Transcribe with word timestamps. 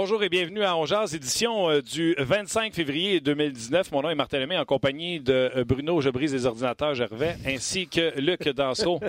Bonjour 0.00 0.22
et 0.22 0.28
bienvenue 0.28 0.62
à 0.62 0.76
Ongears, 0.76 1.12
édition 1.12 1.68
euh, 1.70 1.82
du 1.82 2.14
25 2.20 2.72
février 2.72 3.18
2019. 3.18 3.90
Mon 3.90 4.02
nom 4.02 4.10
est 4.10 4.14
Martin 4.14 4.38
Lemay 4.38 4.56
en 4.56 4.64
compagnie 4.64 5.18
de 5.18 5.50
euh, 5.56 5.64
Bruno 5.64 6.00
Je 6.00 6.08
brise 6.08 6.32
les 6.32 6.46
ordinateurs 6.46 6.94
Gervais 6.94 7.36
ainsi 7.44 7.88
que 7.88 8.16
Luc 8.20 8.48
Dansereau. 8.48 9.00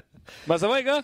ben, 0.48 0.58
ça 0.58 0.68
va, 0.68 0.80
les 0.80 0.84
gars? 0.84 1.02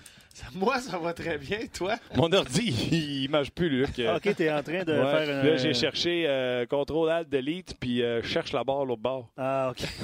Moi, 0.54 0.80
ça 0.80 0.98
va 0.98 1.14
très 1.14 1.38
bien. 1.38 1.60
Toi? 1.74 1.96
Mon 2.16 2.32
ordi, 2.34 2.74
il, 2.92 3.30
marche 3.30 3.52
plus, 3.52 3.70
Luc. 3.70 3.90
OK, 4.16 4.36
t'es 4.36 4.52
en 4.52 4.62
train 4.64 4.84
de 4.84 4.94
Ouais. 4.94 5.26
faire 5.26 5.38
un... 5.40 5.44
Là, 5.44 5.58
j'ai 5.58 5.74
cherché 5.74 6.26
euh, 6.28 6.66
Contrôle 6.66 7.10
Alt 7.10 7.30
Delete 7.30 7.76
puis 7.80 8.02
euh, 8.04 8.22
je 8.22 8.28
cherche 8.28 8.52
la 8.54 8.64
barre 8.64 8.86
l'autre 8.86 9.02
bord. 9.02 9.30
Ah, 9.38 9.72
OK. 9.72 9.86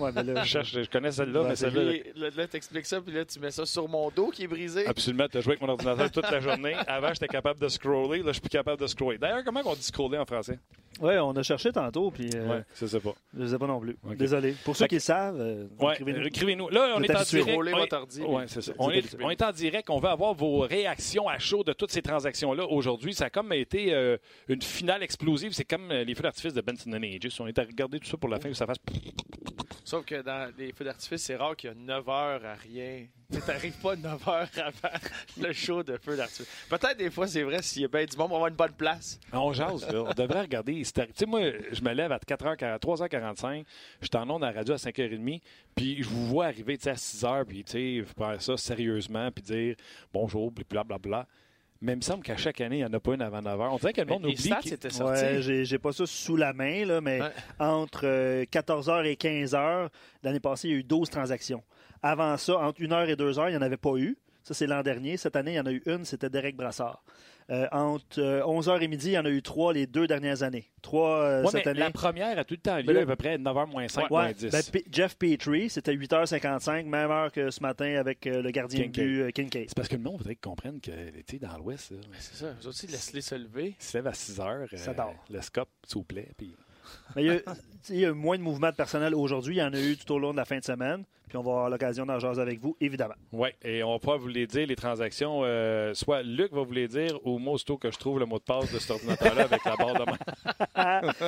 Ouais, 0.00 0.12
mais 0.14 0.22
là... 0.22 0.42
Je 0.44 0.48
cherche, 0.48 0.72
je 0.72 0.88
connais 0.88 1.12
celle-là, 1.12 1.42
Ouais, 1.42 1.48
mais 1.50 1.56
celle-là. 1.56 1.92
Là, 2.16 2.28
là, 2.34 2.46
t'expliques 2.46 2.86
ça, 2.86 3.02
puis 3.02 3.12
là, 3.12 3.22
tu 3.26 3.38
mets 3.38 3.50
ça 3.50 3.66
sur 3.66 3.86
mon 3.86 4.08
dos 4.10 4.30
qui 4.30 4.44
est 4.44 4.46
brisé. 4.46 4.86
Absolument, 4.86 5.26
tu 5.30 5.36
as 5.36 5.40
joué 5.42 5.50
avec 5.52 5.60
mon 5.60 5.68
ordinateur 5.68 6.10
toute 6.10 6.30
la 6.30 6.40
journée. 6.40 6.72
Avant, 6.86 7.08
j'étais 7.12 7.28
capable 7.28 7.60
de 7.60 7.68
scroller. 7.68 8.20
Là, 8.20 8.28
je 8.28 8.32
suis 8.32 8.40
plus 8.40 8.48
capable 8.48 8.80
de 8.80 8.86
scroller. 8.86 9.18
D'ailleurs, 9.18 9.44
comment 9.44 9.60
on 9.62 9.74
dit 9.74 9.82
scroller 9.82 10.16
en 10.16 10.24
français? 10.24 10.58
Ouais, 11.02 11.18
on 11.18 11.32
a 11.32 11.42
cherché 11.42 11.70
tantôt, 11.70 12.10
puis 12.10 12.30
euh, 12.34 12.48
Ouais, 12.48 12.62
je 12.80 12.86
sais 12.86 12.98
pas. 13.00 13.12
je 13.36 13.42
ne 13.42 13.48
sais 13.48 13.58
pas 13.58 13.66
non 13.66 13.78
plus. 13.78 13.94
Désolé. 14.16 14.54
Pour 14.64 14.74
ceux 14.74 14.84
Fait 14.84 14.88
qui 14.88 14.94
le 14.96 15.00
savent, 15.02 15.38
euh, 15.38 15.66
Ouais, 15.78 15.92
écrivez-nous. 15.92 16.26
écrivez-nous. 16.26 16.68
Là, 16.70 16.94
on 16.96 17.02
est 17.02 17.14
en 17.14 17.22
direct. 17.22 17.58
On 17.58 18.90
est- 18.90 19.16
on 19.22 19.30
est 19.30 19.42
en 19.42 19.52
direct. 19.52 19.69
On 19.88 19.98
veut 19.98 20.08
avoir 20.08 20.34
vos 20.34 20.60
réactions 20.60 21.28
à 21.28 21.38
chaud 21.38 21.62
de 21.62 21.72
toutes 21.72 21.90
ces 21.90 22.02
transactions-là 22.02 22.66
aujourd'hui. 22.66 23.14
Ça 23.14 23.26
a 23.26 23.30
comme 23.30 23.52
été 23.52 23.92
euh, 23.92 24.16
une 24.48 24.62
finale 24.62 25.02
explosive. 25.02 25.52
C'est 25.52 25.64
comme 25.64 25.90
euh, 25.90 26.04
les 26.04 26.14
feux 26.14 26.22
d'artifice 26.22 26.54
de 26.54 26.60
Benson 26.60 26.92
and 26.92 27.02
Aegis. 27.02 27.36
On 27.40 27.46
est 27.46 27.58
à 27.58 27.62
regarder 27.62 27.98
tout 28.00 28.08
ça 28.08 28.16
pour 28.16 28.28
la 28.28 28.40
fin 28.40 28.50
où 28.50 28.54
ça 28.54 28.66
fasse. 28.66 28.78
Sauf 29.84 30.04
que 30.04 30.22
dans 30.22 30.52
les 30.56 30.72
feux 30.72 30.84
d'artifice, 30.84 31.22
c'est 31.22 31.36
rare 31.36 31.56
qu'il 31.56 31.70
y 31.70 31.72
a 31.72 31.76
9 31.76 32.08
heures 32.08 32.44
à 32.44 32.54
rien. 32.54 33.06
Tu 33.32 33.40
t'arrives 33.40 33.78
pas 33.80 33.94
9 33.96 34.28
heures 34.28 34.48
avant 34.56 34.96
le 35.40 35.52
show 35.52 35.82
de 35.82 35.96
feux 35.96 36.16
d'artifice. 36.16 36.48
Peut-être 36.68 36.96
des 36.98 37.10
fois, 37.10 37.26
c'est 37.28 37.42
vrai, 37.42 37.62
s'il 37.62 37.82
y 37.82 37.84
a 37.84 37.88
bien 37.88 38.04
du 38.04 38.16
monde, 38.16 38.26
on 38.26 38.30
va 38.30 38.36
avoir 38.36 38.48
une 38.48 38.56
bonne 38.56 38.72
place. 38.72 39.20
On 39.32 39.52
jase, 39.52 39.86
là. 39.92 40.02
On 40.02 40.12
devrait 40.12 40.40
regarder. 40.42 40.82
Tu 40.82 40.84
sais, 41.14 41.26
moi, 41.26 41.40
je 41.70 41.80
me 41.82 41.92
lève 41.92 42.10
à 42.12 42.18
4h, 42.18 42.78
3h45. 42.78 43.64
Je 44.00 44.06
suis 44.06 44.16
en 44.16 44.28
onde 44.30 44.42
à 44.44 44.50
la 44.50 44.58
radio 44.58 44.74
à 44.74 44.78
5h30. 44.78 45.40
Puis 45.76 46.02
je 46.02 46.08
vous 46.08 46.26
vois 46.26 46.46
arriver 46.46 46.76
tu 46.76 46.84
sais, 46.84 46.90
à 46.90 46.94
6h. 46.94 47.44
Puis, 47.44 47.64
tu 47.64 47.72
sais, 47.72 48.04
faire 48.18 48.42
ça 48.42 48.56
sérieusement. 48.56 49.30
Puis 49.30 49.42
dire 49.44 49.76
bonjour, 50.12 50.52
puis 50.52 50.64
blablabla. 50.68 51.26
Mais 51.82 51.92
il 51.92 51.96
me 51.96 52.02
semble 52.02 52.22
qu'à 52.22 52.36
chaque 52.36 52.60
année, 52.60 52.76
il 52.76 52.80
n'y 52.80 52.84
en 52.84 52.92
a 52.92 53.00
pas 53.00 53.14
une 53.14 53.22
avant 53.22 53.40
9h. 53.40 53.68
On 53.72 53.76
dirait 53.78 53.92
que 53.94 54.02
le 54.02 54.06
monde 54.06 54.24
les 54.24 54.32
oublie. 54.32 54.42
stats 54.42 54.60
étaient 54.74 54.90
sortis. 54.90 55.22
Ouais, 55.22 55.40
j'ai 55.40 55.64
j'ai 55.64 55.78
pas 55.78 55.92
ça 55.92 56.04
sous 56.04 56.36
la 56.36 56.52
main, 56.52 56.84
là, 56.84 57.00
mais 57.00 57.22
Ouais. 57.22 57.30
entre 57.58 58.02
euh, 58.04 58.44
14h 58.44 59.06
et 59.06 59.14
15h, 59.14 59.88
l'année 60.22 60.40
passée, 60.40 60.68
il 60.68 60.72
y 60.72 60.74
a 60.74 60.78
eu 60.78 60.82
12 60.82 61.08
transactions. 61.08 61.62
Avant 62.02 62.36
ça, 62.36 62.58
entre 62.58 62.80
1h 62.80 63.08
et 63.08 63.14
2h, 63.14 63.48
il 63.48 63.50
n'y 63.52 63.56
en 63.56 63.62
avait 63.62 63.76
pas 63.76 63.96
eu. 63.96 64.16
Ça, 64.42 64.54
c'est 64.54 64.66
l'an 64.66 64.82
dernier. 64.82 65.16
Cette 65.18 65.36
année, 65.36 65.52
il 65.52 65.56
y 65.56 65.60
en 65.60 65.66
a 65.66 65.72
eu 65.72 65.82
une, 65.86 66.04
c'était 66.04 66.30
Derek 66.30 66.56
Brassard. 66.56 67.04
Euh, 67.50 67.66
entre 67.72 68.20
euh, 68.20 68.40
11h 68.42 68.80
et 68.80 68.86
midi, 68.88 69.08
il 69.08 69.12
y 69.12 69.18
en 69.18 69.24
a 69.24 69.28
eu 69.30 69.42
trois 69.42 69.72
les 69.72 69.86
deux 69.86 70.06
dernières 70.06 70.42
années. 70.44 70.70
Trois 70.82 71.20
euh, 71.22 71.42
Ouais, 71.42 71.50
cette 71.50 71.64
mais 71.66 71.70
année. 71.72 71.80
la 71.80 71.90
première 71.90 72.38
a 72.38 72.44
tout 72.44 72.54
le 72.54 72.60
temps 72.60 72.76
lieu 72.78 72.92
là- 72.92 73.00
à 73.02 73.06
peu 73.06 73.16
près 73.16 73.36
9h 73.38 73.66
moins 73.68 73.88
5, 73.88 74.02
Ouais, 74.02 74.08
moins 74.10 74.32
10. 74.32 74.50
ben, 74.72 74.82
Jeff 74.90 75.16
Petrie, 75.18 75.68
c'était 75.68 75.92
8h55, 75.94 76.86
même 76.86 77.10
heure 77.10 77.32
que 77.32 77.50
ce 77.50 77.60
matin 77.60 77.96
avec 77.96 78.24
euh, 78.28 78.40
le 78.40 78.50
gardien 78.52 78.86
de 78.86 78.90
but 78.92 79.20
euh, 79.22 79.30
Kincaid. 79.30 79.64
c'est 79.68 79.74
parce 79.76 79.88
que 79.88 79.96
le 79.96 80.02
monde 80.02 80.18
voudrait 80.18 80.36
qu'ils 80.36 80.48
comprennent 80.48 80.80
que 80.80 80.92
l'été 80.92 81.38
dans 81.40 81.56
l'Ouest, 81.58 81.92
C'est 82.20 82.36
ça. 82.36 82.54
Eux 82.64 82.68
aussi, 82.68 82.86
laisse-les 82.86 83.20
se 83.20 83.34
lever. 83.34 83.74
ils 83.80 83.84
se 83.84 83.98
lèvent 83.98 84.06
à 84.06 84.14
6 84.14 84.38
h. 84.38 84.76
Ça 84.76 84.94
dort. 84.94 85.16
le 85.28 85.40
scope, 85.42 85.68
s'il 85.86 85.98
vous 85.98 86.04
plaît. 86.04 86.28
Puis... 86.38 86.54
Mais 87.16 87.24
il, 87.24 87.98
y 87.98 88.04
a, 88.04 88.08
eu 88.08 88.12
moins 88.12 88.38
de 88.38 88.42
mouvements 88.42 88.70
de 88.70 88.76
personnel 88.76 89.14
aujourd'hui. 89.14 89.56
Il 89.56 89.58
y 89.58 89.62
en 89.62 89.72
a 89.72 89.80
eu 89.80 89.96
tout 89.96 90.12
au 90.12 90.18
long 90.18 90.32
de 90.32 90.36
la 90.36 90.44
fin 90.44 90.58
de 90.58 90.64
semaine. 90.64 91.04
Puis 91.28 91.36
on 91.36 91.42
va 91.44 91.50
avoir 91.52 91.70
l'occasion 91.70 92.04
d'en 92.04 92.18
jaser 92.18 92.40
avec 92.42 92.58
vous, 92.58 92.76
évidemment. 92.80 93.14
Oui, 93.30 93.50
et 93.62 93.84
on 93.84 93.92
va 93.92 93.98
pouvoir 94.00 94.18
vous 94.18 94.26
les 94.26 94.48
dire, 94.48 94.66
les 94.66 94.74
transactions. 94.74 95.42
euh, 95.44 95.94
soit 95.94 96.24
Luc 96.24 96.52
va 96.52 96.62
vous 96.62 96.72
les 96.72 96.88
dire, 96.88 97.24
ou 97.24 97.38
moi, 97.38 97.52
aussitôt 97.54 97.76
que 97.78 97.88
je 97.92 97.96
trouve 97.98 98.18
le 98.18 98.26
mot 98.26 98.40
de 98.40 98.42
passe 98.42 98.72
de 98.72 98.80
cet 98.80 98.90
ordinateur-là 98.90 99.44
avec 99.44 99.64
la 99.64 99.76
barre 99.76 99.94
de 99.94 100.10
main. 100.10 101.12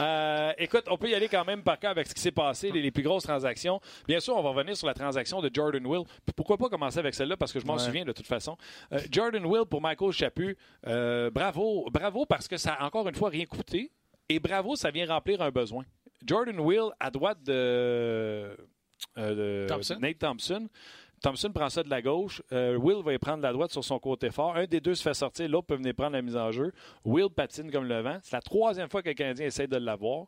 Euh, 0.00 0.52
écoute, 0.58 0.84
on 0.90 0.96
peut 0.96 1.08
y 1.08 1.14
aller 1.14 1.28
quand 1.28 1.44
même 1.44 1.62
par 1.62 1.78
cas 1.78 1.90
avec 1.90 2.06
ce 2.06 2.14
qui 2.14 2.20
s'est 2.20 2.30
passé, 2.30 2.70
les, 2.70 2.80
les 2.82 2.90
plus 2.92 3.02
grosses 3.02 3.24
transactions. 3.24 3.80
Bien 4.06 4.20
sûr, 4.20 4.36
on 4.36 4.42
va 4.42 4.50
revenir 4.50 4.76
sur 4.76 4.86
la 4.86 4.94
transaction 4.94 5.40
de 5.40 5.50
Jordan 5.52 5.84
Will. 5.84 6.04
Puis 6.24 6.32
Pourquoi 6.36 6.56
pas 6.56 6.68
commencer 6.68 6.98
avec 7.00 7.14
celle-là, 7.14 7.36
parce 7.36 7.52
que 7.52 7.58
je 7.60 7.66
m'en 7.66 7.74
Ouais. 7.74 7.78
souviens 7.80 8.04
de 8.04 8.12
toute 8.12 8.26
façon. 8.26 8.56
Euh, 8.92 9.00
Jordan 9.10 9.44
Will 9.44 9.64
pour 9.68 9.80
Michael 9.80 10.12
Chaput, 10.12 10.56
bravo. 10.84 11.88
Bravo 11.92 12.26
parce 12.26 12.46
que 12.48 12.56
ça 12.56 12.74
a 12.74 12.86
encore 12.86 13.08
une 13.08 13.14
fois 13.14 13.28
rien 13.30 13.46
coûté. 13.46 13.90
Et 14.28 14.38
bravo, 14.38 14.76
ça 14.76 14.90
vient 14.90 15.06
remplir 15.06 15.40
un 15.40 15.50
besoin. 15.50 15.84
Jordan 16.26 16.58
Will 16.60 16.90
à 17.00 17.10
droite 17.10 17.42
de, 17.44 17.52
euh, 17.52 18.54
de 19.16 19.66
Thompson. 19.68 19.98
Nate 20.00 20.18
Thompson. 20.18 20.68
Thompson 21.22 21.50
prend 21.52 21.68
ça 21.68 21.82
de 21.82 21.90
la 21.90 22.02
gauche. 22.02 22.42
Euh, 22.52 22.76
Will 22.76 23.02
va 23.02 23.12
y 23.14 23.18
prendre 23.18 23.42
la 23.42 23.52
droite 23.52 23.70
sur 23.72 23.82
son 23.82 23.98
côté 23.98 24.30
fort. 24.30 24.56
Un 24.56 24.66
des 24.66 24.80
deux 24.80 24.94
se 24.94 25.02
fait 25.02 25.14
sortir, 25.14 25.48
l'autre 25.48 25.66
peut 25.66 25.76
venir 25.76 25.94
prendre 25.94 26.12
la 26.12 26.22
mise 26.22 26.36
en 26.36 26.52
jeu. 26.52 26.72
Will 27.04 27.28
patine 27.34 27.70
comme 27.70 27.84
le 27.88 28.00
vent. 28.00 28.18
C'est 28.22 28.36
la 28.36 28.42
troisième 28.42 28.88
fois 28.88 29.02
que 29.02 29.08
le 29.08 29.14
Canadien 29.14 29.46
essaie 29.46 29.66
de 29.66 29.76
l'avoir. 29.76 30.26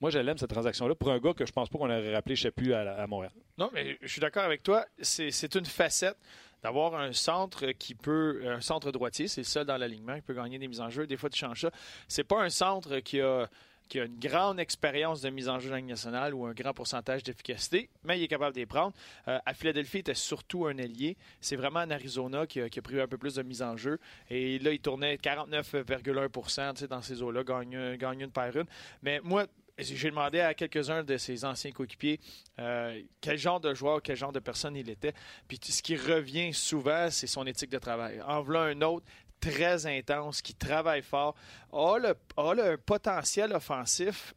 Moi, 0.00 0.10
je 0.10 0.18
l'aime, 0.18 0.36
cette 0.36 0.50
transaction-là, 0.50 0.94
pour 0.94 1.10
un 1.10 1.18
gars 1.18 1.32
que 1.32 1.46
je 1.46 1.52
pense 1.52 1.68
pas 1.70 1.78
qu'on 1.78 1.86
aurait 1.86 2.14
rappelé 2.14 2.36
Chapu 2.36 2.74
à, 2.74 2.80
à 2.96 3.06
Montréal. 3.06 3.32
Non, 3.56 3.70
mais 3.72 3.96
je 4.02 4.08
suis 4.08 4.20
d'accord 4.20 4.44
avec 4.44 4.62
toi. 4.62 4.84
C'est 5.00 5.54
une 5.54 5.64
facette 5.64 6.18
d'avoir 6.66 6.96
un 6.96 7.12
centre 7.12 7.66
qui 7.66 7.94
peut. 7.94 8.42
Un 8.44 8.60
centre 8.60 8.90
droitier, 8.90 9.28
c'est 9.28 9.42
le 9.42 9.46
seul 9.46 9.64
dans 9.64 9.76
l'alignement 9.76 10.16
qui 10.16 10.22
peut 10.22 10.34
gagner 10.34 10.58
des 10.58 10.66
mises 10.66 10.80
en 10.80 10.90
jeu. 10.90 11.06
Des 11.06 11.16
fois, 11.16 11.30
tu 11.30 11.38
changes 11.38 11.60
ça. 11.60 11.70
C'est 12.08 12.24
pas 12.24 12.42
un 12.42 12.50
centre 12.50 12.98
qui 12.98 13.20
a 13.20 13.48
qui 13.88 14.00
a 14.00 14.04
une 14.04 14.18
grande 14.18 14.58
expérience 14.58 15.20
de 15.20 15.30
mise 15.30 15.48
en 15.48 15.60
jeu 15.60 15.70
dans 15.70 15.76
la 15.76 15.82
nationale 15.82 16.34
ou 16.34 16.44
un 16.44 16.54
grand 16.54 16.74
pourcentage 16.74 17.22
d'efficacité, 17.22 17.88
mais 18.02 18.18
il 18.18 18.24
est 18.24 18.28
capable 18.28 18.52
de 18.52 18.58
les 18.58 18.66
prendre. 18.66 18.92
Euh, 19.28 19.38
à 19.46 19.54
Philadelphie, 19.54 19.98
il 19.98 20.00
était 20.00 20.14
surtout 20.14 20.66
un 20.66 20.76
ailier. 20.76 21.16
C'est 21.40 21.54
vraiment 21.54 21.78
en 21.78 21.90
Arizona 21.92 22.48
qui 22.48 22.60
a, 22.60 22.68
qui 22.68 22.80
a 22.80 22.82
pris 22.82 23.00
un 23.00 23.06
peu 23.06 23.16
plus 23.16 23.36
de 23.36 23.44
mise 23.44 23.62
en 23.62 23.76
jeu. 23.76 24.00
Et 24.28 24.58
là, 24.58 24.72
il 24.72 24.80
tournait 24.80 25.14
49,1% 25.14 26.72
tu 26.72 26.80
sais, 26.80 26.88
dans 26.88 27.00
ces 27.00 27.22
eaux-là, 27.22 27.44
gagne, 27.44 27.94
gagne 27.94 28.22
une 28.22 28.32
paire 28.32 28.56
une. 28.56 28.66
Mais 29.02 29.20
moi, 29.22 29.46
j'ai 29.78 30.10
demandé 30.10 30.40
à 30.40 30.54
quelques-uns 30.54 31.04
de 31.04 31.16
ses 31.16 31.44
anciens 31.44 31.70
coéquipiers 31.70 32.20
euh, 32.58 33.02
quel 33.20 33.38
genre 33.38 33.60
de 33.60 33.74
joueur, 33.74 34.02
quel 34.02 34.16
genre 34.16 34.32
de 34.32 34.40
personne 34.40 34.76
il 34.76 34.88
était. 34.88 35.12
Puis 35.48 35.58
ce 35.62 35.82
qui 35.82 35.96
revient 35.96 36.52
souvent, 36.54 37.10
c'est 37.10 37.26
son 37.26 37.46
éthique 37.46 37.70
de 37.70 37.78
travail. 37.78 38.20
En 38.22 38.42
voilà 38.42 38.72
un 38.72 38.80
autre 38.82 39.04
très 39.40 39.86
intense, 39.86 40.40
qui 40.40 40.54
travaille 40.54 41.02
fort, 41.02 41.34
a 41.72 41.98
le, 41.98 42.76
potentiel 42.76 43.52
offensif 43.52 44.34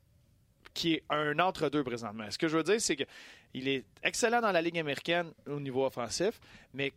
qui 0.74 0.96
est 0.96 1.04
un 1.10 1.40
entre-deux 1.40 1.84
présentement. 1.84 2.30
Ce 2.30 2.38
que 2.38 2.48
je 2.48 2.58
veux 2.58 2.64
dire, 2.64 2.80
c'est 2.80 2.96
que 2.96 3.06
il 3.54 3.68
est 3.68 3.86
excellent 4.04 4.42
dans 4.42 4.52
la 4.52 4.62
Ligue 4.62 4.78
américaine 4.78 5.32
au 5.48 5.60
niveau 5.60 5.84
offensif, 5.84 6.40
mais 6.74 6.94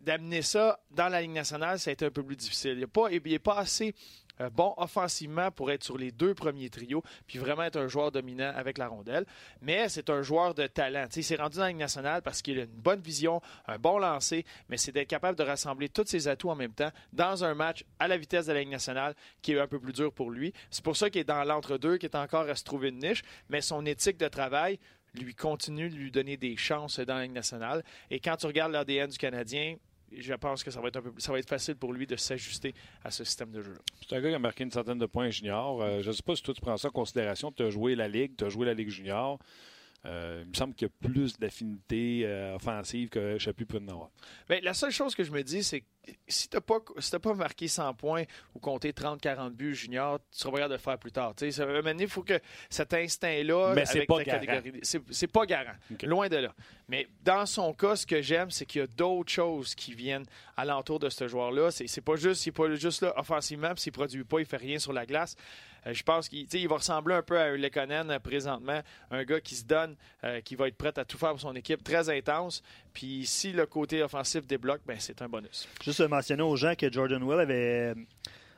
d'amener 0.00 0.42
ça 0.42 0.78
dans 0.92 1.08
la 1.08 1.20
Ligue 1.20 1.32
nationale, 1.32 1.80
ça 1.80 1.90
a 1.90 1.92
été 1.92 2.04
un 2.04 2.10
peu 2.10 2.22
plus 2.22 2.36
difficile. 2.36 2.72
Il 2.72 2.80
n'est 3.30 3.38
pas, 3.38 3.54
pas 3.54 3.60
assez 3.60 3.94
euh, 4.40 4.50
bon 4.50 4.74
offensivement 4.76 5.50
pour 5.50 5.70
être 5.70 5.84
sur 5.84 5.98
les 5.98 6.10
deux 6.10 6.34
premiers 6.34 6.70
trios, 6.70 7.02
puis 7.26 7.38
vraiment 7.38 7.64
être 7.64 7.78
un 7.78 7.88
joueur 7.88 8.12
dominant 8.12 8.52
avec 8.54 8.78
la 8.78 8.88
rondelle. 8.88 9.24
Mais 9.62 9.88
c'est 9.88 10.10
un 10.10 10.22
joueur 10.22 10.54
de 10.54 10.66
talent. 10.66 11.06
Il 11.14 11.24
s'est 11.24 11.36
rendu 11.36 11.56
dans 11.56 11.64
la 11.64 11.68
Ligue 11.68 11.78
nationale 11.78 12.22
parce 12.22 12.42
qu'il 12.42 12.58
a 12.58 12.62
une 12.62 12.68
bonne 12.68 13.00
vision, 13.00 13.40
un 13.66 13.78
bon 13.78 13.98
lancer, 13.98 14.44
mais 14.68 14.76
c'est 14.76 14.92
d'être 14.92 15.08
capable 15.08 15.38
de 15.38 15.44
rassembler 15.44 15.88
tous 15.88 16.06
ses 16.06 16.28
atouts 16.28 16.50
en 16.50 16.56
même 16.56 16.72
temps 16.72 16.90
dans 17.12 17.44
un 17.44 17.54
match 17.54 17.84
à 17.98 18.08
la 18.08 18.16
vitesse 18.16 18.46
de 18.46 18.52
la 18.52 18.60
Ligue 18.60 18.70
nationale 18.70 19.14
qui 19.42 19.52
est 19.52 19.60
un 19.60 19.66
peu 19.66 19.78
plus 19.78 19.92
dur 19.92 20.12
pour 20.12 20.30
lui. 20.30 20.52
C'est 20.70 20.84
pour 20.84 20.96
ça 20.96 21.10
qu'il 21.10 21.20
est 21.20 21.24
dans 21.24 21.44
l'entre-deux, 21.44 21.98
qu'il 21.98 22.08
est 22.08 22.16
encore 22.16 22.48
à 22.48 22.54
se 22.54 22.64
trouver 22.64 22.88
une 22.88 22.98
niche, 22.98 23.22
mais 23.48 23.60
son 23.60 23.84
éthique 23.86 24.18
de 24.18 24.28
travail 24.28 24.78
lui 25.14 25.34
continue 25.34 25.88
de 25.88 25.96
lui 25.96 26.10
donner 26.10 26.36
des 26.36 26.56
chances 26.56 27.00
dans 27.00 27.16
la 27.16 27.22
Ligue 27.22 27.32
nationale. 27.32 27.82
Et 28.10 28.20
quand 28.20 28.36
tu 28.36 28.46
regardes 28.46 28.72
l'ADN 28.72 29.10
du 29.10 29.18
Canadien, 29.18 29.76
je 30.16 30.34
pense 30.34 30.64
que 30.64 30.70
ça 30.70 30.80
va 30.80 30.88
être 30.88 30.96
un 30.96 31.02
peu, 31.02 31.12
ça 31.18 31.32
va 31.32 31.38
être 31.38 31.48
facile 31.48 31.76
pour 31.76 31.92
lui 31.92 32.06
de 32.06 32.16
s'ajuster 32.16 32.74
à 33.04 33.10
ce 33.10 33.24
système 33.24 33.50
de 33.50 33.62
jeu. 33.62 33.76
C'est 34.00 34.16
un 34.16 34.20
gars 34.20 34.28
qui 34.28 34.34
a 34.34 34.38
marqué 34.38 34.64
une 34.64 34.70
centaine 34.70 34.98
de 34.98 35.06
points 35.06 35.30
junior. 35.30 35.82
Euh, 35.82 36.00
je 36.02 36.08
ne 36.08 36.12
sais 36.12 36.22
pas 36.22 36.36
si 36.36 36.42
toi 36.42 36.54
tu 36.54 36.60
prends 36.60 36.76
ça 36.76 36.88
en 36.88 36.92
considération. 36.92 37.52
Tu 37.52 37.62
as 37.62 37.70
joué 37.70 37.94
la 37.94 38.08
Ligue, 38.08 38.36
tu 38.36 38.44
as 38.44 38.48
joué 38.48 38.66
la 38.66 38.74
Ligue 38.74 38.90
junior. 38.90 39.38
Euh, 40.06 40.42
il 40.44 40.50
me 40.50 40.54
semble 40.54 40.74
qu'il 40.74 40.86
y 40.86 40.90
a 40.90 41.08
plus 41.08 41.38
d'affinité 41.38 42.22
euh, 42.24 42.54
offensive 42.54 43.08
que 43.08 43.36
Chapu 43.38 43.66
peut 43.66 43.80
en 43.82 43.88
avoir. 43.88 44.10
La 44.62 44.72
seule 44.72 44.92
chose 44.92 45.14
que 45.14 45.24
je 45.24 45.32
me 45.32 45.42
dis, 45.42 45.64
c'est 45.64 45.80
que 45.80 45.86
si 46.26 46.48
tu 46.48 46.56
n'as 46.56 46.60
pas, 46.60 46.78
si 46.98 47.10
t'as 47.10 47.18
pas 47.18 47.34
marqué 47.34 47.68
100 47.68 47.94
points 47.94 48.24
ou 48.54 48.60
compté 48.60 48.92
30-40 48.92 49.50
buts 49.50 49.74
junior, 49.74 50.18
tu 50.18 50.38
seras 50.38 50.50
pas 50.50 50.56
capable 50.58 50.70
de 50.70 50.76
le 50.76 50.82
faire 50.82 50.98
plus 50.98 51.12
tard. 51.12 51.34
Ça 51.36 51.46
il 51.46 52.08
faut 52.08 52.22
que 52.22 52.40
cet 52.70 52.94
instinct-là. 52.94 53.72
Mais 53.74 53.84
c'est 53.86 54.06
pas 54.06 54.22
pas 55.26 55.46
garant. 55.46 55.72
Loin 56.04 56.28
de 56.28 56.36
là. 56.36 56.54
Mais 56.88 57.08
dans 57.22 57.44
son 57.44 57.74
cas, 57.74 57.96
ce 57.96 58.06
que 58.06 58.22
j'aime, 58.22 58.50
c'est 58.50 58.64
qu'il 58.66 58.80
y 58.80 58.84
a 58.84 58.86
d'autres 58.86 59.30
choses 59.30 59.74
qui 59.74 59.94
viennent 59.94 60.24
alentour 60.56 60.98
de 60.98 61.08
ce 61.10 61.28
joueur-là. 61.28 61.70
C'est 61.70 62.00
pas 62.00 62.16
juste, 62.16 62.46
il 62.46 62.52
pas 62.52 62.72
juste 62.74 63.02
là 63.02 63.12
offensivement, 63.16 63.74
puis 63.74 63.82
s'il 63.82 63.92
produit 63.92 64.24
pas, 64.24 64.40
il 64.40 64.46
fait 64.46 64.56
rien 64.56 64.78
sur 64.78 64.92
la 64.92 65.04
glace. 65.04 65.36
Euh, 65.86 65.94
je 65.94 66.02
pense 66.02 66.28
qu'il 66.28 66.68
va 66.68 66.76
ressembler 66.76 67.14
un 67.14 67.22
peu 67.22 67.38
à 67.38 67.56
Lekonen 67.56 68.10
euh, 68.10 68.18
présentement, 68.18 68.80
un 69.10 69.24
gars 69.24 69.40
qui 69.40 69.54
se 69.54 69.64
donne, 69.64 69.96
euh, 70.24 70.40
qui 70.40 70.54
va 70.54 70.68
être 70.68 70.76
prêt 70.76 70.92
à 70.96 71.04
tout 71.04 71.18
faire 71.18 71.30
pour 71.30 71.40
son 71.40 71.54
équipe, 71.54 71.82
très 71.82 72.08
intense. 72.10 72.62
Puis 72.92 73.26
si 73.26 73.52
le 73.52 73.66
côté 73.66 74.02
offensif 74.02 74.46
débloque, 74.46 74.80
ben 74.86 74.96
c'est 74.98 75.22
un 75.22 75.28
bonus. 75.28 75.68
Juste 75.82 76.00
mentionner 76.00 76.42
aux 76.42 76.56
gens 76.56 76.74
que 76.74 76.90
Jordan 76.90 77.22
Will 77.22 77.40
avait. 77.40 77.94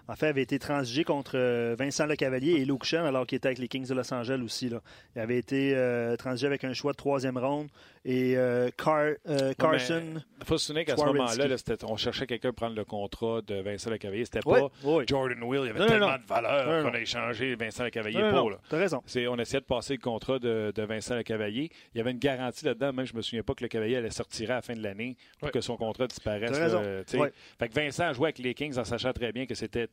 avait 0.09 0.43
été 0.43 0.59
transigé 0.59 1.05
contre 1.05 1.39
Vincent 1.77 2.07
Lecavalier 2.07 2.53
et 2.53 2.65
Luke 2.65 2.85
Shen 2.85 3.05
alors 3.05 3.27
qu'il 3.27 3.37
était 3.37 3.47
avec 3.49 3.59
les 3.59 3.69
Kings 3.69 3.87
de 3.87 3.95
Los 3.95 4.13
Angeles 4.13 4.41
aussi. 4.43 4.71
Il 5.15 5.21
avait 5.21 5.39
été 5.39 5.75
euh, 5.77 6.17
transigé 6.17 6.47
avec 6.47 6.65
un 6.65 6.73
choix 6.73 6.93
de 6.93 6.97
troisième 6.97 7.39
ronde 7.39 7.69
et 8.05 8.35
euh, 8.37 8.71
Car- 8.77 9.15
euh, 9.29 9.53
Carson. 9.59 10.15
Il 10.41 10.47
faut 10.47 10.57
se 10.57 10.67
souvenir 10.67 10.87
qu'à 10.87 10.97
ce 10.97 11.05
moment-là, 11.05 11.47
on 11.85 11.97
cherchait 11.97 12.27
quelqu'un 12.27 12.49
pour 12.49 12.57
prendre 12.57 12.77
le 12.77 12.85
contrat 12.85 13.43
de 13.43 13.57
Vincent 13.61 13.91
Lecavalier. 13.91 14.25
C'était 14.25 14.41
pas. 14.41 14.69
Jordan 15.07 15.43
Will. 15.43 15.61
Il 15.65 15.67
y 15.67 15.71
avait 15.71 15.79
Non, 15.81 15.87
tellement 15.87 16.11
non. 16.13 16.17
de 16.19 16.27
valeur 16.27 16.83
qu'on 16.85 16.95
a 16.95 17.01
échangé 17.01 17.55
Vincent 17.57 17.85
Lecavalier 17.85 18.23
Non, 18.23 18.31
pour. 18.49 18.59
T'as 18.69 18.79
raison. 18.79 19.03
On 19.29 19.39
essayait 19.39 19.61
de 19.61 19.67
passer 19.67 19.95
le 19.95 20.01
contrat 20.01 20.39
de, 20.39 20.73
de 20.75 20.83
Vincent 20.83 21.15
Lecavalier. 21.15 21.71
Il 21.95 21.99
y 21.99 22.01
avait 22.01 22.13
une 22.13 22.19
garantie 22.19 22.65
là-dedans. 22.65 22.93
Même, 22.93 23.05
je 23.07 23.15
me 23.15 23.21
souviens 23.23 23.43
pas 23.43 23.55
que 23.55 23.63
le 23.65 23.69
Cavalier 23.69 23.97
allait 23.97 24.11
sortir 24.11 24.51
à 24.51 24.55
la 24.55 24.63
fin 24.63 24.75
de 24.75 24.83
l'année 24.83 25.17
pour 25.39 25.51
que 25.51 25.61
son 25.61 25.77
contrat 25.77 26.07
disparaisse. 26.07 26.53
T'as 26.53 26.59
raison. 26.59 26.81
là, 26.81 27.05
tu 27.05 27.11
sais. 27.13 27.19
Ouais. 27.19 27.33
Fait 27.59 27.69
que 27.69 27.75
Vincent 27.75 28.13
jouait 28.15 28.29
avec 28.29 28.39
les 28.39 28.55
Kings 28.55 28.79
en 28.79 28.85
sachant 28.85 29.13
très 29.13 29.31
bien 29.33 29.45
que 29.47 29.55
c'était 29.55 29.89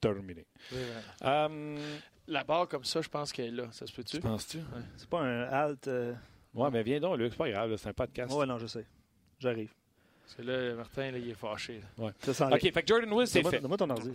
terminé. 0.00 0.46
Hum, 1.24 1.76
La 2.28 2.44
barre 2.44 2.68
comme 2.68 2.84
ça, 2.84 3.00
je 3.02 3.08
pense 3.08 3.32
qu'elle 3.32 3.46
est 3.46 3.62
là. 3.62 3.64
Ça 3.72 3.84
se 3.86 3.92
peut-tu? 3.92 4.20
Penses-tu? 4.20 4.58
C'est 4.96 5.08
pas 5.08 5.20
un 5.22 5.42
halt. 5.42 5.88
Ouais, 6.54 6.70
mais 6.70 6.82
viens 6.82 7.00
donc, 7.00 7.18
Luc. 7.18 7.32
C'est 7.32 7.38
pas 7.38 7.50
grave. 7.50 7.76
C'est 7.76 7.88
un 7.88 7.92
podcast. 7.92 8.32
Ouais, 8.34 8.46
non, 8.46 8.58
je 8.58 8.66
sais. 8.66 8.84
J'arrive. 9.38 9.72
Parce 10.22 10.34
que 10.36 10.42
là, 10.42 10.74
Martin, 10.74 11.10
là, 11.10 11.18
il 11.18 11.30
est 11.30 11.34
fâché. 11.34 11.80
là. 11.98 12.12
Ça 12.20 12.34
s'en 12.34 12.50
OK, 12.52 12.60
fait 12.60 12.72
que 12.82 12.86
Jordan 12.86 13.12
Will, 13.12 13.26
c'est 13.26 13.38
Donne-moi 13.40 13.50
fait. 13.50 13.60
donne-moi 13.60 13.76
ton 13.78 13.90
ordi. 13.90 14.10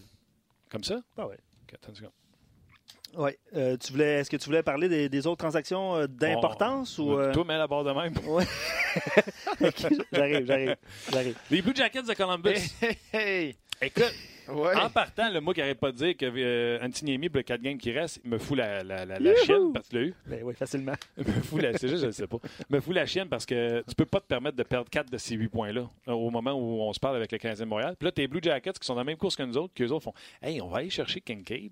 Comme 0.69 0.83
ça? 0.83 1.01
Ah 1.17 1.27
ouais. 1.27 1.37
OK, 1.63 1.73
attends 1.73 1.89
une 1.89 1.95
seconde. 1.95 2.11
Ouais. 3.15 3.37
Euh, 3.55 3.77
tu 3.77 3.91
voulais, 3.93 4.19
est-ce 4.19 4.29
que 4.29 4.37
tu 4.37 4.45
voulais 4.45 4.63
parler 4.63 4.89
des, 4.89 5.09
des 5.09 5.27
autres 5.27 5.37
transactions 5.37 5.95
euh, 5.95 6.07
d'importance 6.07 6.97
ou 6.99 7.13
euh, 7.13 7.33
Toi, 7.33 7.45
mets 7.45 7.57
la 7.57 7.67
barre 7.67 7.83
de 7.83 7.91
même. 7.91 8.13
j'arrive, 10.11 10.45
j'arrive, 10.45 10.75
j'arrive. 11.11 11.37
Les 11.49 11.61
Blue 11.61 11.75
Jackets 11.75 12.03
de 12.03 12.13
Columbus. 12.13 12.55
Hey, 12.81 12.97
hey! 13.13 13.55
Écoute, 13.81 14.13
Ouais. 14.49 14.75
en 14.75 14.89
partant, 14.89 15.29
le 15.31 15.41
mot 15.41 15.53
qui 15.53 15.59
n'arrête 15.59 15.79
pas 15.79 15.91
de 15.91 15.97
dire 15.97 16.17
que 16.17 16.25
euh, 16.25 16.79
Antiniemi, 16.81 17.29
pour 17.29 17.37
le 17.37 17.43
4 17.43 17.61
games 17.61 17.77
qui 17.77 17.91
reste, 17.91 18.21
il 18.23 18.29
me 18.29 18.37
fout 18.37 18.57
la, 18.57 18.83
la, 18.83 19.05
la, 19.05 19.35
chienne 19.43 19.73
parce 19.73 19.87
que 19.87 19.91
tu 19.91 19.95
l'as 19.95 20.07
eu. 20.07 20.13
Ben 20.25 20.41
oui, 20.43 20.53
facilement. 20.53 20.93
Il 21.17 21.27
me 21.27 21.41
fout 21.41 21.61
la, 21.61 21.77
c'est 21.77 21.87
juste, 21.87 22.01
je 22.01 22.07
ne 22.07 22.11
sais 22.11 22.27
pas. 22.27 22.37
Me 22.69 22.79
fout 22.79 22.95
la 22.95 23.05
chienne 23.05 23.27
parce 23.27 23.45
que 23.45 23.83
tu 23.87 23.95
peux 23.95 24.05
pas 24.05 24.19
te 24.19 24.27
permettre 24.27 24.57
de 24.57 24.63
perdre 24.63 24.89
4 24.89 25.11
de 25.11 25.17
ces 25.17 25.35
8 25.35 25.49
points-là 25.49 25.89
euh, 26.07 26.11
au 26.11 26.29
moment 26.29 26.53
où 26.53 26.81
on 26.81 26.93
se 26.93 26.99
parle 26.99 27.15
avec 27.15 27.31
le 27.31 27.37
15e 27.37 27.65
Montréal. 27.65 27.95
Puis 27.97 28.05
là, 28.05 28.11
tes 28.11 28.27
Blue 28.27 28.39
Jackets 28.41 28.73
qui 28.73 28.85
sont 28.85 28.93
dans 28.93 29.01
la 29.01 29.05
même 29.05 29.17
course 29.17 29.35
que 29.35 29.43
nous 29.43 29.57
autres, 29.57 29.73
qu'eux 29.73 29.89
autres 29.89 30.03
font 30.03 30.13
Hey, 30.41 30.61
on 30.61 30.67
va 30.67 30.79
aller 30.79 30.89
chercher 30.89 31.21
Kincaid, 31.21 31.71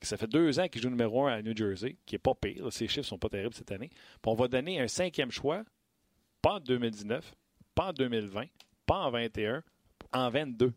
qui 0.00 0.06
ça 0.06 0.16
fait 0.16 0.26
deux 0.26 0.58
ans 0.58 0.68
qu'il 0.68 0.82
joue 0.82 0.90
numéro 0.90 1.26
1 1.26 1.32
à 1.32 1.42
New 1.42 1.56
Jersey, 1.56 1.96
qui 2.06 2.14
est 2.16 2.18
pas 2.18 2.34
pire. 2.34 2.72
Ses 2.72 2.88
chiffres 2.88 3.06
sont 3.06 3.18
pas 3.18 3.28
terribles 3.28 3.54
cette 3.54 3.72
année. 3.72 3.88
Puis 3.88 4.26
on 4.26 4.34
va 4.34 4.48
donner 4.48 4.80
un 4.80 4.88
cinquième 4.88 5.30
choix, 5.30 5.62
pas 6.42 6.54
en 6.54 6.60
2019, 6.60 7.34
pas 7.74 7.86
en 7.86 7.92
2020, 7.92 8.44
pas 8.86 8.96
en 8.96 9.10
21, 9.10 9.62
en 10.14 10.30
22. 10.30 10.72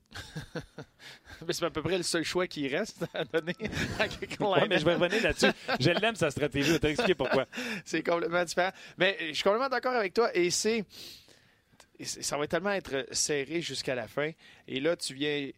Mais 1.47 1.53
c'est 1.53 1.65
à 1.65 1.69
peu 1.69 1.81
près 1.83 1.97
le 1.97 2.03
seul 2.03 2.23
choix 2.23 2.47
qui 2.47 2.67
reste 2.67 3.05
à 3.13 3.23
donner 3.23 3.53
à 3.99 4.07
quelqu'un. 4.07 4.45
Ouais, 4.45 4.67
mais 4.67 4.79
je 4.79 4.85
vais 4.85 4.95
revenir 4.95 5.21
là-dessus. 5.21 5.51
Je 5.79 5.91
l'aime, 5.91 6.15
sa 6.15 6.31
stratégie. 6.31 6.67
Je 6.69 6.73
vais 6.73 6.79
t'expliquer 6.79 7.13
pourquoi. 7.15 7.45
C'est 7.85 8.01
complètement 8.01 8.43
différent. 8.43 8.71
Mais 8.97 9.15
je 9.29 9.33
suis 9.33 9.43
complètement 9.43 9.69
d'accord 9.69 9.93
avec 9.93 10.13
toi. 10.13 10.35
Et 10.35 10.49
c'est. 10.49 10.83
et 11.99 12.05
c'est- 12.05 12.23
Ça 12.23 12.37
va 12.37 12.47
tellement 12.47 12.71
être 12.71 13.05
serré 13.11 13.61
jusqu'à 13.61 13.93
la 13.93 14.07
fin. 14.07 14.31
Et 14.67 14.79
là, 14.79 14.95
tu 14.95 15.13
viens. 15.13 15.49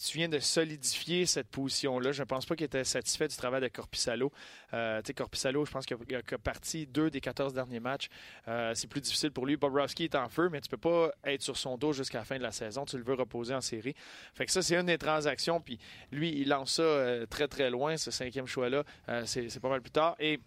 Tu 0.00 0.18
viens 0.18 0.28
de 0.28 0.38
solidifier 0.38 1.26
cette 1.26 1.48
position-là. 1.48 2.12
Je 2.12 2.22
ne 2.22 2.26
pense 2.26 2.46
pas 2.46 2.54
qu'il 2.56 2.66
était 2.66 2.84
satisfait 2.84 3.28
du 3.28 3.36
travail 3.36 3.60
de 3.60 3.68
Corpissalo. 3.68 4.32
Euh, 4.74 5.02
Corpissalo, 5.16 5.64
je 5.64 5.70
pense 5.70 5.86
qu'il 5.86 5.96
a, 5.96 6.18
a 6.18 6.38
parti 6.38 6.86
deux 6.86 7.10
des 7.10 7.20
14 7.20 7.52
derniers 7.52 7.80
matchs. 7.80 8.08
Euh, 8.46 8.72
c'est 8.74 8.86
plus 8.86 9.00
difficile 9.00 9.30
pour 9.30 9.46
lui. 9.46 9.56
Bobrovski 9.56 10.04
est 10.04 10.14
en 10.14 10.28
feu, 10.28 10.48
mais 10.50 10.60
tu 10.60 10.68
peux 10.68 10.76
pas 10.76 11.10
être 11.24 11.42
sur 11.42 11.56
son 11.56 11.76
dos 11.76 11.92
jusqu'à 11.92 12.18
la 12.18 12.24
fin 12.24 12.38
de 12.38 12.42
la 12.42 12.52
saison. 12.52 12.84
Tu 12.84 12.96
le 12.96 13.04
veux 13.04 13.14
reposer 13.14 13.54
en 13.54 13.60
série. 13.60 13.94
Fait 14.34 14.46
que 14.46 14.52
ça, 14.52 14.62
c'est 14.62 14.76
une 14.76 14.86
des 14.86 14.98
transactions. 14.98 15.60
Puis 15.60 15.78
lui, 16.12 16.30
il 16.40 16.48
lance 16.48 16.74
ça 16.74 16.82
euh, 16.82 17.26
très, 17.26 17.48
très 17.48 17.70
loin, 17.70 17.96
ce 17.96 18.10
cinquième 18.10 18.46
choix-là. 18.46 18.84
Euh, 19.08 19.22
c'est 19.26 19.60
pas 19.60 19.68
mal 19.68 19.80
plus 19.80 19.90
tard. 19.90 20.16
Et 20.18 20.40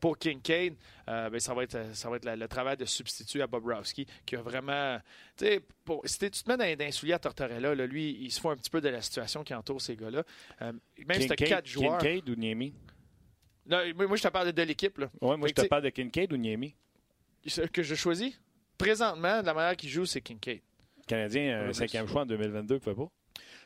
pour 0.00 0.18
Kincaid, 0.18 0.74
euh, 1.08 1.30
ben, 1.30 1.40
ça 1.40 1.54
va 1.54 1.62
être, 1.64 1.94
ça 1.94 2.08
va 2.10 2.16
être 2.16 2.24
la- 2.24 2.36
le 2.36 2.48
travail 2.48 2.76
de 2.76 2.84
substitut 2.84 3.40
à 3.42 3.46
Bobrovski 3.46 4.06
qui 4.24 4.36
a 4.36 4.42
vraiment. 4.42 4.98
Tu 5.36 5.46
sais, 5.46 5.60
pour- 5.84 6.02
si 6.04 6.18
tu 6.18 6.30
te 6.30 6.48
mets 6.50 6.56
dans, 6.76 6.84
dans 6.84 7.14
à 7.14 7.18
Tortorella, 7.18 7.74
là, 7.74 7.86
lui, 7.86 8.16
il 8.20 8.30
se 8.30 8.40
fout 8.40 8.50
un 8.52 8.56
petit 8.56 8.70
peu 8.70 8.80
de 8.80 8.88
la 8.88 9.00
situation 9.02 9.42
qui 9.44 9.54
entoure 9.54 9.80
ces 9.80 9.96
gars-là. 9.96 10.22
Euh, 10.62 10.72
même 11.06 11.20
si 11.20 11.26
t'as 11.28 11.34
Kincaid- 11.34 11.48
quatre 11.48 11.66
joueurs. 11.66 11.98
Kincaid 11.98 12.28
ou 12.28 12.34
Niemi? 12.34 12.74
Non, 13.68 13.78
moi, 13.96 14.16
je 14.16 14.22
te 14.22 14.28
parle 14.28 14.46
de, 14.46 14.52
de 14.52 14.62
l'équipe 14.62 14.98
Ouais, 15.20 15.36
moi, 15.36 15.48
je 15.48 15.52
te 15.54 15.62
tu- 15.62 15.68
parle 15.68 15.82
de 15.82 15.90
Kincaid 15.90 16.32
ou 16.32 16.36
Niemi? 16.36 16.74
Que 17.72 17.82
je 17.82 17.94
choisis. 17.94 18.38
Présentement, 18.78 19.40
la 19.42 19.54
manière 19.54 19.76
qu'il 19.76 19.88
joue, 19.88 20.04
c'est 20.06 20.20
Kincaid. 20.20 20.60
Le 20.98 21.02
Canadien, 21.06 21.66
Ouais, 21.66 21.72
cinquième 21.72 22.06
choix 22.08 22.22
en 22.22 22.26
2022, 22.26 22.78
pouvait 22.78 22.94
pas? 22.96 23.08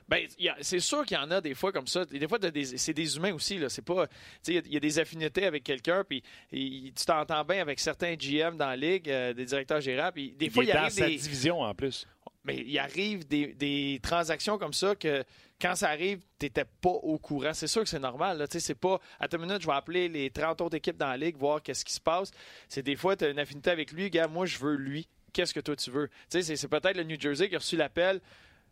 Ben, 0.09 0.27
il 0.39 0.53
c'est 0.61 0.81
sûr 0.81 1.05
qu'il 1.05 1.17
y 1.17 1.21
en 1.21 1.31
a 1.31 1.41
des 1.41 1.55
fois 1.55 1.73
comme 1.73 1.87
ça. 1.87 2.05
Des 2.05 2.27
fois, 2.27 2.39
c'est 2.77 2.93
des 2.95 3.17
humains 3.17 3.33
aussi. 3.33 3.59
Là. 3.59 3.69
C'est 3.69 3.85
pas, 3.85 4.07
tu 4.09 4.13
sais, 4.43 4.53
il 4.53 4.55
y 4.55 4.59
a- 4.59 4.63
il 4.67 4.73
y, 4.75 4.77
a 4.77 4.81
des 4.81 4.99
affinités 4.99 5.45
avec 5.47 5.63
quelqu'un, 5.65 6.03
puis 6.03 6.23
il- 6.53 6.93
tu 6.93 7.05
t'entends 7.05 7.45
bien 7.45 7.61
avec 7.61 7.79
certains 7.79 8.15
GM 8.17 8.57
dans 8.57 8.67
la 8.69 8.77
ligue, 8.77 9.09
euh, 9.09 9.33
des 9.33 9.45
directeurs 9.45 9.81
puis 10.13 10.33
des 10.33 10.51
fois, 10.51 10.65
il 10.65 10.67
il, 10.67 10.71
est 10.71 10.75
dans 10.75 10.81
arrive 10.81 10.93
sa 10.93 11.07
des, 11.07 11.17
division 11.17 11.61
en 11.61 11.75
plus. 11.75 12.07
mais 12.45 12.57
il 12.59 12.79
arrive 12.79 13.27
des, 13.29 13.55
des 13.55 14.01
transactions 14.03 14.59
comme 14.59 14.73
ça 14.73 14.95
que 14.95 15.23
quand 15.61 15.75
ça 15.75 15.91
arrive, 15.91 16.21
tu 16.39 16.47
n'étais 16.47 16.65
pas 16.65 16.89
au 16.91 17.19
courant. 17.19 17.53
C'est 17.53 17.67
sûr 17.67 17.83
que 17.83 17.89
c'est 17.89 17.99
normal. 17.99 18.39
Là. 18.39 18.49
Tu 18.49 18.55
sais, 18.55 18.61
C'est 18.61 18.75
pas 18.75 18.99
à 19.21 19.29
ta 19.29 19.37
minute, 19.39 19.61
je 19.61 19.67
vais 19.67 19.75
appeler 19.75 20.09
les 20.09 20.31
30 20.31 20.61
autres 20.63 20.77
équipes 20.77 20.97
dans 20.97 21.09
la 21.09 21.17
ligue, 21.19 21.37
voir 21.37 21.63
qu'est-ce 21.63 21.85
qui 21.85 21.93
se 21.93 22.01
passe. 22.01 22.31
C'est 22.69 22.83
des 22.83 22.97
fois, 22.97 23.15
tu 23.15 23.27
as 23.27 23.29
une 23.29 23.39
affinité 23.39 23.71
avec 23.71 23.93
lui. 23.93 24.09
Gars, 24.11 24.27
moi, 24.27 24.47
je 24.47 24.59
veux 24.59 24.75
lui. 24.75 25.07
Qu'est-ce 25.33 25.53
que 25.55 25.61
toi, 25.61 25.77
tu 25.77 25.91
veux? 25.91 26.09
Tu 26.09 26.15
sais, 26.31 26.43
C'est 26.43 26.57
c'est 26.57 26.67
peut-être 26.69 26.97
le 26.97 27.05
New 27.05 27.21
Jersey 27.21 27.49
qui 27.49 27.55
a 27.55 27.59
reçu 27.59 27.77
l'appel 27.77 28.21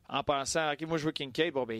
en 0.08 0.22
pensant, 0.22 0.72
OK, 0.72 0.80
moi, 0.82 0.98
je 0.98 1.04
veux 1.04 1.12
Kincaid. 1.12 1.52
Bon, 1.52 1.64
ben, 1.64 1.78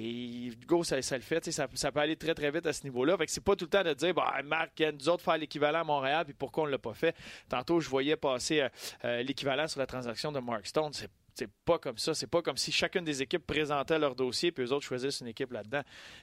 go, 0.67 0.85
ça, 0.85 1.01
ça 1.01 1.17
le 1.17 1.23
fait. 1.23 1.51
Ça, 1.51 1.67
ça 1.75 1.93
peut 1.93 2.01
aller 2.01 2.17
très, 2.17 2.35
très 2.35 2.51
vite 2.51 2.67
à 2.67 2.73
ce 2.73 2.85
niveau-là. 2.85 3.17
Fait 3.17 3.27
que 3.27 3.33
c'est 3.33 3.43
pas 3.43 3.57
tout 3.57 3.65
le 3.65 3.71
temps 3.71 3.85
de 3.85 3.95
dire, 3.95 4.15
bah, 4.15 4.35
Marc, 4.45 4.81
nous 4.81 5.09
autres 5.09 5.25
faire 5.25 5.39
l'équivalent 5.39 5.81
à 5.81 5.85
Montréal, 5.85 6.25
puis 6.25 6.35
pourquoi 6.35 6.65
on 6.65 6.67
l'a 6.67 6.79
pas 6.79 6.95
fait? 6.95 7.15
Tantôt, 7.49 7.81
je 7.81 7.89
voyais 7.89 8.17
passer 8.17 8.61
euh, 8.61 8.69
euh, 9.05 9.23
l'équivalent 9.23 9.67
sur 9.67 9.81
la 9.81 9.87
transaction 9.87 10.31
de 10.33 10.41
Mark 10.41 10.67
Stone. 10.67 10.93
C'est 10.93 11.11
c'est 11.39 11.51
pas 11.65 11.79
comme 11.79 11.99
ça. 11.99 12.15
C'est 12.15 12.27
pas 12.27 12.43
comme 12.43 12.57
si 12.57 12.73
chacune 12.73 13.05
des 13.05 13.23
équipes 13.23 13.47
présentait 13.47 13.99
leur 13.99 14.17
dossier 14.17 14.51
puis 14.51 14.65
eux 14.65 14.73
autres 14.73 14.85
choisissent 14.85 15.21
une 15.21 15.29
équipe 15.29 15.53
là-dedans. 15.53 15.83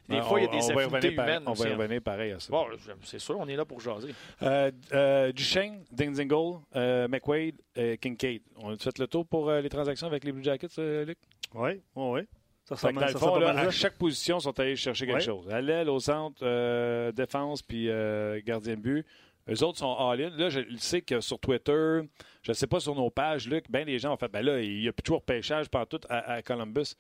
Des 0.10 0.18
Ah, 0.18 0.24
fois, 0.24 0.42
il 0.42 0.44
y 0.44 0.48
a 0.48 0.52
des 0.52 0.72
affinités 0.72 1.14
humaines. 1.14 1.44
On 1.46 1.54
va 1.54 1.70
y 1.70 1.72
hein. 1.72 1.78
revenir 1.78 2.02
pareil 2.02 2.32
à 2.34 2.40
ça. 2.40 2.52
Bon, 2.52 2.68
c'est 3.04 3.20
sûr, 3.20 3.38
on 3.40 3.48
est 3.48 3.56
là 3.56 3.64
pour 3.64 3.80
jaser. 3.80 4.14
Euh, 4.42 4.72
euh, 4.94 5.32
Duchesne, 5.32 5.86
Dinzingle, 5.92 6.60
euh, 6.76 7.08
McWade, 7.08 7.56
euh, 7.78 7.96
Kincaid. 7.96 8.42
On 8.58 8.74
a 8.74 8.78
fait 8.78 9.00
le 9.00 9.08
tour 9.08 9.26
pour 9.26 9.50
les 9.52 9.70
transactions 9.70 10.08
avec 10.08 10.26
les 10.26 10.34
Blue 10.34 10.44
Jackets, 10.44 10.78
Luc? 11.06 11.18
Oui, 11.56 11.82
oui, 11.96 12.20
oui. 12.20 12.22
Ça 12.64 12.76
ressemble, 12.76 12.96
dans 13.00 13.06
le 13.06 13.12
ça 13.12 13.20
fond, 13.20 13.36
là, 13.38 13.50
à 13.52 13.64
ça. 13.66 13.72
chaque 13.72 13.98
position, 13.98 14.38
ils 14.40 14.42
sont 14.42 14.60
allés 14.60 14.76
chercher 14.76 15.06
quelque 15.06 15.16
Ouais. 15.18 15.22
chose. 15.22 15.48
À 15.50 15.62
l'aile, 15.62 15.88
au 15.90 16.00
centre, 16.00 16.40
euh, 16.44 17.12
défense, 17.12 17.62
puis 17.62 17.90
euh, 17.90 18.42
gardien 18.44 18.76
de 18.76 18.82
but. 18.82 19.06
Eux 19.48 19.64
autres 19.64 19.78
sont 19.78 19.96
all-in. 19.96 20.32
Là, 20.32 20.50
je 20.50 20.62
sais 20.78 21.02
que 21.02 21.22
sur 21.22 21.40
Twitter, 21.40 22.00
je 22.42 22.52
ne 22.52 22.54
sais 22.54 22.66
pas 22.66 22.80
sur 22.80 22.96
nos 22.96 23.12
pages, 23.12 23.48
Luc, 23.48 23.66
ben 23.70 23.86
les 23.86 24.00
gens 24.00 24.14
ont 24.14 24.18
fait, 24.18 24.28
ben 24.28 24.42
là, 24.44 24.60
il 24.60 24.80
n'y 24.82 24.88
a 24.88 24.94
plus 24.94 25.04
toujours 25.04 25.22
pêchage 25.24 25.70
partout 25.70 26.00
à, 26.10 26.34
à 26.34 26.42
Columbus. 26.42 26.96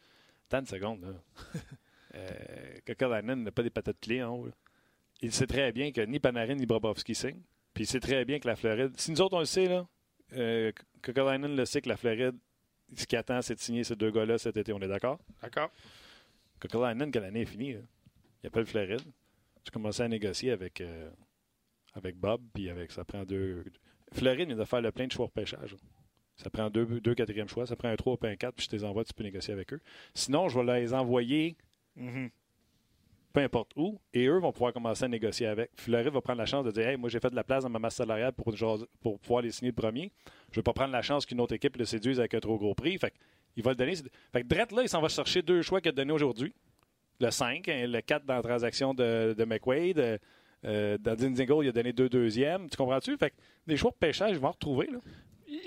Attends 0.47 0.59
une 0.59 0.65
seconde, 0.67 1.01
là. 1.01 1.09
euh, 2.15 3.35
n'a 3.35 3.51
pas 3.51 3.63
des 3.63 3.69
patates 3.71 3.99
clés 3.99 4.21
en 4.23 4.29
haut. 4.35 4.45
là. 4.45 4.51
Il 5.21 5.31
sait 5.31 5.47
très 5.47 5.71
bien 5.71 5.91
que 5.91 6.01
ni 6.01 6.19
Panarin 6.19 6.53
ni 6.53 6.67
Brobovski 6.67 7.15
signent. 7.15 7.41
Puis 7.73 7.85
il 7.85 7.87
sait 7.87 7.99
très 7.99 8.23
bien 8.25 8.37
que 8.39 8.47
la 8.47 8.55
Floride. 8.55 8.91
Si 8.97 9.11
nous 9.11 9.21
autres, 9.21 9.35
on 9.35 9.39
le 9.39 9.45
sait, 9.45 9.67
là, 9.67 9.87
euh, 10.33 10.71
Kokolainen 11.01 11.55
le 11.55 11.65
sait 11.65 11.81
que 11.81 11.89
la 11.89 11.97
Floride, 11.97 12.35
ce 12.95 13.05
qui 13.05 13.15
attend, 13.15 13.41
c'est 13.41 13.55
de 13.55 13.59
signer 13.59 13.83
ces 13.83 13.95
deux 13.95 14.11
gars-là 14.11 14.37
cet 14.37 14.57
été. 14.57 14.73
On 14.73 14.79
est 14.81 14.87
d'accord? 14.87 15.19
D'accord. 15.41 15.71
Kokolainen, 16.59 17.11
quand 17.11 17.19
l'année 17.19 17.41
est 17.41 17.45
finie, 17.45 17.73
là, 17.73 17.79
il 18.43 18.47
appelle 18.47 18.65
Floride. 18.65 19.01
Tu 19.63 19.71
commences 19.71 19.99
à 19.99 20.07
négocier 20.07 20.51
avec, 20.51 20.81
euh, 20.81 21.09
avec 21.93 22.15
Bob, 22.17 22.41
puis 22.53 22.69
avec 22.69 22.91
ça 22.91 23.03
prend 23.03 23.23
deux. 23.25 23.63
Floride 24.13 24.47
vient 24.47 24.57
de 24.57 24.63
faire 24.65 24.81
le 24.81 24.91
plein 24.91 25.07
de 25.07 25.11
choix 25.11 25.25
au 25.25 25.29
pêchage. 25.29 25.75
Ça 26.37 26.49
prend 26.49 26.69
deux, 26.69 26.85
deux 26.99 27.15
quatrièmes 27.15 27.47
choix, 27.47 27.65
ça 27.65 27.75
prend 27.75 27.87
un 27.89 27.95
3 27.95 28.17
ou 28.21 28.25
un 28.27 28.35
4, 28.35 28.55
puis 28.55 28.65
je 28.65 28.69
te 28.69 28.75
les 28.75 28.83
envoie, 28.83 29.05
tu 29.05 29.13
peux 29.13 29.23
négocier 29.23 29.53
avec 29.53 29.73
eux. 29.73 29.79
Sinon, 30.13 30.49
je 30.49 30.59
vais 30.59 30.81
les 30.81 30.93
envoyer 30.93 31.55
Mhm. 31.95 32.29
Peu 33.35 33.41
importe 33.41 33.71
où, 33.75 33.99
et 34.13 34.27
eux 34.27 34.39
vont 34.39 34.53
pouvoir 34.53 34.71
commencer 34.71 35.03
à 35.03 35.07
négocier 35.09 35.47
avec. 35.47 35.69
Floride 35.75 36.13
va 36.13 36.21
prendre 36.21 36.39
la 36.39 36.45
chance 36.45 36.63
de 36.63 36.71
dire 36.71 36.87
Hey, 36.87 36.95
moi 36.95 37.09
j'ai 37.09 37.19
fait 37.19 37.29
de 37.29 37.35
la 37.35 37.43
place 37.43 37.63
dans 37.63 37.69
ma 37.69 37.79
masse 37.79 37.95
salariale 37.95 38.31
pour, 38.31 39.19
pouvoir 39.19 39.41
les 39.41 39.51
signer 39.51 39.71
le 39.71 39.75
premier. 39.75 40.13
Je 40.51 40.51
ne 40.51 40.55
vais 40.55 40.63
pas 40.63 40.71
prendre 40.71 40.93
la 40.93 41.01
chance 41.01 41.25
qu'une 41.25 41.41
autre 41.41 41.53
équipe 41.53 41.75
le 41.75 41.83
séduise 41.83 42.19
avec 42.19 42.33
un 42.33 42.39
trop 42.39 42.57
gros 42.57 42.73
prix. 42.73 42.97
Fait 42.97 43.13
il 43.57 43.63
va 43.63 43.71
le 43.71 43.75
donner. 43.75 43.95
Fait 44.31 44.41
que 44.41 44.47
Dredd, 44.47 44.71
là, 44.71 44.83
il 44.83 44.89
s'en 44.89 45.01
va 45.01 45.09
chercher 45.09 45.41
deux 45.41 45.61
choix 45.61 45.81
qu'il 45.81 45.89
a 45.89 45.91
donnés 45.91 46.13
aujourd'hui. 46.13 46.53
Le 47.19 47.29
5, 47.29 47.67
hein, 47.67 47.87
le 47.87 48.01
4 48.01 48.25
dans 48.25 48.35
la 48.35 48.41
transaction 48.41 48.93
de, 48.93 49.35
de 49.37 49.45
McWade. 49.45 49.99
Euh, 49.99 50.17
euh, 50.63 50.97
dans 50.97 51.15
Dinzingle, 51.15 51.65
il 51.65 51.69
a 51.69 51.71
donné 51.71 51.91
deux 51.93 52.09
deuxièmes. 52.09 52.69
Tu 52.69 52.77
comprends-tu? 52.77 53.17
Fait 53.17 53.31
que 53.31 53.35
des 53.67 53.77
choix 53.77 53.91
de 53.91 53.97
pêchage, 53.97 54.31
ils 54.31 54.39
vont 54.39 54.47
en 54.47 54.51
retrouver. 54.51 54.87
Là. 54.87 54.99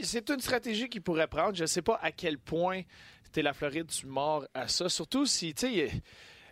C'est 0.02 0.28
une 0.30 0.40
stratégie 0.40 0.88
qu'il 0.88 1.02
pourrait 1.02 1.28
prendre. 1.28 1.54
Je 1.54 1.62
ne 1.62 1.66
sais 1.66 1.82
pas 1.82 1.98
à 2.02 2.12
quel 2.12 2.38
point 2.38 2.82
t'es 3.30 3.42
la 3.42 3.52
Floride, 3.52 3.88
tu 3.88 4.06
mords 4.06 4.46
à 4.54 4.68
ça. 4.68 4.88
Surtout 4.88 5.26
si, 5.26 5.54
tu 5.54 5.66
sais, 5.66 5.90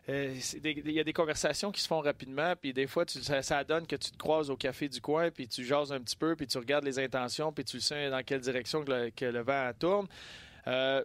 il 0.08 0.90
y 0.90 1.00
a 1.00 1.04
des 1.04 1.12
conversations 1.12 1.72
qui 1.72 1.80
se 1.80 1.88
font 1.88 2.00
rapidement, 2.00 2.54
puis 2.54 2.72
des 2.72 2.86
fois, 2.86 3.04
ça, 3.06 3.64
donne 3.64 3.86
que 3.86 3.96
tu 3.96 4.10
te 4.12 4.16
croises 4.16 4.50
au 4.50 4.56
café 4.56 4.88
du 4.88 5.00
coin, 5.00 5.30
puis 5.30 5.48
tu 5.48 5.64
jases 5.64 5.92
un 5.92 6.00
petit 6.00 6.16
peu, 6.16 6.36
puis 6.36 6.46
tu 6.46 6.58
regardes 6.58 6.84
les 6.84 6.98
intentions, 6.98 7.52
puis 7.52 7.64
tu 7.64 7.80
sais 7.80 8.08
dans 8.10 8.22
quelle 8.22 8.40
direction 8.40 8.84
que 8.84 9.24
le, 9.24 9.42
vent 9.42 9.72
tourne. 9.78 10.06
Euh, 10.68 11.02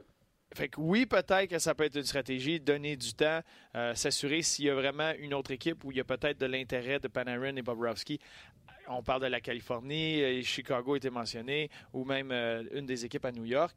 fait 0.54 0.68
que 0.68 0.82
oui, 0.82 1.06
peut-être 1.06 1.48
que 1.48 1.60
ça 1.60 1.74
peut 1.74 1.86
être 1.86 1.96
une 1.96 2.04
stratégie, 2.04 2.60
donner 2.60 2.98
du 2.98 3.14
temps, 3.14 3.40
euh, 3.76 3.96
s'assurer 3.96 4.42
s'il 4.42 4.66
y 4.66 4.70
a 4.70 4.76
vraiment 4.76 5.14
une 5.18 5.34
autre 5.34 5.52
équipe 5.52 5.84
où 5.86 5.92
il 5.92 5.98
y 5.98 6.02
a 6.02 6.04
peut-être 6.04 6.40
de 6.40 6.46
l'intérêt 6.46 7.00
de 7.00 7.08
Panarin 7.08 7.56
et 7.56 7.62
Bobrovski. 7.62 8.20
On 8.90 9.02
parle 9.02 9.22
de 9.22 9.28
la 9.28 9.40
Californie, 9.40 10.22
euh, 10.22 10.42
Chicago 10.44 10.96
été 10.98 11.10
mentionné, 11.10 11.70
ou 11.94 12.04
même 12.04 12.32
euh, 12.32 12.64
une 12.74 12.86
des 12.86 13.06
équipes 13.06 13.26
à 13.26 13.32
New 13.32 13.46
York 13.46 13.74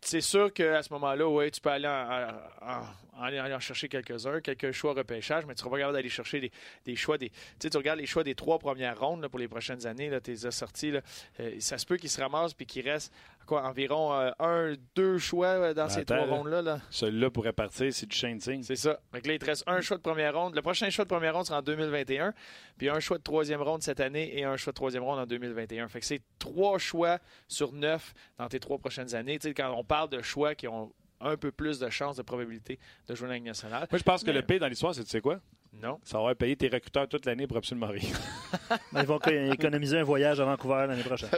c'est 0.00 0.20
sûr 0.20 0.52
qu'à 0.52 0.82
ce 0.82 0.92
moment-là, 0.92 1.28
ouais, 1.28 1.50
tu 1.50 1.60
peux 1.60 1.70
aller 1.70 1.88
en, 1.88 2.84
aller 3.20 3.40
en 3.40 3.60
chercher 3.60 3.88
quelques-uns, 3.88 4.40
quelques 4.40 4.72
choix 4.72 4.92
repêchage, 4.92 5.44
mais 5.46 5.54
tu 5.54 5.60
seras 5.60 5.70
pas 5.70 5.78
capable 5.78 5.96
d'aller 5.96 6.08
chercher 6.08 6.50
des, 6.84 6.96
choix. 6.96 7.18
Des, 7.18 7.32
tu 7.58 7.68
regardes 7.76 7.98
les 7.98 8.06
choix 8.06 8.22
des 8.22 8.34
trois 8.34 8.58
premières 8.58 8.98
rondes 8.98 9.26
pour 9.28 9.38
les 9.38 9.48
prochaines 9.48 9.86
années, 9.86 10.10
tu 10.22 10.30
les 10.30 10.46
as 10.46 10.50
sortis. 10.50 10.92
Euh, 11.40 11.56
ça 11.58 11.78
se 11.78 11.86
peut 11.86 11.96
qu'ils 11.96 12.10
se 12.10 12.20
ramassent 12.20 12.54
puis 12.54 12.66
qu'ils 12.66 12.88
restent 12.88 13.12
quoi, 13.46 13.64
environ 13.64 14.12
euh, 14.12 14.30
un, 14.38 14.74
deux 14.94 15.18
choix 15.18 15.46
euh, 15.46 15.74
dans 15.74 15.88
ces 15.88 16.04
trois 16.04 16.26
rondes-là. 16.26 16.62
Là. 16.62 16.80
Celui-là 16.90 17.30
pourrait 17.30 17.52
partir, 17.52 17.92
c'est 17.92 18.06
du 18.06 18.16
chain 18.16 18.38
C'est 18.40 18.76
ça. 18.76 19.00
Donc 19.12 19.26
là, 19.26 19.32
il 19.32 19.38
te 19.38 19.46
reste 19.46 19.64
un 19.66 19.80
choix 19.80 19.96
de 19.96 20.02
première 20.02 20.36
ronde. 20.36 20.54
Le 20.54 20.62
prochain 20.62 20.90
choix 20.90 21.04
de 21.04 21.08
première 21.08 21.34
ronde 21.34 21.46
sera 21.46 21.60
en 21.60 21.62
2021, 21.62 22.34
puis 22.76 22.88
un 22.88 23.00
choix 23.00 23.18
de 23.18 23.22
troisième 23.22 23.62
ronde 23.62 23.82
cette 23.82 24.00
année 24.00 24.38
et 24.38 24.44
un 24.44 24.56
choix 24.56 24.72
de 24.72 24.76
troisième 24.76 25.02
ronde 25.02 25.18
en 25.18 25.26
2021. 25.26 25.88
Fait 25.88 26.00
que 26.00 26.06
c'est 26.06 26.22
trois 26.38 26.78
choix 26.78 27.18
sur 27.48 27.72
neuf 27.72 28.12
dans 28.38 28.48
tes 28.48 28.60
trois 28.60 28.78
prochaines 28.78 29.14
années. 29.14 29.38
Tu 29.38 29.48
sais, 29.48 29.54
quand 29.54 29.72
on 29.76 29.84
parle 29.84 30.10
de 30.10 30.20
choix 30.20 30.54
qui 30.54 30.68
ont 30.68 30.92
un 31.20 31.36
peu 31.36 31.50
plus 31.50 31.78
de 31.78 31.88
chances 31.88 32.16
de 32.16 32.22
probabilité 32.22 32.78
de 33.08 33.14
jouer 33.14 33.28
la 33.28 33.34
Ligue 33.34 33.44
nationale. 33.44 33.86
Moi, 33.90 33.98
je 33.98 34.04
pense 34.04 34.22
que 34.22 34.30
le 34.30 34.42
P 34.42 34.58
dans 34.58 34.68
l'histoire, 34.68 34.94
c'est 34.94 35.04
tu 35.04 35.10
sais 35.10 35.20
quoi? 35.20 35.40
Non. 35.82 35.98
Ça 36.04 36.20
va 36.20 36.34
payer 36.34 36.56
tes 36.56 36.68
recruteurs 36.68 37.08
toute 37.08 37.26
l'année 37.26 37.46
pour 37.46 37.56
absolument 37.58 37.88
rien. 37.88 38.10
ils 38.96 39.06
vont 39.06 39.18
économiser 39.18 39.98
un 39.98 40.04
voyage 40.04 40.40
à 40.40 40.44
Vancouver 40.44 40.86
l'année 40.88 41.02
prochaine. 41.02 41.28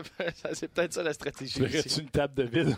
c'est 0.53 0.69
peut-être 0.69 0.93
ça 0.93 1.03
la 1.03 1.13
stratégie. 1.13 1.55
Tu 1.55 2.01
une 2.01 2.11
table 2.11 2.35
de 2.35 2.43
vide? 2.45 2.77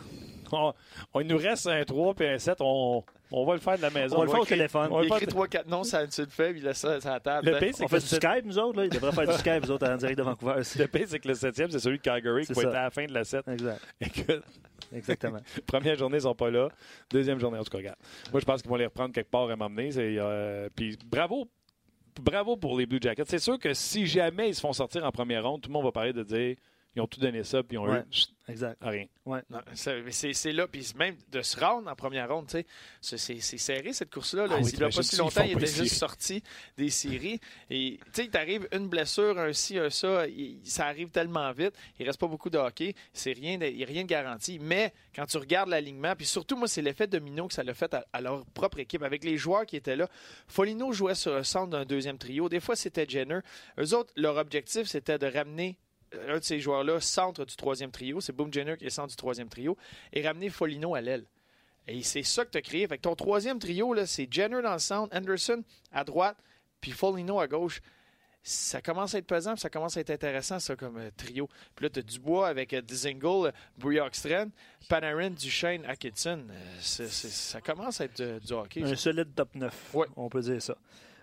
On, 0.52 1.21
il 1.21 1.26
nous 1.26 1.38
reste 1.38 1.66
un 1.66 1.85
3 1.85 2.14
et 2.21 2.28
un 2.28 2.38
7. 2.38 2.59
On, 2.61 3.04
on 3.33 3.45
va 3.45 3.54
le 3.54 3.61
faire 3.61 3.76
de 3.76 3.83
la 3.83 3.90
maison. 3.90 4.16
On 4.16 4.19
va 4.21 4.25
le 4.25 4.30
faire 4.30 4.40
au 4.40 4.47
téléphone. 4.47 4.88
On 4.90 5.02
écrit 5.02 5.26
3-4 5.26 5.69
noms, 5.69 5.85
ça 5.85 6.02
le 6.02 6.09
puis 6.09 6.61
il 6.61 6.64
laisse 6.64 6.78
ça 6.78 6.99
la 7.04 7.21
table. 7.21 7.50
Le 7.50 7.59
pire, 7.59 7.75
on 7.80 7.88
fait 7.88 8.00
du 8.00 8.07
Skype, 8.07 8.45
nous 8.45 8.59
autres. 8.59 8.78
Là. 8.78 8.85
Il 8.87 8.90
devrait 8.90 9.12
faire 9.12 9.26
du 9.28 9.38
Skype, 9.38 9.62
nous 9.62 9.71
autres, 9.71 9.88
en 9.88 9.97
direct 9.97 10.19
de 10.19 10.23
Vancouver 10.23 10.54
aussi. 10.59 10.78
Le 10.80 10.87
pire, 10.88 11.07
c'est 11.07 11.19
que 11.19 11.28
le 11.28 11.35
7e, 11.35 11.71
c'est 11.71 11.78
celui 11.78 11.99
de 11.99 12.02
Calgary 12.02 12.47
qui 12.47 12.52
va 12.52 12.62
être 12.62 12.75
à 12.75 12.83
la 12.85 12.90
fin 12.90 13.07
de 13.07 13.12
la 13.12 13.25
7. 13.25 13.47
Exact. 13.49 13.80
Écoute, 14.00 14.42
Exactement. 14.92 15.38
Première 15.66 15.97
journée, 15.97 16.16
ils 16.19 16.23
sont 16.23 16.35
pas 16.35 16.50
là. 16.50 16.69
Deuxième 17.11 17.38
journée, 17.38 17.59
en 17.59 17.64
tout 17.64 17.71
cas, 17.71 17.78
regarde. 17.78 17.99
Moi, 18.33 18.40
je 18.40 18.45
pense 18.45 18.62
qu'ils 18.62 18.71
vont 18.71 18.76
les 18.76 18.87
reprendre 18.87 19.14
quelque 19.14 19.30
part 19.30 19.49
à 19.49 19.57
m'emmener. 19.57 19.90
Euh, 19.97 20.69
puis 20.75 20.99
bravo. 21.07 21.49
Bravo 22.21 22.57
pour 22.57 22.76
les 22.76 22.87
Blue 22.87 22.99
Jackets. 23.00 23.25
C'est 23.28 23.38
sûr 23.38 23.59
que 23.59 23.73
si 23.73 24.07
jamais 24.07 24.49
ils 24.49 24.54
se 24.54 24.61
font 24.61 24.73
sortir 24.73 25.04
en 25.04 25.12
première 25.12 25.45
ronde, 25.45 25.61
tout 25.62 25.69
le 25.69 25.73
monde 25.73 25.85
va 25.85 25.92
parler 25.92 26.12
de 26.12 26.25
dire 26.25 26.57
ils 26.97 27.02
ont 27.02 27.06
tout 27.06 27.20
donné 27.20 27.44
ça, 27.44 27.62
puis 27.62 27.76
ils 27.76 27.78
ont 27.78 27.94
eu 27.94 28.02
exact. 28.49 28.76
rien. 28.80 29.06
Ouais. 29.25 29.42
C'est 29.75 30.52
là, 30.52 30.66
puis 30.66 30.92
même 30.97 31.16
de 31.30 31.40
se 31.40 31.59
rendre 31.59 31.88
en 31.88 31.94
première 31.94 32.28
ronde, 32.28 32.50
c'est 33.00 33.40
serré 33.40 33.92
cette 33.92 34.12
course-là. 34.12 34.49
Là. 34.49 34.56
Ah 34.59 34.61
il 34.61 34.76
n'y 34.76 34.82
a 34.82 34.88
pas 34.88 35.02
si 35.02 35.16
longtemps, 35.16 35.44
il 35.44 35.52
était 35.52 35.66
juste 35.66 35.94
sorti 35.94 36.42
des 36.76 36.90
séries. 36.90 37.38
Et 37.68 38.00
tu 38.06 38.11
sais, 38.12 38.25
il 38.25 38.30
t'arrive 38.30 38.66
une 38.73 38.88
blessure, 38.88 39.38
un 39.38 39.52
ci, 39.52 39.78
un 39.78 39.88
ça, 39.90 40.25
ça 40.64 40.87
arrive 40.87 41.11
tellement 41.11 41.52
vite. 41.52 41.75
Il 42.00 42.06
reste 42.06 42.18
pas 42.18 42.26
beaucoup 42.26 42.50
de 42.50 42.59
hockey. 42.59 42.94
C'est 43.12 43.32
rien, 43.32 43.56
il 43.61 43.76
n'y 43.76 43.85
a 43.85 43.87
rien 43.87 44.02
de 44.02 44.09
garanti. 44.09 44.59
Mais 44.59 44.92
quand 45.14 45.26
tu 45.26 45.37
regardes 45.37 45.68
l'alignement, 45.68 46.16
puis 46.16 46.26
surtout, 46.26 46.56
moi, 46.56 46.66
c'est 46.66 46.82
l'effet 46.82 47.06
domino 47.06 47.47
que 47.47 47.54
ça 47.54 47.62
l'a 47.62 47.75
fait 47.75 47.94
à, 48.12 48.20
leur 48.20 48.44
propre 48.47 48.80
équipe, 48.80 49.04
avec 49.04 49.23
les 49.23 49.37
joueurs 49.37 49.64
qui 49.64 49.76
étaient 49.76 49.97
là. 49.97 50.09
Folino 50.49 50.92
jouait 50.92 51.14
sur 51.14 51.35
le 51.37 51.44
centre 51.44 51.70
d'un 51.70 51.85
deuxième 51.85 52.18
trio. 52.18 52.49
Des 52.49 52.61
fois, 52.61 52.75
c'était 52.75 53.06
Jenner. 53.09 53.40
Eux 53.78 53.94
autres, 53.94 54.12
leur 54.16 54.37
objectif, 54.38 54.88
c'était 54.88 55.18
de 55.18 55.26
ramener 55.26 55.78
un 56.28 56.38
de 56.38 56.44
ces 56.44 56.60
joueurs-là, 56.60 57.00
centre 57.00 57.44
du 57.44 57.56
troisième 57.56 57.90
trio, 57.90 58.20
c'est 58.20 58.32
Boom 58.32 58.52
Jenner 58.52 58.76
qui 58.76 58.86
est 58.86 58.90
centre 58.90 59.08
du 59.08 59.16
troisième 59.16 59.48
trio, 59.48 59.76
et 60.12 60.26
ramener 60.26 60.50
Folino 60.50 60.94
à 60.94 61.00
l'aile. 61.00 61.24
Et 61.86 62.02
c'est 62.02 62.22
ça 62.22 62.44
que 62.44 62.50
tu 62.50 62.58
as 62.58 62.62
créé. 62.62 62.86
Fait 62.86 62.98
ton 62.98 63.14
troisième 63.14 63.58
trio, 63.58 63.94
c'est 64.06 64.32
Jenner 64.32 64.62
dans 64.62 64.72
le 64.72 64.78
centre, 64.78 65.16
Anderson 65.16 65.62
à 65.92 66.04
droite, 66.04 66.36
puis 66.80 66.92
Folino 66.92 67.40
à 67.40 67.46
gauche. 67.46 67.80
Ça 68.42 68.80
commence 68.80 69.14
à 69.14 69.18
être 69.18 69.26
pesant, 69.26 69.54
ça 69.56 69.68
commence 69.68 69.98
à 69.98 70.00
être 70.00 70.10
intéressant, 70.10 70.58
ça, 70.58 70.74
comme 70.74 70.96
euh, 70.96 71.10
trio. 71.14 71.46
Puis 71.74 71.84
là, 71.84 71.90
tu 71.90 71.98
as 71.98 72.02
Dubois 72.02 72.48
avec 72.48 72.72
euh, 72.72 72.80
Dzingel, 72.80 73.52
Briokstren, 73.76 74.50
Panarin, 74.88 75.30
Duchesne, 75.30 75.84
Atkinson. 75.84 76.46
Euh, 76.50 76.80
ça 76.80 77.60
commence 77.60 78.00
à 78.00 78.06
être 78.06 78.38
du 78.38 78.52
hockey. 78.54 78.82
Un 78.82 78.96
solide 78.96 79.34
top 79.34 79.54
9, 79.54 79.94
on 80.16 80.30
peut 80.30 80.40
dire 80.40 80.62
ça. 80.62 80.74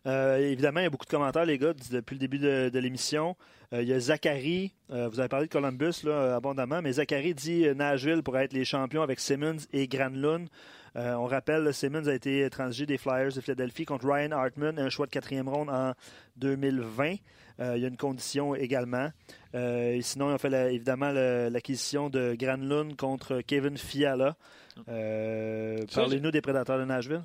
Évidemment, 0.08 0.80
il 0.80 0.84
y 0.84 0.88
a 0.88 0.90
beaucoup 0.90 1.06
de 1.06 1.12
commentaires, 1.12 1.46
les 1.46 1.58
gars, 1.58 1.74
depuis 1.92 2.16
le 2.16 2.20
début 2.20 2.40
de 2.40 2.80
l'émission. 2.80 3.36
Euh, 3.74 3.82
il 3.82 3.90
y 3.90 3.94
a 3.94 4.00
Zachary, 4.00 4.74
euh, 4.92 5.10
vous 5.10 5.20
avez 5.20 5.28
parlé 5.28 5.48
de 5.48 5.52
Columbus 5.52 6.04
là, 6.04 6.36
abondamment, 6.38 6.82
mais 6.82 6.94
Zachary 6.94 7.34
dit 7.34 7.68
euh, 7.68 7.74
Nashville 7.74 8.24
pourrait 8.24 8.46
être 8.46 8.54
les 8.54 8.64
champions 8.64 9.02
avec 9.02 9.20
Simmons 9.20 9.58
et 9.74 9.88
Granlund. 9.88 10.48
on 10.96 11.26
rappelle, 11.26 11.74
Simmons 11.74 12.08
a 12.08 12.14
été 12.14 12.50
transigé 12.50 12.86
des 12.86 12.98
Flyers 12.98 13.34
de 13.34 13.42
Philadelphie 13.42 13.86
contre 13.86 14.08
Ryan 14.08 14.32
Hartman, 14.32 14.80
un 14.80 14.90
choix 14.90 15.06
de 15.06 15.12
quatrième 15.12 15.50
ronde 15.50 15.70
en 15.70 15.94
2020. 16.38 17.10
il 17.10 17.18
y 17.60 17.86
a 17.86 17.88
une 17.88 17.98
condition 17.98 18.56
également. 18.56 19.12
sinon, 19.54 20.30
ils 20.30 20.34
ont 20.34 20.38
fait 20.38 20.74
évidemment 20.74 21.12
l'acquisition 21.12 22.10
de 22.10 22.36
Granlund 22.40 22.96
contre 22.96 23.42
Kevin 23.42 23.78
Fiala. 23.78 24.38
Parlez-nous 24.88 26.32
des 26.32 26.42
prédateurs 26.42 26.80
de 26.80 26.86
Nashville 26.86 27.22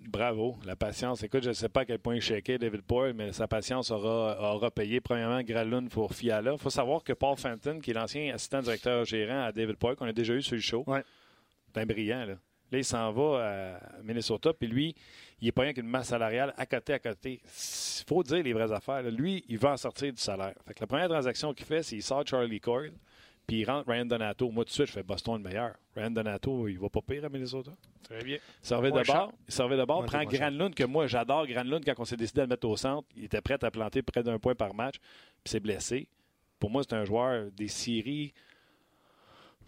bravo, 0.00 0.56
la 0.64 0.76
patience. 0.76 1.22
Écoute, 1.22 1.42
je 1.42 1.48
ne 1.50 1.54
sais 1.54 1.68
pas 1.68 1.80
à 1.80 1.84
quel 1.84 1.98
point 1.98 2.16
il 2.16 2.20
shakeait 2.20 2.58
David 2.58 2.82
Poyle, 2.82 3.14
mais 3.14 3.32
sa 3.32 3.46
patience 3.46 3.90
aura, 3.90 4.54
aura 4.54 4.70
payé. 4.70 5.00
Premièrement, 5.00 5.42
Gralun 5.42 5.86
pour 5.86 6.14
Fiala. 6.14 6.52
Il 6.52 6.58
faut 6.58 6.70
savoir 6.70 7.02
que 7.02 7.12
Paul 7.12 7.36
Fenton, 7.36 7.80
qui 7.80 7.90
est 7.90 7.94
l'ancien 7.94 8.34
assistant 8.34 8.60
directeur 8.60 9.04
gérant 9.04 9.44
à 9.44 9.52
David 9.52 9.76
Poyle, 9.76 9.96
qu'on 9.96 10.06
a 10.06 10.12
déjà 10.12 10.34
eu 10.34 10.42
sur 10.42 10.54
le 10.54 10.60
show, 10.60 10.84
ouais. 10.86 11.02
ben 11.74 11.86
brillant. 11.86 12.24
Là. 12.24 12.34
là, 12.34 12.78
il 12.78 12.84
s'en 12.84 13.12
va 13.12 13.74
à 13.74 14.02
Minnesota, 14.02 14.52
puis 14.52 14.68
lui, 14.68 14.94
il 15.40 15.46
n'est 15.46 15.52
pas 15.52 15.62
rien 15.62 15.72
qu'une 15.72 15.88
masse 15.88 16.08
salariale 16.08 16.54
à 16.56 16.66
côté, 16.66 16.92
à 16.92 16.98
côté. 16.98 17.40
Il 17.42 18.04
faut 18.06 18.22
dire 18.22 18.42
les 18.42 18.52
vraies 18.52 18.72
affaires. 18.72 19.02
Lui, 19.02 19.44
il 19.48 19.58
va 19.58 19.72
en 19.72 19.76
sortir 19.76 20.12
du 20.12 20.20
salaire. 20.20 20.54
Fait 20.66 20.74
que 20.74 20.80
la 20.80 20.86
première 20.86 21.08
transaction 21.08 21.52
qu'il 21.52 21.66
fait, 21.66 21.82
c'est 21.82 21.96
qu'il 21.96 22.02
sort 22.02 22.26
Charlie 22.26 22.60
Coyle 22.60 22.92
puis 23.46 23.60
il 23.60 23.64
rentre 23.64 23.90
Ryan 23.90 24.04
Donato. 24.04 24.50
Moi, 24.50 24.64
tout 24.64 24.68
de 24.68 24.74
suite, 24.74 24.86
je 24.86 24.92
fais 24.92 25.02
Boston 25.02 25.42
le 25.42 25.48
meilleur. 25.48 25.74
Ryan 25.96 26.10
Donato, 26.10 26.68
il 26.68 26.78
va 26.78 26.88
pas 26.88 27.00
pire 27.00 27.24
à 27.24 27.28
Minnesota. 27.28 27.72
Très 28.02 28.22
bien. 28.22 28.38
Servait 28.62 28.90
de 28.90 29.02
bord. 29.02 29.32
Servait 29.48 29.76
de 29.76 29.84
bord. 29.84 30.04
Prend 30.04 30.24
Granlund, 30.24 30.74
que 30.74 30.84
moi, 30.84 31.06
j'adore 31.06 31.46
Granlund. 31.46 31.84
Quand 31.84 31.94
on 31.98 32.04
s'est 32.04 32.16
décidé 32.16 32.40
de 32.40 32.46
le 32.46 32.48
mettre 32.48 32.68
au 32.68 32.76
centre, 32.76 33.08
il 33.16 33.24
était 33.24 33.40
prêt 33.40 33.58
à 33.62 33.70
planter 33.70 34.02
près 34.02 34.22
d'un 34.22 34.38
point 34.38 34.54
par 34.54 34.74
match. 34.74 34.96
Puis 35.42 35.50
s'est 35.50 35.60
blessé. 35.60 36.08
Pour 36.58 36.70
moi, 36.70 36.82
c'est 36.88 36.94
un 36.94 37.04
joueur 37.04 37.50
des 37.50 37.68
séries. 37.68 38.32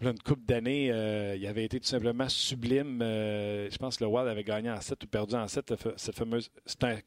Une 0.01 0.17
coupe 0.19 0.45
d'années, 0.45 0.91
euh, 0.91 1.35
il 1.35 1.45
avait 1.47 1.65
été 1.65 1.79
tout 1.79 1.87
simplement 1.87 2.27
sublime. 2.27 3.01
Euh, 3.01 3.69
je 3.69 3.77
pense 3.77 3.97
que 3.97 4.03
le 4.03 4.09
Wild 4.09 4.27
avait 4.27 4.43
gagné 4.43 4.69
en 4.69 4.79
7 4.79 5.03
ou 5.03 5.07
perdu 5.07 5.35
en 5.35 5.47
7. 5.47 5.73
Cette 5.97 6.15
fameuse... 6.15 6.49
C'est 6.65 6.83
un 6.83 6.97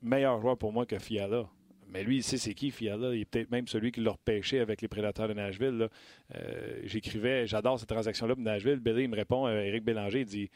meilleur 0.00 0.40
joueur 0.40 0.56
pour 0.56 0.72
moi 0.72 0.86
que 0.86 0.98
Fiala. 0.98 1.48
Mais 1.92 2.02
lui, 2.02 2.16
il 2.16 2.22
sait 2.22 2.38
c'est 2.38 2.54
qui, 2.54 2.70
Fiala. 2.70 3.14
Il 3.14 3.20
est 3.20 3.24
peut-être 3.24 3.50
même 3.50 3.68
celui 3.68 3.92
qui 3.92 4.00
l'a 4.00 4.12
repêché 4.12 4.60
avec 4.60 4.80
les 4.80 4.88
prédateurs 4.88 5.28
de 5.28 5.34
Nashville. 5.34 5.88
Euh, 6.34 6.80
j'écrivais, 6.84 7.46
j'adore 7.46 7.78
cette 7.78 7.88
transaction-là 7.88 8.34
pour 8.34 8.42
Nashville. 8.42 8.80
Billy, 8.80 9.04
il 9.04 9.08
me 9.08 9.16
répond, 9.16 9.46
euh, 9.46 9.60
Éric 9.60 9.84
Bélanger, 9.84 10.20
il 10.20 10.26
dit 10.26 10.50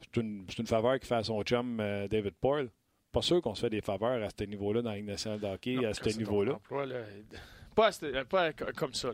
c'est 0.00 0.20
une, 0.20 0.46
faveur 0.66 0.98
qu'il 0.98 1.08
fait 1.08 1.14
à 1.16 1.22
son 1.22 1.42
chum 1.42 1.80
euh, 1.80 2.06
David 2.06 2.34
Poyle. 2.40 2.70
Pas 3.10 3.22
sûr 3.22 3.40
qu'on 3.40 3.54
se 3.54 3.62
fait 3.62 3.70
des 3.70 3.80
faveurs 3.80 4.22
à 4.22 4.28
ce 4.28 4.44
niveau-là 4.44 4.82
dans 4.82 4.90
la 4.90 4.96
Ligue 4.96 5.06
nationale 5.06 5.40
de 5.40 5.46
hockey, 5.46 5.84
à 5.84 5.94
ce 5.94 6.16
niveau-là. 6.18 6.60
Pas, 7.76 7.90
pas, 8.28 8.52
comme 8.74 8.94
ça. 8.94 9.10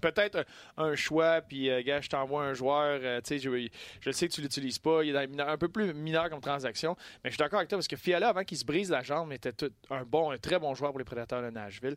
Peut-être 0.00 0.44
un, 0.76 0.94
choix, 0.96 1.40
puis, 1.40 1.70
gars, 1.84 2.00
je 2.00 2.08
t'envoie 2.08 2.42
un 2.42 2.54
joueur, 2.54 3.00
je, 3.00 3.68
je, 4.00 4.10
sais 4.10 4.28
que 4.28 4.32
tu 4.32 4.42
l'utilises 4.42 4.78
pas, 4.80 5.04
il 5.04 5.14
est 5.14 5.40
un 5.40 5.56
peu 5.56 5.68
plus 5.68 5.94
mineur 5.94 6.28
comme 6.28 6.40
transaction, 6.40 6.96
mais 7.24 7.30
je 7.30 7.36
suis 7.36 7.38
d'accord 7.38 7.60
avec 7.60 7.68
toi 7.68 7.78
parce 7.78 7.88
que 7.88 7.96
Fiala, 7.96 8.30
avant 8.30 8.42
qu'il 8.42 8.58
se 8.58 8.64
brise 8.64 8.90
la 8.90 9.02
jambe, 9.02 9.32
était 9.32 9.54
un 9.90 10.02
bon, 10.02 10.32
un 10.32 10.38
très 10.38 10.58
bon 10.58 10.74
joueur 10.74 10.90
pour 10.90 10.98
les 10.98 11.04
prédateurs 11.04 11.40
de 11.40 11.50
Nashville 11.50 11.96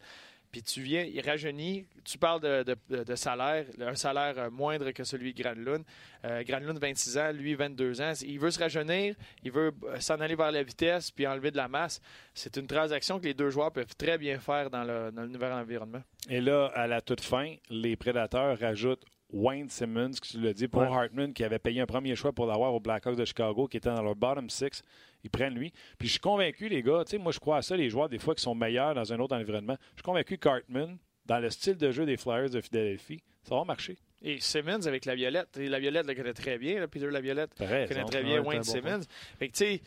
puis 0.54 0.62
tu 0.62 0.84
viens, 0.84 1.02
il 1.02 1.20
rajeunit, 1.20 1.88
tu 2.06 2.20
parles 2.20 2.40
de, 2.40 3.16
salaire, 3.16 3.66
un 3.82 3.96
salaire 3.96 4.36
euh, 4.38 4.50
moindre 4.52 4.92
que 4.92 5.04
celui 5.04 5.34
de 5.34 5.42
Granlund. 5.42 5.84
Euh, 6.26 6.44
Granlund, 6.44 6.78
26 6.78 7.18
ans, 7.18 7.32
lui, 7.32 7.56
22 7.56 8.02
ans. 8.02 8.14
Il 8.24 8.40
veut 8.40 8.52
se 8.52 8.60
rajeunir, 8.60 9.16
il 9.44 9.52
veut 9.52 9.74
euh, 9.86 10.00
s'en 10.00 10.20
aller 10.20 10.36
vers 10.36 10.52
la 10.52 10.62
vitesse 10.62 11.10
puis 11.10 11.26
enlever 11.26 11.50
de 11.50 11.58
la 11.58 11.68
masse. 11.68 12.00
C'est 12.36 12.56
une 12.58 12.68
transaction 12.68 13.20
que 13.20 13.26
les 13.26 13.34
deux 13.34 13.50
joueurs 13.50 13.72
peuvent 13.72 13.96
très 13.98 14.20
bien 14.20 14.40
faire 14.40 14.70
dans 14.70 14.84
le, 14.84 15.10
nouvel 15.26 15.54
environnement. 15.54 16.04
Et 16.30 16.40
là, 16.40 16.68
à 16.76 16.86
la 16.86 17.02
toute 17.02 17.22
fin, 17.22 17.56
les 17.72 17.96
prédateurs 17.96 18.60
rajoutent 18.60 19.06
Wayne 19.34 19.68
Simmons, 19.70 20.12
qui 20.12 20.32
tu 20.32 20.40
l'as 20.42 20.54
dit, 20.54 20.68
pour 20.68 20.84
Hartman, 20.84 21.34
qui 21.34 21.44
avait 21.44 21.60
payé 21.60 21.82
un 21.82 21.86
premier 21.86 22.16
choix 22.16 22.32
pour 22.32 22.46
l'avoir 22.46 22.74
au 22.74 22.80
Blackhawks 22.80 23.16
de 23.18 23.26
Chicago, 23.26 23.68
qui 23.68 23.78
était 23.78 23.90
dans 23.90 24.02
leur 24.04 24.16
bottom 24.16 24.50
six 24.50 24.82
ils 25.26 25.30
prennent 25.30 25.56
lui. 25.56 25.72
Puis 25.98 26.08
je 26.10 26.14
suis 26.14 26.20
convaincu, 26.20 26.68
les 26.70 26.84
gars, 26.84 27.04
tu 27.06 27.12
sais, 27.12 27.18
moi 27.18 27.32
je 27.32 27.40
crois 27.40 27.58
à 27.58 27.62
ça, 27.62 27.76
les 27.78 27.90
joueurs, 27.90 28.10
des 28.10 28.20
fois, 28.20 28.36
qui 28.36 28.42
sont 28.44 28.54
meilleurs 28.56 28.94
dans 28.94 29.12
un 29.14 29.20
autre 29.20 29.36
environnement. 29.36 29.78
Je 29.92 29.96
suis 29.98 30.04
convaincu 30.04 30.38
Cartman, 30.38 30.98
dans 31.26 31.40
le 31.40 31.50
style 31.50 31.78
de 31.78 31.90
jeu 31.92 32.06
des 32.06 32.18
Flyers 32.18 32.50
de 32.50 32.60
Philadelphie, 32.60 33.24
ça 33.44 33.56
va 33.56 33.64
marcher. 33.64 33.98
Et 34.22 34.40
Simmons 34.42 34.86
avec 34.86 35.06
la 35.06 35.16
Violette. 35.16 35.56
la 35.58 35.80
Violette 35.80 36.06
le 36.08 36.14
connaît 36.16 36.34
très 36.34 36.58
bien. 36.58 36.80
Là, 36.82 36.88
Peter 36.90 37.10
la 37.10 37.22
Violette 37.22 37.52
connaît 37.88 38.04
très 38.06 38.24
bien 38.24 38.42
Wayne 38.42 38.64
Simmons. 38.64 39.02
Fait 39.40 39.48
que, 39.50 39.54
tu 39.54 39.82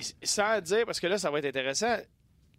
sais, 0.00 0.14
sans 0.22 0.60
dire, 0.60 0.86
parce 0.86 1.00
que 1.00 1.06
là, 1.08 1.18
ça 1.18 1.30
va 1.32 1.38
être 1.40 1.44
intéressant, 1.46 1.96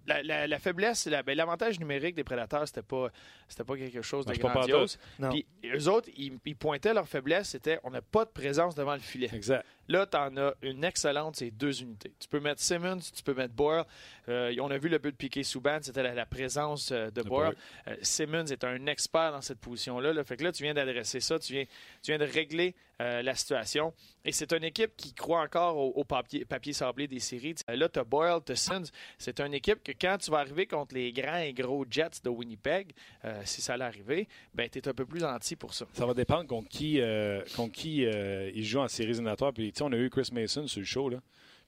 la, 0.06 0.24
la- 0.24 0.48
la 0.48 0.60
faiblesse, 0.60 1.06
la- 1.08 1.24
ben, 1.24 1.36
l'avantage 1.38 1.80
numérique 1.80 2.16
des 2.16 2.24
prédateurs, 2.24 2.66
c'était 2.68 2.82
pas, 2.82 3.10
c'était 3.48 3.64
pas 3.64 3.76
quelque 3.78 4.02
chose 4.02 4.26
de 4.26 4.34
Non, 4.34 4.50
grandiose. 4.50 4.98
Puis 5.30 5.46
eux 5.66 5.88
autres, 5.90 6.10
ils, 6.18 6.38
ils 6.46 6.56
pointaient 6.56 6.94
leur 6.94 7.08
faiblesse, 7.08 7.50
c'était 7.50 7.80
on 7.84 7.92
n'a 7.92 8.02
pas 8.02 8.26
de 8.26 8.30
présence 8.32 8.76
devant 8.76 8.94
le 8.94 9.00
filet. 9.00 9.30
Exact. 9.34 9.66
Là, 9.90 10.06
tu 10.06 10.18
en 10.18 10.36
as 10.36 10.54
une 10.64 10.84
excellente, 10.84 11.38
c'est 11.38 11.50
deux 11.52 11.82
unités. 11.82 12.12
Tu 12.20 12.28
peux 12.28 12.42
mettre 12.42 12.62
Simmons, 12.62 13.00
tu 13.00 13.24
peux 13.24 13.34
mettre 13.34 13.54
Boyle. 13.54 13.86
Euh, 14.28 14.54
on 14.60 14.70
a 14.70 14.78
vu 14.78 14.90
le 14.90 14.98
but 14.98 15.12
de 15.12 15.16
piquer 15.16 15.44
Souban, 15.44 15.78
c'était 15.82 16.04
la, 16.04 16.14
la 16.14 16.26
présence 16.26 16.92
euh, 16.92 17.10
de 17.10 17.22
Boyle. 17.22 17.56
Euh, 17.88 17.96
Simmons 18.02 18.46
est 18.48 18.66
un 18.66 18.86
expert 18.88 19.32
dans 19.32 19.42
cette 19.42 19.60
position-là. 19.60 20.12
là. 20.12 20.24
Fait 20.26 20.36
que 20.36 20.44
là, 20.44 20.52
tu 20.52 20.64
viens 20.64 20.74
d'adresser 20.74 21.22
ça, 21.22 21.40
tu 21.40 21.54
viens, 21.54 21.64
tu 22.04 22.12
viens 22.12 22.18
de 22.18 22.26
régler 22.26 22.76
euh, 23.02 23.22
la 23.22 23.34
situation. 23.36 23.94
Et 24.26 24.34
c'est 24.34 24.52
une 24.52 24.66
équipe 24.66 24.92
qui 24.98 25.14
croit 25.14 25.42
encore 25.42 25.78
au, 25.78 25.92
au 25.92 26.04
papier, 26.04 26.44
papier 26.44 26.74
sablé 26.74 27.08
des 27.08 27.20
séries. 27.22 27.56
Là, 27.70 27.88
tu 27.88 28.00
as 28.00 28.04
Boyle, 28.04 28.42
tu 28.46 28.52
as 28.52 28.56
Simmons. 28.58 28.84
C'est 29.18 29.40
une 29.40 29.54
équipe 29.54 29.82
que 29.84 29.94
quand 29.94 30.18
tu 30.18 30.32
vas 30.32 30.40
arriver 30.40 30.68
contre 30.68 30.96
les 30.96 31.14
grands 31.14 31.38
et 31.38 31.54
gros 31.54 31.86
Jets 31.90 32.20
de 32.26 32.30
Winnipeg, 32.30 32.92
euh, 33.38 33.42
si 33.46 33.62
ça 33.62 33.74
allait 33.74 33.86
arriver, 33.86 34.28
ben, 34.54 34.70
tu 34.70 34.80
es 34.80 34.88
un 34.88 34.94
peu 34.94 35.06
plus 35.06 35.24
anti 35.24 35.56
pour 35.56 35.74
ça. 35.74 35.86
Ça 35.94 36.06
va 36.06 36.14
dépendre 36.14 36.48
contre 36.48 36.70
qui, 36.70 37.00
euh, 37.02 37.42
contre 37.56 37.74
qui 37.74 38.06
euh, 38.06 38.52
il 38.54 38.64
joue 38.64 38.80
en 38.80 38.88
séries 38.88 39.12
éliminatoires. 39.12 39.54
Puis, 39.54 39.74
on 39.82 39.92
a 39.92 39.98
eu 39.98 40.10
Chris 40.10 40.30
Mason 40.32 40.68
sur 40.68 40.80
le 40.80 40.86
show, 40.86 41.10
là. 41.10 41.20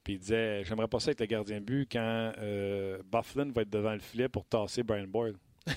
Puis 0.04 0.14
il 0.14 0.20
disait 0.20 0.64
J'aimerais 0.64 0.88
pas 0.88 1.00
ça 1.00 1.12
être 1.12 1.20
le 1.20 1.26
gardien 1.26 1.60
de 1.60 1.66
but 1.66 1.88
quand 1.92 2.32
euh, 2.38 3.00
Bufflin 3.12 3.52
va 3.54 3.64
être 3.64 3.70
devant 3.70 3.94
le 3.94 4.00
filet 4.00 4.30
pour 4.30 4.46
tasser 4.46 4.84
Brian 4.84 5.08
Boyle. 5.08 5.36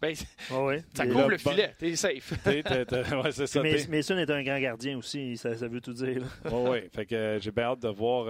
Ben, 0.00 0.14
Ouais, 0.50 0.58
ouais. 0.64 0.84
ça 0.94 1.06
couvre 1.06 1.28
le 1.28 1.38
filet, 1.38 1.74
tu 1.78 1.88
es 1.88 1.96
safe. 1.96 2.32
Ouais, 2.46 3.32
c'est 3.32 3.46
ça. 3.46 3.62
Mais. 3.62 3.76
Mason 3.88 4.16
est 4.16 4.30
un 4.30 4.42
grand 4.42 4.58
gardien 4.58 4.96
aussi, 4.96 5.36
ça, 5.36 5.56
ça 5.56 5.68
veut 5.68 5.80
tout 5.80 5.92
dire. 5.92 6.22
Oui, 6.46 6.70
oui. 6.70 6.78
Fait 6.92 7.04
que 7.06 7.38
j'ai 7.40 7.50
bien 7.50 7.64
hâte 7.64 7.80
de 7.80 7.88
voir. 7.88 8.26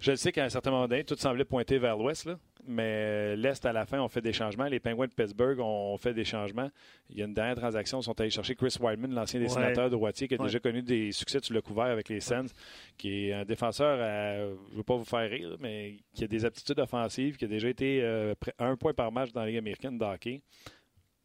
Je 0.00 0.10
le 0.10 0.16
sais 0.16 0.32
qu'à 0.32 0.44
un 0.44 0.48
certain 0.48 0.70
moment 0.70 0.88
donné, 0.88 1.04
tout 1.04 1.14
semblait 1.16 1.44
pointer 1.44 1.78
vers 1.78 1.96
l'ouest, 1.96 2.24
là. 2.24 2.38
Mais 2.66 2.82
euh, 2.84 3.36
l'Est, 3.36 3.64
à 3.64 3.72
la 3.72 3.86
fin, 3.86 4.00
on 4.00 4.08
fait 4.08 4.20
des 4.20 4.32
changements. 4.34 4.66
Les 4.66 4.80
Penguins 4.80 5.06
de 5.06 5.12
Pittsburgh 5.14 5.58
ont 5.60 5.96
fait 5.96 6.12
des 6.12 6.24
changements. 6.24 6.70
Il 7.08 7.18
y 7.18 7.22
a 7.22 7.24
une 7.24 7.32
dernière 7.32 7.56
transaction. 7.56 8.00
Ils 8.00 8.04
sont 8.04 8.20
allés 8.20 8.28
chercher 8.30 8.54
Chris 8.54 8.76
Wideman, 8.78 9.12
l'ancien 9.14 9.40
dessinateur 9.40 9.88
de 9.88 9.96
Roitier, 9.96 10.28
qui 10.28 10.34
a 10.34 10.38
Ouais. 10.38 10.46
déjà 10.46 10.58
connu 10.60 10.82
des 10.82 11.10
succès, 11.12 11.40
tu 11.40 11.52
l'as 11.54 11.62
couvert 11.62 11.86
avec 11.86 12.08
les 12.10 12.20
Sens, 12.20 12.50
qui 12.98 13.28
est 13.28 13.32
un 13.32 13.44
défenseur, 13.44 13.98
à- 14.00 14.36
je 14.68 14.72
ne 14.72 14.76
veux 14.76 14.82
pas 14.82 14.96
vous 14.96 15.04
faire 15.06 15.28
rire, 15.30 15.56
mais 15.58 15.96
qui 16.14 16.24
a 16.24 16.26
des 16.28 16.44
aptitudes 16.44 16.78
offensives, 16.80 17.36
qui 17.38 17.46
a 17.46 17.48
déjà 17.48 17.68
été 17.68 18.00
euh, 18.02 18.34
près- 18.38 18.54
un 18.58 18.76
point 18.76 18.92
par 18.92 19.10
match 19.10 19.32
dans 19.32 19.40
la 19.40 19.46
Ligue 19.46 19.58
américaine 19.58 19.96
de 19.98 20.04
hockey. 20.04 20.42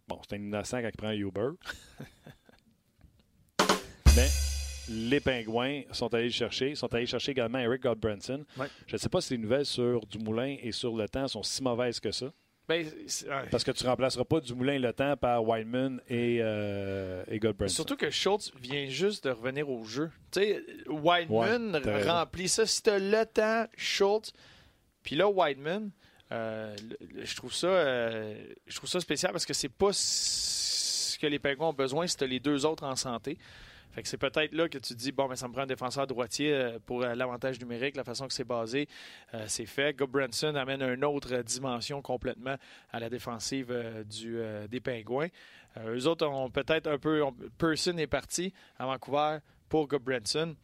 Bon, 0.07 0.19
c'est 0.27 0.35
un 0.35 0.39
innocent 0.39 0.81
quand 0.81 0.89
il 0.89 0.97
prend 0.97 1.07
un 1.07 1.13
Uber. 1.13 1.49
mais 4.15 4.27
les 4.89 5.19
Pingouins 5.19 5.81
sont 5.91 6.13
allés 6.13 6.25
le 6.25 6.29
chercher. 6.31 6.69
Ils 6.71 6.77
sont 6.77 6.93
allés 6.93 7.05
chercher 7.05 7.31
également 7.31 7.59
Eric 7.59 7.81
Godbranson. 7.83 8.45
Ouais. 8.57 8.67
Je 8.87 8.93
ne 8.95 8.97
sais 8.97 9.09
pas 9.09 9.21
si 9.21 9.33
les 9.33 9.39
nouvelles 9.39 9.65
sur 9.65 10.05
Dumoulin 10.05 10.57
et 10.61 10.71
sur 10.71 10.95
Le 10.95 11.07
Temps 11.09 11.27
sont 11.27 11.43
si 11.43 11.61
mauvaises 11.63 11.99
que 11.99 12.11
ça. 12.11 12.31
Ben, 12.67 12.83
ouais. 12.83 13.47
Parce 13.51 13.63
que 13.63 13.69
tu 13.71 13.83
ne 13.83 13.89
remplaceras 13.89 14.23
pas 14.25 14.39
Dumoulin 14.39 14.73
et 14.73 14.79
Le 14.79 14.91
Temps 14.91 15.15
par 15.17 15.43
Wideman 15.47 16.01
et, 16.09 16.39
euh, 16.41 17.23
et 17.27 17.37
Godbranson. 17.37 17.75
Surtout 17.75 17.95
que 17.95 18.09
Schultz 18.09 18.51
vient 18.59 18.87
juste 18.89 19.23
de 19.25 19.29
revenir 19.29 19.69
au 19.69 19.83
jeu. 19.85 20.09
Tu 20.31 20.39
sais, 20.41 20.63
Ouais, 20.87 21.25
remplit 22.07 22.47
ça. 22.49 22.65
Si 22.65 22.81
t'as 22.81 22.97
le 22.97 23.23
temps, 23.25 23.67
Schultz. 23.77 24.33
Puis 25.03 25.15
là, 25.15 25.29
Wideman, 25.29 25.91
euh, 26.31 26.75
le- 27.01 27.19
le- 27.19 27.23
je 27.25 27.35
trouve 27.35 27.53
ça, 27.53 27.67
euh, 27.67 28.35
je 28.65 28.75
trouve 28.75 28.89
ça 28.89 28.99
spécial 28.99 29.31
parce 29.31 29.45
que 29.45 29.53
c'est 29.53 29.69
pas 29.69 29.91
ce 29.93 31.17
que 31.19 31.27
les 31.27 31.37
Penguins 31.37 31.65
ont 31.67 31.73
besoin 31.73 32.07
si 32.07 32.17
t'as 32.17 32.25
les 32.25 32.39
deux 32.39 32.65
autres 32.65 32.83
en 32.83 32.95
santé. 32.95 33.37
Fait 33.95 34.01
que 34.03 34.09
c'est 34.09 34.17
peut-être 34.17 34.53
là 34.53 34.67
que 34.67 34.77
tu 34.77 34.93
dis, 34.93 35.13
bon, 35.13 35.29
mais 35.29 35.37
ça 35.37 35.47
me 35.47 35.53
prend 35.53 35.61
un 35.61 35.67
défenseur 35.67 36.05
droitier 36.05 36.53
euh, 36.53 36.79
pour 36.85 37.01
euh, 37.03 37.15
l'avantage 37.15 37.57
numérique, 37.61 37.95
la 37.95 38.03
façon 38.03 38.27
que 38.27 38.33
c'est 38.33 38.43
basé, 38.43 38.89
euh, 39.33 39.45
c'est 39.47 39.65
fait. 39.65 39.95
Gob 39.95 40.11
Branson 40.11 40.53
amène 40.55 40.81
une 40.81 41.05
autre 41.05 41.37
dimension 41.43 42.01
complètement 42.01 42.57
à 42.91 42.99
la 42.99 43.09
défensive 43.09 43.73
des 44.69 44.79
Pingouins. 44.81 45.29
Eux 45.87 46.07
autres 46.07 46.27
ont 46.27 46.49
peut-être 46.49 46.87
un 46.87 46.97
peu. 46.97 47.23
on- 47.23 47.33
Person 47.57 47.97
est 47.97 48.07
parti 48.07 48.53
à 48.77 48.85
Vancouver 48.85 49.37
pour 49.69 49.87
Gob 49.87 50.03
Branson. 50.03 50.55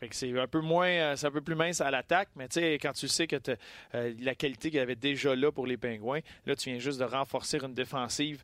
Fait 0.00 0.08
que 0.08 0.16
c'est 0.16 0.38
un 0.38 0.46
peu 0.46 0.60
moins, 0.60 1.16
c'est 1.16 1.26
un 1.26 1.30
peu 1.30 1.40
plus 1.40 1.54
mince 1.54 1.80
à 1.80 1.90
l'attaque, 1.90 2.28
mais 2.36 2.48
tu 2.48 2.60
quand 2.74 2.92
tu 2.92 3.08
sais 3.08 3.26
que 3.26 3.36
la 3.92 4.34
qualité 4.34 4.68
qu'il 4.70 4.78
y 4.78 4.82
avait 4.82 4.96
déjà 4.96 5.34
là 5.34 5.50
pour 5.52 5.66
les 5.66 5.76
Pingouins, 5.78 6.20
là, 6.44 6.54
tu 6.56 6.68
viens 6.70 6.78
juste 6.78 6.98
de 6.98 7.04
renforcer 7.04 7.58
une 7.62 7.72
défensive 7.74 8.42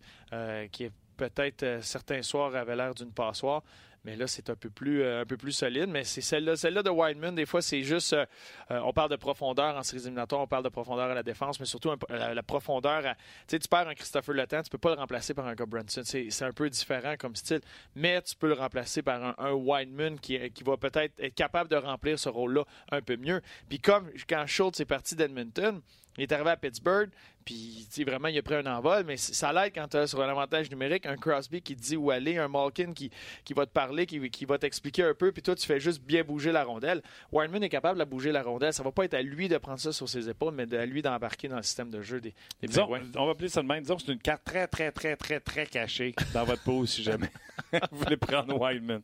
qui 0.73 0.85
est 0.85 0.93
peut-être 1.21 1.63
euh, 1.63 1.83
certains 1.83 2.23
soirs 2.23 2.55
avait 2.57 2.77
l'air 2.77 2.95
d'une 2.95 3.13
passoire. 3.13 3.63
Mais 4.03 4.17
là, 4.17 4.27
c'est 4.27 4.49
un 4.49 4.57
peu 4.57 4.71
plus 4.71 5.03
euh, 5.03 5.21
un 5.21 5.27
peu 5.27 5.37
plus 5.37 5.53
solide. 5.53 5.89
Mais 5.89 6.05
c'est 6.05 6.23
celle-là, 6.23 6.57
celle-là 6.57 6.83
de 6.83 6.89
Wideman, 6.89 7.35
des 7.35 7.45
fois, 7.45 7.61
c'est 7.61 7.83
juste. 7.83 8.15
euh, 8.15 8.25
on 8.71 8.95
parle 8.95 9.11
de 9.11 9.17
profondeur 9.17 9.77
en 9.77 9.83
séries 9.83 10.01
éliminatoires, 10.05 10.41
on 10.41 10.47
parle 10.47 10.65
de 10.65 10.71
profondeur 10.71 11.11
à 11.11 11.15
la 11.15 11.23
défense, 11.23 11.61
mais 11.61 11.67
surtout 11.67 11.93
la, 12.09 12.43
profondeur 12.43 13.07
à. 13.07 13.15
Tu 13.15 13.21
sais, 13.49 13.59
tu 13.59 13.69
perds 13.69 13.89
un 13.89 13.95
Christopher 13.95 14.35
Le 14.35 14.47
tu 14.47 14.71
peux 14.71 14.79
pas 14.79 14.95
le 14.95 15.01
remplacer 15.01 15.35
par 15.35 15.47
un 15.47 15.55
Brunson. 15.55 16.01
C'est, 16.05 16.43
un 16.43 16.53
peu 16.53 16.71
différent 16.71 17.17
comme 17.19 17.37
style. 17.37 17.61
Mais 17.95 18.23
tu 18.23 18.35
peux 18.35 18.49
le 18.49 18.55
remplacer 18.55 19.03
par 19.03 19.23
un, 19.23 19.35
un 19.39 20.17
qui, 20.17 20.51
qui 20.51 20.65
va 20.65 20.79
peut-être 20.79 21.21
être 21.21 21.35
capable 21.35 21.69
de 21.69 21.77
remplir 21.77 22.19
ce 22.19 22.31
rôle-là 22.31 22.65
un 22.91 23.03
peu 23.03 23.19
mieux. 23.19 23.43
Puis 23.69 23.81
comme 23.81 24.11
quand 24.27 24.47
Schultz 24.47 24.81
est 24.81 24.87
parti 24.87 25.15
d'Edmonton, 25.15 25.83
il 26.17 26.23
est 26.25 26.33
arrivé 26.33 26.51
à 26.51 26.57
Pittsburgh, 26.57 27.11
puis 27.45 27.87
vraiment, 28.05 28.29
il 28.29 28.39
a 28.39 28.43
pris 28.43 28.55
un 28.55 28.67
envol, 28.67 29.05
mais 29.07 29.17
ça 29.17 29.53
l'aide 29.53 29.73
quand 29.75 29.89
tu 29.89 29.97
as 29.97 30.07
sur 30.07 30.21
un 30.23 30.29
avantage 30.29 30.71
numérique 30.71 31.07
un 31.07 31.17
Crosby 31.17 31.63
qui 31.63 31.75
te 31.77 31.83
dit 31.83 31.97
où 31.97 32.11
aller, 32.11 32.39
un 32.39 32.49
Malkin 32.49 32.93
qui, 32.93 33.11
qui 33.45 33.53
va 33.55 33.67
te 33.67 33.73
parler, 33.73 34.07
qui, 34.07 34.31
qui 34.31 34.45
va 34.45 34.59
t'expliquer 34.59 35.05
un 35.05 35.15
peu, 35.15 35.33
puis 35.33 35.43
toi, 35.43 35.55
tu 35.55 35.67
fais 35.67 35.81
juste 35.81 36.03
bien 36.03 36.23
bouger 36.23 36.53
la 36.53 36.65
rondelle. 36.65 37.03
Wideman 37.33 37.63
est 37.63 37.69
capable 37.69 37.99
de 37.99 38.05
bouger 38.05 38.33
la 38.33 38.43
rondelle. 38.43 38.73
Ça 38.73 38.83
va 38.83 38.93
pas 38.93 39.05
être 39.05 39.15
à 39.15 39.23
lui 39.23 39.49
de 39.49 39.59
prendre 39.59 39.79
ça 39.81 39.93
sur 39.93 40.09
ses 40.09 40.29
épaules, 40.29 40.55
mais 40.55 40.73
à 40.75 40.87
lui 40.87 41.03
d'embarquer 41.03 41.49
dans 41.49 41.57
le 41.57 41.63
système 41.63 41.91
de 41.91 42.01
jeu 42.03 42.21
des, 42.21 42.35
des 42.61 42.69
Disons, 42.69 42.89
on 43.17 43.27
va 43.27 43.33
appeler 43.33 43.49
ça 43.49 43.63
de 43.63 43.67
même. 43.67 43.83
Disons 43.83 43.97
que 43.97 44.03
c'est 44.07 44.13
une 44.13 44.19
carte 44.19 44.45
très, 44.45 44.67
très, 44.67 44.93
très, 44.93 45.17
très, 45.17 45.41
très 45.41 45.67
cachée 45.67 46.15
dans 46.35 46.45
votre 46.45 46.63
peau 46.63 46.85
si 46.87 47.03
jamais 47.03 47.31
vous 47.73 47.99
voulez 47.99 48.17
prendre 48.17 48.59
Wildman. 48.61 49.01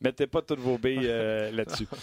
Mettez 0.00 0.26
pas 0.26 0.42
toutes 0.42 0.60
vos 0.60 0.78
billes 0.78 1.00
euh, 1.04 1.50
là-dessus. 1.50 1.86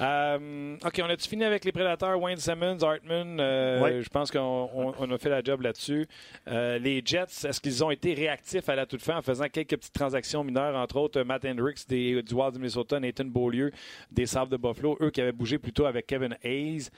Euh, 0.00 0.76
OK, 0.84 1.00
on 1.04 1.10
a-tu 1.10 1.28
fini 1.28 1.44
avec 1.44 1.64
les 1.64 1.72
prédateurs? 1.72 2.18
Wayne 2.20 2.38
Simmons, 2.38 2.78
Hartman, 2.82 3.38
euh, 3.38 3.80
Ouais. 3.82 4.02
je 4.02 4.08
pense 4.08 4.30
qu'on 4.30 4.38
on- 4.72 4.94
on 4.98 5.10
a 5.10 5.18
fait 5.18 5.28
la 5.30 5.42
job 5.42 5.62
là-dessus. 5.62 6.06
Euh, 6.48 6.78
les 6.78 7.02
Jets, 7.04 7.44
est-ce 7.44 7.60
qu'ils 7.60 7.82
ont 7.84 7.90
été 7.90 8.14
réactifs 8.14 8.68
à 8.68 8.74
la 8.74 8.86
toute 8.86 9.02
fin 9.02 9.16
en 9.16 9.22
faisant 9.22 9.48
quelques 9.48 9.76
petites 9.76 9.94
transactions 9.94 10.44
mineures, 10.44 10.76
entre 10.76 10.96
autres 10.96 11.22
Matt 11.22 11.44
Hendricks 11.44 11.88
des, 11.88 12.22
du 12.22 12.34
Wild 12.34 12.52
du 12.52 12.58
Minnesota, 12.58 13.00
Nathan 13.00 13.24
Beaulieu 13.24 13.70
des 14.10 14.26
Sabres 14.26 14.50
de 14.50 14.56
Buffalo, 14.56 14.96
eux 15.00 15.10
qui 15.10 15.20
avaient 15.20 15.32
bougé 15.32 15.58
plutôt 15.58 15.86
avec 15.86 16.06
Kevin 16.06 16.36
Hayes. 16.42 16.88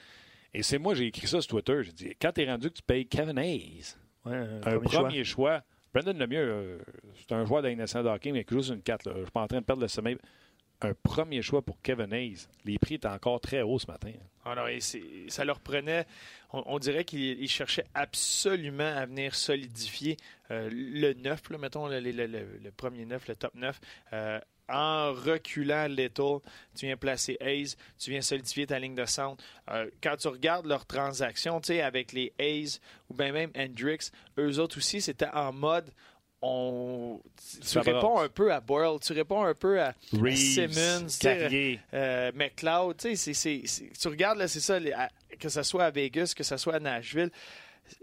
Et 0.53 0.61
c'est 0.61 0.77
moi, 0.77 0.93
j'ai 0.93 1.07
écrit 1.07 1.27
ça 1.27 1.41
sur 1.41 1.49
Twitter. 1.49 1.83
J'ai 1.83 1.91
dit, 1.91 2.13
quand 2.21 2.31
t'es 2.31 2.45
rendu 2.45 2.69
que 2.69 2.75
tu 2.75 2.83
payes 2.83 3.05
Kevin 3.07 3.37
Hayes, 3.37 3.95
Ouais, 4.25 4.47
un 4.65 4.79
premier, 4.79 5.23
choix. 5.23 5.61
Brandon 5.93 6.13
Lemieux, 6.13 6.39
euh, 6.39 6.77
c'est 7.15 7.33
un 7.33 7.45
joueur 7.45 7.61
d'Innocent 7.61 8.05
Hockey, 8.05 8.31
mais 8.31 8.43
qui 8.43 8.53
joue 8.53 8.63
sur 8.63 8.73
une 8.73 8.81
4. 8.81 9.05
Là. 9.05 9.13
Je 9.17 9.21
suis 9.23 9.31
pas 9.31 9.41
en 9.41 9.47
train 9.47 9.59
de 9.59 9.65
perdre 9.65 9.81
le 9.81 9.87
sommeil. 9.87 10.17
Un 10.83 10.93
premier 11.01 11.41
choix 11.41 11.61
pour 11.61 11.81
Kevin 11.81 12.11
Hayes. 12.13 12.47
Les 12.65 12.77
prix 12.77 12.95
étaient 12.95 13.07
encore 13.07 13.39
très 13.39 13.61
hauts 13.61 13.79
ce 13.79 13.87
matin. 13.87 14.11
Alors, 14.45 14.67
c'est- 14.79 15.01
ça 15.29 15.45
leur 15.45 15.59
prenait, 15.61 16.05
on, 16.51 16.77
dirait 16.77 17.05
qu'ils 17.05 17.41
ils 17.41 17.47
cherchaient 17.49 17.85
absolument 17.93 18.83
à 18.95 19.05
venir 19.05 19.33
solidifier 19.33 20.17
euh, 20.51 20.69
le 20.71 21.13
9, 21.13 21.49
là, 21.51 21.57
mettons 21.57 21.87
le, 21.87 22.69
premier 22.71 23.05
9, 23.05 23.27
le 23.29 23.35
top 23.35 23.55
9. 23.55 23.79
euh, 24.11 24.39
en 24.69 25.11
reculant 25.13 25.87
Little, 25.87 26.39
tu 26.75 26.85
viens 26.85 26.95
placer 26.95 27.37
Hayes, 27.41 27.75
tu 27.99 28.11
viens 28.11 28.21
solidifier 28.21 28.65
ta 28.65 28.79
ligne 28.79 28.95
de 28.95 29.05
centre. 29.05 29.43
Euh, 29.69 29.89
quand 30.01 30.15
tu 30.15 30.27
regardes 30.29 30.65
leurs 30.65 30.85
transactions, 30.85 31.59
tu 31.59 31.67
sais, 31.67 31.81
avec 31.81 32.13
les 32.13 32.31
Hayes 32.39 32.79
ou 33.09 33.13
bien 33.13 33.33
même 33.33 33.51
Hendricks, 33.57 34.11
eux 34.39 34.59
autres 34.59 34.77
aussi, 34.77 35.01
c'était 35.01 35.27
en 35.33 35.51
mode 35.51 35.89
on... 36.45 37.21
Tu 37.65 37.79
réponds 37.79 38.19
un 38.19 38.27
peu 38.29 38.51
à 38.53 38.59
Boyle, 38.59 38.99
tu 39.01 39.13
réponds 39.13 39.43
un 39.43 39.53
peu 39.53 39.79
à, 39.81 39.87
à 39.89 39.93
Simmons, 40.35 41.07
Carrier. 41.19 41.79
euh, 41.93 42.31
McLeod, 42.35 42.97
tu 42.97 44.07
regardes, 44.09 44.39
là, 44.39 44.47
c'est 44.49 44.59
ça, 44.59 44.77
les- 44.77 44.91
à- 44.91 45.09
que 45.39 45.47
ce 45.49 45.63
soit 45.63 45.85
à 45.85 45.89
Vegas, 45.91 46.33
que 46.35 46.43
ce 46.43 46.57
soit 46.57 46.75
à 46.75 46.79
Nashville, 46.79 47.31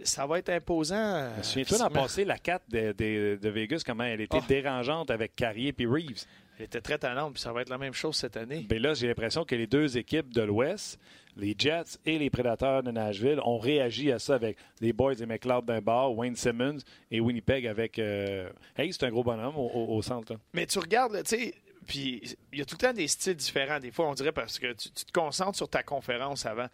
ça 0.02 0.26
va 0.26 0.38
être 0.38 0.48
imposant. 0.50 0.96
euh, 0.96 1.42
Souviens-toi 1.42 1.78
d'en 1.78 1.90
passer 1.90 2.24
la 2.24 2.38
4 2.38 2.64
de, 2.70 2.92
de- 2.92 3.38
de 3.40 3.48
Vegas, 3.50 3.82
comment 3.84 4.04
elle 4.04 4.20
était 4.22 4.38
Oh. 4.40 4.44
dérangeante 4.48 5.10
avec 5.10 5.36
Carrier 5.36 5.74
et 5.78 5.86
Reeves. 5.86 6.24
Elle 6.60 6.66
était 6.66 6.82
très 6.82 6.98
talente, 6.98 7.32
puis 7.32 7.42
ça 7.42 7.52
va 7.54 7.62
être 7.62 7.70
la 7.70 7.78
même 7.78 7.94
chose 7.94 8.14
cette 8.16 8.36
année. 8.36 8.66
Ben 8.68 8.80
là, 8.82 8.92
j'ai 8.92 9.06
l'impression 9.08 9.44
que 9.46 9.54
les 9.54 9.66
deux 9.66 9.96
équipes 9.96 10.32
de 10.34 10.42
l'Ouest, 10.42 10.98
les 11.36 11.54
Jets 11.58 11.98
et 12.04 12.18
les 12.18 12.28
Prédateurs 12.28 12.82
de 12.82 12.90
Nashville, 12.90 13.40
ont 13.44 13.58
réagi 13.58 14.12
à 14.12 14.18
ça 14.18 14.34
avec 14.34 14.58
les 14.82 14.92
Boys 14.92 15.14
et 15.14 15.24
McLeod 15.26 15.64
d'un 15.64 15.80
bord, 15.80 16.14
Wayne 16.18 16.36
Simmons 16.36 16.76
et 17.10 17.18
Winnipeg 17.20 17.66
avec. 17.66 17.98
Euh... 17.98 18.50
Hey, 18.76 18.92
c'est 18.92 19.04
un 19.04 19.10
gros 19.10 19.24
bonhomme 19.24 19.56
au, 19.56 19.68
au- 19.70 19.96
au 19.96 20.02
centre. 20.02 20.34
là. 20.34 20.38
Mais 20.52 20.66
tu 20.66 20.78
regardes, 20.78 21.22
tu 21.22 21.36
sais, 21.36 21.54
Puis 21.86 22.20
il 22.52 22.58
y 22.58 22.62
a 22.62 22.66
tout 22.66 22.76
le 22.78 22.86
temps 22.86 22.92
des 22.92 23.08
styles 23.08 23.36
différents. 23.36 23.80
Des 23.80 23.90
fois, 23.90 24.08
on 24.10 24.12
dirait 24.14 24.32
parce 24.32 24.58
que 24.58 24.72
tu, 24.74 24.90
tu 24.90 25.04
te 25.06 25.12
concentres 25.12 25.56
sur 25.56 25.68
ta 25.70 25.82
conférence 25.82 26.44
avant. 26.44 26.66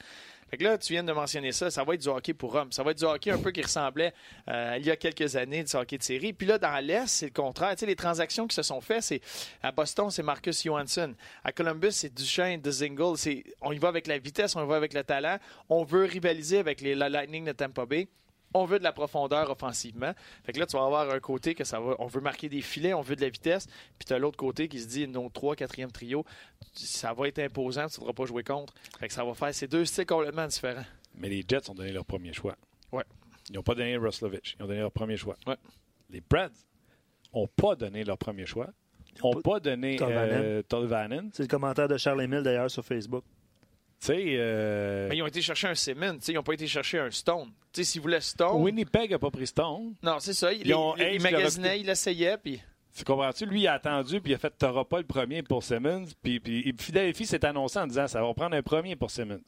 Fait 0.50 0.56
que 0.56 0.64
là, 0.64 0.78
tu 0.78 0.92
viens 0.92 1.02
de 1.02 1.12
mentionner 1.12 1.52
ça, 1.52 1.70
ça 1.70 1.82
va 1.82 1.94
être 1.94 2.02
du 2.02 2.08
hockey 2.08 2.32
pour 2.32 2.54
hommes. 2.54 2.70
Ça 2.70 2.82
va 2.82 2.92
être 2.92 2.98
du 2.98 3.04
hockey 3.04 3.30
un 3.30 3.38
peu 3.38 3.50
qui 3.50 3.62
ressemblait 3.62 4.14
euh, 4.48 4.76
il 4.78 4.86
y 4.86 4.90
a 4.90 4.96
quelques 4.96 5.34
années, 5.36 5.64
du 5.64 5.74
hockey 5.74 5.98
de 5.98 6.02
série. 6.02 6.32
Puis 6.32 6.46
là, 6.46 6.58
dans 6.58 6.78
l'Est, 6.84 7.06
c'est 7.08 7.26
le 7.26 7.32
contraire. 7.32 7.74
Les 7.80 7.96
transactions 7.96 8.46
qui 8.46 8.54
se 8.54 8.62
sont 8.62 8.80
faites, 8.80 9.02
c'est 9.02 9.20
à 9.62 9.72
Boston, 9.72 10.10
c'est 10.10 10.22
Marcus 10.22 10.62
Johansson. 10.62 11.14
À 11.42 11.52
Columbus, 11.52 11.92
c'est 11.92 12.14
Duchesne, 12.14 12.60
de 12.60 12.70
Zingle. 12.70 13.16
On 13.60 13.72
y 13.72 13.78
va 13.78 13.88
avec 13.88 14.06
la 14.06 14.18
vitesse, 14.18 14.54
on 14.56 14.64
y 14.64 14.68
va 14.68 14.76
avec 14.76 14.94
le 14.94 15.02
talent. 15.02 15.38
On 15.68 15.84
veut 15.84 16.04
rivaliser 16.04 16.58
avec 16.58 16.80
les, 16.80 16.94
Lightning 16.94 17.44
de 17.44 17.52
Tampa 17.52 17.86
Bay 17.86 18.08
on 18.54 18.64
veut 18.64 18.78
de 18.78 18.84
la 18.84 18.92
profondeur 18.92 19.50
offensivement. 19.50 20.12
Fait 20.44 20.52
que 20.52 20.58
là, 20.58 20.66
tu 20.66 20.76
vas 20.76 20.84
avoir 20.84 21.10
un 21.10 21.20
côté 21.20 21.54
que 21.54 21.64
ça 21.64 21.80
va, 21.80 21.96
on 21.98 22.06
veut 22.06 22.20
marquer 22.20 22.48
des 22.48 22.62
filets, 22.62 22.94
on 22.94 23.02
veut 23.02 23.16
de 23.16 23.20
la 23.20 23.28
vitesse, 23.28 23.66
puis 23.98 24.06
tu 24.06 24.12
as 24.12 24.18
l'autre 24.18 24.36
côté 24.36 24.68
qui 24.68 24.80
se 24.80 24.88
dit, 24.88 25.06
nos 25.06 25.28
3 25.28 25.54
4e 25.56 25.90
trio, 25.90 26.24
ça 26.74 27.12
va 27.12 27.28
être 27.28 27.38
imposant, 27.38 27.86
tu 27.86 27.94
ne 27.94 27.98
voudras 28.00 28.12
pas 28.12 28.26
jouer 28.26 28.42
contre. 28.42 28.72
Fait 28.98 29.08
que 29.08 29.14
ça 29.14 29.24
va 29.24 29.34
faire 29.34 29.54
ces 29.54 29.66
deux 29.66 29.84
styles 29.84 30.06
complètement 30.06 30.46
différents. 30.46 30.84
Mais 31.14 31.28
les 31.28 31.44
Jets 31.46 31.70
ont 31.70 31.74
donné 31.74 31.92
leur 31.92 32.04
premier 32.04 32.32
choix. 32.32 32.56
Ouais. 32.92 33.04
Ils 33.48 33.54
n'ont 33.56 33.62
pas 33.62 33.74
donné 33.74 33.96
Roslovich. 33.96 34.56
Ils 34.58 34.62
ont 34.62 34.66
donné 34.66 34.80
leur 34.80 34.92
premier 34.92 35.16
choix. 35.16 35.36
Ouais. 35.46 35.56
Les 36.10 36.20
Preds 36.20 36.48
n'ont 37.34 37.48
pas 37.48 37.74
donné 37.74 38.04
leur 38.04 38.18
premier 38.18 38.46
choix. 38.46 38.68
Ils 39.14 39.20
n'ont 39.24 39.40
pas 39.40 39.60
donné 39.60 39.96
euh, 40.00 40.62
Tolvanen. 40.62 41.30
C'est 41.32 41.44
le 41.44 41.48
commentaire 41.48 41.88
de 41.88 41.96
Charles 41.96 42.22
Emile 42.22 42.42
d'ailleurs 42.42 42.70
sur 42.70 42.84
Facebook. 42.84 43.24
Euh... 44.14 45.08
Mais 45.08 45.16
ils 45.16 45.22
ont 45.22 45.26
été 45.26 45.40
chercher 45.40 45.68
un 45.68 45.74
Simmons, 45.74 46.18
ils 46.28 46.34
n'ont 46.34 46.42
pas 46.42 46.54
été 46.54 46.66
chercher 46.66 46.98
un 46.98 47.10
Stone. 47.10 47.50
S'ils 47.72 48.00
voulaient 48.00 48.20
Stone. 48.20 48.62
Winnipeg 48.62 49.10
n'a 49.10 49.18
pas 49.18 49.30
pris 49.30 49.46
Stone. 49.46 49.94
Non, 50.02 50.16
c'est 50.18 50.32
ça. 50.32 50.52
Il, 50.52 50.72
ont, 50.74 50.96
il, 50.96 51.14
il 51.14 51.22
magasinait, 51.22 51.80
il 51.80 51.88
essayait, 51.88 52.38
puis. 52.38 52.60
Tu 52.96 53.04
comprends-tu? 53.04 53.44
Lui, 53.44 53.62
il 53.62 53.66
a 53.66 53.74
attendu, 53.74 54.20
puis 54.22 54.32
il 54.32 54.34
a 54.34 54.38
fait 54.38 54.56
T'auras 54.56 54.84
pas 54.84 54.98
le 54.98 55.04
premier 55.04 55.42
pour 55.42 55.62
Simmons. 55.62 56.06
Puis, 56.22 56.40
puis 56.40 56.74
Philadelphie 56.78 57.26
s'est 57.26 57.44
annoncé 57.44 57.78
en 57.78 57.86
disant 57.86 58.08
Ça 58.08 58.22
va 58.22 58.32
prendre 58.32 58.56
un 58.56 58.62
premier 58.62 58.96
pour 58.96 59.10
Simmons. 59.10 59.44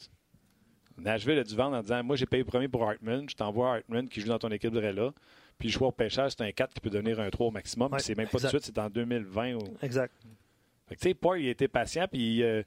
Nashville 0.99 1.38
a 1.38 1.44
dû 1.44 1.55
vendre 1.57 1.77
en 1.77 1.81
disant 1.81 2.05
Moi, 2.05 2.16
j'ai 2.16 2.27
payé 2.27 2.42
le 2.42 2.47
premier 2.47 2.68
pour 2.68 2.83
Hartman. 2.83 3.29
Je 3.29 3.35
t'envoie 3.35 3.77
Hartman 3.77 4.09
qui 4.09 4.21
joue 4.21 4.29
dans 4.29 4.38
ton 4.38 4.51
équipe 4.51 4.73
de 4.73 4.81
là. 4.81 5.12
Puis 5.59 5.68
le 5.68 5.73
choix 5.73 5.88
au 5.88 5.92
pêcheur, 5.92 6.31
c'est 6.31 6.42
un 6.42 6.53
4 6.53 6.75
qui 6.75 6.81
peut 6.81 6.90
devenir 6.90 7.18
un 7.21 7.31
3 7.31 7.47
au 7.47 7.51
maximum. 7.51 7.90
Ouais, 7.92 7.99
c'est 8.01 8.16
même 8.16 8.29
pas 8.29 8.38
exact. 8.38 8.51
tout 8.51 8.57
de 8.59 8.62
suite, 8.62 8.75
c'est 8.77 8.81
en 8.81 8.90
2020. 8.90 9.55
Ou... 9.55 9.61
Exact. 9.83 10.14
Fait 10.87 10.94
que, 10.94 11.01
tu 11.01 11.09
sais, 11.09 11.14
Paul, 11.14 11.40
il 11.40 11.49
a 11.49 11.51
été 11.51 11.68
patient, 11.68 12.07
puis 12.07 12.42
euh, 12.42 12.62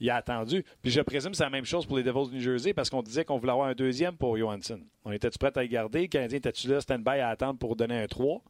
il 0.00 0.10
a 0.10 0.16
attendu. 0.16 0.64
Puis 0.82 0.90
je 0.90 1.00
présume 1.00 1.32
que 1.32 1.36
c'est 1.36 1.44
la 1.44 1.50
même 1.50 1.64
chose 1.64 1.86
pour 1.86 1.96
les 1.96 2.02
Devils 2.02 2.28
du 2.30 2.36
New 2.36 2.42
Jersey 2.42 2.72
parce 2.74 2.88
qu'on 2.90 3.02
disait 3.02 3.24
qu'on 3.24 3.38
voulait 3.38 3.52
avoir 3.52 3.68
un 3.68 3.74
deuxième 3.74 4.16
pour 4.16 4.36
Johansson. 4.36 4.80
On 5.04 5.12
était-tu 5.12 5.38
prêt 5.38 5.52
à 5.54 5.64
y 5.64 5.68
garder? 5.68 6.02
Le 6.02 6.06
Canadien 6.06 6.38
était-tu 6.38 6.68
là, 6.68 6.80
stand-by 6.80 7.18
à 7.20 7.28
attendre 7.30 7.58
pour 7.58 7.74
donner 7.76 7.98
un 8.00 8.06
3? 8.06 8.42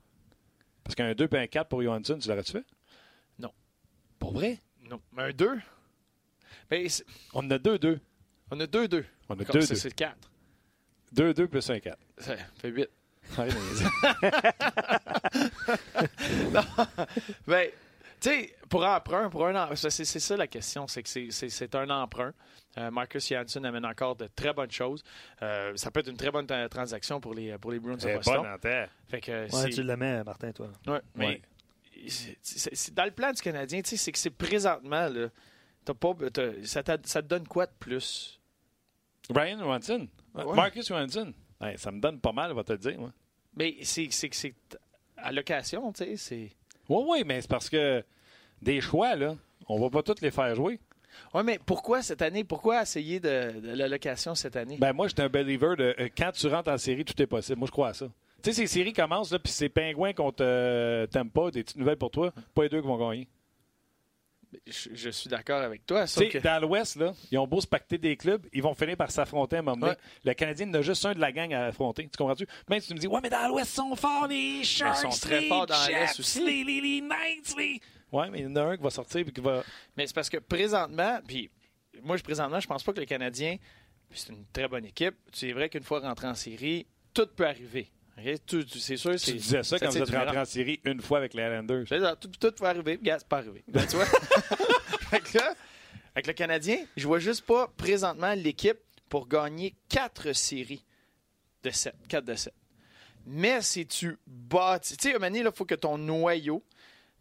Parce 0.85 0.95
qu'un 0.95 1.15
2 1.15 1.29
et 1.33 1.37
un 1.39 1.47
4 1.47 1.69
pour 1.69 1.83
Johansson, 1.83 2.19
tu 2.19 2.29
l'aurais-tu 2.29 2.53
fait? 2.53 2.65
Non. 3.39 3.51
Pour 4.19 4.33
vrai? 4.33 4.59
Non. 4.89 5.01
Mais 5.13 5.23
un 5.25 5.31
2 5.31 5.59
ben, 6.71 6.87
On 7.35 7.41
en 7.47 7.51
a 7.51 7.59
2-2. 7.59 7.99
On 8.51 8.61
a 8.61 8.67
2-2. 8.67 9.05
On 9.29 9.35
a 9.39 9.45
Comme 9.45 9.61
2-2. 9.61 9.61
c'est- 9.67 9.75
C'est 9.75 9.95
4. 9.95 10.17
2-2 11.15 11.47
plus 11.47 11.71
un 11.71 11.81
4. 11.81 11.99
Ça 12.19 12.37
fait 12.61 12.69
8. 12.71 12.89
Arrête 13.37 13.55
de 13.55 13.59
niaiser. 13.61 13.85
Ben, 17.47 17.69
tu 18.21 18.29
sais, 18.31 18.57
pour 18.69 18.85
un 18.85 18.97
emprunt, 18.97 19.29
pour 19.31 19.47
un 19.47 19.75
c'est 19.77 19.91
c'est 19.91 20.21
ça 20.21 20.37
la 20.37 20.47
question, 20.47 20.87
c'est 20.87 21.03
que 21.03 21.09
c'est- 21.09 21.31
c'est 21.31 21.49
c'est 21.49 21.75
un 21.75 21.89
emprunt. 21.91 22.33
Euh, 22.77 22.91
Marcus 22.91 23.29
Janssen 23.29 23.65
amène 23.65 23.85
encore 23.87 24.15
de 24.17 24.29
très 24.29 24.53
bonnes 24.53 24.71
choses. 24.71 25.03
Euh, 25.43 25.73
ça 25.77 25.91
peut 25.91 26.01
être 26.01 26.09
une 26.11 26.17
très 26.17 26.31
bonne 26.31 26.47
tra- 26.47 26.69
transaction 26.69 27.21
pour 27.21 27.35
les, 27.35 27.57
pour 27.59 27.73
les 27.73 27.79
Bruins 27.81 27.97
de 27.97 28.01
C'est 28.01 28.15
Boston. 28.15 28.45
Fait 29.09 29.21
que 29.21 29.43
Ouais, 29.43 29.49
c'est- 29.51 29.71
tu 29.71 29.83
l'aimais, 29.83 30.23
Martin, 30.23 30.53
toi. 30.53 30.69
Ouais, 30.87 31.01
mais 31.15 31.27
Ouais. 31.27 31.43
c'est- 32.09 32.37
c'est- 32.43 32.75
c'est- 32.75 32.95
dans 32.95 33.05
le 33.05 33.11
plan 33.11 33.33
du 33.33 33.41
Canadien, 33.43 33.81
tu 33.83 33.91
sais, 33.91 33.97
c'est 33.97 34.13
que 34.13 34.19
c'est 34.19 34.31
présentement, 34.31 35.09
là, 35.09 35.29
t'as 35.85 35.95
pas, 35.95 36.15
t'as- 36.33 36.65
ça, 36.65 36.83
t'a- 36.83 36.99
ça 37.05 37.23
te 37.23 37.27
donne 37.27 37.49
quoi 37.49 37.67
de 37.67 37.73
plus? 37.81 38.39
Brian 39.31 39.59
Johansson. 39.59 40.07
Ouais. 40.35 40.55
Marcus 40.55 40.87
Johansson. 40.89 41.33
Ouais, 41.61 41.77
ça 41.77 41.91
me 41.91 42.01
donne 42.01 42.21
pas 42.21 42.33
mal, 42.33 42.53
on 42.53 42.55
va 42.55 42.65
te 42.65 42.73
le 42.73 42.79
dire. 42.79 42.99
moi. 42.99 43.13
Mais 43.57 43.77
c'est 43.83 44.09
c'est 44.13 44.29
que 44.29 44.37
c'est 44.37 44.55
à 45.17 45.33
location, 45.33 45.93
tu 45.93 46.05
sais, 46.05 46.17
c'est... 46.17 46.53
Oui, 46.89 47.05
oui, 47.09 47.23
mais 47.27 47.41
c'est 47.41 47.51
parce 47.51 47.69
que 47.69 48.03
des 48.63 48.81
choix, 48.81 49.15
là, 49.17 49.35
on 49.69 49.79
va 49.79 49.91
pas 49.91 50.03
tous 50.03 50.21
les 50.23 50.31
faire 50.31 50.55
jouer. 50.55 50.81
Ouais, 51.35 51.43
mais 51.43 51.59
pourquoi 51.65 52.03
cette 52.03 52.23
année? 52.23 52.45
Pourquoi 52.45 52.83
essayer 52.83 53.19
de, 53.21 53.61
de 53.61 53.73
la 53.75 53.89
location 53.89 54.35
cette 54.35 54.57
année? 54.57 54.77
Ben 54.79 54.93
moi, 54.93 55.09
j'étais 55.09 55.23
un 55.23 55.29
believer 55.29 55.77
de 55.77 55.95
euh, 55.99 56.09
quand 56.17 56.31
tu 56.33 56.47
rentres 56.47 56.71
en 56.71 56.79
série, 56.79 57.05
tout 57.05 57.21
est 57.21 57.27
possible. 57.27 57.59
Moi, 57.59 57.67
je 57.67 57.73
crois 57.73 57.89
à 57.89 57.95
ça. 57.95 58.07
Tu 58.43 58.51
sais, 58.51 58.53
ces 58.53 58.67
séries 58.69 58.93
commencent, 58.93 59.33
là, 59.33 59.39
puis 59.41 59.53
c'est 59.53 59.69
Pingouins 59.69 60.13
contre 60.13 60.45
euh, 60.45 61.07
Tampa, 61.09 61.51
des 61.51 61.65
petites 61.65 61.77
nouvelles 61.77 61.97
pour 61.97 62.11
toi. 62.11 62.33
Pas 62.55 62.63
les 62.63 62.69
deux 62.69 62.81
qui 62.81 62.87
vont 62.87 62.97
gagner. 62.99 63.27
Je, 64.67 64.89
je 64.95 65.11
suis 65.11 65.29
d'accord 65.29 65.61
avec 65.61 65.85
toi, 65.85 66.07
sauf 66.07 66.29
que... 66.29 66.39
dans 66.39 66.61
l'Ouest, 66.61 66.97
là, 66.97 67.13
ils 67.31 67.39
ont 67.39 67.47
beau 67.47 67.61
se 67.61 67.67
pacter 67.67 67.99
des 67.99 68.17
clubs, 68.17 68.47
ils 68.53 68.63
vont 68.63 68.75
finir 68.75 68.97
par 68.97 69.11
s'affronter 69.11 69.57
à 69.57 69.59
un 69.59 69.63
moment 69.63 69.77
donné. 69.77 69.93
Ouais. 69.93 69.99
Le 70.25 70.35
Canadien 70.35 70.67
n'a 70.67 70.83
juste 70.83 71.05
un 71.05 71.15
de 71.15 71.21
la 71.21 71.33
gang 71.33 71.53
à 71.53 71.67
affronter. 71.67 72.05
Tu 72.05 72.17
comprends-tu? 72.17 72.47
Même 72.69 72.81
si 72.81 72.89
tu 72.89 72.95
me 72.95 72.99
dis, 72.99 73.07
ouais, 73.07 73.21
mais 73.23 73.31
dans 73.31 73.47
l'Ouest, 73.49 73.71
ils 73.73 73.77
sont 73.77 73.97
forts, 73.97 74.27
les 74.27 74.65
Sharks, 74.65 74.97
sont 74.99 75.09
très 75.11 75.43
les 75.43 75.49
forts 75.49 75.67
dans 75.67 75.75
Jets, 75.85 75.93
l'Est 75.93 76.21
aussi. 76.21 76.45
Les, 76.45 76.65
les, 76.65 76.81
les 76.81 77.01
Knights, 77.01 77.55
les... 77.59 77.81
Ouais, 78.11 78.31
mais 78.31 78.41
il 78.41 78.45
y 78.45 78.47
en 78.47 78.57
a 78.57 78.63
un 78.63 78.77
qui 78.77 78.83
va 78.83 78.91
sortir 78.91 79.21
et 79.21 79.31
qui 79.31 79.41
va... 79.41 79.63
Mais 79.97 80.07
c'est 80.07 80.15
parce 80.15 80.31
que 80.31 80.39
présentement, 80.39 81.21
puis 81.27 81.51
moi, 82.03 82.17
je, 82.17 82.23
présentement, 82.23 82.61
je 82.61 82.67
pense 82.67 82.83
pas 82.83 82.93
que 82.93 83.01
le 83.01 83.07
Canadien, 83.07 83.57
c'est 84.11 84.31
une 84.31 84.47
très 84.53 84.67
bonne 84.67 84.87
équipe. 84.87 85.15
C'est 85.33 85.53
vrai 85.53 85.69
qu'une 85.69 85.83
fois 85.83 86.01
rentré 86.01 86.27
en 86.27 86.35
série, 86.35 86.87
tout 87.13 87.27
peut 87.27 87.47
arriver. 87.47 87.91
C'est 88.79 88.97
sûr, 88.97 89.15
Tu 89.17 89.33
disais 89.35 89.63
ça 89.63 89.79
quand 89.79 89.89
vous 89.91 89.99
êtes 89.99 90.11
rentré 90.11 90.39
en 90.39 90.45
série 90.45 90.81
une 90.85 91.01
fois 91.01 91.19
avec 91.19 91.35
les 91.35 91.43
Islanders. 91.43 91.85
Tout, 92.21 92.29
tout 92.29 92.53
peut 92.53 92.65
arriver. 92.65 92.97
Regarde, 92.97 93.21
c'est 93.21 93.29
pas 93.29 93.39
arrivé. 93.39 93.63
Ben, 93.69 93.87
tu 93.87 93.97
vois? 93.97 94.07
fait 95.11 95.21
que 95.21 95.39
là, 95.39 95.55
avec 96.15 96.27
le 96.27 96.33
Canadien, 96.33 96.79
je 96.97 97.07
vois 97.07 97.19
juste 97.21 97.43
pas 97.47 97.69
présentement 97.77 98.35
l'équipe 98.35 98.79
pour 99.09 99.29
gagner 99.29 99.75
quatre 99.89 100.33
séries 100.33 100.85
de 101.63 101.71
7. 101.71 101.95
4 102.09 102.25
de 102.25 102.35
7. 102.35 102.53
Mais 103.27 103.61
si 103.63 103.87
tu 103.87 104.19
bâtis. 104.27 104.97
Tu 104.97 105.11
sais, 105.11 105.23
à 105.23 105.29
il 105.29 105.51
faut 105.55 105.65
que 105.65 105.75
ton 105.75 105.99
noyau 105.99 106.63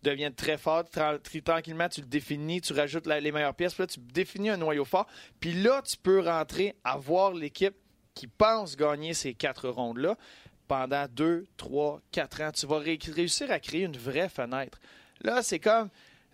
devienne 0.04 0.34
très 0.34 0.58
fort. 0.58 0.84
Tra- 0.84 1.20
tra- 1.20 1.44
tranquillement, 1.44 1.90
tu 1.90 2.02
le 2.02 2.08
définis, 2.08 2.62
tu 2.62 2.74
rajoutes 2.74 3.08
la- 3.08 3.20
les 3.20 3.32
meilleures 3.32 3.56
pièces. 3.56 3.74
Puis 3.74 3.84
là, 3.84 3.88
tu 3.88 4.00
définis 4.00 4.50
un 4.50 4.58
noyau 4.58 4.86
fort. 4.86 5.06
Puis 5.40 5.54
là, 5.54 5.82
tu 5.82 5.98
peux 5.98 6.22
rentrer 6.22 6.76
à 6.84 6.98
voir 6.98 7.34
l'équipe 7.34 7.76
qui 8.14 8.28
pense 8.28 8.76
gagner 8.76 9.14
ces 9.14 9.34
quatre 9.34 9.70
rondes-là 9.70 10.18
pendant 10.68 11.06
deux, 11.10 11.46
trois, 11.58 12.02
quatre 12.12 12.42
ans. 12.42 12.52
Tu 12.52 12.66
vas 12.66 12.80
ré- 12.80 13.00
réussir 13.14 13.50
à 13.52 13.60
créer 13.60 13.84
une 13.84 13.98
vraie 13.98 14.30
fenêtre. 14.30 14.80
Là, 15.22 15.42
c'est 15.42 15.60
comme. 15.60 15.90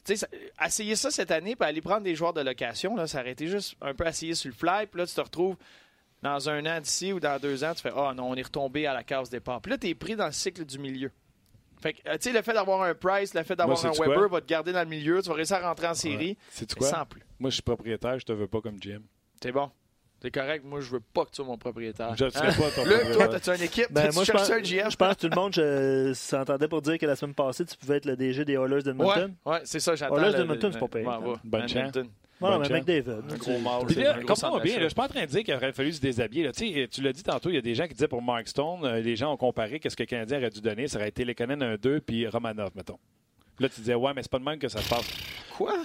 Tu 0.06 0.16
sais, 0.16 0.16
ça- 0.18 0.66
essayer 0.66 0.96
ça 0.98 1.12
cette 1.12 1.32
année, 1.32 1.56
puis 1.56 1.68
aller 1.68 1.82
prendre 1.82 2.02
des 2.02 2.14
joueurs 2.16 2.34
de 2.34 2.42
location, 2.42 2.96
là, 2.96 3.08
ça 3.08 3.22
aurait 3.22 3.32
été 3.32 3.48
juste 3.48 3.76
un 3.82 3.94
peu 3.94 4.06
essayer 4.06 4.36
sur 4.36 4.50
le 4.50 4.56
fly, 4.56 4.86
puis 4.88 5.00
là, 5.00 5.08
tu 5.08 5.14
te 5.16 5.22
retrouves 5.22 5.56
dans 6.22 6.50
un 6.50 6.66
an 6.66 6.82
d'ici 6.82 7.14
ou 7.14 7.20
dans 7.22 7.40
deux 7.40 7.64
ans, 7.64 7.74
tu 7.74 7.82
fais 7.82 7.92
Ah 7.96 8.14
non, 8.16 8.30
on 8.32 8.36
est 8.36 8.42
retombé 8.42 8.86
à 8.86 8.94
la 8.94 9.04
case 9.04 9.30
départ. 9.30 9.62
Puis 9.62 9.72
là, 9.72 9.78
tu 9.78 9.88
es 9.88 9.96
pris 9.96 10.16
dans 10.16 10.26
le 10.26 10.32
cycle 10.34 10.66
du 10.66 10.78
milieu. 10.80 11.12
Fait 11.82 11.94
que, 11.94 12.00
euh, 12.10 12.14
tu 12.14 12.24
sais, 12.30 12.32
le 12.34 12.42
fait 12.42 12.54
d'avoir 12.54 12.82
un 12.82 12.94
Price, 12.96 13.34
le 13.34 13.44
fait 13.44 13.56
d'avoir 13.58 13.78
un 13.90 13.92
Weber 14.10 14.30
va 14.30 14.42
te 14.42 14.46
garder 14.48 14.72
dans 14.74 14.80
le 14.84 14.88
milieu, 14.90 15.22
tu 15.22 15.30
vas 15.30 15.36
réussir 15.36 15.58
à 15.58 15.68
rentrer 15.70 15.88
en 15.88 15.94
série, 15.94 16.38
quoi? 16.76 16.90
sans 16.90 17.06
plus. 17.06 17.22
Moi, 17.40 17.50
je 17.50 17.56
suis 17.56 17.62
propriétaire, 17.64 18.18
je 18.20 18.26
te 18.26 18.32
veux 18.32 18.48
pas 18.48 18.62
comme 18.62 18.78
GM. 18.80 19.02
C'est 19.42 19.52
bon. 19.52 19.70
C'est 20.24 20.32
correct. 20.32 20.64
Moi, 20.66 20.80
je 20.80 20.90
veux 20.90 21.02
pas 21.02 21.26
que 21.26 21.32
tu 21.32 21.36
sois 21.36 21.46
mon 21.46 21.58
propriétaire. 21.58 22.16
Je 22.18 22.24
ne 22.26 22.30
serai 22.30 22.48
pas 22.48 22.72
ton 22.72 22.86
Luc, 22.86 22.94
toi, 22.94 22.98
propriétaire. 23.02 23.30
t'as-tu 23.42 23.58
une 23.60 23.66
équipe? 23.66 23.88
Ben, 23.92 24.08
tu 24.08 24.16
moi, 24.16 24.24
je 24.24 24.32
cherches 24.32 24.42
pense, 24.48 24.52
un 24.52 24.62
GM? 24.62 24.90
je 24.92 24.96
pense 24.96 25.16
que 25.16 25.20
tout 25.22 25.30
le 25.30 25.36
monde 25.36 25.54
je- 25.54 26.14
s'entendait 26.14 26.68
pour 26.70 26.82
dire 26.82 26.98
que 26.98 27.06
la 27.06 27.16
semaine 27.18 27.34
passée, 27.36 27.66
tu 27.66 27.76
pouvais 27.76 27.98
être 27.98 28.06
le 28.06 28.16
DG 28.16 28.46
des 28.46 28.54
Oilers 28.54 28.76
Ouais, 28.76 28.82
d'Edmonton. 28.84 29.36
ouais 29.46 29.60
c'est 29.66 29.80
ça, 29.82 29.96
j'attends. 29.96 30.16
Oilers 30.18 30.32
le- 30.32 30.38
d'Edmonton, 30.38 30.68
le- 30.68 30.74
c'est 30.74 30.80
pas 31.04 31.20
ouais. 31.20 31.36
Bonne 31.44 31.68
chance. 31.68 31.92
Non, 32.42 32.60
mais. 32.60 32.68
McDavid. 32.70 33.10
Un 33.10 33.36
gros. 33.38 33.86
Puis 33.86 33.96
là, 33.96 34.14
comprends 34.20 34.36
centre 34.36 34.62
bien, 34.62 34.80
je 34.80 34.86
suis 34.86 34.96
pas 34.96 35.06
en 35.06 35.08
train 35.10 35.22
de 35.22 35.28
dire 35.28 35.44
qu'il 35.44 35.54
aurait 35.54 35.72
fallu 35.72 35.92
se 35.94 36.02
déshabiller. 36.02 36.44
là. 36.46 36.52
Tu 36.52 36.74
sais, 36.74 36.88
Tu 36.90 37.02
l'as 37.02 37.14
dit 37.14 37.24
tantôt, 37.24 37.50
il 37.50 37.56
y 37.56 37.58
a 37.58 37.62
des 37.62 37.76
gens 37.76 37.88
qui 37.88 37.94
disaient 37.94 38.08
pour 38.08 38.22
Mark 38.22 38.48
Stone, 38.48 38.84
euh, 38.84 39.00
les 39.02 39.16
gens 39.16 39.32
ont 39.34 39.38
comparé 39.38 39.80
qu'est-ce 39.80 39.96
que 39.96 40.04
le 40.04 40.08
Canadien 40.08 40.40
aurait 40.40 40.50
dû 40.50 40.60
donner. 40.62 40.88
Ça 40.88 40.98
aurait 41.00 41.10
été 41.10 41.24
Lekonen 41.26 41.62
un 41.62 41.76
2 41.76 42.00
puis 42.02 42.28
Romanov, 42.28 42.72
mettons. 42.76 42.98
Là, 43.60 43.70
tu 43.70 43.82
disais, 43.82 43.96
ouais, 43.96 44.14
mais 44.16 44.24
c'est 44.24 44.32
pas 44.32 44.40
de 44.40 44.44
même 44.46 44.60
que 44.60 44.68
ça 44.68 44.82
se 44.82 44.90
passe. 44.90 45.06
Quoi? 45.58 45.84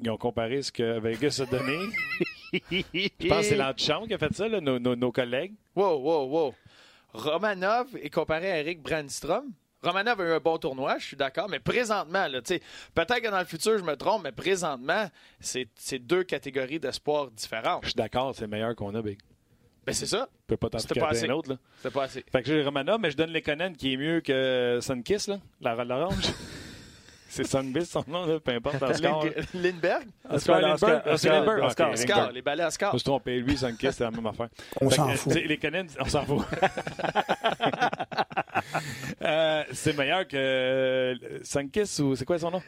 Ils 0.00 0.10
ont 0.10 0.16
comparé 0.16 0.62
ce 0.62 0.72
que 0.72 0.98
Vegas 1.00 1.40
a 1.42 1.46
donné. 1.50 1.76
Je 2.52 3.28
pense 3.28 3.38
que 3.38 3.42
c'est 3.44 3.56
l'antichambre 3.56 4.06
qui 4.06 4.14
a 4.14 4.18
fait 4.18 4.32
ça, 4.34 4.48
là, 4.48 4.60
nos, 4.60 4.78
nos- 4.78 4.96
nos 4.96 5.12
collègues. 5.12 5.54
Wow, 5.74 5.98
wow, 6.00 6.26
wow. 6.28 6.54
Romanov 7.14 7.88
est 8.02 8.10
comparé 8.10 8.50
à 8.50 8.58
Eric 8.60 8.82
Brandstrom. 8.82 9.52
Romanov 9.82 10.20
a 10.20 10.24
eu 10.24 10.32
un 10.32 10.38
bon 10.40 10.58
tournoi, 10.58 10.96
je 10.98 11.06
suis 11.06 11.16
d'accord, 11.16 11.48
mais 11.48 11.58
présentement, 11.58 12.26
tu 12.44 12.60
peut-être 12.94 13.20
que 13.20 13.28
dans 13.30 13.38
le 13.40 13.44
futur, 13.44 13.78
je 13.78 13.82
me 13.82 13.96
trompe, 13.96 14.22
mais 14.22 14.32
présentement, 14.32 15.06
c'est 15.40 15.66
deux 15.98 16.22
catégories 16.22 16.78
d'espoir 16.78 17.30
différentes. 17.32 17.82
Je 17.82 17.88
suis 17.88 17.96
d'accord, 17.96 18.32
c'est 18.34 18.42
le 18.42 18.48
meilleur 18.48 18.76
qu'on 18.76 18.94
a, 18.94 19.02
Big. 19.02 19.18
Ben, 19.84 19.92
c'est 19.92 20.06
ça. 20.06 20.28
Je 20.42 20.46
peux 20.46 20.56
pas 20.56 20.70
t'en 20.70 20.78
C'était 20.78 21.00
un 21.00 21.30
autre. 21.30 21.58
C'est 21.82 21.92
pas 21.92 22.04
assez. 22.04 22.24
Fait 22.30 22.42
que 22.42 22.46
j'ai 22.48 22.62
Romanov, 22.62 23.00
mais 23.00 23.10
je 23.10 23.16
donne 23.16 23.32
Lekonen 23.32 23.76
qui 23.76 23.94
est 23.94 23.96
mieux 23.96 24.20
que 24.20 24.78
Sunkiss, 24.80 25.26
là, 25.26 25.40
la 25.60 25.84
l'orange. 25.84 26.14
c'est 27.32 27.46
Sunbiz 27.46 27.88
son 27.88 28.04
nom, 28.06 28.26
là, 28.26 28.38
peu 28.40 28.52
importe. 28.52 28.80
Lin- 29.00 29.20
Lindbergh? 29.54 30.06
Oscar 30.30 30.60
Lindbergh. 30.60 30.72
Oscar- 30.74 31.12
Oscar 31.14 31.32
Lindbergh. 31.32 31.64
Oscar- 31.64 31.90
Oscar, 31.92 32.32
les 32.32 32.42
balais 32.42 32.62
à 32.62 32.66
Je 32.66 32.68
Oscar. 32.68 32.92
me 32.92 32.98
suis 32.98 33.04
trompé. 33.04 33.40
Lui, 33.40 33.56
Sunkiss, 33.56 33.96
c'est 33.96 34.04
la 34.04 34.10
même 34.10 34.26
affaire. 34.26 34.48
On 34.80 34.90
s'en 34.90 35.08
fout. 35.10 35.34
Les 35.34 35.56
Canadiens, 35.56 35.94
on 36.00 36.04
s'en 36.08 36.24
fout. 36.24 36.44
Euh, 39.22 39.64
c'est 39.72 39.96
meilleur 39.96 40.26
que 40.26 40.36
euh, 40.36 41.14
Sankis 41.42 42.00
ou 42.02 42.14
c'est 42.16 42.24
quoi 42.24 42.38
son 42.38 42.50
nom? 42.50 42.62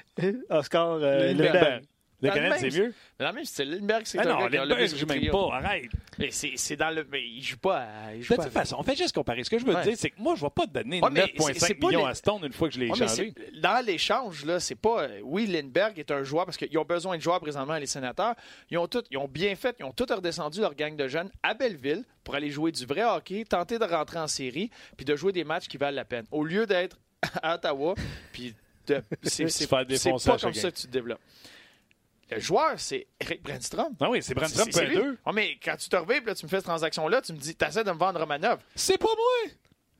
Oscar 0.51 0.99
euh, 1.01 1.29
Lindbergh. 1.29 1.55
Lindbergh. 1.55 1.83
Le 2.23 2.31
Canadien, 2.31 2.71
c'est 2.71 2.79
mieux? 2.79 2.95
Mais 3.19 3.25
dans 3.27 3.31
le 3.33 3.37
même 3.37 3.45
style, 3.45 3.71
Lindbergh, 3.71 4.03
c'est 4.07 4.19
Ah 4.19 4.25
non, 4.25 4.39
Lindbergh, 4.47 4.87
je 4.89 4.97
joue 4.97 5.07
même 5.07 5.19
trio. 5.19 5.33
pas. 5.49 5.57
Arrête. 5.57 5.91
Mais 6.19 6.31
c'est 6.31 6.77
dans 6.77 6.91
le. 6.95 7.07
Mais 7.11 7.23
il 7.27 7.43
joue 7.43 7.59
pas 7.59 7.79
à. 7.81 8.15
Il 8.15 8.23
joue 8.23 8.35
De 8.37 8.43
toute 8.43 8.53
façon, 8.53 8.77
on 8.79 8.83
fait 8.83 8.97
juste 8.97 9.15
comparer. 9.15 9.45
Ce 9.45 9.51
que 9.51 9.59
je 9.59 9.67
veux 9.67 9.75
Ouais. 9.75 9.83
dire, 9.83 9.93
c'est 9.97 10.11
que 10.11 10.19
moi, 10.21 10.35
je 10.35 10.41
ne 10.43 10.47
vais 10.47 10.53
pas 10.55 10.67
te 10.67 10.73
donner 10.73 11.01
Ouais, 11.03 11.11
mais 11.11 11.21
c'est- 11.21 11.39
9,5 11.39 11.59
c'est 11.67 11.75
pas 11.75 11.87
millions 11.89 12.05
les- 12.05 12.11
à 12.11 12.15
Stone 12.15 12.45
une 12.45 12.53
fois 12.53 12.69
que 12.69 12.75
je 12.75 12.81
l'ai 12.81 12.89
Ouais, 12.91 12.97
échangé. 12.97 13.35
dans 13.61 13.85
l'échange, 13.85 14.45
là, 14.47 14.59
c'est 14.61 14.75
pas. 14.75 15.03
euh, 15.03 15.21
Oui, 15.23 15.47
Lindbergh 15.47 15.99
est 15.99 16.11
un 16.11 16.23
joueur 16.23 16.47
parce 16.47 16.57
qu'ils 16.57 16.79
ont 16.79 16.85
besoin 16.85 17.17
de 17.17 17.23
joueurs 17.23 17.41
présentement, 17.41 17.77
les 17.77 17.87
sénateurs. 17.87 18.35
Ils 18.71 18.79
ont, 18.79 18.87
tout, 18.87 19.03
ils 19.11 19.19
ont 19.19 19.29
bien 19.29 19.55
fait, 19.55 19.77
ils 19.81 19.85
ont 19.85 19.93
tout 19.93 20.07
redescendu 20.09 20.61
leur 20.61 20.75
gang 20.75 20.97
de 20.97 21.09
jeunes 21.09 21.31
à 21.43 21.53
Belleville 21.53 22.05
pour 22.23 22.35
aller 22.37 22.51
jouer 22.51 22.73
du 22.73 22.87
vrai 22.87 23.05
hockey, 23.05 23.45
tenter 23.45 23.79
de 23.79 23.85
rentrer 23.85 24.19
en 24.19 24.29
série, 24.29 24.71
puis 24.97 25.05
de 25.05 25.15
jouer 25.15 25.33
des 25.33 25.45
matchs 25.45 25.69
qui 25.69 25.77
valent 25.77 25.97
la 25.97 26.05
peine. 26.07 26.25
Au 26.31 26.43
lieu 26.45 26.65
d'être 26.67 26.97
à 27.43 27.57
Ottawa, 27.57 27.95
puis 28.33 28.55
de- 28.87 29.03
c'est 29.23 29.67
pas 29.69 29.85
comme 29.85 29.97
ça 30.55 30.71
que 30.71 30.77
tu 30.77 30.87
te 30.87 30.93
développes. 30.93 31.21
Le 32.35 32.41
joueur, 32.41 32.73
c'est 32.77 33.07
Eric 33.21 33.43
Brandstrom. 33.43 33.95
Ah 34.01 34.11
oui, 34.11 34.23
c'est 34.23 34.35
Brandstrom 34.35 34.69
C'est-. 34.71 34.87
2. 34.95 35.01
Ouais, 35.27 35.33
mais 35.35 35.59
quand 35.65 35.77
tu 35.77 35.89
te 35.89 35.97
reviens, 35.97 36.19
puis 36.19 36.27
là, 36.29 36.35
tu 36.35 36.45
me 36.45 36.49
fais 36.51 36.57
cette 36.57 36.67
transaction-là, 36.67 37.21
tu 37.23 37.33
me 37.33 37.39
dis, 37.39 37.55
t'essaies 37.55 37.85
de 37.85 37.91
me 37.93 37.99
vendre 37.99 38.21
Romanov. 38.21 38.59
C'est 38.75 38.99
pas 38.99 39.07
moi! 39.07 39.53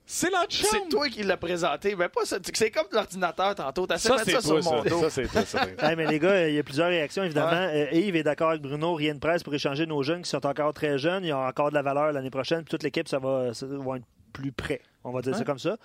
C'est 0.07 0.29
l'antichambre! 0.29 0.83
C'est 0.83 0.89
toi 0.89 1.09
qui 1.09 1.23
l'as 1.23 1.35
présenté. 1.37 1.95
Ben, 1.95 2.09
pas 2.09 2.25
ça. 2.25 2.37
C'est 2.53 2.69
comme 2.69 2.85
l'ordinateur 2.91 3.55
tantôt. 3.55 3.87
T'essaies 3.87 4.09
Ça, 4.09 4.13
de 4.13 4.19
mettre 4.19 4.29
c'est 4.29 4.35
ça 4.35 4.41
sur 4.61 4.71
mon 4.71 4.83
ça. 4.83 4.89
dos. 4.89 5.01
Ça, 5.01 5.09
c'est 5.09 5.27
toi, 5.27 5.45
ça. 5.45 5.65
Hey, 5.79 5.95
mais 5.95 6.05
les 6.05 6.19
gars, 6.19 6.47
il 6.47 6.53
y 6.55 6.59
a 6.59 6.63
plusieurs 6.63 6.89
réactions, 6.89 7.23
évidemment. 7.23 7.51
Euh, 7.73 7.87
Yves 7.91 8.15
est 8.15 8.21
d'accord 8.23 8.51
avec 8.51 8.61
Bruno, 8.61 8.93
rien 8.93 9.15
de 9.15 9.19
presse 9.19 9.41
pour 9.41 9.53
échanger 9.55 9.87
nos 9.87 10.03
jeunes 10.03 10.21
qui 10.21 10.29
sont 10.29 10.45
encore 10.45 10.73
très 10.73 10.99
jeunes. 10.99 11.25
Ils 11.25 11.33
ont 11.33 11.43
encore 11.43 11.69
de 11.69 11.73
la 11.75 11.81
valeur 11.81 12.11
l'année 12.11 12.29
prochaine. 12.29 12.59
Puis 12.59 12.69
toute 12.69 12.83
l'équipe, 12.83 13.07
ça 13.07 13.17
va, 13.17 13.53
ça 13.55 13.65
va 13.67 13.97
être 13.97 14.05
plus 14.31 14.51
près. 14.51 14.81
On 15.03 15.11
va 15.11 15.21
dire 15.21 15.33
ça 15.33 15.39
Ouais. 15.39 15.45
comme 15.45 15.57
ça. 15.59 15.75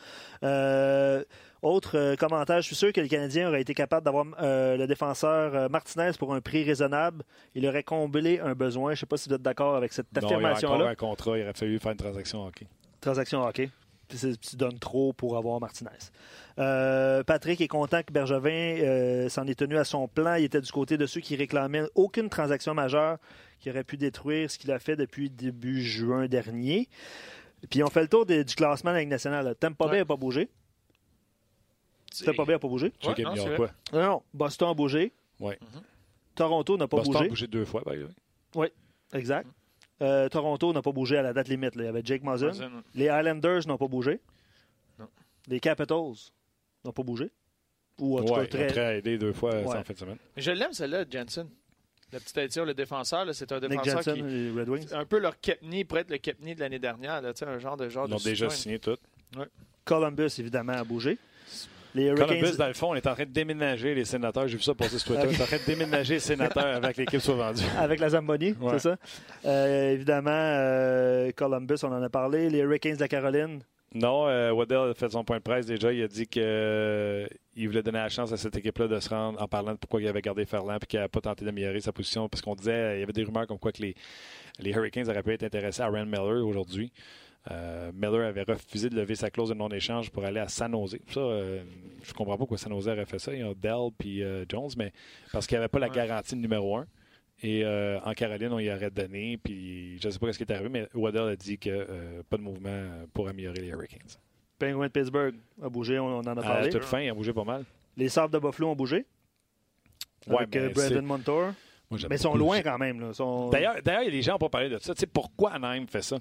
Euh, 0.44 1.24
autre 1.62 1.98
euh, 1.98 2.16
commentaire, 2.16 2.60
je 2.62 2.66
suis 2.66 2.76
sûr 2.76 2.92
que 2.92 3.00
le 3.00 3.08
Canadien 3.08 3.48
aurait 3.48 3.60
été 3.60 3.74
capable 3.74 4.04
d'avoir 4.04 4.26
euh, 4.40 4.76
le 4.76 4.86
défenseur 4.86 5.54
euh, 5.54 5.68
Martinez 5.68 6.12
pour 6.18 6.32
un 6.34 6.40
prix 6.40 6.64
raisonnable. 6.64 7.22
Il 7.54 7.66
aurait 7.66 7.82
comblé 7.82 8.38
un 8.40 8.54
besoin. 8.54 8.90
Je 8.92 8.96
ne 8.96 9.00
sais 9.00 9.06
pas 9.06 9.16
si 9.16 9.28
vous 9.28 9.34
êtes 9.34 9.42
d'accord 9.42 9.76
avec 9.76 9.92
cette 9.92 10.06
Non, 10.14 10.20
il 10.22 10.22
y 10.22 10.24
a 10.32 10.36
affirmation-là. 10.36 10.88
un 10.88 10.94
contrat. 10.94 11.38
Il 11.38 11.42
aurait 11.44 11.52
fallu 11.54 11.78
faire 11.78 11.92
une 11.92 11.98
transaction 11.98 12.46
hockey. 12.46 12.66
Transaction 13.00 13.42
hockey. 13.44 13.70
Tu 14.08 14.56
donnes 14.56 14.78
trop 14.80 15.12
pour 15.12 15.36
avoir 15.36 15.60
Martinez. 15.60 15.90
Euh, 16.58 17.22
Patrick 17.22 17.60
est 17.60 17.68
content 17.68 18.02
que 18.02 18.12
Bergevin 18.12 18.50
euh, 18.82 19.28
s'en 19.28 19.46
est 19.46 19.54
tenu 19.54 19.76
à 19.78 19.84
son 19.84 20.08
plan. 20.08 20.34
Il 20.34 20.44
était 20.44 20.60
du 20.60 20.72
côté 20.72 20.96
de 20.98 21.06
ceux 21.06 21.20
qui 21.20 21.36
réclamaient 21.36 21.84
aucune 21.94 22.28
transaction 22.28 22.74
majeure 22.74 23.18
qui 23.60 23.70
aurait 23.70 23.84
pu 23.84 23.96
détruire 23.96 24.50
ce 24.50 24.58
qu'il 24.58 24.72
a 24.72 24.78
fait 24.80 24.96
depuis 24.96 25.30
début 25.30 25.80
juin 25.82 26.26
dernier. 26.26 26.88
Puis 27.70 27.82
on 27.84 27.88
fait 27.88 28.00
le 28.02 28.08
tour 28.08 28.26
des- 28.26 28.42
du 28.42 28.54
classement 28.56 28.90
de 28.90 28.96
la 28.96 29.00
Ligue 29.02 29.10
nationale. 29.10 29.54
Bay 29.60 29.68
Ouais. 29.86 29.98
n'a 29.98 30.04
pas 30.04 30.16
bougé. 30.16 30.48
N'a 32.26 32.32
pas 32.34 32.58
bougé. 32.68 32.92
Sais 33.00 33.08
Ouais, 33.08 33.14
qu'il 33.14 33.24
non, 33.24 33.56
quoi? 33.56 33.70
Non, 33.92 34.02
non. 34.02 34.22
Boston 34.34 34.70
a 34.70 34.74
bougé. 34.74 35.12
Ouais. 35.38 35.58
Toronto 36.34 36.76
n'a 36.76 36.88
pas 36.88 36.98
Boston 36.98 37.14
a 37.16 37.18
bougé. 37.20 37.28
bougé 37.30 37.46
deux 37.46 37.64
fois, 37.64 37.82
par 37.82 37.94
exemple. 37.94 38.14
Exact. 39.12 39.46
Euh, 40.02 40.28
Toronto 40.28 40.72
n'a 40.72 40.82
pas 40.82 40.92
bougé 40.92 41.18
à 41.18 41.22
la 41.22 41.32
date 41.32 41.48
limite. 41.48 41.74
là. 41.76 41.82
Il 41.82 41.86
y 41.86 41.88
avait 41.88 42.02
Jake 42.04 42.22
Muzzin. 42.22 42.52
Les 42.94 43.06
Islanders 43.06 43.66
n'ont 43.66 43.76
pas 43.76 43.88
bougé. 43.88 44.20
Non. 44.98 45.06
Les 45.46 45.60
Capitals 45.60 46.14
n'ont 46.84 46.92
pas 46.92 47.02
bougé. 47.02 47.30
Ou 47.98 48.18
en 48.18 48.24
tout 48.24 48.32
Ouais, 48.32 48.40
cas, 48.40 48.46
très... 48.46 48.66
très 48.68 48.98
aidé 48.98 49.18
deux 49.18 49.32
fois 49.34 49.50
Ouais. 49.54 49.64
ça, 49.66 49.80
en 49.80 49.84
fin 49.84 49.92
de 49.92 49.98
semaine. 49.98 50.16
Mais 50.36 50.40
je 50.42 50.50
l'aime, 50.52 50.72
celle-là, 50.72 51.04
Jensen. 51.10 51.48
La 52.12 52.18
petite 52.18 52.38
addition, 52.38 52.64
le 52.64 52.72
défenseur, 52.74 53.26
c'est 53.34 53.52
un 53.52 53.60
défenseur 53.60 54.02
Jensen, 54.02 54.14
qui. 54.16 54.22
les 54.22 54.50
Red 54.52 54.68
Wings. 54.68 54.88
Un 54.94 55.04
peu 55.04 55.18
leur 55.18 55.38
Kepney, 55.38 55.84
pour 55.84 55.98
être 55.98 56.10
le 56.10 56.16
Kepney 56.18 56.54
de 56.54 56.60
l'année 56.60 56.78
dernière. 56.78 57.20
Là, 57.20 57.34
tu 57.34 57.40
sais, 57.40 57.44
un 57.44 57.58
genre 57.58 57.76
de 57.76 57.88
genre 57.90 58.06
Ils 58.08 58.12
l'ont 58.12 58.16
de 58.16 58.22
déjà 58.24 58.48
signé 58.48 58.78
tout. 58.78 58.96
Columbus, 59.84 60.30
évidemment, 60.38 60.72
a 60.72 60.84
bougé. 60.84 61.18
Les 61.94 62.04
Hurricanes, 62.04 62.28
Columbus, 62.28 62.56
dans 62.56 62.66
le 62.68 62.72
fond, 62.74 62.90
on 62.90 62.94
est 62.94 63.06
en 63.06 63.14
train 63.14 63.24
de 63.24 63.30
déménager 63.30 63.94
les 63.94 64.04
sénateurs. 64.04 64.46
J'ai 64.46 64.56
vu 64.56 64.62
ça 64.62 64.74
passer 64.74 64.98
sur 64.98 65.08
Twitter. 65.08 65.26
On 65.28 65.32
est 65.32 65.42
en 65.42 65.46
train 65.46 65.56
de 65.56 65.66
déménager 65.66 66.14
les 66.14 66.20
sénateurs 66.20 66.76
avec 66.76 66.96
l'équipe 66.96 67.20
soit 67.20 67.34
vendue. 67.34 67.62
avec 67.78 67.98
la 68.00 68.08
Zamboni, 68.10 68.54
Ouais. 68.60 68.72
c'est 68.74 68.78
ça? 68.90 68.96
Euh, 69.44 69.90
évidemment, 69.92 70.30
euh, 70.32 71.30
Columbus, 71.36 71.78
on 71.82 71.92
en 71.92 72.02
a 72.02 72.08
parlé. 72.08 72.48
Les 72.48 72.58
Hurricanes 72.58 72.94
de 72.94 73.00
la 73.00 73.08
Caroline, 73.08 73.60
Non, 73.94 74.28
euh, 74.28 74.52
Waddell 74.52 74.90
a 74.90 74.94
fait 74.94 75.08
son 75.10 75.24
point 75.24 75.38
de 75.38 75.42
presse 75.42 75.66
déjà. 75.66 75.92
Il 75.92 76.02
a 76.04 76.08
dit 76.08 76.26
qu'il 76.28 77.66
voulait 77.66 77.82
donner 77.82 77.98
la 77.98 78.08
chance 78.08 78.32
à 78.32 78.36
cette 78.36 78.56
équipe-là 78.56 78.86
de 78.86 79.00
se 79.00 79.08
rendre 79.08 79.42
en 79.42 79.48
parlant 79.48 79.72
de 79.72 79.78
pourquoi 79.78 80.00
il 80.00 80.06
avait 80.06 80.22
gardé 80.22 80.44
Ferland 80.44 80.78
et 80.80 80.86
qu'il 80.86 80.98
n'avait 81.00 81.08
pas 81.08 81.20
tenté 81.20 81.44
d'améliorer 81.44 81.80
sa 81.80 81.90
position. 81.92 82.28
Parce 82.28 82.40
qu'on 82.40 82.54
disait, 82.54 82.98
il 82.98 83.00
y 83.00 83.02
avait 83.02 83.12
des 83.12 83.24
rumeurs 83.24 83.48
comme 83.48 83.58
quoi 83.58 83.72
que 83.72 83.82
les, 83.82 83.94
les 84.60 84.70
Hurricanes 84.70 85.08
auraient 85.08 85.22
pu 85.22 85.32
être 85.32 85.42
intéressés 85.44 85.82
à 85.82 85.88
Rand 85.88 86.06
Miller 86.06 86.46
aujourd'hui. 86.46 86.92
Euh, 87.50 87.90
Miller 87.94 88.26
avait 88.28 88.42
refusé 88.42 88.90
de 88.90 88.96
lever 88.96 89.14
sa 89.14 89.30
clause 89.30 89.48
de 89.48 89.54
non-échange 89.54 90.10
pour 90.10 90.24
aller 90.24 90.40
à 90.40 90.48
San 90.48 90.72
Jose. 90.72 90.98
Ça, 91.08 91.20
euh, 91.20 91.62
je 92.02 92.12
comprends 92.12 92.34
pas 92.34 92.38
pourquoi 92.38 92.58
San 92.58 92.72
Jose 92.72 92.88
aurait 92.88 93.06
fait 93.06 93.18
ça. 93.18 93.32
Il 93.32 93.40
y 93.40 93.42
a 93.42 93.54
Dell 93.54 93.90
puis 93.96 94.22
euh, 94.22 94.44
Jones, 94.48 94.68
mais 94.76 94.92
parce 95.32 95.46
qu'il 95.46 95.56
n'y 95.56 95.60
avait 95.60 95.68
pas 95.68 95.78
la 95.78 95.88
garantie 95.88 96.34
de 96.36 96.40
numéro 96.40 96.76
un. 96.76 96.86
Et 97.42 97.64
euh, 97.64 97.98
en 98.04 98.12
Caroline, 98.12 98.52
on 98.52 98.58
y 98.58 98.70
aurait 98.70 98.90
donné. 98.90 99.38
Puis 99.42 99.98
je 100.00 100.08
ne 100.08 100.12
sais 100.12 100.18
pas 100.18 100.32
ce 100.32 100.36
qui 100.36 100.44
est 100.44 100.52
arrivé, 100.52 100.68
mais 100.68 100.88
Waddell 100.92 101.28
a 101.28 101.36
dit 101.36 101.58
que 101.58 101.70
euh, 101.70 102.22
pas 102.28 102.36
de 102.36 102.42
mouvement 102.42 102.86
pour 103.14 103.28
améliorer 103.28 103.60
les 103.60 103.68
Hurricanes. 103.68 104.18
Penguin 104.58 104.88
de 104.88 104.92
Pittsburgh 104.92 105.34
a 105.62 105.68
bougé, 105.70 105.98
on, 105.98 106.18
en 106.18 106.26
a 106.26 106.32
À 106.32 106.34
parlé. 106.34 106.68
toute 106.68 106.84
fin, 106.84 107.00
il 107.00 107.08
a 107.08 107.14
bougé 107.14 107.32
pas 107.32 107.44
mal. 107.44 107.64
Les 107.96 108.10
Sabres 108.10 108.28
de 108.34 108.38
Buffalo 108.38 108.68
ont 108.68 108.76
bougé. 108.76 109.06
Ouais, 110.26 110.42
avec 110.42 110.74
Brandon 110.74 111.02
Montour. 111.02 111.52
Moi, 111.90 111.98
Mais 112.08 112.16
ils 112.16 112.18
sont 112.20 112.34
loin 112.36 112.62
quand 112.62 112.78
même. 112.78 113.00
Là. 113.00 113.08
Ils 113.08 113.14
sont- 113.14 113.48
D'ailleurs, 113.50 113.82
d'ailleurs, 113.82 114.10
les 114.10 114.22
gens 114.22 114.32
n'ont 114.32 114.38
pas 114.38 114.48
parlé 114.48 114.68
de 114.68 114.78
ça. 114.78 114.94
Tu 114.94 115.00
sais, 115.00 115.06
pourquoi 115.06 115.52
Anaheim 115.54 115.86
fait 115.88 116.02
ça? 116.02 116.18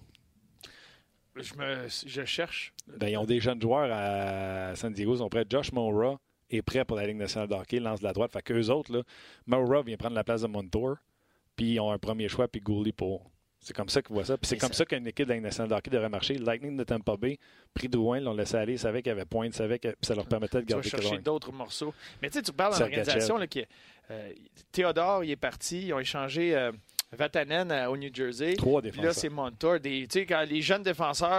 Je, 1.35 1.53
me, 1.55 1.87
je 2.07 2.25
cherche. 2.25 2.73
Ben, 2.97 3.07
ils 3.07 3.17
ont 3.17 3.25
des 3.25 3.39
jeunes 3.39 3.61
joueurs 3.61 3.89
à 3.91 4.75
San 4.75 4.91
Diego, 4.91 5.13
ils 5.15 5.19
sont 5.19 5.29
prêts. 5.29 5.45
Josh 5.49 5.71
Mora 5.71 6.19
est 6.49 6.61
prêt 6.63 6.83
pour 6.83 6.97
la 6.97 7.05
Ligue 7.05 7.17
nationale 7.17 7.47
de 7.47 7.53
hockey, 7.53 7.79
lance 7.79 7.99
de 7.99 8.05
la 8.05 8.13
droite. 8.13 8.33
Fait 8.33 8.41
qu'eux 8.41 8.67
autres, 8.69 8.91
là, 8.91 9.03
Mora 9.45 9.81
vient 9.83 9.95
prendre 9.95 10.15
la 10.15 10.23
place 10.23 10.41
de 10.41 10.47
Montour, 10.47 10.97
puis 11.55 11.73
ils 11.73 11.79
ont 11.79 11.91
un 11.91 11.99
premier 11.99 12.27
choix, 12.27 12.47
puis 12.47 12.59
Gouli 12.61 12.91
pour. 12.91 13.29
C'est 13.61 13.75
comme 13.75 13.89
ça 13.89 14.01
qu'ils 14.01 14.13
voient 14.13 14.23
ça. 14.25 14.37
Puis 14.37 14.47
c'est 14.47 14.57
comme 14.57 14.69
ça- 14.71 14.79
ça 14.79 14.85
qu'une 14.85 15.05
équipe 15.05 15.27
de 15.27 15.33
la 15.33 15.67
de 15.67 15.73
hockey 15.73 15.91
devrait 15.91 16.09
marcher. 16.09 16.35
Lightning 16.37 16.77
de 16.77 16.83
Tampa 16.85 17.17
Bay, 17.17 17.37
pris 17.73 17.89
Drouin, 17.89 18.19
l'ont 18.21 18.33
laissé 18.33 18.55
aller, 18.55 18.73
ils 18.73 18.79
savaient 18.79 19.01
qu'il 19.01 19.09
y 19.09 19.11
avait 19.11 19.25
pointe, 19.25 19.53
ils 19.53 19.57
savaient 19.57 19.79
que 19.79 19.95
ça 20.01 20.15
leur 20.15 20.25
permettait 20.27 20.59
de 20.59 20.65
Tu 20.65 20.67
garder 20.73 20.89
chercher 20.89 21.07
Drouin. 21.09 21.19
d'autres 21.21 21.51
morceaux. 21.51 21.93
Mais 22.21 22.29
tu 22.29 22.35
sais, 22.35 22.41
tu 22.41 22.53
parles 22.53 22.73
d'une 22.75 22.83
organisation 22.83 23.37
là, 23.37 23.47
qui. 23.47 23.65
euh, 24.11 24.31
Théodore, 24.71 25.23
il 25.25 25.31
est 25.31 25.35
parti. 25.35 25.87
Ils 25.87 25.93
ont 25.93 25.99
échangé 25.99 26.55
euh, 26.55 26.71
Vatanen 27.11 27.71
à- 27.71 27.89
au 27.89 27.97
New 27.97 28.09
Jersey. 28.13 28.53
Trois 28.55 28.81
Puis 28.81 28.91
là, 28.91 28.95
défenseurs. 28.97 29.13
c'est 29.21 29.29
Montour. 29.29 29.79
Des, 29.79 30.07
tu 30.07 30.19
sais, 30.19 30.25
quand 30.25 30.45
les 30.47 30.61
jeunes 30.61 30.83
défenseurs 30.83 31.29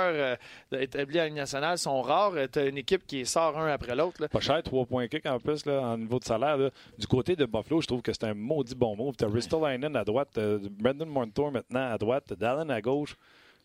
euh, 0.73 0.81
établis 0.81 1.19
à 1.21 1.25
la 1.25 1.31
nationale 1.31 1.79
sont 1.79 2.03
rares, 2.03 2.33
tu 2.53 2.59
as 2.59 2.67
une 2.67 2.79
équipe 2.79 3.07
qui 3.07 3.25
sort 3.25 3.57
un 3.59 3.69
après 3.69 3.95
l'autre. 3.95 4.27
Pas 4.27 4.41
cher, 4.41 4.63
3 4.63 4.87
points 4.87 5.07
kick 5.09 5.27
en 5.27 5.39
plus, 5.39 5.65
là, 5.67 5.81
en 5.81 5.99
niveau 5.99 6.19
de 6.19 6.25
salaire. 6.25 6.57
là. 6.57 6.71
Du 6.99 7.07
côté 7.07 7.37
de 7.37 7.45
Buffalo, 7.47 7.81
je 7.81 7.87
trouve 7.87 8.03
que 8.03 8.13
c'est 8.13 8.25
un 8.25 8.35
maudit 8.35 8.75
bon 8.75 8.97
move. 8.97 9.15
Tu 9.17 9.25
as 9.25 9.29
Ristolainen 9.29 9.95
à 9.95 10.05
droite, 10.05 10.39
Brendan 10.71 11.09
Montour 11.09 11.53
maintenant 11.53 11.93
à 11.93 11.97
droite, 11.99 12.33
Dallin 12.33 12.69
à 12.71 12.81
gauche, 12.81 13.17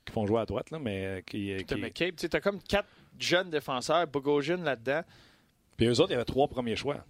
qui 0.05 0.13
font 0.13 0.27
jouer 0.27 0.41
à 0.41 0.45
droite, 0.45 0.69
là, 0.69 0.77
mais 0.79 1.05
euh, 1.05 1.15
euh, 1.17 1.21
qui- 1.21 1.75
McCabe, 1.75 2.15
tu 2.15 2.27
as 2.31 2.39
comme 2.39 2.59
quatre 2.61 2.87
jeunes 3.17 3.49
défenseurs, 3.49 4.05
Bogosian 4.05 4.57
là-dedans. 4.57 5.01
Puis 5.75 5.87
eux 5.87 5.99
autres, 5.99 6.09
il 6.09 6.13
y 6.13 6.15
avait 6.15 6.23
trois 6.25 6.47
premiers 6.47 6.75
choix. 6.75 7.03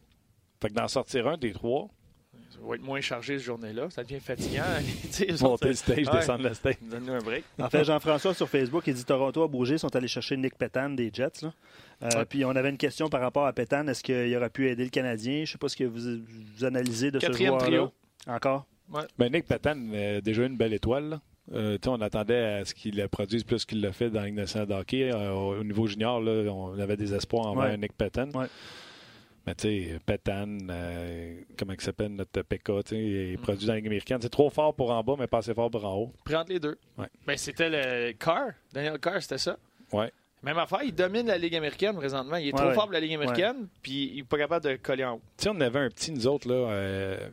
Fait 0.61 0.69
que 0.69 0.73
d'en 0.73 0.87
sortir 0.87 1.27
un 1.27 1.37
des 1.37 1.51
trois, 1.51 1.89
Ça 2.55 2.67
va 2.67 2.75
être 2.75 2.81
moins 2.83 3.01
chargé 3.01 3.37
ce 3.37 3.43
journée-là. 3.43 3.89
Ça 3.89 4.03
devient 4.03 4.19
fatigant. 4.19 4.63
Monter 5.41 5.67
le 5.67 5.73
stage, 5.73 5.97
ouais. 6.07 6.11
descendre 6.13 6.43
le 6.47 6.53
stage. 6.53 6.75
Donne-nous 6.81 7.13
un 7.13 7.19
break. 7.19 7.43
En 7.59 7.69
fait, 7.69 7.83
Jean-François 7.83 8.33
sur 8.33 8.49
Facebook, 8.49 8.83
il 8.87 8.93
dit 8.93 9.05
Toronto 9.05 9.43
a 9.43 9.47
bougé, 9.47 9.73
ils 9.75 9.79
sont 9.79 9.95
allés 9.95 10.07
chercher 10.07 10.37
Nick 10.37 10.57
Pétan 10.57 10.89
des 10.89 11.09
Jets. 11.13 11.41
là. 11.43 11.53
Euh, 12.03 12.09
Ouais. 12.19 12.25
Puis 12.25 12.43
on 12.45 12.49
avait 12.51 12.69
une 12.69 12.77
question 12.77 13.07
par 13.09 13.21
rapport 13.21 13.45
à 13.45 13.53
Pétan. 13.53 13.87
Est-ce 13.87 14.03
qu'il 14.03 14.35
aurait 14.35 14.49
pu 14.49 14.69
aider 14.69 14.83
le 14.83 14.89
Canadien? 14.89 15.35
Je 15.37 15.41
ne 15.41 15.45
sais 15.45 15.57
pas 15.57 15.69
ce 15.69 15.75
que 15.77 15.83
vous, 15.85 16.21
vous 16.57 16.65
analysez 16.65 17.11
de 17.11 17.19
Quatrième 17.19 17.59
ce 17.59 17.65
joueur-là. 17.65 17.91
Encore? 18.27 18.65
Ben, 19.17 19.31
Nick 19.31 19.45
Patan 19.47 19.77
a 19.93 20.21
déjà 20.21 20.45
une 20.45 20.57
belle 20.57 20.73
étoile. 20.73 21.09
là. 21.09 21.21
Euh, 21.53 21.73
tu 21.77 21.83
sais, 21.83 21.89
on 21.89 22.01
attendait 22.01 22.43
à 22.43 22.65
ce 22.65 22.73
qu'il 22.73 23.07
produise 23.09 23.43
plus 23.43 23.65
qu'il 23.65 23.79
l'a 23.79 23.91
fait 23.91 24.09
dans 24.09 24.19
la 24.21 24.25
Ligue 24.25 24.35
nationale 24.35 24.67
de 24.67 24.73
hockey. 24.73 25.11
Euh, 25.13 25.31
au 25.31 25.63
niveau 25.63 25.85
junior, 25.87 26.19
là, 26.19 26.51
on 26.51 26.77
avait 26.79 26.97
des 26.97 27.13
espoirs 27.13 27.45
envers 27.45 27.69
Ouais. 27.71 27.77
Nick 27.77 27.93
Patan. 27.93 28.29
Ouais. 28.33 28.47
Mais 29.47 29.53
tu 29.55 29.67
sais, 29.89 29.99
Patan, 30.05 30.57
euh, 30.69 31.35
comment 31.57 31.73
il 31.73 31.81
s'appelle, 31.81 32.13
notre 32.15 32.41
PK, 32.41 32.63
tu 32.83 32.95
sais, 32.95 32.97
il 32.97 33.37
Mm. 33.37 33.41
produit 33.41 33.67
dans 33.67 33.73
la 33.73 33.77
Ligue 33.79 33.87
américaine. 33.87 34.17
C'est 34.21 34.29
trop 34.29 34.49
fort 34.49 34.73
pour 34.73 34.91
en 34.91 35.03
bas, 35.03 35.15
mais 35.19 35.27
pas 35.27 35.37
assez 35.39 35.53
fort 35.53 35.69
pour 35.69 35.85
en 35.85 35.93
haut. 35.95 36.13
Prendre 36.23 36.49
les 36.49 36.59
deux. 36.59 36.77
Ouais. 36.97 37.07
Ben, 37.27 37.37
c'était 37.37 37.69
le 37.69 38.13
Carr. 38.13 38.51
Daniel 38.73 38.97
Carr, 38.99 39.21
c'était 39.21 39.37
ça. 39.37 39.57
Ouais. 39.91 40.11
Même 40.41 40.57
affaire, 40.57 40.81
il 40.83 40.93
domine 40.93 41.27
la 41.27 41.37
Ligue 41.37 41.55
américaine 41.55 41.95
présentement. 41.95 42.37
Il 42.37 42.47
est 42.47 42.53
Ouais, 42.53 42.59
trop 42.59 42.67
ouais. 42.69 42.73
fort 42.73 42.83
pour 42.85 42.93
la 42.93 42.99
Ligue 42.99 43.13
américaine, 43.15 43.67
puis 43.81 44.11
il 44.13 44.17
n'est 44.17 44.23
pas 44.23 44.37
capable 44.37 44.65
de 44.65 44.75
coller 44.77 45.05
en 45.05 45.15
haut. 45.15 45.21
Tu 45.37 45.43
sais, 45.43 45.49
on 45.49 45.59
avait 45.61 45.79
un 45.79 45.89
petit, 45.89 46.11
nous 46.11 46.27
autres, 46.27 46.47
là, 46.47 46.55
euh, 46.71 47.29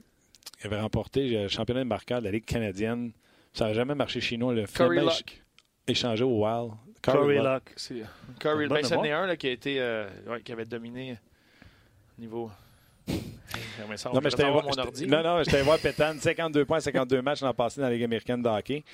il 0.63 0.67
avait 0.67 0.81
remporté 0.81 1.29
le 1.29 1.49
championnat 1.49 1.81
de 1.83 1.89
marqueur 1.89 2.21
de 2.21 2.27
la 2.27 2.31
Ligue 2.31 2.45
canadienne. 2.45 3.13
Ça 3.55 3.67
n'a 3.67 3.73
jamais 3.75 3.95
marché 3.95 4.21
chez 4.21 4.37
nous. 4.37 4.51
Le 4.53 4.67
finalement 4.67 5.03
Luck. 5.03 5.43
échangé 5.87 6.25
au 6.25 6.43
Wild. 6.45 6.73
Corey 7.03 7.35
Luck. 7.37 7.45
Luck. 7.45 7.73
C'est 7.77 8.03
Corey 8.41 8.67
Bonne 8.69 8.81
ben, 8.83 9.05
est 9.05 9.11
un 9.13 9.27
là, 9.27 9.37
qui, 9.37 9.49
a 9.49 9.51
été, 9.51 9.77
euh, 9.81 10.09
ouais, 10.29 10.41
qui 10.43 10.53
avait 10.53 10.65
dominé 10.65 11.19
niveau. 12.19 12.51
Mais 13.89 13.97
ça, 13.97 14.11
on 14.11 14.15
Non, 14.15 14.21
mais 14.23 14.31
j'étais 14.31 14.49
voir, 14.51 14.65
mon 14.65 14.71
ordi. 14.79 15.07
non, 15.07 15.23
non, 15.23 15.43
j'étais 15.43 15.61
voir 15.63 15.79
Pétan, 15.79 16.15
52 16.19 16.65
points, 16.65 16.81
52 16.81 17.21
matchs 17.21 17.43
l'an 17.43 17.53
passé 17.53 17.81
dans 17.81 17.89
la 17.89 17.93
Ligue 17.93 18.05
américaine 18.05 18.41
de 18.43 18.49
hockey. 18.49 18.85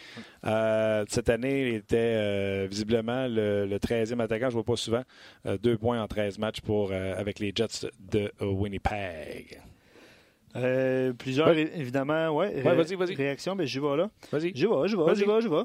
Euh, 0.47 1.05
cette 1.09 1.29
année, 1.29 1.69
il 1.69 1.75
était 1.77 1.97
euh, 1.97 2.67
visiblement 2.69 3.27
le, 3.29 3.67
le 3.67 3.79
13e 3.79 4.21
attaquant, 4.21 4.47
je 4.47 4.57
ne 4.57 4.63
vois 4.63 4.65
pas 4.65 4.77
souvent. 4.77 5.03
Euh, 5.47 5.59
deux 5.59 5.77
points 5.77 6.03
en 6.03 6.09
13 6.09 6.39
matchs 6.39 6.61
pour, 6.61 6.91
euh, 6.91 7.15
avec 7.17 7.39
les 7.39 7.53
Jets 7.55 7.87
de 8.01 8.33
Winnipeg. 8.41 9.61
Euh, 10.63 11.13
plusieurs, 11.13 11.49
Ouais. 11.49 11.71
évidemment, 11.77 12.31
ouais. 12.31 12.61
Vas-y, 12.63 12.95
vas-y. 12.95 13.15
Réactions, 13.15 13.55
mais 13.55 13.67
j'y 13.67 13.79
vais 13.79 13.97
là. 13.97 14.11
Vas-y. 14.33 14.53
J'y 14.55 14.67
vais, 14.67 14.73
j'y 14.87 14.97
vais, 14.97 15.15
j'y 15.15 15.25
vais, 15.25 15.41
j'y 15.41 15.49
vais. 15.49 15.63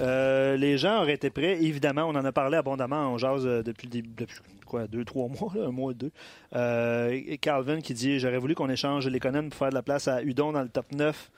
Euh, 0.00 0.56
les 0.56 0.78
gens 0.78 1.02
auraient 1.02 1.14
été 1.14 1.30
prêts, 1.30 1.62
évidemment, 1.62 2.04
on 2.04 2.14
en 2.14 2.24
a 2.24 2.32
parlé 2.32 2.56
abondamment, 2.56 3.12
on 3.12 3.18
jase 3.18 3.46
euh, 3.46 3.62
depuis, 3.62 3.88
depuis 3.88 4.36
quoi, 4.66 4.86
deux, 4.86 5.04
trois 5.04 5.28
mois, 5.28 5.52
là, 5.54 5.66
un 5.66 5.70
mois, 5.70 5.92
deux. 5.94 6.10
Euh, 6.54 7.20
Calvin 7.40 7.80
qui 7.80 7.94
dit 7.94 8.18
J'aurais 8.18 8.38
voulu 8.38 8.54
qu'on 8.54 8.68
échange 8.70 9.08
Lekonen 9.08 9.48
pour 9.50 9.58
faire 9.58 9.70
de 9.70 9.74
la 9.74 9.82
place 9.82 10.08
à 10.08 10.22
Udon 10.22 10.52
dans 10.52 10.62
le 10.62 10.68
top 10.68 10.86
9. 10.92 11.30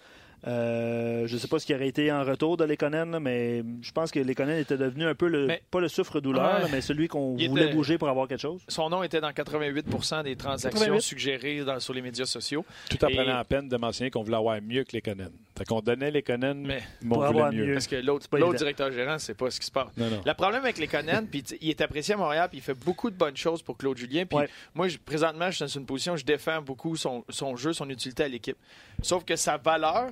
Euh, 0.46 1.26
je 1.26 1.34
ne 1.34 1.38
sais 1.38 1.48
pas 1.48 1.58
ce 1.58 1.66
qui 1.66 1.74
aurait 1.74 1.88
été 1.88 2.12
en 2.12 2.22
retour 2.24 2.56
de 2.56 2.64
Lekonen, 2.64 3.18
mais 3.18 3.64
je 3.82 3.90
pense 3.92 4.10
que 4.12 4.20
Lekonen 4.20 4.58
était 4.58 4.76
devenu 4.76 5.04
un 5.04 5.14
peu 5.14 5.26
le, 5.28 5.46
Mais- 5.46 5.62
pas 5.70 5.80
le 5.80 5.88
souffre-douleur, 5.88 6.62
Ouais. 6.62 6.68
mais 6.70 6.80
celui 6.80 7.08
qu'on 7.08 7.32
voulait 7.36 7.64
était- 7.64 7.74
bouger 7.74 7.98
pour 7.98 8.08
avoir 8.08 8.28
quelque 8.28 8.40
chose. 8.40 8.60
Son 8.68 8.88
nom 8.88 9.02
était 9.02 9.20
dans 9.20 9.32
88% 9.32 10.22
des 10.22 10.36
transactions 10.36 10.78
88? 10.80 11.00
suggérées 11.00 11.64
dans- 11.64 11.80
sur 11.80 11.92
les 11.92 12.02
médias 12.02 12.24
sociaux. 12.26 12.64
Tout 12.88 13.04
en 13.04 13.08
prenant 13.08 13.34
la 13.36 13.44
peine 13.44 13.68
de 13.68 13.76
mentionner 13.76 14.10
qu'on 14.10 14.22
voulait 14.22 14.36
avoir 14.36 14.60
mieux 14.62 14.84
que 14.84 14.92
les 14.92 15.02
Conan. 15.02 15.28
Fait 15.56 15.64
qu'on 15.64 15.80
donnait 15.80 16.12
les 16.12 16.22
Conan, 16.22 16.54
Mais- 16.54 16.76
mais 16.76 16.82
on 17.04 17.08
Pour 17.08 17.16
voulait 17.18 17.28
avoir 17.30 17.52
mieux. 17.52 17.66
mieux. 17.66 17.72
Parce 17.74 17.88
que 17.88 17.96
l'autre 17.96 18.28
directeur 18.56 18.92
gérant, 18.92 19.18
c'est 19.18 19.34
pas 19.36 19.50
ce 19.50 19.58
qui 19.58 19.66
se 19.66 19.72
passe. 19.72 19.88
Non, 19.96 20.08
non. 20.08 20.20
Le 20.24 20.34
problème 20.34 20.62
avec 20.62 20.78
les 20.78 20.86
Conan, 20.86 21.24
puis 21.28 21.42
il 21.60 21.70
est 21.70 21.80
apprécié 21.80 22.14
à 22.14 22.16
Montréal, 22.16 22.48
puis 22.48 22.58
il 22.58 22.62
fait 22.62 22.74
beaucoup 22.74 23.10
de 23.10 23.16
bonnes 23.16 23.36
choses 23.36 23.60
pour 23.62 23.76
Claude 23.76 23.96
Julien. 23.98 24.24
Puis 24.24 24.38
Ouais. 24.38 24.48
moi, 24.74 24.86
je- 24.86 24.98
présentement, 24.98 25.46
je 25.50 25.56
suis 25.56 25.62
dans 25.64 25.80
une 25.80 25.86
position 25.86 26.12
où 26.12 26.16
je 26.16 26.24
défends 26.24 26.62
beaucoup 26.62 26.94
son, 26.96 27.24
son 27.28 27.56
jeu, 27.56 27.72
son 27.72 27.88
utilité 27.90 28.22
à 28.22 28.28
l'équipe. 28.28 28.56
Sauf 29.02 29.24
que 29.24 29.34
sa 29.34 29.56
valeur 29.56 30.10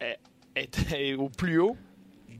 est, 0.00 0.18
est- 0.56 0.92
est 0.92 1.14
au 1.14 1.28
plus 1.28 1.58
haut 1.60 1.76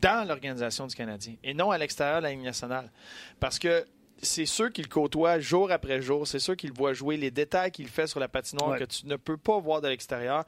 dans 0.01 0.27
l'organisation 0.27 0.87
du 0.87 0.95
Canadien 0.95 1.35
et 1.45 1.53
non 1.55 1.71
à 1.71 1.79
l'extérieur 1.79 2.19
de 2.19 2.25
la 2.25 2.31
Ligue 2.33 2.43
nationale. 2.43 2.91
Parce 3.39 3.59
que 3.59 3.85
c'est 4.23 4.47
ceux 4.47 4.69
qui 4.71 4.83
le 4.83 4.89
côtoient 4.89 5.39
jour 5.41 5.71
après 5.73 6.01
jour, 6.03 6.27
c'est 6.27 6.39
ceux 6.39 6.55
qui 6.55 6.67
le 6.67 6.75
voient 6.75 6.93
jouer, 6.93 7.17
les 7.17 7.31
détails 7.31 7.71
qu'il 7.71 7.89
fait 7.89 8.07
sur 8.07 8.21
la 8.21 8.29
patinoire 8.29 8.71
Ouais. 8.71 8.79
que 8.79 8.85
tu 8.85 9.07
ne 9.07 9.17
peux 9.17 9.37
pas 9.37 9.59
voir 9.59 9.81
de 9.81 9.89
l'extérieur, 9.89 10.45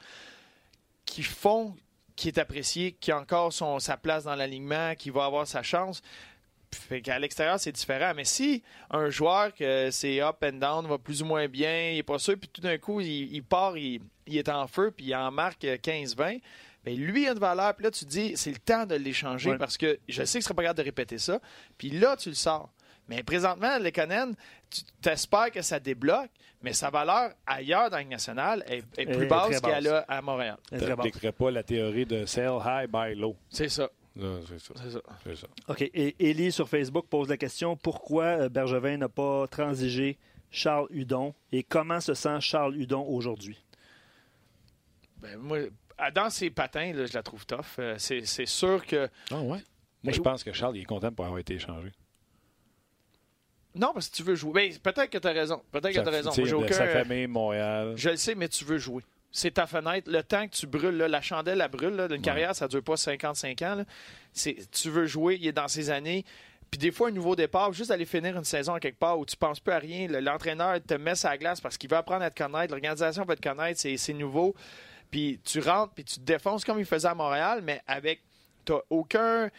qui 1.05 1.22
font 1.22 1.75
qui 2.14 2.29
est 2.29 2.37
apprécié, 2.38 2.92
qui 2.92 3.11
a 3.11 3.18
encore 3.18 3.53
son, 3.55 3.79
sa 3.79 3.96
place 3.96 4.25
dans 4.25 4.35
l'alignement, 4.35 4.94
qui 4.94 5.09
va 5.09 5.25
avoir 5.25 5.46
sa 5.46 5.62
chance. 5.62 6.03
Fait 6.75 7.01
qu'à 7.01 7.18
l'extérieur, 7.18 7.59
c'est 7.59 7.72
différent. 7.72 8.12
Mais 8.14 8.25
si 8.25 8.62
un 8.90 9.09
joueur 9.09 9.55
que 9.55 9.90
c'est 9.90 10.20
up 10.20 10.37
and 10.44 10.53
down, 10.59 10.87
va 10.87 10.98
plus 10.98 11.22
ou 11.22 11.25
moins 11.25 11.48
bien, 11.48 11.90
il 11.92 11.98
est 11.98 12.03
pas 12.03 12.18
sûr, 12.18 12.37
puis 12.38 12.51
tout 12.53 12.61
d'un 12.61 12.77
coup, 12.77 13.01
il, 13.01 13.35
il 13.35 13.42
part, 13.42 13.79
il, 13.79 14.03
il 14.27 14.37
est 14.37 14.48
en 14.51 14.66
feu, 14.66 14.90
puis 14.94 15.07
il 15.07 15.14
en 15.16 15.31
marque 15.31 15.62
15-20, 15.64 16.40
bien, 16.85 16.95
lui, 16.95 17.23
il 17.23 17.29
a 17.29 17.33
une 17.33 17.38
valeur. 17.38 17.75
Puis 17.75 17.85
là, 17.85 17.90
tu 17.90 18.05
te 18.05 18.11
dis, 18.11 18.37
c'est 18.37 18.51
le 18.51 18.59
temps 18.59 18.87
de 18.87 18.95
l'échanger 18.95 19.51
Ouais. 19.51 19.59
parce 19.59 19.77
que 19.77 19.99
je 20.09 20.25
sais 20.25 20.38
que 20.38 20.42
ce 20.42 20.49
serait 20.49 20.55
pas 20.55 20.62
grave 20.64 20.77
de 20.77 20.83
répéter 20.83 21.18
ça. 21.18 21.40
Puis 21.79 21.90
là, 21.90 22.16
tu 22.16 22.29
le 22.29 22.35
sors. 22.35 22.73
Mais 23.09 23.23
présentement, 23.23 23.79
Lekonen, 23.79 24.35
tu 24.71 24.83
t'espères 25.01 25.51
que 25.51 25.61
ça 25.61 25.81
débloque, 25.81 26.31
mais 26.62 26.73
sa 26.73 26.88
valeur 26.88 27.33
ailleurs 27.47 27.90
dans 27.90 27.97
la 27.97 28.03
Ligue 28.03 28.12
nationale 28.12 28.64
est, 28.68 29.07
plus 29.07 29.27
basse 29.27 29.61
qu'elle 29.61 29.88
a 29.88 29.99
à 30.09 30.23
Montréal. 30.23 30.57
C'est 30.71 30.79
Tu 30.79 30.85
n'appliquerais 30.87 31.33
pas 31.33 31.51
la 31.51 31.62
théorie 31.62 32.07
de 32.07 32.25
sell 32.27 32.59
high, 32.64 32.88
buy 32.88 33.14
low. 33.14 33.37
C'est 33.51 33.68
ça. 33.68 33.90
C'est 34.14 34.59
ça. 34.61 34.75
C'est 34.77 34.90
ça. 34.90 35.01
Ça. 35.35 35.47
OK. 35.68 35.81
Et 35.83 36.31
Élie 36.31 36.53
sur 36.53 36.68
Facebook 36.68 37.07
pose 37.09 37.29
la 37.29 37.37
question 37.37 37.77
pourquoi 37.77 38.25
euh, 38.25 38.49
Bergevin 38.49 38.99
n'a 38.99 39.09
pas 39.09 39.47
transigé 39.47 40.18
Charles 40.51 40.87
Hudon 40.90 41.35
et 41.51 41.62
comment 41.62 42.01
se 42.01 42.12
sent 42.14 42.40
Charles 42.40 42.77
Hudon 42.77 43.07
aujourd'hui? 43.09 43.64
Ben, 45.16 45.38
moi, 45.38 45.59
dans 46.15 46.31
ses 46.31 46.51
patins, 46.51 46.93
là, 46.93 47.07
je 47.07 47.15
la 47.15 47.23
trouve 47.23 47.47
tough. 47.47 47.65
Euh, 47.79 47.95
c'est 47.99 48.25
c'est 48.27 48.47
sûr 48.47 48.85
que. 48.87 49.09
Ah 49.31 49.37
ouais? 49.41 49.43
Moi, 49.47 49.59
Mais 50.05 50.13
je 50.13 50.21
pense 50.21 50.43
que 50.45 50.53
Charles 50.53 50.77
il 50.77 50.83
est 50.83 50.85
content 50.85 51.13
pour 51.13 51.25
avoir 51.25 51.39
été 51.39 51.55
échangé. 51.55 51.93
Non, 53.75 53.93
parce 53.95 54.09
que 54.09 54.17
tu 54.17 54.23
veux 54.23 54.35
jouer. 54.35 54.53
Ben, 54.53 54.79
Peut-être 54.93 55.11
que 55.11 55.19
tu 55.19 55.27
as 55.29 55.33
raison. 55.33 55.63
Peut-être 55.71 55.95
que 55.95 56.01
tu 56.01 56.09
as 56.09 56.11
raison. 56.11 56.31
j'ai 56.45 56.53
aucun- 56.55 56.73
Sa 56.75 56.87
famille, 56.89 57.27
Montréal. 57.27 57.95
Je 57.97 58.11
le 58.11 58.17
sais, 58.17 58.35
mais 58.35 58.49
tu 58.49 58.65
veux 58.65 58.79
jouer. 58.79 59.03
C'est 59.31 59.53
ta 59.53 59.67
fenêtre. 59.67 60.11
Le 60.11 60.23
temps 60.23 60.47
que 60.47 60.53
tu 60.55 60.67
brûles, 60.67 60.97
là, 60.99 61.09
la 61.09 61.23
chandelle, 61.23 61.63
elle 61.63 61.71
brûle. 61.71 61.95
là. 61.95 62.07
Une 62.11 62.21
carrière, 62.21 62.55
ça 62.55 62.67
ne 62.67 62.71
dure 62.71 62.83
pas 62.83 62.99
55 62.99 63.63
ans. 63.63 63.77
là. 63.77 63.85
C'est- 64.35 64.71
Tu 64.71 64.91
veux 64.91 65.07
jouer, 65.07 65.39
il 65.41 65.47
est 65.47 65.53
dans 65.53 65.69
ses 65.69 65.89
années. 65.89 66.25
Puis 66.71 66.79
des 66.79 66.91
fois, 66.91 67.09
un 67.09 67.13
nouveau 67.13 67.35
départ, 67.37 67.73
juste 67.73 67.91
aller 67.91 68.05
finir 68.07 68.37
une 68.37 68.45
saison 68.45 68.75
à 68.75 68.81
quelque 68.81 68.99
part 68.99 69.19
où 69.19 69.25
tu 69.25 69.37
penses 69.37 69.61
plus 69.61 69.73
à 69.73 69.79
rien. 69.79 70.07
Le- 70.09 70.21
L'entraîneur 70.21 70.79
te 70.83 70.95
met 70.95 71.15
sa 71.15 71.37
glace 71.39 71.61
parce 71.61 71.79
qu'il 71.79 71.89
veut 71.89 71.97
apprendre 71.97 72.23
à 72.25 72.31
te 72.31 72.43
connaître. 72.43 72.73
L'organisation 72.73 73.25
veut 73.25 73.37
te 73.37 73.47
connaître. 73.47 73.81
C'est 73.81 73.97
c'est 73.97 74.13
nouveau. 74.15 74.55
Puis 75.12 75.38
tu 75.44 75.61
rentres, 75.61 75.92
puis 75.94 76.05
tu 76.05 76.16
te 76.16 76.25
défonces 76.25 76.64
comme 76.64 76.81
il 76.81 76.87
faisait 76.87 77.07
à 77.07 77.14
Montréal, 77.14 77.61
mais 77.62 77.83
avec 77.87 78.22
t'as 78.64 78.79
aucun 78.90 79.51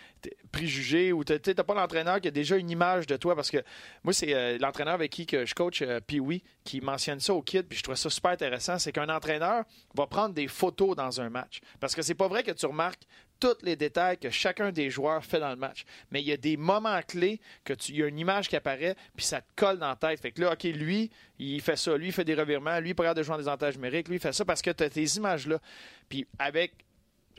préjugé 0.52 1.12
ou 1.12 1.24
t'as 1.24 1.38
pas 1.40 1.74
l'entraîneur 1.74 2.22
qui 2.22 2.28
a 2.28 2.32
déjà 2.32 2.58
une 2.58 2.70
image 2.70 3.06
de 3.06 3.18
toi 3.18 3.36
parce 3.36 3.52
que 3.52 3.62
moi 4.04 4.14
c'est 4.14 4.34
euh, 4.34 4.58
l'entraîneur 4.60 4.94
avec 4.94 5.12
qui 5.12 5.26
que 5.26 5.46
je 5.46 5.54
coach 5.54 5.82
euh, 5.82 6.00
Pee-Wee 6.00 6.42
qui 6.64 6.80
mentionne 6.80 7.20
ça 7.20 7.34
au 7.34 7.42
kid 7.42 7.68
puis 7.68 7.78
je 7.78 7.84
trouve 7.84 7.96
ça 7.96 8.10
super 8.10 8.32
intéressant 8.32 8.80
c'est 8.80 8.94
qu'un 8.94 9.10
entraîneur 9.10 9.66
va 9.94 10.08
prendre 10.08 10.34
des 10.34 10.48
photos 10.48 10.96
dans 10.96 11.20
un 11.20 11.30
match. 11.30 11.60
Parce 11.82 11.96
que 11.96 12.02
c'est 12.02 12.16
pas 12.16 12.30
vrai 12.30 12.44
que 12.44 12.52
tu 12.52 12.66
remarques 12.66 13.04
tous 13.44 13.66
les 13.66 13.76
détails 13.76 14.18
que 14.18 14.30
chacun 14.30 14.72
des 14.72 14.90
joueurs 14.90 15.26
fait 15.26 15.40
dans 15.42 15.50
le 15.50 15.58
match. 15.58 15.84
Mais 16.12 16.22
il 16.22 16.28
y 16.28 16.32
a 16.32 16.38
des 16.38 16.56
moments 16.56 17.02
clés 17.06 17.42
que 17.66 17.74
tu 17.74 17.92
il 17.92 17.98
y 17.98 18.04
a 18.04 18.08
une 18.08 18.18
image 18.18 18.48
qui 18.48 18.56
apparaît 18.56 18.96
puis 19.18 19.26
ça 19.26 19.42
te 19.42 19.48
colle 19.58 19.80
dans 19.80 19.90
la 19.90 19.98
tête. 19.98 20.22
Fait 20.22 20.32
que 20.32 20.40
là 20.40 20.54
OK 20.54 20.64
lui 20.64 21.12
il 21.40 21.60
fait 21.60 21.76
ça. 21.76 21.98
Lui 21.98 22.08
il 22.08 22.14
fait 22.14 22.24
des 22.24 22.36
revirements. 22.36 22.80
Lui 22.80 22.92
il 22.98 23.14
de 23.14 23.24
jouer 23.24 23.36
en 23.36 23.38
désavantage 23.38 23.76
numérique. 23.76 24.08
Lui 24.08 24.16
il 24.16 24.22
fait 24.22 24.32
ça 24.32 24.46
parce 24.46 24.62
que 24.62 24.72
tu 24.72 24.84
as 24.84 24.90
tes 24.90 25.04
images 25.18 25.46
là 25.48 25.60
puis 26.08 26.26
avec 26.40 26.74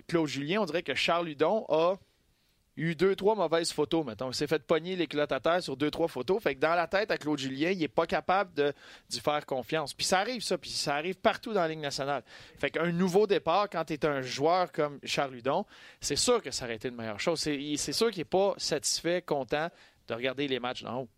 Claude 0.07 0.29
Julien, 0.29 0.61
on 0.61 0.67
dirait 0.67 0.83
que 0.83 0.95
Charles 0.95 1.31
Hudon 1.31 1.65
a 1.71 1.95
eu 2.77 2.95
deux, 2.95 3.15
trois 3.15 3.35
mauvaises 3.35 3.73
photos, 3.73 4.05
mettons. 4.05 4.31
Il 4.31 4.35
s'est 4.35 4.47
fait 4.49 4.63
pogner 4.63 4.97
les 4.97 5.07
culottes 5.07 5.31
à 5.33 5.39
terre 5.41 5.63
sur 5.63 5.77
deux, 5.77 5.91
trois 5.91 6.09
photos. 6.09 6.43
Fait 6.43 6.55
que 6.57 6.61
dans 6.61 6.75
la 6.75 6.87
tête 6.89 7.11
à 7.11 7.19
Claude 7.19 7.39
Julien, 7.39 7.71
il 7.71 7.79
n'est 7.79 7.89
pas 7.89 8.07
capable 8.07 8.53
de, 8.55 8.73
d'y 9.09 9.21
faire 9.21 9.47
confiance. 9.47 9.95
Puis 9.95 10.05
ça 10.07 10.19
arrive, 10.19 10.43
ça. 10.43 10.59
Puis 10.59 10.71
ça 10.71 10.97
arrive 10.97 11.15
partout 11.15 11.53
dans 11.53 11.61
la 11.61 11.69
Ligue 11.69 11.79
nationale. 11.81 12.23
Fait 12.59 12.71
qu'un 12.71 12.91
nouveau 12.91 13.27
départ, 13.29 13.69
quand 13.71 13.85
tu 13.85 13.93
es 13.93 14.05
un 14.07 14.23
joueur 14.23 14.73
comme 14.73 14.99
Charles 15.05 15.37
Hudon, 15.37 15.65
c'est 16.01 16.17
sûr 16.17 16.43
que 16.43 16.51
ça 16.51 16.65
aurait 16.65 16.77
été 16.77 16.89
une 16.89 16.97
meilleure 16.97 17.21
chose. 17.21 17.39
C'est, 17.41 17.57
il- 17.57 17.79
c'est 17.79 17.93
sûr 17.93 18.11
qu'il 18.11 18.21
n'est 18.21 18.25
pas 18.25 18.55
satisfait, 18.57 19.23
content 19.23 19.69
de 20.09 20.15
regarder 20.15 20.49
les 20.49 20.59
matchs 20.59 20.83
d'en 20.83 21.03
haut. 21.03 21.09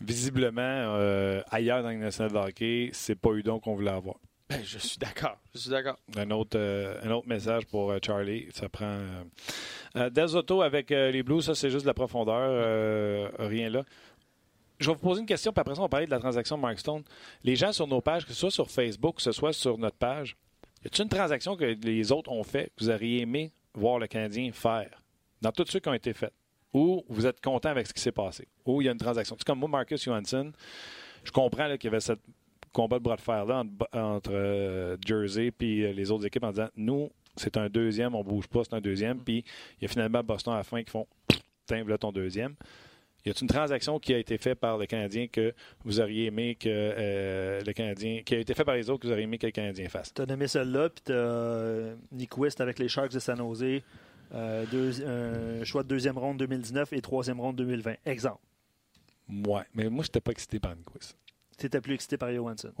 Visiblement, 0.00 0.60
euh, 0.62 1.40
ailleurs 1.50 1.82
dans 1.82 1.88
le 1.90 1.96
national 1.96 2.30
de 2.32 2.36
hockey, 2.38 2.90
c'est 2.92 3.14
pas 3.14 3.30
Udon 3.32 3.58
qu'on 3.60 3.74
voulait 3.74 3.90
avoir. 3.90 4.16
Ben, 4.48 4.62
je 4.62 4.78
suis 4.78 4.98
d'accord. 4.98 5.38
Je 5.54 5.58
suis 5.58 5.70
d'accord. 5.70 5.98
Un 6.16 6.30
autre, 6.30 6.56
euh, 6.56 7.00
un 7.02 7.10
autre 7.10 7.26
message 7.26 7.66
pour 7.66 7.90
euh, 7.90 7.98
Charlie. 8.04 8.46
Ça 8.54 8.68
prend. 8.68 9.00
Euh, 9.96 10.10
Des 10.10 10.34
Autos 10.36 10.62
avec 10.62 10.90
les 10.90 11.22
Blues, 11.22 11.44
ça, 11.44 11.54
c'est 11.54 11.70
juste 11.70 11.84
de 11.84 11.90
la 11.90 11.94
profondeur. 11.94 13.30
rien 13.38 13.70
là. 13.70 13.82
Je 14.78 14.90
vais 14.90 14.94
vous 14.94 15.00
poser 15.00 15.22
une 15.22 15.26
question, 15.26 15.52
puis 15.52 15.60
après 15.60 15.74
ça, 15.74 15.80
on 15.80 15.84
va 15.84 15.88
parler 15.88 16.04
de 16.06 16.10
la 16.10 16.18
transaction 16.18 16.56
de 16.56 16.62
Mark 16.62 16.78
Stone. 16.78 17.02
Les 17.42 17.56
gens 17.56 17.72
sur 17.72 17.86
nos 17.86 18.02
pages, 18.02 18.26
que 18.26 18.32
ce 18.34 18.40
soit 18.40 18.50
sur 18.50 18.70
Facebook, 18.70 19.16
que 19.16 19.22
ce 19.22 19.32
soit 19.32 19.54
sur 19.54 19.78
notre 19.78 19.96
page, 19.96 20.36
y 20.84 20.86
a-t-il 20.86 21.04
une 21.04 21.08
transaction 21.08 21.56
que 21.56 21.64
les 21.64 22.12
autres 22.12 22.30
ont 22.30 22.42
fait 22.44 22.66
que 22.76 22.84
vous 22.84 22.90
auriez 22.90 23.22
aimé 23.22 23.52
voir 23.72 23.98
le 23.98 24.06
Canadien 24.06 24.52
faire 24.52 25.02
dans 25.40 25.50
tous 25.50 25.64
ceux 25.66 25.80
qui 25.80 25.88
ont 25.88 25.94
été 25.94 26.12
faits? 26.12 26.34
Ou 26.74 27.02
vous 27.08 27.24
êtes 27.24 27.40
content 27.40 27.70
avec 27.70 27.86
ce 27.86 27.94
qui 27.94 28.02
s'est 28.02 28.12
passé? 28.12 28.46
Ou 28.66 28.82
il 28.82 28.84
y 28.84 28.88
a 28.90 28.92
une 28.92 28.98
transaction? 28.98 29.34
C'est 29.38 29.46
comme 29.46 29.60
moi, 29.60 29.68
Marcus 29.68 30.04
Johansson, 30.04 30.52
je 31.24 31.30
comprends 31.30 31.74
qu'il 31.78 31.84
y 31.84 31.88
avait 31.88 32.00
cette 32.00 32.20
combat 32.76 32.98
de 32.98 33.04
bras 33.04 33.16
de 33.16 33.20
fer 33.22 33.44
là 33.46 33.60
entre, 33.64 33.88
entre, 33.98 34.30
euh, 34.32 34.96
Jersey 35.04 35.50
et 35.60 35.92
les 35.94 36.10
autres 36.10 36.26
équipes 36.26 36.44
en 36.44 36.50
disant 36.50 36.68
nous, 36.76 37.10
c'est 37.36 37.56
un 37.56 37.68
deuxième, 37.70 38.14
on 38.14 38.22
bouge 38.22 38.46
pas, 38.48 38.64
c'est 38.64 38.74
un 38.74 38.80
deuxième. 38.80 39.18
Puis 39.20 39.44
il 39.80 39.82
y 39.82 39.84
a 39.86 39.88
finalement 39.88 40.22
Boston 40.22 40.52
à 40.54 40.58
la 40.58 40.62
fin 40.62 40.82
qui 40.82 40.90
font 40.90 41.06
tiens, 41.66 41.82
voilà 41.82 41.96
ton 41.98 42.12
deuxième. 42.12 42.54
Y 43.24 43.30
a 43.30 43.32
une 43.40 43.48
transaction 43.48 43.98
qui 43.98 44.14
a 44.14 44.18
été 44.18 44.38
faite 44.38 44.60
par 44.60 44.78
le 44.78 44.86
Canadien 44.86 45.26
que 45.26 45.52
vous 45.84 45.98
auriez 46.00 46.26
aimé 46.26 46.54
que 46.54 46.68
euh, 46.70 47.60
le 47.66 47.72
Canadien, 47.72 48.22
qui 48.24 48.36
a 48.36 48.38
été 48.38 48.54
fait 48.54 48.64
par 48.64 48.76
les 48.76 48.88
autres 48.88 49.00
que 49.00 49.06
vous 49.08 49.12
auriez 49.12 49.24
aimé 49.24 49.36
que 49.38 49.46
le 49.46 49.52
Canadien 49.52 49.88
fasse? 49.88 50.14
Tu 50.14 50.22
as 50.22 50.26
nommé 50.26 50.46
celle-là, 50.46 50.90
puis 50.90 52.26
tu 52.28 52.40
West 52.40 52.60
avec 52.60 52.78
les 52.78 52.88
Sharks 52.88 53.12
de 53.12 53.18
San 53.18 53.38
Jose, 53.38 53.80
euh, 54.32 54.64
deux- 54.70 55.64
choix 55.64 55.82
de 55.82 55.88
deuxième 55.88 56.18
ronde 56.18 56.36
2019 56.38 56.92
et 56.92 57.00
troisième 57.00 57.40
ronde 57.40 57.56
2020. 57.56 57.94
Exemple. 58.04 58.38
Ouais, 59.28 59.62
mais 59.74 59.88
moi, 59.88 60.04
je 60.04 60.08
n'étais 60.08 60.20
pas 60.20 60.30
excité 60.30 60.60
par 60.60 60.74
quiz. 60.84 61.16
Tu 61.58 61.66
étais 61.66 61.80
plus 61.80 61.94
excité 61.94 62.16
par 62.16 62.32
Johansson. 62.32 62.72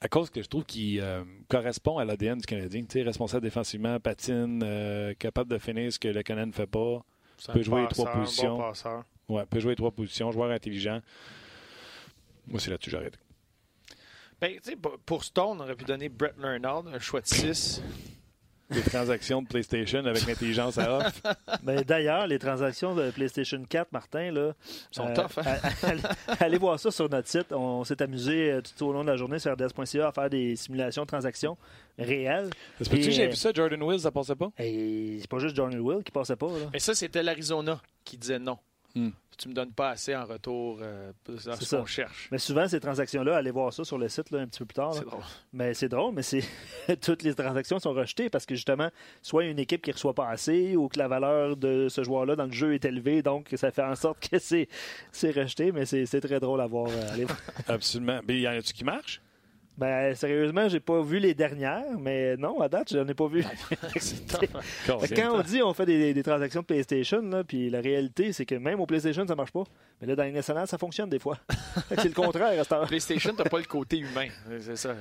À 0.00 0.08
cause 0.08 0.28
que 0.28 0.42
je 0.42 0.48
trouve 0.48 0.64
qu'il 0.64 1.00
euh, 1.00 1.24
correspond 1.48 1.96
à 1.98 2.04
l'ADN 2.04 2.38
du 2.38 2.44
Canadien. 2.44 2.82
Tu 2.82 2.88
sais, 2.98 3.02
responsable 3.02 3.42
défensivement, 3.42 3.98
patine, 4.00 4.60
euh, 4.62 5.14
capable 5.14 5.50
de 5.50 5.56
finir 5.58 5.90
ce 5.92 5.98
que 5.98 6.08
le 6.08 6.22
Canadien 6.22 6.46
ne 6.46 6.52
fait 6.52 6.66
pas. 6.66 7.02
Peut 7.52 7.62
jouer 7.62 7.82
les 7.82 7.88
trois 7.88 8.12
bon 8.12 8.20
positions. 8.20 8.58
passeur. 8.58 9.04
Ouais, 9.28 9.46
peut 9.46 9.60
jouer 9.60 9.70
les 9.72 9.76
trois 9.76 9.90
positions, 9.92 10.30
joueur 10.30 10.50
intelligent. 10.50 11.00
Moi, 12.46 12.60
c'est 12.60 12.70
là-dessus 12.70 12.90
que 12.90 12.96
j'arrête. 12.96 13.18
Ben, 14.40 14.52
tu 14.56 14.70
sais, 14.70 14.76
pour- 14.76 14.98
pour 14.98 15.24
Stone, 15.24 15.58
on 15.58 15.60
aurait 15.60 15.76
pu 15.76 15.84
donner 15.84 16.08
Brett 16.10 16.34
Leonard, 16.36 16.86
un 16.88 16.98
choix 16.98 17.20
de 17.22 17.26
6. 17.26 17.80
Les 18.70 18.82
transactions 18.82 19.42
de 19.42 19.48
PlayStation 19.48 20.04
avec 20.04 20.26
l'intelligence 20.26 20.78
à 20.78 20.98
off. 20.98 21.22
Mais 21.62 21.84
d'ailleurs, 21.84 22.26
les 22.26 22.38
transactions 22.38 22.94
de 22.94 23.10
PlayStation 23.10 23.62
4, 23.68 23.92
Martin, 23.92 24.30
là, 24.32 24.52
sont 24.90 25.06
euh, 25.06 25.14
tough. 25.14 25.38
Hein? 25.38 25.56
allez, 25.82 26.02
allez, 26.40 26.58
voir 26.58 26.78
ça 26.80 26.90
sur 26.90 27.08
notre 27.08 27.28
site. 27.28 27.52
On 27.52 27.84
s'est 27.84 28.00
amusé 28.02 28.52
euh, 28.52 28.60
tout 28.60 28.86
au 28.86 28.92
long 28.92 29.02
de 29.02 29.10
la 29.10 29.16
journée 29.16 29.38
sur 29.38 29.52
RDS.ca 29.52 30.08
à 30.08 30.12
faire 30.12 30.30
des 30.30 30.56
simulations 30.56 31.02
de 31.02 31.08
transactions 31.08 31.56
réelles. 31.98 32.50
Est-ce 32.80 32.90
que 32.90 33.00
j'ai 33.00 33.28
vu 33.28 33.36
ça, 33.36 33.50
Jordan 33.52 33.82
Wills, 33.82 34.00
ça 34.00 34.10
passait 34.10 34.36
pas? 34.36 34.50
C'est 34.58 35.28
pas 35.28 35.38
juste 35.38 35.56
Jordan 35.56 35.80
Wills 35.80 36.02
qui 36.02 36.12
passait 36.12 36.36
pas. 36.36 36.48
Là. 36.48 36.66
Mais 36.72 36.78
ça, 36.78 36.94
c'était 36.94 37.22
l'Arizona 37.22 37.80
qui 38.04 38.16
disait 38.16 38.38
non. 38.38 38.58
Hmm 38.94 39.10
tu 39.36 39.48
me 39.48 39.54
donnes 39.54 39.72
pas 39.72 39.90
assez 39.90 40.14
en 40.14 40.24
retour 40.24 40.78
euh, 40.80 41.12
ce 41.38 41.76
qu'on 41.76 41.86
cherche. 41.86 42.28
Mais 42.30 42.38
souvent, 42.38 42.68
ces 42.68 42.80
transactions-là, 42.80 43.36
allez 43.36 43.50
voir 43.50 43.72
ça 43.72 43.84
sur 43.84 43.98
le 43.98 44.08
site 44.08 44.30
là, 44.30 44.40
un 44.40 44.46
petit 44.46 44.60
peu 44.60 44.66
plus 44.66 44.74
tard. 44.74 44.94
C'est 44.94 45.04
drôle. 45.04 45.22
Mais 45.52 45.74
c'est 45.74 45.88
drôle, 45.88 46.14
mais 46.14 46.22
c'est 46.22 46.44
toutes 47.00 47.22
les 47.22 47.34
transactions 47.34 47.78
sont 47.78 47.92
rejetées 47.92 48.30
parce 48.30 48.46
que 48.46 48.54
justement, 48.54 48.90
soit 49.22 49.44
une 49.44 49.58
équipe 49.58 49.82
qui 49.82 49.90
ne 49.90 49.94
reçoit 49.94 50.14
pas 50.14 50.28
assez 50.28 50.76
ou 50.76 50.88
que 50.88 50.98
la 50.98 51.08
valeur 51.08 51.56
de 51.56 51.88
ce 51.88 52.04
joueur-là 52.04 52.36
dans 52.36 52.46
le 52.46 52.52
jeu 52.52 52.74
est 52.74 52.84
élevée, 52.84 53.22
donc 53.22 53.52
ça 53.56 53.70
fait 53.70 53.82
en 53.82 53.96
sorte 53.96 54.28
que 54.28 54.38
c'est 54.38 54.68
rejeté, 55.30 55.72
mais 55.72 55.86
c'est 55.86 56.20
très 56.20 56.40
drôle 56.40 56.60
à 56.60 56.66
voir. 56.66 56.88
Euh, 56.90 57.26
Absolument. 57.68 58.20
Mais 58.26 58.40
y 58.40 58.48
en 58.48 58.52
a-tu 58.52 58.72
qui 58.72 58.84
marche? 58.84 59.20
Ben, 59.76 60.14
sérieusement, 60.14 60.68
j'ai 60.68 60.78
pas 60.78 61.02
vu 61.02 61.18
les 61.18 61.34
dernières, 61.34 61.98
mais 61.98 62.36
non, 62.36 62.60
à 62.60 62.68
date, 62.68 62.92
j'en 62.92 63.06
ai 63.08 63.14
pas 63.14 63.26
vu. 63.26 63.44
quand 64.86 65.38
on 65.38 65.42
dit 65.42 65.62
on 65.62 65.74
fait 65.74 65.86
des, 65.86 66.22
transactions 66.22 66.60
de 66.60 66.66
PlayStation, 66.66 67.20
là, 67.22 67.42
puis 67.42 67.70
la 67.70 67.80
réalité, 67.80 68.32
c'est 68.32 68.46
que 68.46 68.54
même 68.54 68.80
au 68.80 68.86
PlayStation, 68.86 69.26
ça 69.26 69.34
marche 69.34 69.50
pas. 69.50 69.64
Mais 70.00 70.06
là, 70.06 70.14
dans 70.14 70.22
les 70.22 70.32
nationales, 70.32 70.68
ça 70.68 70.78
fonctionne 70.78 71.10
des 71.10 71.18
fois. 71.18 71.38
c'est 71.88 72.04
le 72.04 72.14
contraire 72.14 72.60
à 72.60 72.64
ce 72.64 72.86
PlayStation, 72.86 73.34
t'as 73.36 73.48
pas 73.48 73.58
le 73.58 73.64
côté 73.64 73.98
humain. 73.98 74.28
C'est 74.60 74.76
ça. 74.76 74.94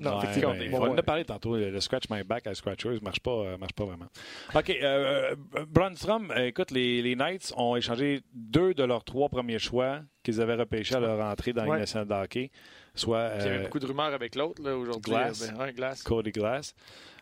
Non, 0.00 0.22
effectivement. 0.22 0.54
on 0.74 0.90
en 0.90 0.96
a 0.96 1.02
parlé 1.02 1.24
tantôt. 1.24 1.56
Le 1.56 1.80
Scratch 1.80 2.04
My 2.10 2.22
Back 2.22 2.46
à 2.46 2.54
Scratchers 2.54 2.90
ne 2.90 3.00
marche 3.00 3.20
pas, 3.20 3.30
euh, 3.30 3.58
marche 3.58 3.72
pas 3.72 3.84
vraiment. 3.84 4.06
OK. 4.54 4.70
Euh, 4.70 5.34
euh 5.56 5.66
Brunstrom, 5.66 6.30
euh, 6.30 6.46
écoute, 6.46 6.70
les, 6.70 7.02
les, 7.02 7.16
Knights 7.16 7.52
ont 7.56 7.74
échangé 7.76 8.22
deux 8.32 8.74
de 8.74 8.84
leurs 8.84 9.04
trois 9.04 9.28
premiers 9.28 9.58
choix 9.58 10.00
qu'ils 10.22 10.40
avaient 10.40 10.54
repêchés 10.54 10.94
à 10.94 11.00
leur 11.00 11.20
entrée 11.20 11.52
dans 11.52 11.64
les 11.72 11.84
de 11.84 12.14
hockey. 12.14 12.50
Soit, 12.94 13.32
Il 13.38 13.44
y 13.44 13.48
avait 13.48 13.62
beaucoup 13.64 13.78
de 13.78 13.86
rumeurs 13.86 14.12
avec 14.12 14.34
l'autre 14.34 14.62
aujourd'hui. 14.70 15.12
Glass, 15.12 15.52
ben, 15.56 15.70
Glass. 15.72 16.02
Cody 16.02 16.32
Glass. 16.32 16.74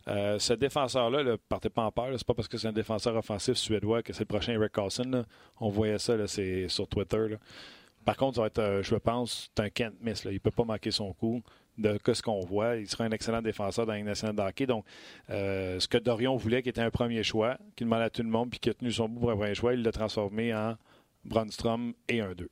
ce 0.07 0.53
défenseur-là 0.53 1.23
ne 1.23 1.37
partait 1.37 1.71
pas 1.71 1.83
en 1.83 1.93
peur. 1.93 2.09
C'est 2.13 2.27
pas 2.27 2.35
parce 2.35 2.49
que 2.49 2.59
c'est 2.59 2.69
un 2.69 2.73
défenseur 2.73 3.17
offensif 3.17 3.55
suédois 3.55 4.03
que 4.03 4.13
c'est 4.13 4.21
le 4.21 4.27
prochain 4.27 4.53
Eric 4.53 4.73
Carlson. 4.73 5.25
On 5.61 5.69
voyait 5.69 5.99
ça 5.99 6.15
c'est 6.27 6.69
sur 6.69 6.89
Twitter. 6.89 7.37
Par 8.05 8.17
contre, 8.17 8.37
ça 8.37 8.41
va 8.43 8.47
être, 8.47 8.83
je 8.83 8.95
pense, 8.95 9.51
c'est 9.57 9.65
un 9.65 9.69
can't 9.69 9.95
miss. 10.01 10.25
Il 10.25 10.33
ne 10.35 10.39
peut 10.39 10.51
pas 10.51 10.65
manquer 10.65 10.91
son 10.93 11.13
coup 11.13 11.43
de 11.79 11.99
ce 12.13 12.23
qu'on 12.23 12.41
voit. 12.41 12.77
Il 12.77 12.89
sera 12.89 13.05
un 13.05 13.11
excellent 13.11 13.43
défenseur 13.43 13.87
dans 13.87 13.93
la 13.93 14.03
nationale 14.03 14.37
de 14.37 14.43
hockey. 14.43 14.67
Donc, 14.67 14.85
euh, 15.31 15.79
ce 15.81 15.89
que 15.89 15.99
Dorion 15.99 16.37
voulait, 16.37 16.63
qui 16.63 16.69
était 16.69 16.81
un 16.81 16.91
premier 16.91 17.23
choix, 17.23 17.59
qui 17.77 17.85
demandait 17.85 18.05
à 18.05 18.11
tout 18.11 18.23
le 18.23 18.29
monde, 18.29 18.51
puis 18.51 18.59
qui 18.59 18.71
a 18.71 18.75
tenu 18.75 18.93
son 18.93 19.09
bout 19.09 19.21
pour 19.21 19.31
un 19.31 19.37
premier 19.37 19.55
choix, 19.55 19.75
il 19.75 19.83
l'a 19.83 19.93
transformé 19.93 20.55
en 20.55 20.77
Brunstrom 21.25 21.95
et 22.09 22.21
un 22.21 22.35
2. 22.35 22.49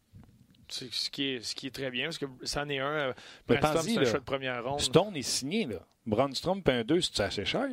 Ce 0.69 1.11
qui, 1.11 1.35
est, 1.35 1.45
ce 1.45 1.55
qui 1.55 1.67
est 1.67 1.75
très 1.75 1.91
bien, 1.91 2.07
parce 2.07 2.19
que 2.19 2.27
ça 2.43 2.63
en 2.63 2.69
est 2.69 2.79
un. 2.79 2.87
Euh, 2.87 3.13
Brunstrom, 3.47 3.83
c'est 3.83 3.99
un 3.99 4.05
choix 4.05 4.19
de 4.19 4.25
première 4.25 4.65
ronde. 4.65 4.81
Stone 4.81 5.17
est 5.17 5.23
signé. 5.23 5.67
Là. 5.67 5.81
Brunstrom 6.07 6.63
et 6.67 6.71
un 6.71 6.85
2, 6.85 7.01
c'est 7.01 7.21
assez 7.21 7.45
cher? 7.45 7.67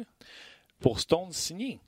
Pour 0.80 1.00
Stone 1.00 1.32
signé. 1.32 1.80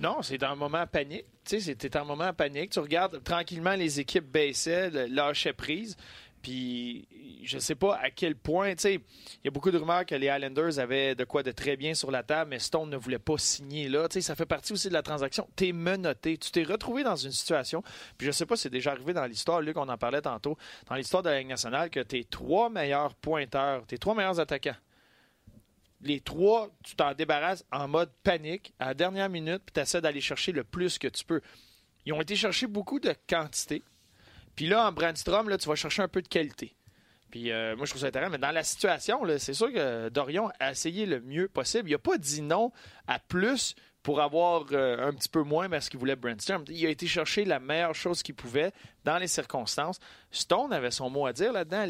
Non, 0.00 0.22
c'est 0.22 0.42
un 0.44 0.54
moment 0.54 0.86
panique. 0.86 1.24
Tu 1.44 1.56
sais, 1.56 1.60
c'était 1.60 1.96
un 1.96 2.04
moment 2.04 2.32
panique. 2.32 2.70
Tu 2.70 2.78
regardes 2.78 3.22
tranquillement 3.24 3.74
les 3.74 3.98
équipes 3.98 4.30
baissaient, 4.30 5.08
lâchaient 5.08 5.52
prise. 5.52 5.96
Puis 6.42 7.06
je 7.44 7.58
sais 7.58 7.74
pas 7.74 7.96
à 7.96 8.10
quel 8.10 8.36
point, 8.36 8.74
tu 8.74 8.82
sais, 8.82 8.94
il 8.94 9.44
y 9.44 9.48
a 9.48 9.50
beaucoup 9.50 9.70
de 9.70 9.78
rumeurs 9.78 10.06
que 10.06 10.14
les 10.14 10.26
Islanders 10.26 10.78
avaient 10.78 11.14
de 11.14 11.24
quoi 11.24 11.42
de 11.42 11.50
très 11.50 11.76
bien 11.76 11.94
sur 11.94 12.10
la 12.10 12.22
table, 12.22 12.50
mais 12.50 12.58
Stone 12.58 12.90
ne 12.90 12.96
voulait 12.96 13.18
pas 13.18 13.36
signer 13.38 13.88
là. 13.88 14.08
Tu 14.08 14.14
sais, 14.14 14.20
ça 14.20 14.34
fait 14.34 14.46
partie 14.46 14.72
aussi 14.72 14.88
de 14.88 14.94
la 14.94 15.02
transaction. 15.02 15.48
Tu 15.56 15.68
es 15.68 15.72
menotté. 15.72 16.38
Tu 16.38 16.50
t'es 16.50 16.62
retrouvé 16.62 17.02
dans 17.02 17.16
une 17.16 17.32
situation, 17.32 17.82
puis 18.16 18.26
je 18.26 18.32
sais 18.32 18.46
pas 18.46 18.56
c'est 18.56 18.70
déjà 18.70 18.92
arrivé 18.92 19.12
dans 19.12 19.26
l'histoire, 19.26 19.60
Luc, 19.60 19.76
on 19.76 19.88
en 19.88 19.98
parlait 19.98 20.22
tantôt, 20.22 20.56
dans 20.88 20.94
l'histoire 20.94 21.22
de 21.22 21.30
la 21.30 21.38
Ligue 21.38 21.48
nationale, 21.48 21.90
que 21.90 22.00
tes 22.00 22.24
trois 22.24 22.70
meilleurs 22.70 23.14
pointeurs, 23.14 23.86
tes 23.86 23.98
trois 23.98 24.14
meilleurs 24.14 24.40
attaquants, 24.40 24.76
les 26.02 26.20
trois, 26.20 26.70
tu 26.82 26.94
t'en 26.94 27.14
débarrasses 27.14 27.64
en 27.70 27.88
mode 27.88 28.10
panique 28.22 28.72
à 28.78 28.86
la 28.86 28.94
dernière 28.94 29.28
minute, 29.28 29.62
puis 29.64 29.74
tu 29.74 29.80
essaies 29.80 30.00
d'aller 30.00 30.20
chercher 30.20 30.52
le 30.52 30.64
plus 30.64 30.98
que 30.98 31.08
tu 31.08 31.24
peux. 31.24 31.40
Ils 32.06 32.12
ont 32.12 32.20
été 32.20 32.36
chercher 32.36 32.66
beaucoup 32.66 32.98
de 32.98 33.14
quantité. 33.28 33.82
Puis 34.60 34.68
là, 34.68 34.86
en 34.86 34.92
Brandstrom, 34.92 35.48
là, 35.48 35.56
tu 35.56 35.70
vas 35.70 35.74
chercher 35.74 36.02
un 36.02 36.08
peu 36.08 36.20
de 36.20 36.28
qualité. 36.28 36.74
Puis 37.30 37.50
euh, 37.50 37.74
moi, 37.76 37.86
je 37.86 37.92
trouve 37.92 38.02
ça 38.02 38.08
intéressant. 38.08 38.32
Mais 38.32 38.36
dans 38.36 38.50
la 38.50 38.62
situation, 38.62 39.22
c'est 39.38 39.54
sûr 39.54 39.72
que 39.72 40.10
Dorion 40.10 40.50
a 40.60 40.72
essayé 40.72 41.06
le 41.06 41.22
mieux 41.22 41.48
possible. 41.48 41.88
Il 41.88 41.92
n'a 41.92 41.98
pas 41.98 42.18
dit 42.18 42.42
non 42.42 42.70
à 43.06 43.18
plus 43.18 43.74
pour 44.02 44.20
avoir 44.20 44.66
euh, 44.72 45.08
un 45.08 45.14
petit 45.14 45.30
peu 45.30 45.42
moins 45.44 45.70
parce 45.70 45.88
qu'il 45.88 45.98
voulait 45.98 46.14
Brandstrom. 46.14 46.62
Il 46.68 46.84
a 46.84 46.90
été 46.90 47.06
chercher 47.06 47.46
la 47.46 47.58
meilleure 47.58 47.94
chose 47.94 48.22
qu'il 48.22 48.34
pouvait 48.34 48.70
dans 49.02 49.16
les 49.16 49.28
circonstances. 49.28 49.98
Stone 50.30 50.74
avait 50.74 50.90
son 50.90 51.08
mot 51.08 51.24
à 51.24 51.32
dire 51.32 51.54
là-dedans. 51.54 51.86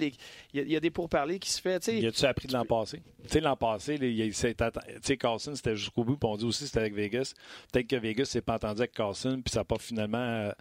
Il 0.54 0.70
y, 0.70 0.76
a 0.76 0.78
des 0.78 0.90
pourparlers 0.90 1.40
qui 1.40 1.50
se 1.50 1.60
fait. 1.60 1.84
Il 1.88 2.06
a-tu 2.06 2.24
appris 2.24 2.46
de 2.46 2.52
l'an 2.52 2.64
passé? 2.64 3.02
Tu 3.24 3.30
sais, 3.30 3.40
l'an 3.40 3.56
passé, 3.56 3.98
sais, 4.32 5.16
Carlson, 5.16 5.56
c'était 5.56 5.74
jusqu'au 5.74 6.04
bout. 6.04 6.16
Puis 6.16 6.30
on 6.30 6.36
dit 6.36 6.44
aussi 6.44 6.68
c'était 6.68 6.78
avec 6.78 6.94
Vegas. 6.94 7.34
Peut-être 7.72 7.88
que 7.88 7.96
Vegas 7.96 8.26
s'est 8.26 8.42
pas 8.42 8.54
entendu 8.54 8.82
avec 8.82 8.92
Carlson, 8.92 9.42
puis 9.44 9.50
ça 9.50 9.58
n'a 9.58 9.64
pas 9.64 9.78
finalement... 9.80 10.18
Euh, 10.18 10.52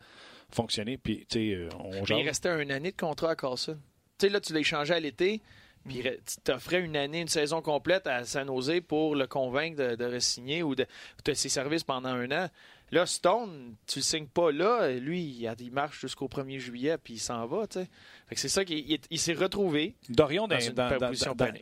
fonctionner. 0.52 0.97
Puis, 0.97 1.26
tu 1.30 1.54
sais, 1.54 1.70
on 1.80 2.04
Il 2.06 2.26
restait 2.26 2.62
une 2.62 2.72
année 2.72 2.91
de 2.91 2.97
contrat 2.97 3.32
à 3.32 3.36
Carlson. 3.36 3.78
Tu 4.18 4.28
sais, 4.28 4.30
là, 4.32 4.39
tu 4.39 4.54
l'as 4.54 4.60
échangé 4.60 4.93
à 4.93 5.00
l'été, 5.00 5.41
puis 5.88 6.02
tu 6.02 6.41
t'offrais 6.43 6.82
une 6.82 6.95
année, 6.95 7.22
une 7.22 7.28
saison 7.28 7.62
complète 7.62 8.08
à 8.08 8.24
San 8.26 8.47
Jose 8.47 8.82
pour 8.88 9.16
le 9.16 9.28
convaincre 9.28 9.78
de, 9.78 9.95
de 9.95 10.18
re-signer 10.18 10.64
ou 10.64 10.76
de, 10.76 10.86
de 11.26 11.34
ses 11.34 11.50
services 11.50 11.84
pendant 11.84 12.10
un 12.10 12.32
an. 12.32 12.50
Là, 12.91 13.06
Stone, 13.06 13.76
tu 13.86 14.00
le 14.00 14.04
signes 14.04 14.28
pas 14.28 14.52
là. 14.52 14.91
Lui, 14.91 15.22
il, 15.22 15.72
marche 15.72 16.02
jusqu'au 16.02 16.28
1er 16.28 16.58
juillet, 16.58 16.97
puis 16.97 17.16
il 17.16 17.20
s'en 17.20 17.45
va. 17.45 17.68
tu 17.68 17.80
sais. 17.80 17.88
C'est 18.36 18.50
ça 18.50 18.66
qu'il 18.66 19.00
il, 19.10 19.20
s'est 19.20 19.34
retrouvé 19.34 19.95
Dorion, 20.10 20.47
dans, 20.47 20.60
une 20.60 20.74
dans, 20.74 21.12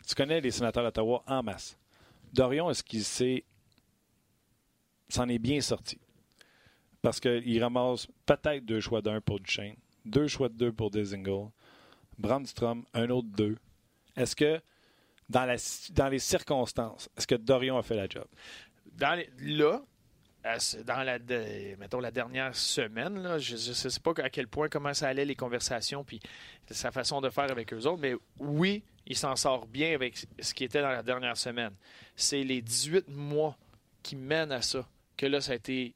Tu 0.08 0.16
connais 0.16 0.40
les 0.40 0.52
sénateurs 0.52 0.84
d'Ottawa 0.84 1.24
en 1.28 1.44
masse. 1.44 1.78
Dorion, 2.34 2.70
est-ce 2.70 2.84
qu'il 2.84 3.04
s'est 3.04 3.44
s'en 5.10 5.28
est 5.28 5.40
bien 5.40 5.62
sorti? 5.62 6.00
Parce 7.08 7.22
qu'il 7.22 7.64
ramasse 7.64 8.05
peut-être 8.26 8.66
deux 8.66 8.82
choix 8.82 9.01
d'un 9.01 9.22
pour 9.22 9.39
Duchesne, 9.39 9.78
deux 10.03 10.28
choix 10.28 10.49
de 10.49 10.55
deux 10.55 10.74
pour 10.74 10.91
Desingle, 10.91 11.47
Brandstrom, 12.18 12.84
un 12.93 13.10
autre 13.12 13.30
deux. 13.30 13.55
Est-ce 14.18 14.36
que, 14.36 14.60
dans, 15.30 15.45
la, 15.45 15.55
dans 15.91 16.10
les 16.10 16.20
circonstances, 16.20 17.08
est-ce 17.16 17.26
que 17.26 17.36
Dorion 17.36 17.78
a 17.78 17.82
fait 17.82 17.95
la 17.95 18.10
job? 18.10 18.26
Là, 19.39 19.82
dans 20.84 21.03
la, 21.03 21.18
mettons, 21.78 22.01
la 22.01 22.12
dernière 22.12 22.53
semaine, 22.53 23.24
là, 23.24 23.39
je 23.39 23.53
ne 23.53 23.74
sais 23.74 23.99
pas 24.01 24.12
à 24.18 24.30
quel 24.30 24.49
point 24.49 24.68
comment 24.68 24.93
ça 24.93 25.08
allait 25.08 25.24
les 25.24 25.36
conversations 25.36 26.03
puis 26.03 26.20
sa 26.70 26.91
façon 26.91 27.22
de 27.22 27.30
faire 27.30 27.49
avec 27.49 27.72
eux 27.72 27.86
autres, 27.86 28.01
mais 28.01 28.16
oui, 28.38 28.84
il 29.05 29.16
s'en 29.16 29.38
sort 29.38 29.66
bien 29.66 29.93
avec 29.93 30.28
ce 30.41 30.53
qui 30.53 30.66
était 30.66 30.82
dans 30.82 30.89
la 30.89 31.03
dernière 31.03 31.38
semaine. 31.38 31.72
C'est 32.18 32.43
les 32.43 32.62
18 32.62 33.08
mois 33.08 33.58
qui 34.03 34.18
mènent 34.18 34.51
à 34.51 34.62
ça 34.62 34.86
que 35.16 35.26
là, 35.26 35.39
ça 35.39 35.53
a 35.53 35.55
été 35.55 35.95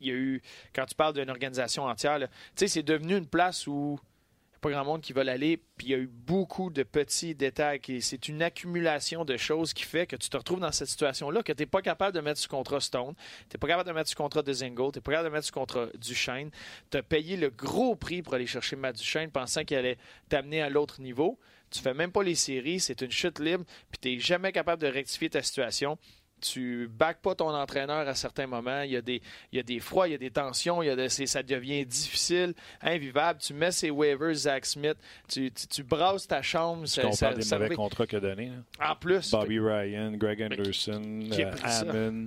il 0.00 0.06
y 0.08 0.10
a 0.10 0.14
eu, 0.14 0.42
quand 0.74 0.86
tu 0.86 0.94
parles 0.94 1.14
d'une 1.14 1.30
organisation 1.30 1.84
entière, 1.84 2.18
tu 2.18 2.26
sais, 2.56 2.68
c'est 2.68 2.82
devenu 2.82 3.16
une 3.16 3.26
place 3.26 3.66
où 3.66 3.98
il 4.00 4.52
n'y 4.52 4.56
a 4.56 4.60
pas 4.60 4.70
grand 4.70 4.84
monde 4.84 5.00
qui 5.00 5.12
veut 5.12 5.26
aller, 5.26 5.56
puis 5.76 5.88
il 5.88 5.90
y 5.90 5.94
a 5.94 5.98
eu 5.98 6.06
beaucoup 6.06 6.70
de 6.70 6.82
petits 6.82 7.34
détails. 7.34 7.80
C'est 8.00 8.28
une 8.28 8.42
accumulation 8.42 9.24
de 9.24 9.36
choses 9.36 9.72
qui 9.72 9.84
fait 9.84 10.06
que 10.06 10.16
tu 10.16 10.28
te 10.28 10.36
retrouves 10.36 10.60
dans 10.60 10.72
cette 10.72 10.88
situation-là, 10.88 11.42
que 11.42 11.52
tu 11.52 11.62
n'es 11.62 11.66
pas 11.66 11.82
capable 11.82 12.14
de 12.14 12.20
mettre 12.20 12.40
ce 12.40 12.48
contrat 12.48 12.80
Stone, 12.80 13.14
tu 13.48 13.56
n'es 13.56 13.58
pas 13.58 13.68
capable 13.68 13.88
de 13.88 13.94
mettre 13.94 14.10
ce 14.10 14.16
contrat 14.16 14.42
de 14.42 14.52
Zingo, 14.52 14.92
tu 14.92 14.98
n'es 14.98 15.02
pas 15.02 15.12
capable 15.12 15.28
de 15.30 15.34
mettre 15.34 15.46
ce 15.46 15.52
contrat 15.52 15.86
Duchesne. 15.98 16.50
Tu 16.90 16.96
as 16.98 17.02
payé 17.02 17.36
le 17.36 17.50
gros 17.50 17.96
prix 17.96 18.22
pour 18.22 18.34
aller 18.34 18.46
chercher 18.46 18.76
Matt 18.76 18.96
Duchesne, 18.96 19.30
pensant 19.30 19.64
qu'il 19.64 19.76
allait 19.76 19.98
t'amener 20.28 20.62
à 20.62 20.68
l'autre 20.68 21.00
niveau. 21.00 21.38
Tu 21.70 21.80
fais 21.80 21.94
même 21.94 22.10
pas 22.10 22.22
les 22.22 22.34
séries, 22.34 22.80
c'est 22.80 23.00
une 23.00 23.12
chute 23.12 23.38
libre, 23.38 23.64
puis 23.90 23.98
tu 24.00 24.08
n'es 24.08 24.18
jamais 24.18 24.52
capable 24.52 24.82
de 24.82 24.88
rectifier 24.88 25.30
ta 25.30 25.42
situation 25.42 25.98
tu 26.40 26.88
back 26.88 27.18
pas 27.20 27.34
ton 27.34 27.54
entraîneur 27.54 28.08
à 28.08 28.14
certains 28.14 28.46
moments. 28.46 28.82
Il 28.82 28.92
y 28.92 28.96
a 28.96 29.02
des, 29.02 29.22
il 29.52 29.56
y 29.56 29.60
a 29.60 29.62
des 29.62 29.80
froids, 29.80 30.08
il 30.08 30.12
y 30.12 30.14
a 30.14 30.18
des 30.18 30.30
tensions, 30.30 30.82
il 30.82 30.86
y 30.86 30.90
a 30.90 31.08
ça 31.08 31.42
devient 31.42 31.84
difficile, 31.84 32.54
invivable. 32.80 33.40
Tu 33.40 33.54
mets 33.54 33.72
ses 33.72 33.90
waivers, 33.90 34.34
Zach 34.34 34.66
Smith, 34.66 34.96
tu, 35.28 35.50
tu, 35.50 35.82
brasses 35.82 36.26
ta 36.26 36.42
chambre. 36.42 36.84
Tu 36.84 36.90
ça, 36.90 37.12
ça, 37.12 37.34
des 37.34 37.44
mauvais 37.50 37.74
contrats 37.74 38.06
qu'il 38.06 38.18
a 38.18 38.20
donnés. 38.20 38.52
En 38.80 38.96
plus. 38.96 39.30
Bobby 39.30 39.58
Ryan, 39.58 40.12
Greg 40.12 40.42
Anderson, 40.42 41.28
euh, 41.32 42.26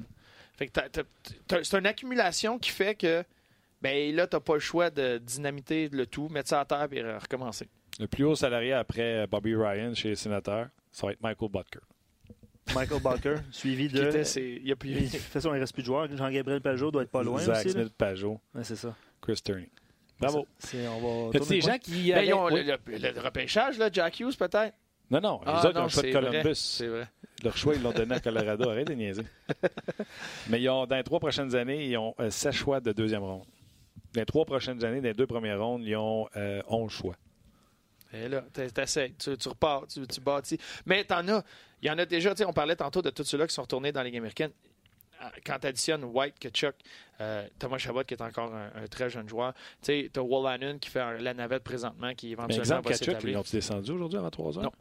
C'est 1.63 1.77
une 1.77 1.87
accumulation 1.87 2.59
qui 2.59 2.69
fait 2.69 2.95
que 2.95 3.23
ben 3.81 4.15
là, 4.15 4.27
tu 4.27 4.35
n'as 4.35 4.39
pas 4.39 4.53
le 4.53 4.59
choix 4.59 4.89
de 4.89 5.17
dynamiter 5.17 5.89
le 5.89 6.05
tout, 6.05 6.29
mettre 6.29 6.49
ça 6.49 6.61
à 6.61 6.65
terre 6.65 6.87
et 6.91 7.01
recommencer. 7.17 7.67
Le 7.99 8.07
plus 8.07 8.23
haut 8.23 8.35
salarié 8.35 8.73
après 8.73 9.27
Bobby 9.27 9.55
Ryan 9.55 9.93
chez 9.93 10.09
les 10.09 10.15
sénateurs, 10.15 10.69
ça 10.91 11.07
va 11.07 11.13
être 11.13 11.21
Michael 11.21 11.49
Butker. 11.49 11.81
Michael 12.73 13.01
Bucker, 13.01 13.35
suivi 13.51 13.87
de. 13.87 14.11
il 14.39 14.67
y 14.67 14.71
a 14.71 14.75
plus... 14.75 14.93
De 14.93 14.99
toute 14.99 15.19
façon, 15.19 15.49
il 15.49 15.55
ne 15.55 15.59
reste 15.59 15.73
plus 15.73 15.83
de 15.83 15.87
joueurs. 15.87 16.07
Jean-Gabriel 16.15 16.61
Pajot 16.61 16.91
doit 16.91 17.03
être 17.03 17.11
pas 17.11 17.23
loin. 17.23 17.39
Zach 17.39 17.57
aussi, 17.57 17.71
Smith 17.71 17.93
Pajot. 17.97 18.39
Ouais, 18.53 18.63
c'est 18.63 18.75
ça. 18.75 18.95
Chris 19.21 19.39
Turney. 19.43 19.69
Bravo. 20.19 20.47
C'est, 20.57 20.87
on 20.87 21.29
va 21.29 21.39
des 21.39 21.61
gens 21.61 21.77
qui. 21.77 22.11
Ben, 22.11 22.33
ont 22.33 22.47
le, 22.47 23.19
repêchage, 23.19 23.77
là, 23.77 23.89
Jack 23.91 24.19
Hughes, 24.19 24.37
peut-être? 24.37 24.73
Non, 25.09 25.19
non, 25.21 25.39
les 25.45 25.51
Ah, 25.51 25.59
autres 25.59 25.69
ils 25.71 25.77
ont 25.77 25.79
non, 25.79 25.83
le 25.83 25.89
choix 25.89 26.01
de 26.01 26.07
c'est 26.07 26.13
vrai, 26.13 26.29
Columbus. 26.31 26.55
C'est 26.55 26.87
vrai. 26.87 27.07
Leur 27.43 27.57
choix, 27.57 27.75
ils 27.75 27.81
l'ont 27.83 27.91
donné 27.91 28.15
à 28.15 28.19
Colorado. 28.19 28.69
Arrête 28.69 28.87
de 28.87 28.93
niaiser. 28.93 29.23
Mais 30.49 30.61
ils 30.61 30.69
ont, 30.69 30.85
dans 30.85 30.95
les 30.95 31.03
trois 31.03 31.19
prochaines 31.19 31.53
années, 31.55 31.87
ils 31.87 31.97
ont 31.97 32.15
euh, 32.19 32.29
sept 32.29 32.53
choix 32.53 32.79
de 32.79 32.91
deuxième 32.93 33.23
ronde. 33.23 33.45
Dans 34.13 34.21
les 34.21 34.25
trois 34.25 34.45
prochaines 34.45 34.83
années, 34.85 35.01
dans 35.01 35.07
les 35.07 35.13
deux 35.13 35.27
premières 35.27 35.59
rondes, 35.59 35.83
ils 35.83 35.95
ont 35.95 36.27
euh, 36.37 36.61
11 36.67 36.91
choix. 36.91 37.15
Et 38.13 38.27
là, 38.29 38.43
t'es- 38.53 38.69
t'essaies, 38.69 39.13
tu, 39.17 39.35
tu 39.37 39.49
repars, 39.49 39.87
tu, 39.87 40.05
tu 40.07 40.21
bâtis. 40.21 40.57
Mais 40.85 41.03
t'en 41.03 41.27
as, 41.27 41.43
il 41.81 41.87
y 41.87 41.91
en 41.91 41.97
a 41.97 42.05
déjà, 42.05 42.33
on 42.47 42.53
parlait 42.53 42.75
tantôt 42.75 43.01
de 43.01 43.09
tous 43.09 43.23
ceux-là 43.23 43.47
qui 43.47 43.53
sont 43.53 43.63
retournés 43.63 43.91
dans 43.91 44.01
la 44.01 44.05
Ligue 44.05 44.17
américaine. 44.17 44.51
Ah, 45.19 45.31
Quand 45.45 45.57
tu 45.59 45.67
additionnes 45.67 46.03
White, 46.03 46.37
Kachuk, 46.39 46.75
euh, 47.21 47.47
Thomas 47.57 47.77
Chabot 47.77 48.03
qui 48.03 48.13
est 48.13 48.21
encore 48.21 48.53
un, 48.53 48.71
un 48.75 48.87
très 48.87 49.09
jeune 49.09 49.27
joueur, 49.29 49.53
tu 49.53 49.59
sais, 49.83 50.09
t'as 50.11 50.21
Wallanen 50.21 50.79
qui 50.79 50.89
fait 50.89 50.99
un- 50.99 51.17
la 51.17 51.33
navette 51.33 51.63
présentement, 51.63 52.13
qui 52.13 52.27
Mais 52.27 52.31
éventuellement 52.33 52.61
exemple, 52.63 52.89
va 52.91 52.97
Kachuk, 52.97 53.23
ils 53.29 53.37
ont 53.37 53.43
descendu 53.51 53.91
aujourd'hui 53.91 54.19
avant 54.19 54.29
3 54.29 54.57
heures? 54.57 54.63
Non. 54.65 54.71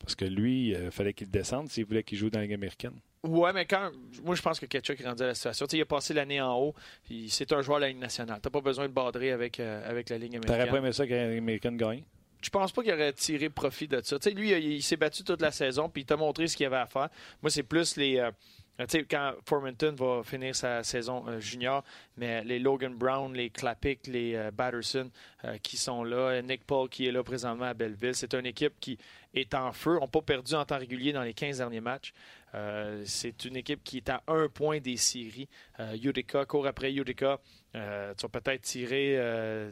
Parce 0.00 0.14
que 0.14 0.24
lui, 0.24 0.70
il 0.70 0.90
fallait 0.90 1.12
qu'il 1.14 1.30
descende 1.30 1.68
s'il 1.68 1.84
voulait 1.84 2.02
qu'il 2.02 2.18
joue 2.18 2.28
dans 2.30 2.38
la 2.38 2.44
Ligue 2.44 2.54
américaine. 2.54 2.98
Ouais, 3.24 3.52
mais 3.52 3.64
quand. 3.66 3.90
Moi, 4.22 4.36
je 4.36 4.42
pense 4.42 4.60
que 4.60 4.66
Ketchuk 4.66 5.00
est 5.00 5.06
rendu 5.08 5.22
à 5.22 5.26
la 5.28 5.34
situation. 5.34 5.66
Il 5.72 5.80
a 5.80 5.84
passé 5.84 6.14
l'année 6.14 6.40
en 6.40 6.56
haut, 6.56 6.74
puis 7.04 7.28
c'est 7.28 7.50
un 7.52 7.60
joueur 7.60 7.78
de 7.78 7.82
la 7.82 7.88
Ligue 7.88 7.98
nationale. 7.98 8.38
T'as 8.40 8.50
pas 8.50 8.60
besoin 8.60 8.86
de 8.86 8.92
badrer 8.92 9.32
avec, 9.32 9.58
euh, 9.58 9.88
avec 9.88 10.10
la 10.10 10.18
Ligue 10.18 10.32
T'aurais 10.40 10.46
pas 10.46 10.54
américaine. 10.54 10.76
aimé 10.84 10.92
ça 10.92 11.06
que 11.06 11.12
la 11.14 11.28
Ligue 11.30 11.38
américaine 11.38 11.76
gagne? 11.76 12.04
Je 12.46 12.50
pense 12.50 12.70
pas 12.70 12.84
qu'il 12.84 12.92
aurait 12.92 13.12
tiré 13.12 13.50
profit 13.50 13.88
de 13.88 14.00
ça. 14.04 14.18
Lui, 14.30 14.52
il, 14.52 14.80
s'est 14.80 14.96
battu 14.96 15.24
toute 15.24 15.42
la 15.42 15.50
saison, 15.50 15.88
puis 15.88 16.02
il 16.02 16.04
t'a 16.04 16.16
montré 16.16 16.46
ce 16.46 16.56
qu'il 16.56 16.64
avait 16.66 16.76
à 16.76 16.86
faire. 16.86 17.08
Moi, 17.42 17.50
c'est 17.50 17.64
plus 17.64 17.96
les. 17.96 18.20
euh, 18.20 18.30
tu 18.78 18.84
sais, 18.88 19.04
quand 19.04 19.32
Formanton 19.44 19.96
va 19.96 20.22
finir 20.22 20.54
sa 20.54 20.84
saison 20.84 21.24
euh, 21.26 21.40
junior, 21.40 21.82
mais 22.16 22.44
les 22.44 22.60
Logan 22.60 22.94
Brown, 22.94 23.34
les 23.34 23.50
Klapik, 23.50 24.06
les 24.06 24.36
euh, 24.36 24.52
Batterson 24.52 25.10
euh, 25.44 25.58
qui 25.58 25.76
sont 25.76 26.04
là, 26.04 26.40
Nick 26.40 26.64
Paul 26.64 26.88
qui 26.88 27.08
est 27.08 27.10
là 27.10 27.24
présentement 27.24 27.64
à 27.64 27.74
Belleville, 27.74 28.14
c'est 28.14 28.32
une 28.34 28.46
équipe 28.46 28.74
qui 28.78 28.96
est 29.34 29.52
en 29.54 29.72
feu, 29.72 29.98
n'ont 29.98 30.06
pas 30.06 30.22
perdu 30.22 30.54
en 30.54 30.64
temps 30.64 30.78
régulier 30.78 31.12
dans 31.12 31.22
les 31.22 31.34
15 31.34 31.58
derniers 31.58 31.80
matchs. 31.80 32.12
Euh, 32.54 33.02
c'est 33.04 33.44
une 33.44 33.56
équipe 33.56 33.82
qui 33.84 33.98
est 33.98 34.08
à 34.08 34.22
un 34.28 34.48
point 34.48 34.80
des 34.80 34.96
séries. 34.96 35.48
Euh, 35.80 35.96
Utica, 36.02 36.44
court 36.46 36.66
après 36.66 36.92
Utica. 36.92 37.38
Euh, 37.74 38.14
tu 38.16 38.26
vas 38.26 38.40
peut-être 38.40 38.62
tirer, 38.62 39.16
euh, 39.18 39.70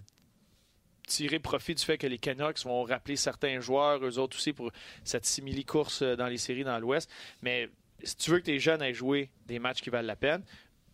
tirer 1.07 1.39
profit 1.39 1.75
du 1.75 1.83
fait 1.85 1.99
que 1.99 2.07
les 2.07 2.19
Canucks 2.19 2.65
vont 2.65 2.83
rappeler 2.85 3.17
certains 3.17 3.61
joueurs, 3.61 4.05
eux 4.05 4.19
autres 4.19 4.37
aussi, 4.37 4.53
pour 4.53 4.71
cette 5.05 5.27
simili-course 5.27 6.03
euh, 6.03 6.17
dans 6.17 6.27
les 6.27 6.39
séries 6.39 6.65
dans 6.65 6.79
l'Ouest. 6.79 7.11
Mais 7.43 7.69
si 8.03 8.17
tu 8.17 8.31
veux 8.31 8.39
que 8.39 8.45
tes 8.45 8.59
jeunes 8.59 8.83
aient 8.83 8.95
joué 8.95 9.31
des 9.47 9.59
matchs 9.59 9.81
qui 9.81 9.91
valent 9.91 10.07
la 10.07 10.17
peine, 10.17 10.43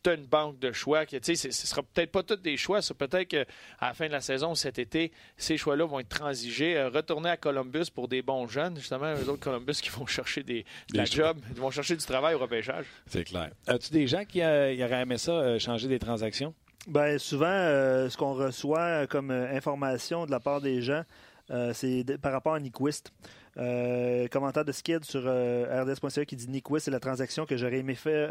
tu 0.03 0.09
as 0.09 0.15
une 0.15 0.25
banque 0.25 0.59
de 0.59 0.73
choix. 0.73 1.05
Que, 1.05 1.17
tu 1.19 1.37
sais, 1.37 1.51
ce 1.51 1.51
ce 1.51 1.67
sera 1.67 1.83
peut-être 1.83 2.11
pas 2.11 2.23
tous 2.23 2.37
des 2.37 2.57
choix. 2.57 2.81
C'est 2.81 2.95
peut-être 2.95 3.29
qu'à 3.29 3.45
la 3.83 3.93
fin 3.93 4.07
de 4.07 4.13
la 4.13 4.23
saison, 4.23 4.55
cet 4.55 4.79
été, 4.79 5.13
ces 5.37 5.59
choix-là 5.59 5.85
vont 5.85 6.01
être 6.01 6.09
transigés. 6.09 6.77
Euh, 6.77 6.89
retourner 6.89 7.29
à 7.29 7.37
Columbus 7.37 7.91
pour 7.95 8.09
des 8.09 8.23
bons 8.23 8.47
jeunes, 8.47 8.77
justement, 8.77 9.13
eux 9.15 9.29
autres 9.29 9.41
Columbus 9.43 9.75
qui 9.75 9.91
vont 9.91 10.07
chercher 10.07 10.43
des, 10.43 10.63
de 10.63 10.93
Des 10.93 10.99
la 10.99 11.05
choix. 11.05 11.27
job, 11.27 11.41
ils 11.51 11.61
vont 11.61 11.71
chercher 11.71 11.97
du 11.97 12.05
travail 12.05 12.35
au 12.35 12.39
repêchage. 12.39 12.87
C'est 13.07 13.25
clair. 13.25 13.51
As-tu 13.67 13.93
des 13.93 14.07
gens 14.07 14.25
qui 14.25 14.41
euh, 14.41 14.75
auraient 14.87 15.03
aimé 15.03 15.19
ça, 15.19 15.33
euh, 15.33 15.59
changer 15.59 15.87
des 15.87 15.99
transactions? 15.99 16.55
Ben, 16.87 17.19
souvent, 17.19 17.47
euh, 17.47 18.09
ce 18.09 18.17
qu'on 18.17 18.33
reçoit 18.33 19.07
comme 19.07 19.31
euh, 19.31 19.55
information 19.55 20.25
de 20.25 20.31
la 20.31 20.41
part 20.41 20.61
des 20.63 20.81
gens, 20.81 21.03
euh, 21.51 21.73
c'est 21.75 22.05
par 22.21 22.33
rapport 22.33 22.55
à 22.55 22.61
Nyquist. 22.61 23.13
Euh, 23.59 24.29
commentaire 24.29 24.65
de 24.65 24.73
Skid 24.73 25.05
sur 25.05 25.21
RDS.ca 25.21 26.25
qui 26.25 26.37
dit 26.37 26.49
Nyquist, 26.49 26.87
c'est 26.87 26.91
la 26.91 27.01
transaction 27.01 27.45
que 27.45 27.57
j'aurais 27.57 27.79
aimé 27.79 27.95
faire, 27.95 28.31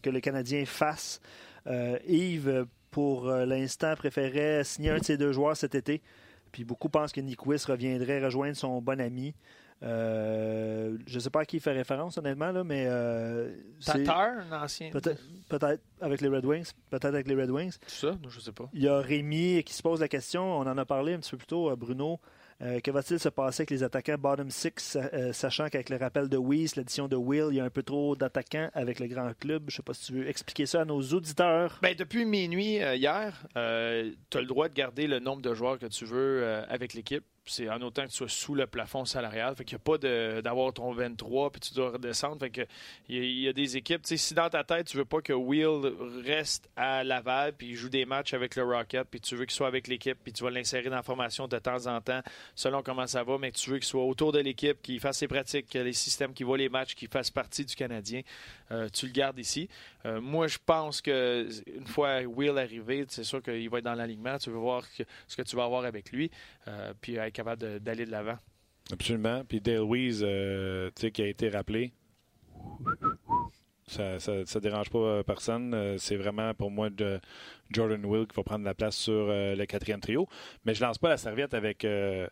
que 0.00 0.10
le 0.10 0.20
Canadien 0.20 0.64
fasse. 0.64 1.20
Yves, 2.08 2.66
pour 2.90 3.26
l'instant, 3.26 3.94
préférait 3.94 4.64
signer 4.64 4.90
un 4.90 4.98
de 4.98 5.04
ces 5.04 5.16
deux 5.16 5.32
joueurs 5.32 5.56
cet 5.56 5.74
été. 5.74 6.02
Puis 6.52 6.64
beaucoup 6.64 6.88
pensent 6.88 7.12
que 7.12 7.20
Nyquist 7.20 7.66
reviendrait 7.66 8.24
rejoindre 8.24 8.56
son 8.56 8.80
bon 8.80 9.00
ami. 9.00 9.34
Euh, 9.82 10.96
je 11.06 11.14
ne 11.16 11.20
sais 11.20 11.30
pas 11.30 11.40
à 11.40 11.44
qui 11.44 11.56
il 11.56 11.60
fait 11.60 11.72
référence, 11.72 12.16
honnêtement, 12.18 12.50
là, 12.50 12.64
mais. 12.64 12.86
euh, 12.88 13.54
Tatar, 13.84 14.30
un 14.50 14.62
ancien. 14.62 14.90
Peut-être 14.90 15.82
avec 16.00 16.20
les 16.20 16.28
Red 16.28 16.44
Wings. 16.46 16.70
Peut-être 16.90 17.04
avec 17.06 17.28
les 17.28 17.34
Red 17.34 17.50
Wings. 17.50 17.72
Tout 17.78 17.90
ça, 17.90 18.12
je 18.28 18.40
sais 18.40 18.52
pas. 18.52 18.68
Il 18.72 18.82
y 18.82 18.88
a 18.88 18.98
Rémi 19.00 19.62
qui 19.64 19.74
se 19.74 19.82
pose 19.82 20.00
la 20.00 20.08
question, 20.08 20.42
on 20.58 20.62
en 20.66 20.78
a 20.78 20.84
parlé 20.84 21.14
un 21.14 21.18
petit 21.18 21.30
peu 21.32 21.36
plus 21.38 21.46
tôt, 21.46 21.70
euh, 21.70 21.76
Bruno. 21.76 22.20
Euh, 22.62 22.80
que 22.80 22.90
va-t-il 22.90 23.20
se 23.20 23.28
passer 23.28 23.60
avec 23.60 23.70
les 23.70 23.82
attaquants 23.82 24.16
bottom 24.16 24.50
six, 24.50 24.96
euh, 24.96 25.30
sachant 25.34 25.68
qu'avec 25.68 25.90
le 25.90 25.98
rappel 25.98 26.30
de 26.30 26.38
Weiss, 26.38 26.74
l'édition 26.76 27.06
de 27.06 27.14
Will, 27.14 27.48
il 27.50 27.56
y 27.56 27.60
a 27.60 27.64
un 27.64 27.68
peu 27.70 27.82
trop 27.82 28.16
d'attaquants 28.16 28.70
avec 28.72 28.98
le 28.98 29.08
grand 29.08 29.30
club? 29.38 29.64
Je 29.68 29.74
ne 29.74 29.76
sais 29.76 29.82
pas 29.82 29.92
si 29.92 30.06
tu 30.06 30.12
veux 30.14 30.26
expliquer 30.26 30.64
ça 30.64 30.80
à 30.80 30.84
nos 30.86 31.02
auditeurs. 31.02 31.78
Ben, 31.82 31.94
depuis 31.94 32.24
minuit 32.24 32.82
euh, 32.82 32.96
hier, 32.96 33.46
tu 33.52 33.58
as 34.38 34.40
le 34.40 34.46
droit 34.46 34.70
de 34.70 34.74
garder 34.74 35.06
le 35.06 35.18
nombre 35.18 35.42
de 35.42 35.52
joueurs 35.52 35.78
que 35.78 35.84
tu 35.84 36.06
veux 36.06 36.46
avec 36.70 36.94
l'équipe. 36.94 37.24
C'est 37.46 37.68
en 37.70 37.80
autant 37.82 38.02
que 38.04 38.10
tu 38.10 38.16
sois 38.16 38.28
sous 38.28 38.54
le 38.54 38.66
plafond 38.66 39.04
salarial. 39.04 39.54
Fait 39.56 39.64
qu'il 39.64 39.76
n'y 39.76 39.82
a 39.82 39.84
pas 39.84 39.98
d'avoir 40.42 40.72
ton 40.72 40.92
23 40.92 41.50
puis 41.50 41.60
tu 41.60 41.74
dois 41.74 41.90
redescendre. 41.90 42.38
Fait 42.40 42.68
il 43.08 43.40
y, 43.40 43.48
a- 43.48 43.52
des 43.52 43.76
équipes. 43.76 44.00
Si 44.04 44.34
dans 44.34 44.48
ta 44.50 44.64
tête, 44.64 44.86
tu 44.86 44.96
veux 44.96 45.04
pas 45.04 45.20
que 45.20 45.32
Will 45.32 45.92
reste 46.24 46.68
à 46.76 47.04
Laval 47.04 47.52
puis 47.52 47.74
joue 47.74 47.88
des 47.88 48.04
matchs 48.04 48.34
avec 48.34 48.56
le 48.56 48.64
Rocket 48.64 49.06
puis 49.10 49.20
tu 49.20 49.36
veux 49.36 49.44
qu'il 49.44 49.54
soit 49.54 49.68
avec 49.68 49.86
l'équipe 49.88 50.18
puis 50.22 50.32
tu 50.32 50.42
vas 50.44 50.50
l'insérer 50.50 50.90
dans 50.90 50.96
la 50.96 51.02
formation 51.02 51.46
de 51.48 51.58
temps 51.58 51.86
en 51.86 52.00
temps 52.00 52.20
selon 52.54 52.82
comment 52.82 53.06
ça 53.06 53.22
va, 53.22 53.38
mais 53.38 53.52
tu 53.52 53.70
veux 53.70 53.76
qu'il 53.78 53.86
soit 53.86 54.04
autour 54.04 54.32
de 54.32 54.40
l'équipe, 54.40 54.80
qu'il 54.82 55.00
fasse 55.00 55.18
ses 55.18 55.28
pratiques, 55.28 55.68
que 55.70 55.78
les 55.78 55.92
systèmes, 55.92 56.32
qu'il 56.34 56.46
voit 56.46 56.58
les 56.58 56.68
matchs, 56.68 56.94
qu'il 56.94 57.08
fasse 57.08 57.30
partie 57.30 57.64
du 57.64 57.74
Canadien, 57.74 58.22
euh, 58.72 58.88
tu 58.92 59.06
le 59.06 59.12
gardes 59.12 59.38
ici. 59.38 59.68
Euh, 60.06 60.20
moi, 60.20 60.46
je 60.46 60.58
pense 60.64 61.00
que 61.02 61.48
une 61.66 61.86
fois 61.86 62.20
Will 62.22 62.56
arrivé, 62.58 63.04
c'est 63.08 63.24
sûr 63.24 63.42
qu'il 63.42 63.68
va 63.68 63.78
être 63.78 63.84
dans 63.84 63.94
l'alignement. 63.94 64.38
Tu 64.38 64.50
veux 64.50 64.56
voir 64.56 64.82
que- 64.96 65.02
ce 65.26 65.36
que 65.36 65.42
tu 65.42 65.56
vas 65.56 65.64
avoir 65.64 65.84
avec 65.84 66.12
lui, 66.12 66.30
euh, 66.68 66.94
puis 67.00 67.16
être 67.16 67.32
capable 67.32 67.80
d'aller 67.80 68.04
de 68.06 68.10
l'avant. 68.12 68.38
Absolument. 68.92 69.42
Puis 69.48 69.60
Dale 69.60 69.80
Weiss, 69.82 70.20
euh, 70.22 70.90
tu 70.94 71.00
sais, 71.02 71.10
qui 71.10 71.22
a 71.22 71.26
été 71.26 71.48
rappelé. 71.48 71.92
Ça, 73.88 74.18
ça, 74.18 74.44
ça 74.46 74.60
dérange 74.60 74.90
pas 74.90 75.22
personne. 75.24 75.96
C'est 75.98 76.16
vraiment 76.16 76.52
pour 76.54 76.70
moi 76.70 76.90
de 76.90 77.20
Jordan 77.70 78.04
Will 78.04 78.26
qui 78.26 78.34
va 78.36 78.42
prendre 78.42 78.64
la 78.64 78.74
place 78.74 78.96
sur 78.96 79.26
le 79.28 79.64
quatrième 79.64 80.00
trio. 80.00 80.28
Mais 80.64 80.74
je 80.74 80.82
lance 80.82 80.98
pas 80.98 81.08
la 81.08 81.16
serviette 81.16 81.54
avec 81.54 81.84
euh, 81.84 82.26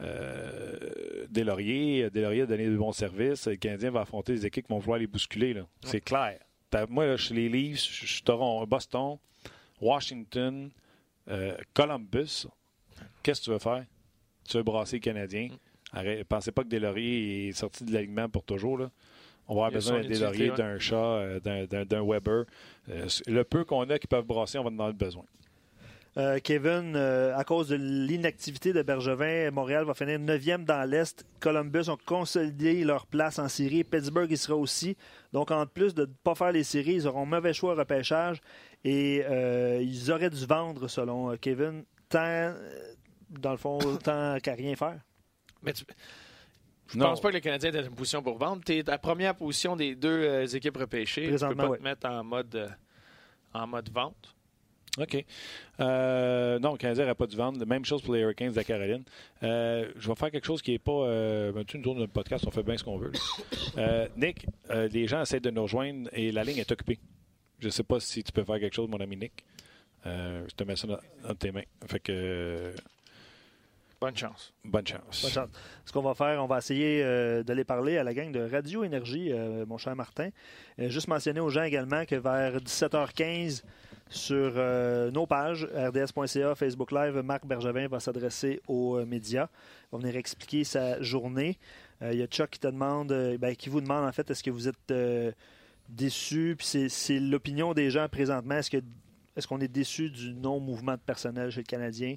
euh, 0.00 1.26
Deslauriers. 1.30 2.10
Deslauriers 2.10 2.42
a 2.42 2.46
donné 2.46 2.66
de 2.66 2.76
bons 2.76 2.92
services. 2.92 3.46
Le 3.48 3.56
Canadien 3.56 3.90
va 3.90 4.00
affronter 4.02 4.34
des 4.34 4.44
équipes 4.46 4.66
qui 4.66 4.72
vont 4.72 4.78
vouloir 4.78 4.98
les 4.98 5.06
bousculer. 5.06 5.62
C'est 5.82 6.00
clair. 6.00 6.38
T'as- 6.72 6.86
Moi, 6.88 7.06
là, 7.06 7.16
chez 7.18 7.34
les 7.34 7.48
Leafs, 7.50 7.86
je 8.00 8.06
suis 8.06 8.22
Toronto, 8.22 8.66
Boston, 8.66 9.18
Washington, 9.80 10.70
euh, 11.28 11.54
Columbus. 11.74 12.46
Qu'est-ce 13.22 13.40
que 13.40 13.44
tu 13.44 13.50
veux 13.50 13.58
faire? 13.58 13.84
Tu 14.48 14.56
veux 14.56 14.62
brasser 14.62 14.96
les 14.96 15.00
Canadiens? 15.00 15.50
Arrête, 15.92 16.24
pensez 16.26 16.50
pas 16.50 16.62
que 16.64 16.68
Deslauriers 16.68 17.48
est 17.48 17.52
sorti 17.52 17.84
de 17.84 17.92
l'alignement 17.92 18.28
pour 18.28 18.42
toujours. 18.44 18.78
Là. 18.78 18.90
On 19.46 19.54
va 19.56 19.66
avoir 19.66 19.70
besoin 19.72 20.00
d'un 20.00 20.30
ouais. 20.50 20.56
d'un 20.56 20.78
Chat, 20.78 20.96
euh, 20.96 21.40
d'un- 21.66 22.02
Weber. 22.02 22.44
Euh, 22.88 23.06
le 23.26 23.42
peu 23.44 23.64
qu'on 23.64 23.82
a 23.90 23.98
qui 23.98 24.06
peuvent 24.06 24.24
brasser, 24.24 24.58
on 24.58 24.64
va 24.64 24.70
en 24.70 24.72
avoir 24.72 24.94
besoin. 24.94 25.24
Euh, 26.18 26.38
Kevin, 26.40 26.94
euh, 26.94 27.34
à 27.34 27.42
cause 27.42 27.68
de 27.68 27.76
l'inactivité 27.76 28.74
de 28.74 28.82
Bergevin, 28.82 29.50
Montréal 29.50 29.84
va 29.86 29.94
finir 29.94 30.18
9e 30.18 30.64
dans 30.66 30.88
l'Est. 30.88 31.24
Columbus 31.40 31.88
ont 31.88 31.96
consolidé 32.04 32.84
leur 32.84 33.06
place 33.06 33.38
en 33.38 33.48
série. 33.48 33.82
Pittsburgh 33.82 34.30
y 34.30 34.36
sera 34.36 34.54
aussi. 34.56 34.94
Donc, 35.32 35.50
en 35.50 35.66
plus 35.66 35.94
de 35.94 36.02
ne 36.02 36.12
pas 36.22 36.34
faire 36.34 36.52
les 36.52 36.64
séries, 36.64 36.96
ils 36.96 37.06
auront 37.08 37.24
mauvais 37.24 37.54
choix 37.54 37.72
au 37.72 37.76
repêchage 37.76 38.42
et 38.84 39.22
euh, 39.24 39.80
ils 39.82 40.12
auraient 40.12 40.28
dû 40.28 40.44
vendre, 40.44 40.86
selon 40.86 41.30
euh, 41.32 41.36
Kevin, 41.36 41.84
tant, 42.10 42.18
euh, 42.20 42.52
dans 43.30 43.52
le 43.52 43.56
fond, 43.56 43.78
tant 44.04 44.36
qu'à 44.42 44.52
rien 44.52 44.76
faire. 44.76 45.00
Mais 45.62 45.72
tu- 45.72 45.84
je 46.88 46.98
Non. 46.98 47.06
pense 47.06 47.22
pas 47.22 47.30
que 47.30 47.36
le 47.36 47.40
Canadien 47.40 47.70
est 47.70 47.72
dans 47.72 47.84
une 47.88 47.94
position 47.94 48.22
pour 48.22 48.36
vendre. 48.36 48.60
Tu 48.66 48.74
es 48.76 48.86
à 48.86 48.92
la 48.92 48.98
première 48.98 49.34
position 49.34 49.76
des 49.76 49.94
deux 49.94 50.10
euh, 50.10 50.46
équipes 50.46 50.76
repêchées. 50.76 51.34
Tu 51.34 51.46
peux 51.46 51.54
pas 51.54 51.68
ouais. 51.70 51.78
te 51.78 51.82
mettre 51.82 52.06
en 52.06 52.22
mode, 52.22 52.54
euh, 52.54 52.68
en 53.54 53.66
mode 53.66 53.88
vente. 53.90 54.34
OK. 54.98 55.24
Euh, 55.80 56.58
non, 56.58 56.72
le 56.72 56.78
Canadien 56.78 57.04
n'aurait 57.04 57.14
pas 57.14 57.26
dû 57.26 57.36
vendre. 57.36 57.64
Même 57.64 57.84
chose 57.84 58.02
pour 58.02 58.14
les 58.14 58.20
Hurricanes 58.20 58.50
de 58.50 58.56
la 58.56 58.64
Caroline. 58.64 59.04
Euh, 59.42 59.90
je 59.96 60.08
vais 60.08 60.14
faire 60.14 60.30
quelque 60.30 60.44
chose 60.44 60.60
qui 60.60 60.72
n'est 60.72 60.78
pas. 60.78 60.92
Euh, 60.92 61.64
tu 61.64 61.78
nous 61.78 61.82
tournes 61.82 61.98
notre 61.98 62.12
podcast, 62.12 62.44
on 62.46 62.50
fait 62.50 62.62
bien 62.62 62.76
ce 62.76 62.84
qu'on 62.84 62.98
veut. 62.98 63.12
Nick, 64.16 64.46
les 64.70 65.06
gens 65.06 65.22
essaient 65.22 65.40
de 65.40 65.50
nous 65.50 65.62
rejoindre 65.62 66.10
et 66.12 66.30
la 66.30 66.44
ligne 66.44 66.58
est 66.58 66.70
occupée. 66.70 66.98
Je 67.58 67.66
ne 67.66 67.70
sais 67.70 67.84
pas 67.84 68.00
si 68.00 68.22
tu 68.22 68.32
peux 68.32 68.44
faire 68.44 68.58
quelque 68.58 68.74
chose, 68.74 68.88
mon 68.88 68.98
ami 68.98 69.16
Nick. 69.16 69.44
Je 70.04 70.54
te 70.54 70.64
mets 70.64 70.76
ça 70.76 70.86
dans, 70.86 70.98
dans 71.26 71.34
tes 71.34 71.52
mains. 71.52 71.62
Fait 71.86 72.00
que. 72.00 72.74
Bonne 74.02 74.16
chance. 74.16 74.52
bonne 74.64 74.84
chance. 74.84 75.22
Bonne 75.22 75.30
chance. 75.30 75.48
Ce 75.84 75.92
qu'on 75.92 76.02
va 76.02 76.14
faire, 76.14 76.42
on 76.42 76.48
va 76.48 76.58
essayer 76.58 77.04
euh, 77.04 77.44
d'aller 77.44 77.62
parler 77.62 77.98
à 77.98 78.02
la 78.02 78.12
gang 78.12 78.32
de 78.32 78.40
Radio 78.50 78.82
Énergie, 78.82 79.30
euh, 79.30 79.64
mon 79.64 79.78
cher 79.78 79.94
Martin. 79.94 80.30
Euh, 80.80 80.88
juste 80.88 81.06
mentionner 81.06 81.38
aux 81.38 81.50
gens 81.50 81.62
également 81.62 82.04
que 82.04 82.16
vers 82.16 82.56
17h15 82.56 83.62
sur 84.12 84.52
euh, 84.56 85.10
nos 85.10 85.26
pages, 85.26 85.64
rds.ca, 85.74 86.54
Facebook 86.54 86.92
Live, 86.92 87.16
Marc 87.24 87.46
Bergevin 87.46 87.88
va 87.88 87.98
s'adresser 87.98 88.60
aux 88.68 88.96
euh, 88.98 89.06
médias. 89.06 89.48
Va 89.90 89.98
venir 89.98 90.16
expliquer 90.16 90.64
sa 90.64 91.00
journée. 91.02 91.58
Euh, 92.02 92.12
Il 92.12 92.18
y 92.18 92.22
a 92.22 92.26
Chuck 92.26 92.58
ben, 92.62 93.56
qui 93.56 93.68
vous 93.68 93.80
demande 93.80 94.04
en 94.06 94.12
fait, 94.12 94.30
est-ce 94.30 94.42
que 94.42 94.50
vous 94.50 94.68
êtes 94.68 95.34
déçu? 95.88 96.54
Puis 96.58 96.88
c'est- 96.88 97.20
l'opinion 97.20 97.72
des 97.74 97.90
gens 97.90 98.08
présentement. 98.08 98.56
Est-ce 98.56 99.46
qu'on 99.48 99.60
est 99.60 99.68
déçu 99.68 100.10
du 100.10 100.34
non-mouvement 100.34 100.92
de 100.94 101.00
personnel 101.00 101.50
chez 101.50 101.60
le 101.60 101.66
Canadien? 101.66 102.16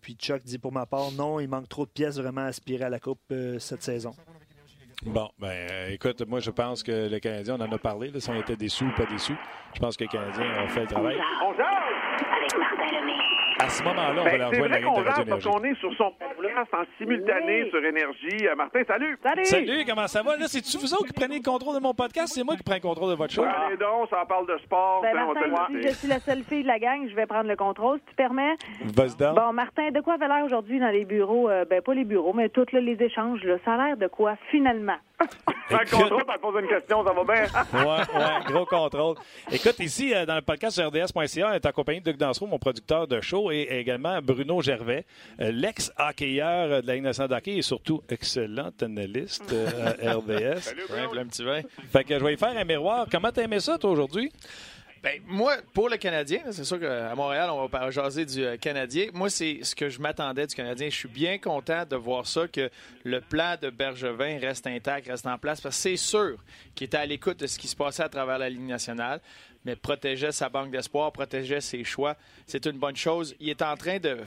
Puis 0.00 0.14
Chuck 0.14 0.42
dit 0.42 0.58
pour 0.58 0.72
ma 0.72 0.86
part, 0.86 1.12
non, 1.12 1.38
il 1.38 1.48
manque 1.48 1.68
trop 1.68 1.84
de 1.84 1.90
pièces 1.90 2.16
vraiment 2.16 2.40
à 2.42 2.46
aspirer 2.46 2.84
à 2.84 2.88
la 2.90 2.98
Coupe 2.98 3.20
cette 3.58 3.82
saison. 3.82 4.14
Bon, 5.04 5.28
ben, 5.40 5.48
euh, 5.48 5.88
écoute, 5.90 6.22
moi, 6.28 6.38
je 6.38 6.50
pense 6.50 6.82
que 6.82 7.10
le 7.10 7.18
Canadien, 7.18 7.56
on 7.58 7.64
en 7.64 7.72
a 7.72 7.78
parlé, 7.78 8.10
là, 8.10 8.20
si 8.20 8.30
on 8.30 8.34
était 8.34 8.54
déçus 8.56 8.84
ou 8.84 8.92
pas 8.92 9.04
déçus. 9.04 9.36
Je 9.74 9.80
pense 9.80 9.96
que 9.96 10.04
le 10.04 10.08
Canadien 10.08 10.44
a 10.44 10.68
fait 10.68 10.82
le 10.82 10.86
travail. 10.86 11.16
Avec 11.16 12.58
Martin 12.58 13.00
Lemay. 13.00 13.31
À 13.62 13.68
ce 13.68 13.82
moment-là, 13.84 14.20
on 14.20 14.24
va 14.24 14.30
Ben, 14.30 14.38
leur 14.38 14.50
la 14.50 14.58
game 14.58 14.70
de 14.70 14.88
Radio 14.88 15.04
parce 15.04 15.20
Énergie. 15.26 15.48
qu'on 15.48 15.62
est 15.64 15.74
sur 15.78 15.94
son 15.94 16.10
podcast 16.18 16.74
en 16.74 16.82
simultané 16.98 17.62
Oui. 17.62 17.70
sur 17.70 17.84
Énergie. 17.84 18.48
Euh, 18.48 18.56
Martin, 18.56 18.80
salut! 18.88 19.16
Salut! 19.22 19.44
Salut, 19.44 19.84
comment 19.86 20.06
ça 20.08 20.22
va? 20.22 20.36
Là, 20.36 20.46
c'est-tu 20.48 20.78
vous 20.78 20.92
autres 20.94 21.06
qui 21.06 21.12
prenez 21.12 21.36
le 21.36 21.42
contrôle 21.44 21.76
de 21.76 21.80
mon 21.80 21.94
podcast? 21.94 22.32
C'est 22.34 22.42
moi 22.42 22.56
qui 22.56 22.64
prends 22.64 22.74
le 22.74 22.80
contrôle 22.80 23.10
de 23.10 23.14
votre 23.14 23.32
show? 23.32 23.44
Allez 23.44 23.76
donc, 23.76 24.08
ça 24.10 24.24
parle 24.28 24.48
de 24.48 24.58
sport. 24.64 25.02
Ben, 25.02 25.12
on 25.28 25.34
te 25.34 25.46
Martin, 25.48 25.74
je 25.80 25.88
suis 25.90 26.08
la 26.08 26.18
seule 26.18 26.42
fille 26.42 26.62
de 26.64 26.68
la 26.68 26.80
gang, 26.80 27.08
je 27.08 27.14
vais 27.14 27.26
prendre 27.26 27.48
le 27.48 27.54
contrôle, 27.56 27.98
si 28.00 28.06
tu 28.06 28.14
permets. 28.16 28.54
Vas-y 28.96 29.16
donc. 29.16 29.36
Bon, 29.36 29.52
Martin, 29.52 29.90
de 29.92 30.00
quoi 30.00 30.14
avait 30.14 30.26
l'air 30.28 30.44
aujourd'hui 30.44 30.80
dans 30.80 30.90
les 30.90 31.04
bureaux? 31.04 31.48
Euh, 31.48 31.64
ben, 31.64 31.80
pas 31.80 31.94
les 31.94 32.04
bureaux, 32.04 32.32
mais 32.32 32.48
tous 32.48 32.66
les 32.72 32.96
échanges. 33.00 33.44
Là. 33.44 33.58
Ça 33.64 33.74
a 33.74 33.86
l'air 33.86 33.96
de 33.96 34.08
quoi, 34.08 34.34
finalement? 34.50 34.96
Écoute- 35.70 35.90
contrôle, 35.90 36.22
tu 36.34 36.40
poses 36.40 36.60
une 36.62 36.68
question, 36.68 37.04
ça 37.04 37.12
va 37.12 37.24
bien. 37.24 37.44
Ouais, 37.80 38.18
ouais, 38.20 38.44
gros 38.52 38.66
contrôle. 38.66 39.16
Écoute, 39.50 39.78
ici, 39.80 40.12
euh, 40.14 40.26
dans 40.26 40.34
le 40.36 40.42
podcast 40.42 40.76
sur 40.76 40.86
RDS.ca, 40.88 41.48
on 41.50 41.52
est 41.54 41.64
accompagné 41.66 42.00
de 42.00 42.04
Doug 42.10 42.16
Dansereau, 42.18 42.46
mon 42.46 42.58
producteur 42.58 43.06
de 43.06 43.20
show, 43.20 43.50
et 43.50 43.62
également 43.70 44.20
Bruno 44.22 44.60
Gervais, 44.60 45.04
euh, 45.40 45.50
l'ex-hockeyeur 45.52 46.82
de 46.82 46.86
la 46.86 46.94
Ligue 46.94 47.04
nationale 47.04 47.30
de 47.30 47.34
hockey 47.36 47.56
et 47.56 47.62
surtout 47.62 48.02
excellent 48.08 48.70
analyste 48.82 49.52
euh, 49.52 49.92
à 50.02 50.14
RDS. 50.16 50.60
Simple, 50.88 51.18
un 51.18 51.26
petit 51.26 51.44
vin. 51.44 51.60
Fait 51.92 52.04
que 52.04 52.18
je 52.18 52.24
vais 52.24 52.34
y 52.34 52.36
faire 52.36 52.56
un 52.56 52.64
miroir. 52.64 53.06
Comment 53.10 53.30
t'as 53.32 53.42
aimé 53.42 53.60
ça, 53.60 53.78
toi, 53.78 53.90
aujourd'hui? 53.90 54.30
Ben, 55.02 55.20
moi, 55.26 55.56
pour 55.74 55.88
le 55.88 55.96
Canadien, 55.96 56.42
c'est 56.52 56.62
sûr 56.62 56.78
qu'à 56.78 57.12
Montréal, 57.16 57.50
on 57.50 57.66
va 57.66 57.90
jaser 57.90 58.24
du 58.24 58.44
euh, 58.44 58.56
Canadien. 58.56 59.08
Moi, 59.12 59.28
c'est 59.30 59.58
ce 59.64 59.74
que 59.74 59.88
je 59.88 60.00
m'attendais 60.00 60.46
du 60.46 60.54
Canadien. 60.54 60.88
Je 60.90 60.94
suis 60.94 61.08
bien 61.08 61.38
content 61.38 61.84
de 61.84 61.96
voir 61.96 62.24
ça, 62.24 62.46
que 62.46 62.70
le 63.02 63.20
plan 63.20 63.56
de 63.60 63.68
Bergevin 63.70 64.38
reste 64.38 64.64
intact, 64.68 65.08
reste 65.08 65.26
en 65.26 65.38
place, 65.38 65.60
parce 65.60 65.74
que 65.74 65.82
c'est 65.82 65.96
sûr 65.96 66.36
qu'il 66.76 66.84
était 66.84 66.98
à 66.98 67.06
l'écoute 67.06 67.40
de 67.40 67.48
ce 67.48 67.58
qui 67.58 67.66
se 67.66 67.74
passait 67.74 68.04
à 68.04 68.08
travers 68.08 68.38
la 68.38 68.48
Ligue 68.48 68.60
nationale, 68.60 69.20
mais 69.64 69.74
protégeait 69.74 70.30
sa 70.30 70.48
banque 70.48 70.70
d'espoir, 70.70 71.10
protégeait 71.10 71.60
ses 71.60 71.82
choix. 71.82 72.16
C'est 72.46 72.64
une 72.66 72.78
bonne 72.78 72.94
chose. 72.94 73.34
Il 73.40 73.48
est 73.48 73.62
en 73.62 73.76
train 73.76 73.98
de 73.98 74.18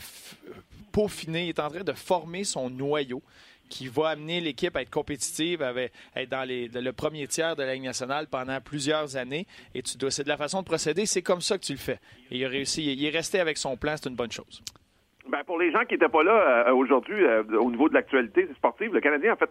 peaufiner, 0.92 1.46
il 1.46 1.50
est 1.50 1.60
en 1.60 1.70
train 1.70 1.84
de 1.84 1.94
former 1.94 2.44
son 2.44 2.70
noyau 2.70 3.24
qui 3.70 3.88
va 3.88 4.10
amener 4.10 4.42
l'équipe 4.42 4.76
à 4.76 4.82
être 4.82 4.90
compétitive, 4.90 5.62
à 5.62 5.74
être 6.16 6.30
dans 6.30 6.48
les- 6.48 6.68
le 6.68 6.92
premier 6.94 7.28
tiers 7.28 7.56
de 7.56 7.64
la 7.64 7.74
Ligue 7.74 7.84
nationale 7.84 8.28
pendant 8.30 8.60
plusieurs 8.62 9.18
années. 9.18 9.46
Et 9.74 9.82
tu 9.82 9.98
dois, 9.98 10.12
c'est 10.12 10.24
de 10.24 10.30
la 10.30 10.38
façon 10.38 10.62
de 10.62 10.66
procéder, 10.66 11.06
c'est 11.06 11.22
comme 11.22 11.42
ça 11.42 11.58
que 11.58 11.64
tu 11.64 11.74
le 11.74 11.78
fais. 11.80 12.00
Et 12.32 12.38
il 12.38 12.46
a 12.46 12.50
réussi, 12.50 12.94
il 12.94 13.06
est 13.06 13.10
resté 13.10 13.40
avec 13.40 13.58
son 13.58 13.76
plan, 13.78 13.96
c'est 13.98 14.10
une 14.10 14.16
bonne 14.16 14.32
chose. 14.32 14.62
Ben, 15.28 15.44
pour 15.44 15.58
les 15.60 15.72
gens 15.72 15.84
qui 15.86 15.94
n'étaient 15.96 16.08
pas 16.10 16.24
là 16.24 16.68
euh, 16.68 16.74
aujourd'hui, 16.74 17.24
euh, 17.24 17.44
au 17.60 17.72
niveau 17.72 17.90
de 17.90 17.96
l'actualité 17.96 18.48
sportive, 18.56 18.94
le 18.94 19.02
Canadien 19.02 19.34
a 19.34 19.36
fait 19.36 19.50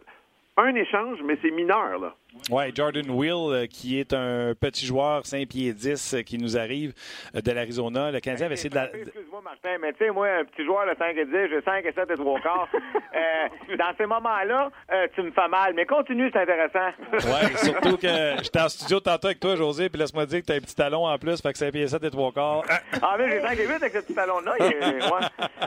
un 0.57 0.75
échange, 0.77 1.19
mais 1.25 1.37
c'est 1.43 1.51
mineur. 1.51 1.99
Là. 1.99 2.15
Ouais, 2.51 2.72
Jordan 2.74 3.09
Will, 3.11 3.53
euh, 3.55 3.66
qui 3.66 3.99
est 3.99 4.12
un 4.12 4.55
petit 4.59 4.85
joueur 4.87 5.24
5 5.24 5.49
pieds 5.49 5.72
10 5.72 6.14
euh, 6.14 6.22
qui 6.22 6.37
nous 6.39 6.57
arrive 6.59 6.93
euh, 7.35 7.41
de 7.41 7.51
l'Arizona. 7.53 8.11
Le 8.11 8.20
Canadien 8.20 8.47
avait 8.47 8.55
essayé 8.55 8.70
de 8.70 8.74
la... 8.74 8.85
Excuse-moi, 8.95 9.41
Martin, 9.43 9.76
mais 9.80 9.93
tu 9.93 9.99
sais, 10.05 10.11
moi, 10.11 10.28
un 10.41 10.45
petit 10.45 10.64
joueur 10.64 10.85
de 10.87 10.95
5 10.99 11.16
et 11.16 11.24
10, 11.24 11.30
j'ai 11.51 11.62
5 11.62 11.85
et 11.85 11.93
7 11.93 12.11
et 12.11 12.14
3 12.16 12.41
quarts. 12.41 12.68
Euh, 13.14 13.76
dans 13.76 13.93
ces 13.97 14.07
moments-là, 14.07 14.70
euh, 14.93 15.07
tu 15.14 15.22
me 15.22 15.30
fais 15.30 15.47
mal. 15.47 15.72
Mais 15.76 15.87
continue, 15.87 16.28
c'est 16.32 16.41
intéressant. 16.41 16.89
Ouais, 17.12 17.57
surtout 17.62 17.97
que 17.97 18.09
j'étais 18.43 18.61
en 18.61 18.68
studio 18.68 18.99
tantôt 18.99 19.28
avec 19.28 19.39
toi, 19.39 19.55
José, 19.55 19.89
puis 19.89 20.01
laisse-moi 20.01 20.26
dire 20.26 20.41
que 20.41 20.47
t'as 20.47 20.57
un 20.57 20.61
petit 20.61 20.74
talon 20.74 21.07
en 21.07 21.16
plus, 21.16 21.41
fait 21.41 21.53
que 21.53 21.59
5 21.59 21.70
pieds 21.70 21.87
7 21.87 22.03
et 22.03 22.11
3 22.11 22.32
quarts. 22.32 22.64
ah, 23.01 23.14
mais 23.16 23.30
j'ai 23.30 23.41
5 23.41 23.57
et 23.61 23.66
8 23.68 23.70
avec 23.74 23.93
ce 23.93 23.99
petit 24.01 24.14
talon-là. 24.14 24.55
ouais. 24.59 24.76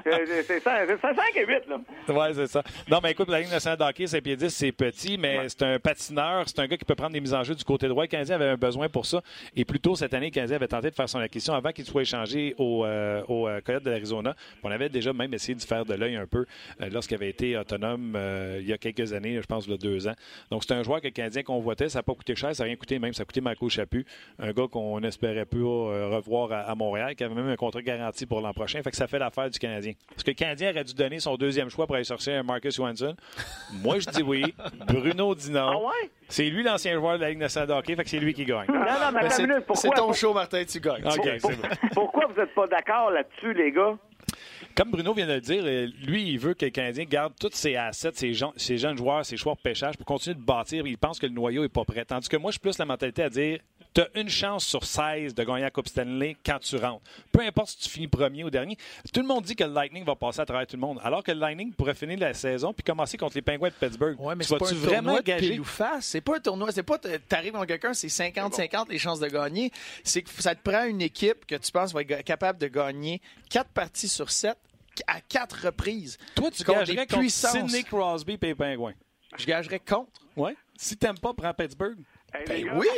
C'est- 0.03 0.43
C'est 0.43 0.59
ça, 0.59 0.71
c'est 0.87 0.99
ça, 0.99 1.13
5 1.15 1.35
et 1.37 1.45
8, 1.45 1.61
là. 1.69 1.77
Ouais, 2.13 2.33
c'est 2.33 2.47
ça. 2.47 2.61
Non, 2.91 2.99
mais 3.01 3.11
écoute, 3.11 3.29
la 3.29 3.39
Ligue 3.39 3.51
nationale 3.51 3.77
de 3.77 3.83
hockey, 3.85 4.07
5 4.07 4.21
pieds 4.21 4.35
10, 4.35 4.49
c'est 4.53 4.71
petit, 4.73 5.17
mais 5.17 5.47
c'est 5.47 5.63
un 5.63 5.79
patineur, 5.79 6.49
c'est 6.57 6.63
un 6.63 6.67
gars 6.67 6.77
qui 6.77 6.85
peut 6.85 6.95
prendre 6.95 7.13
des 7.13 7.19
mises 7.21 7.35
en 7.35 7.43
jeu 7.43 7.53
du 7.53 7.63
côté 7.63 7.87
droit. 7.87 8.03
Le 8.03 8.07
Canadien 8.07 8.35
avait 8.35 8.49
un 8.49 8.57
besoin 8.57 8.89
pour 8.89 9.05
ça. 9.05 9.21
Et 9.55 9.63
plus 9.63 9.79
tôt 9.79 9.95
cette 9.95 10.15
année, 10.15 10.25
le 10.27 10.31
Canadien 10.31 10.55
avait 10.55 10.67
tenté 10.67 10.89
de 10.89 10.95
faire 10.95 11.07
son 11.07 11.19
acquisition 11.19 11.53
avant 11.53 11.71
qu'il 11.71 11.85
soit 11.85 12.01
échangé 12.01 12.55
au, 12.57 12.83
euh, 12.83 13.21
au 13.27 13.47
euh, 13.47 13.61
Coyote 13.61 13.83
de 13.83 13.91
l'Arizona. 13.91 14.35
On 14.63 14.71
avait 14.71 14.89
déjà 14.89 15.13
même 15.13 15.31
essayé 15.35 15.53
de 15.53 15.61
faire 15.61 15.85
de 15.85 15.93
l'œil 15.93 16.15
un 16.15 16.25
peu 16.25 16.47
euh, 16.81 16.89
lorsqu'il 16.91 17.13
avait 17.13 17.29
été 17.29 17.55
autonome 17.55 18.13
euh, 18.15 18.57
il 18.59 18.67
y 18.67 18.73
a 18.73 18.79
quelques 18.79 19.13
années, 19.13 19.39
je 19.39 19.45
pense, 19.45 19.67
il 19.67 19.71
y 19.71 19.73
a 19.75 19.77
deux 19.77 20.07
ans. 20.07 20.15
Donc, 20.49 20.63
c'est 20.63 20.73
un 20.73 20.81
joueur 20.81 20.99
que 20.99 21.05
le 21.05 21.11
Canadien 21.11 21.43
convoitait. 21.43 21.89
Ça 21.89 21.99
n'a 21.99 22.03
pas 22.03 22.15
coûté 22.15 22.35
cher, 22.35 22.55
ça 22.55 22.63
n'a 22.63 22.69
rien 22.69 22.75
coûté 22.75 22.97
même. 22.97 23.13
Ça 23.13 23.21
a 23.21 23.25
coûté 23.25 23.39
Marco 23.39 23.69
Chaput, 23.69 24.03
un 24.39 24.51
gars 24.51 24.67
qu'on 24.67 25.03
espérait 25.03 25.45
plus 25.45 25.63
revoir 25.63 26.51
à, 26.51 26.61
à 26.61 26.73
Montréal, 26.73 27.15
qui 27.15 27.23
avait 27.23 27.35
même 27.35 27.49
un 27.49 27.55
contrat 27.55 27.83
garanti 27.83 28.25
pour 28.25 28.41
l'an 28.41 28.53
prochain. 28.53 28.81
Fait 28.81 28.89
que 28.89 28.97
ça 28.97 29.05
fait 29.05 29.19
l'affaire 29.19 29.51
du 29.51 29.59
Canadien. 29.59 29.93
Parce 30.09 30.23
que 30.23 30.31
le 30.31 30.35
Canadien 30.35 30.71
aurait 30.71 30.83
dû 30.83 30.95
donner 30.95 31.19
son 31.19 31.35
deuxième 31.35 31.69
choix 31.69 31.85
pour 31.85 31.95
aller 31.95 32.03
chercher 32.03 32.33
un 32.33 32.41
Marcus 32.41 32.75
Johansson. 32.75 33.15
Moi, 33.83 33.99
je 33.99 34.09
dis 34.09 34.23
oui. 34.23 34.55
Bruno 34.87 35.35
dit 35.35 35.51
non. 35.51 35.69
Ah 35.71 35.77
ouais? 35.77 36.09
C'est 36.29 36.46
lui 36.49 36.63
l'ancien 36.63 36.93
joueur 36.95 37.17
de 37.17 37.21
la 37.23 37.29
Ligue 37.29 37.39
nationale 37.39 37.67
de 37.69 37.73
hockey, 37.73 37.95
fait 37.95 38.03
que 38.03 38.09
c'est 38.09 38.19
lui 38.19 38.33
qui 38.33 38.45
gagne. 38.45 38.67
Non, 38.67 38.75
non, 38.75 38.83
mais 38.83 38.89
Ben, 38.89 39.17
attends 39.17 39.29
c'est 39.31 39.41
une 39.43 39.49
minute. 39.49 39.63
c'est 39.75 39.87
Pourquoi, 39.89 39.95
ton 40.07 40.13
show, 40.13 40.33
Martin, 40.33 40.63
tu 40.65 40.79
gagnes. 40.79 41.03
C'est 41.09 41.59
pourquoi 41.93 42.25
vous 42.27 42.39
n'êtes 42.39 42.53
pas 42.53 42.67
d'accord 42.67 43.11
là-dessus, 43.11 43.53
les 43.53 43.71
gars? 43.71 43.97
Comme 44.75 44.91
Bruno 44.91 45.13
vient 45.13 45.25
de 45.25 45.33
le 45.33 45.41
dire, 45.41 45.63
euh, 45.65 45.87
lui, 46.05 46.23
il 46.29 46.37
veut 46.37 46.53
que 46.53 46.65
le 46.65 46.71
Canadien 46.71 47.05
garde 47.05 47.33
tous 47.39 47.49
ses 47.53 47.75
assets, 47.75 48.11
ses, 48.13 48.33
gens- 48.33 48.53
ses 48.57 48.77
jeunes 48.77 48.97
joueurs, 48.97 49.25
ses 49.25 49.37
choix 49.37 49.53
de 49.55 49.59
pêchage 49.61 49.97
pour 49.97 50.05
continuer 50.05 50.35
de 50.35 50.41
bâtir. 50.41 50.85
Il 50.85 50.97
pense 50.97 51.17
que 51.19 51.25
le 51.25 51.31
noyau 51.31 51.63
n'est 51.63 51.69
pas 51.69 51.83
prêt. 51.85 52.05
Tandis 52.05 52.29
que 52.29 52.37
moi, 52.37 52.51
je 52.51 52.53
suis 52.53 52.59
plus 52.61 52.77
la 52.77 52.85
mentalité 52.85 53.23
à 53.23 53.29
dire 53.29 53.59
tu 53.93 54.01
as 54.01 54.07
une 54.15 54.29
chance 54.29 54.65
sur 54.65 54.83
16 54.83 55.33
de 55.33 55.43
gagner 55.43 55.61
la 55.61 55.71
Coupe 55.71 55.87
Stanley 55.87 56.37
quand 56.45 56.59
tu 56.59 56.75
rentres. 56.77 57.03
Peu 57.31 57.41
importe 57.41 57.69
si 57.69 57.77
tu 57.77 57.89
finis 57.89 58.07
premier 58.07 58.43
ou 58.43 58.49
dernier. 58.49 58.77
Tout 59.13 59.21
le 59.21 59.27
monde 59.27 59.43
dit 59.43 59.55
que 59.55 59.63
le 59.63 59.73
Lightning 59.73 60.05
va 60.05 60.15
passer 60.15 60.41
à 60.41 60.45
travers 60.45 60.67
tout 60.67 60.75
le 60.75 60.81
monde. 60.81 60.99
Alors 61.03 61.23
que 61.23 61.31
le 61.31 61.39
Lightning 61.39 61.73
pourrait 61.73 61.95
finir 61.95 62.19
la 62.19 62.33
saison 62.33 62.73
puis 62.73 62.83
commencer 62.83 63.17
contre 63.17 63.35
les 63.35 63.41
Pingouins 63.41 63.69
de 63.69 63.73
Pittsburgh. 63.73 64.19
Ouais, 64.19 64.35
mais 64.35 64.43
tu 64.43 64.49
c'est 64.49 64.57
pas 64.57 64.65
vas-tu 64.65 64.77
vraiment 64.77 65.03
tournoi 65.03 65.21
de 65.21 65.25
gager? 65.25 65.49
pile 65.49 65.61
ou 65.61 65.65
face. 65.65 66.05
C'est 66.05 66.21
pas 66.21 66.37
un 66.37 66.39
tournoi. 66.39 66.71
C'est 66.71 66.83
pas 66.83 66.97
t'arrives 66.97 67.53
dans 67.53 67.65
quelqu'un, 67.65 67.93
c'est 67.93 68.07
50-50 68.07 68.89
les 68.89 68.99
chances 68.99 69.19
de 69.19 69.27
gagner. 69.27 69.71
C'est 70.03 70.21
que 70.21 70.29
ça 70.41 70.53
te 70.53 70.61
prend 70.61 70.83
une 70.85 71.01
équipe 71.01 71.45
que 71.45 71.55
tu 71.55 71.71
penses 71.71 71.93
va 71.93 72.01
être 72.01 72.23
capable 72.23 72.59
de 72.59 72.67
gagner 72.67 73.21
4 73.49 73.69
parties 73.69 74.09
sur 74.09 74.29
7 74.29 74.57
à 75.05 75.21
4 75.21 75.65
reprises. 75.65 76.17
Toi, 76.35 76.49
tu 76.51 76.63
Contre 76.63 76.79
gagerais 76.79 77.05
des 77.05 77.15
contre. 77.15 77.29
Sidney 77.29 77.83
Crosby 77.83 78.33
et 78.33 78.45
les 78.47 78.55
Pingouins. 78.55 78.93
Je 79.37 79.45
gagerais 79.45 79.79
contre. 79.79 80.21
Ouais. 80.35 80.55
Si 80.75 80.97
t'aimes 80.97 81.19
pas, 81.19 81.33
prends 81.33 81.53
Pittsburgh. 81.53 81.97
Hey, 82.33 82.43
Ben 82.45 82.65
gars. 82.65 82.71
oui! 82.75 82.87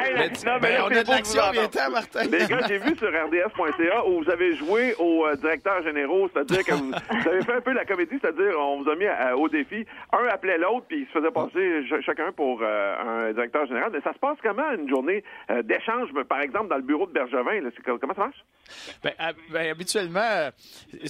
Hey, 0.00 0.12
Mais, 0.14 0.28
non, 0.28 0.34
ben, 0.44 0.58
mais 0.62 0.72
là, 0.74 0.84
on 0.84 0.90
a 0.96 1.02
de 1.02 1.10
l'action, 1.10 1.40
entendre. 1.42 1.90
Martin. 1.90 2.22
Les 2.24 2.46
gars, 2.46 2.60
j'ai 2.68 2.78
vu 2.78 2.94
sur 2.96 3.08
RDS.ca 3.08 4.06
où 4.06 4.22
vous 4.22 4.30
avez 4.30 4.54
joué 4.54 4.94
au 4.98 5.26
euh, 5.26 5.34
directeur 5.34 5.82
généraux, 5.82 6.28
c'est-à-dire 6.32 6.62
que 6.64 6.72
vous, 6.74 6.90
vous 6.92 7.28
avez 7.28 7.42
fait 7.42 7.54
un 7.54 7.60
peu 7.60 7.72
la 7.72 7.84
comédie, 7.84 8.14
c'est-à-dire 8.20 8.54
on 8.60 8.80
vous 8.82 8.88
a 8.90 8.94
mis 8.94 9.06
à- 9.06 9.36
au 9.36 9.48
défi. 9.48 9.84
Un 10.12 10.24
appelait 10.28 10.58
l'autre, 10.58 10.86
puis 10.88 11.00
il 11.00 11.06
se 11.06 11.12
faisait 11.18 11.32
passer 11.32 11.88
ch- 11.88 12.04
chacun 12.04 12.30
pour 12.30 12.60
euh, 12.62 13.28
un 13.28 13.32
directeur 13.32 13.66
général. 13.66 13.90
Mais 13.92 14.00
ça 14.02 14.12
se 14.12 14.18
passe 14.20 14.36
comment, 14.40 14.70
une 14.72 14.88
journée 14.88 15.24
euh, 15.50 15.62
d'échange, 15.62 16.10
par 16.28 16.42
exemple, 16.42 16.68
dans 16.68 16.76
le 16.76 16.82
bureau 16.82 17.06
de 17.06 17.12
Bergevin? 17.12 17.60
là? 17.60 17.70
Comment 18.00 18.14
ça 18.14 18.20
marche? 18.26 18.44
Ben, 19.02 19.12
hab- 19.18 19.34
ben, 19.50 19.70
habituellement, 19.70 20.20
euh, 20.20 20.50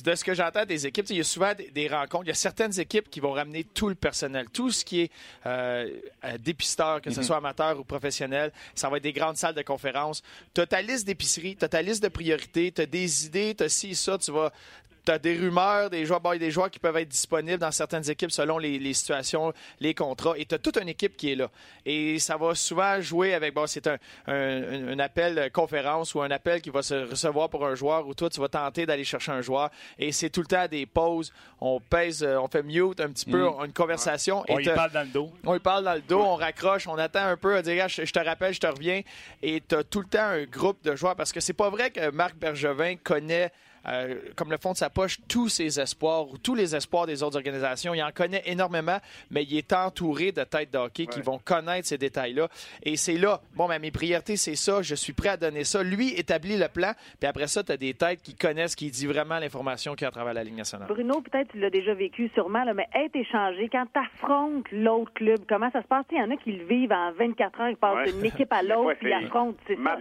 de 0.02 0.14
ce 0.14 0.24
que 0.24 0.32
j'entends 0.32 0.64
des 0.64 0.86
équipes, 0.86 1.06
il 1.11 1.18
y 1.18 1.20
a 1.20 1.24
souvent 1.24 1.52
des, 1.52 1.68
des 1.70 1.88
rencontres. 1.88 2.24
Il 2.24 2.28
y 2.28 2.32
a 2.32 2.34
certaines 2.34 2.78
équipes 2.80 3.11
qui 3.11 3.20
vont 3.20 3.32
ramener 3.32 3.64
tout 3.64 3.88
le 3.90 3.96
personnel, 3.96 4.46
tout 4.50 4.70
ce 4.70 4.82
qui 4.84 5.02
est 5.02 6.38
dépisteur, 6.38 7.02
que 7.02 7.11
ce 7.11 7.22
soit 7.22 7.40
ou 7.78 7.84
professionnel. 7.84 8.53
Ça 8.74 8.88
va 8.88 8.96
être 8.96 9.03
des 9.03 9.12
grandes 9.12 9.36
salles 9.36 9.55
de 9.55 9.62
conférence. 9.62 10.22
Tu 10.55 10.61
as 10.61 10.66
ta 10.66 10.82
liste 10.82 11.07
d'épicerie, 11.07 11.57
tu 11.57 11.64
as 11.64 11.68
ta 11.68 11.82
liste 11.82 12.03
de 12.03 12.09
priorités, 12.09 12.72
tu 12.72 12.82
as 12.82 12.86
des 12.86 13.26
idées, 13.26 13.55
tu 13.57 13.64
as 13.64 13.68
ci, 13.68 13.94
ça, 13.94 14.18
tu 14.18 14.30
vas. 14.32 14.53
Tu 15.09 15.12
as 15.12 15.18
des 15.18 15.38
rumeurs, 15.38 15.88
des 15.88 16.04
joueurs, 16.04 16.20
a 16.26 16.36
des 16.36 16.50
joueurs 16.50 16.70
qui 16.70 16.78
peuvent 16.78 16.98
être 16.98 17.09
disponibles 17.09 17.56
dans 17.56 17.70
certaines 17.70 18.11
équipes 18.11 18.30
selon 18.30 18.59
les, 18.59 18.78
les 18.78 18.92
situations, 18.92 19.54
les 19.80 19.94
contrats. 19.94 20.34
Et 20.36 20.44
tu 20.44 20.54
as 20.54 20.59
toute 20.59 20.76
une 20.76 20.88
équipe 20.90 21.16
qui 21.16 21.32
est 21.32 21.34
là. 21.34 21.48
Et 21.86 22.18
ça 22.18 22.36
va 22.36 22.54
souvent 22.54 23.00
jouer 23.00 23.32
avec, 23.32 23.54
bon, 23.54 23.66
c'est 23.66 23.86
un, 23.86 23.96
un, 24.26 24.88
un 24.88 24.98
appel 24.98 25.50
conférence 25.50 26.14
ou 26.14 26.20
un 26.20 26.30
appel 26.30 26.61
qui 26.61 26.68
va 26.68 26.82
se 26.82 27.09
recevoir 27.09 27.48
pour 27.48 27.64
un 27.64 27.74
joueur 27.74 28.06
où 28.06 28.12
toi, 28.12 28.28
tu 28.28 28.38
vas 28.38 28.48
tenter 28.48 28.84
d'aller 28.84 29.04
chercher 29.04 29.32
un 29.32 29.40
joueur. 29.40 29.70
Et 29.98 30.12
c'est 30.12 30.28
tout 30.28 30.42
le 30.42 30.46
temps 30.46 30.66
des 30.70 30.84
pauses. 30.84 31.32
On 31.62 31.80
pèse, 31.80 32.22
euh, 32.22 32.38
on 32.38 32.46
fait 32.48 32.62
mute 32.62 33.00
un 33.00 33.09
petit 33.09 33.24
peu, 33.30 33.48
on 33.48 33.61
a 33.62 33.64
une 33.64 33.72
conversation. 33.72 34.44
On 34.46 34.59
et 34.59 34.64
t'as- 34.64 34.74
parle 34.74 34.92
dans 34.92 35.00
le 35.04 35.09
dos. 35.09 35.32
on 35.46 35.54
lui 35.54 35.61
parle 35.61 35.84
dans 35.84 35.94
le 35.94 36.02
dos, 36.02 36.20
on 36.20 36.34
raccroche, 36.34 36.86
on 36.86 36.98
attend 36.98 37.24
un 37.24 37.38
peu, 37.38 37.56
on 37.56 37.62
dit, 37.62 37.70
Regarde, 37.70 37.90
je, 37.90 38.04
je 38.04 38.12
te 38.12 38.18
rappelle, 38.20 38.52
je 38.52 38.61
te 38.61 38.66
reviens. 38.66 39.00
Et 39.40 39.62
tu 39.66 39.74
as 39.74 39.84
tout 39.84 40.00
le 40.00 40.06
temps 40.06 40.18
un 40.20 40.44
groupe 40.44 40.84
de 40.84 40.94
joueurs 40.94 41.16
parce 41.16 41.32
que 41.32 41.40
c'est 41.40 41.54
pas 41.54 41.70
vrai 41.70 41.90
que 41.90 42.11
Marc 42.11 42.36
Bergevin 42.36 42.96
connaît 43.02 43.50
euh, 43.87 44.16
comme 44.37 44.51
le 44.51 44.57
fond 44.59 44.72
de 44.72 44.76
sa 44.76 44.91
poche 44.91 45.18
tous 45.29 45.49
ses 45.49 45.79
espoirs 45.81 46.29
ou 46.31 46.39
tous 46.39 46.55
les 46.55 46.74
espoirs 46.74 47.07
des 47.07 47.22
autres 47.22 47.37
organisations. 47.37 47.95
Il 47.95 48.03
en 48.03 48.11
connaît 48.11 48.43
énormément, 48.47 48.99
mais 49.31 49.45
il 49.45 49.57
est 49.57 49.72
entouré 49.72 50.33
de 50.33 50.43
têtes 50.45 50.72
de 50.72 50.79
hockey 50.79 51.07
qui 51.07 51.20
vont 51.20 51.39
connaître 51.39 51.87
ces 51.89 51.99
détails-là. 51.99 52.49
Et 52.83 52.97
c'est 52.97 53.16
là, 53.16 53.41
bon, 53.55 53.68
ben, 53.68 53.79
mes 53.81 53.91
priorités, 53.91 54.37
c'est 54.37 54.57
ça, 54.57 54.83
je 54.83 54.95
suis 54.95 55.12
prêt 55.12 55.31
à 55.31 55.37
donner 55.37 55.64
ça. 55.64 55.83
Lui 55.83 56.14
établit 56.18 56.57
le 56.57 56.68
plan, 56.68 56.93
puis 57.20 57.29
après 57.29 57.47
ça, 57.47 57.62
tu 57.62 57.72
as 57.72 57.76
des 57.76 57.95
têtes 57.95 58.22
qui 58.22 58.35
connaissent, 58.35 58.74
qui 58.74 58.91
disent 58.91 59.07
vraiment 59.07 59.39
l'information 59.39 59.95
qu'il 59.95 60.03
y 60.03 60.05
a 60.07 60.09
à 60.09 60.12
travers 60.12 60.35
la 60.35 60.45
Ligue 60.45 60.57
nationale. 60.57 60.89
Bruno, 60.89 61.20
peut-être 61.20 61.53
tu 61.53 61.59
l'as 61.59 61.70
déjà 61.70 61.95
vécu 61.95 62.31
sûrement, 62.35 62.64
là, 62.64 62.74
mais 62.74 62.87
être 62.95 63.14
échangé, 63.16 63.68
quand 63.70 63.87
tu 63.93 64.01
affrontes 64.01 64.66
l'autre 64.72 65.12
club, 65.14 65.41
comment 65.49 65.70
ça 65.70 65.83
se 65.83 65.87
passe? 65.87 66.05
Il 66.11 66.18
y 66.18 66.22
en 66.22 66.31
a 66.31 66.37
qui 66.37 66.53
le 66.53 66.64
vivent 66.64 66.93
en 66.93 67.12
24 67.12 67.61
heures, 67.61 67.68
ils 67.70 67.76
passent 67.76 67.97
Ouais. 67.99 68.12
d'une 68.12 68.24
équipe 68.24 68.53
à 68.53 68.62
l'autre, 68.62 68.85
Ouais, 68.87 68.95
puis 68.97 69.11
ils 69.11 69.24
affrontent. 69.26 69.59
Matt 69.79 69.99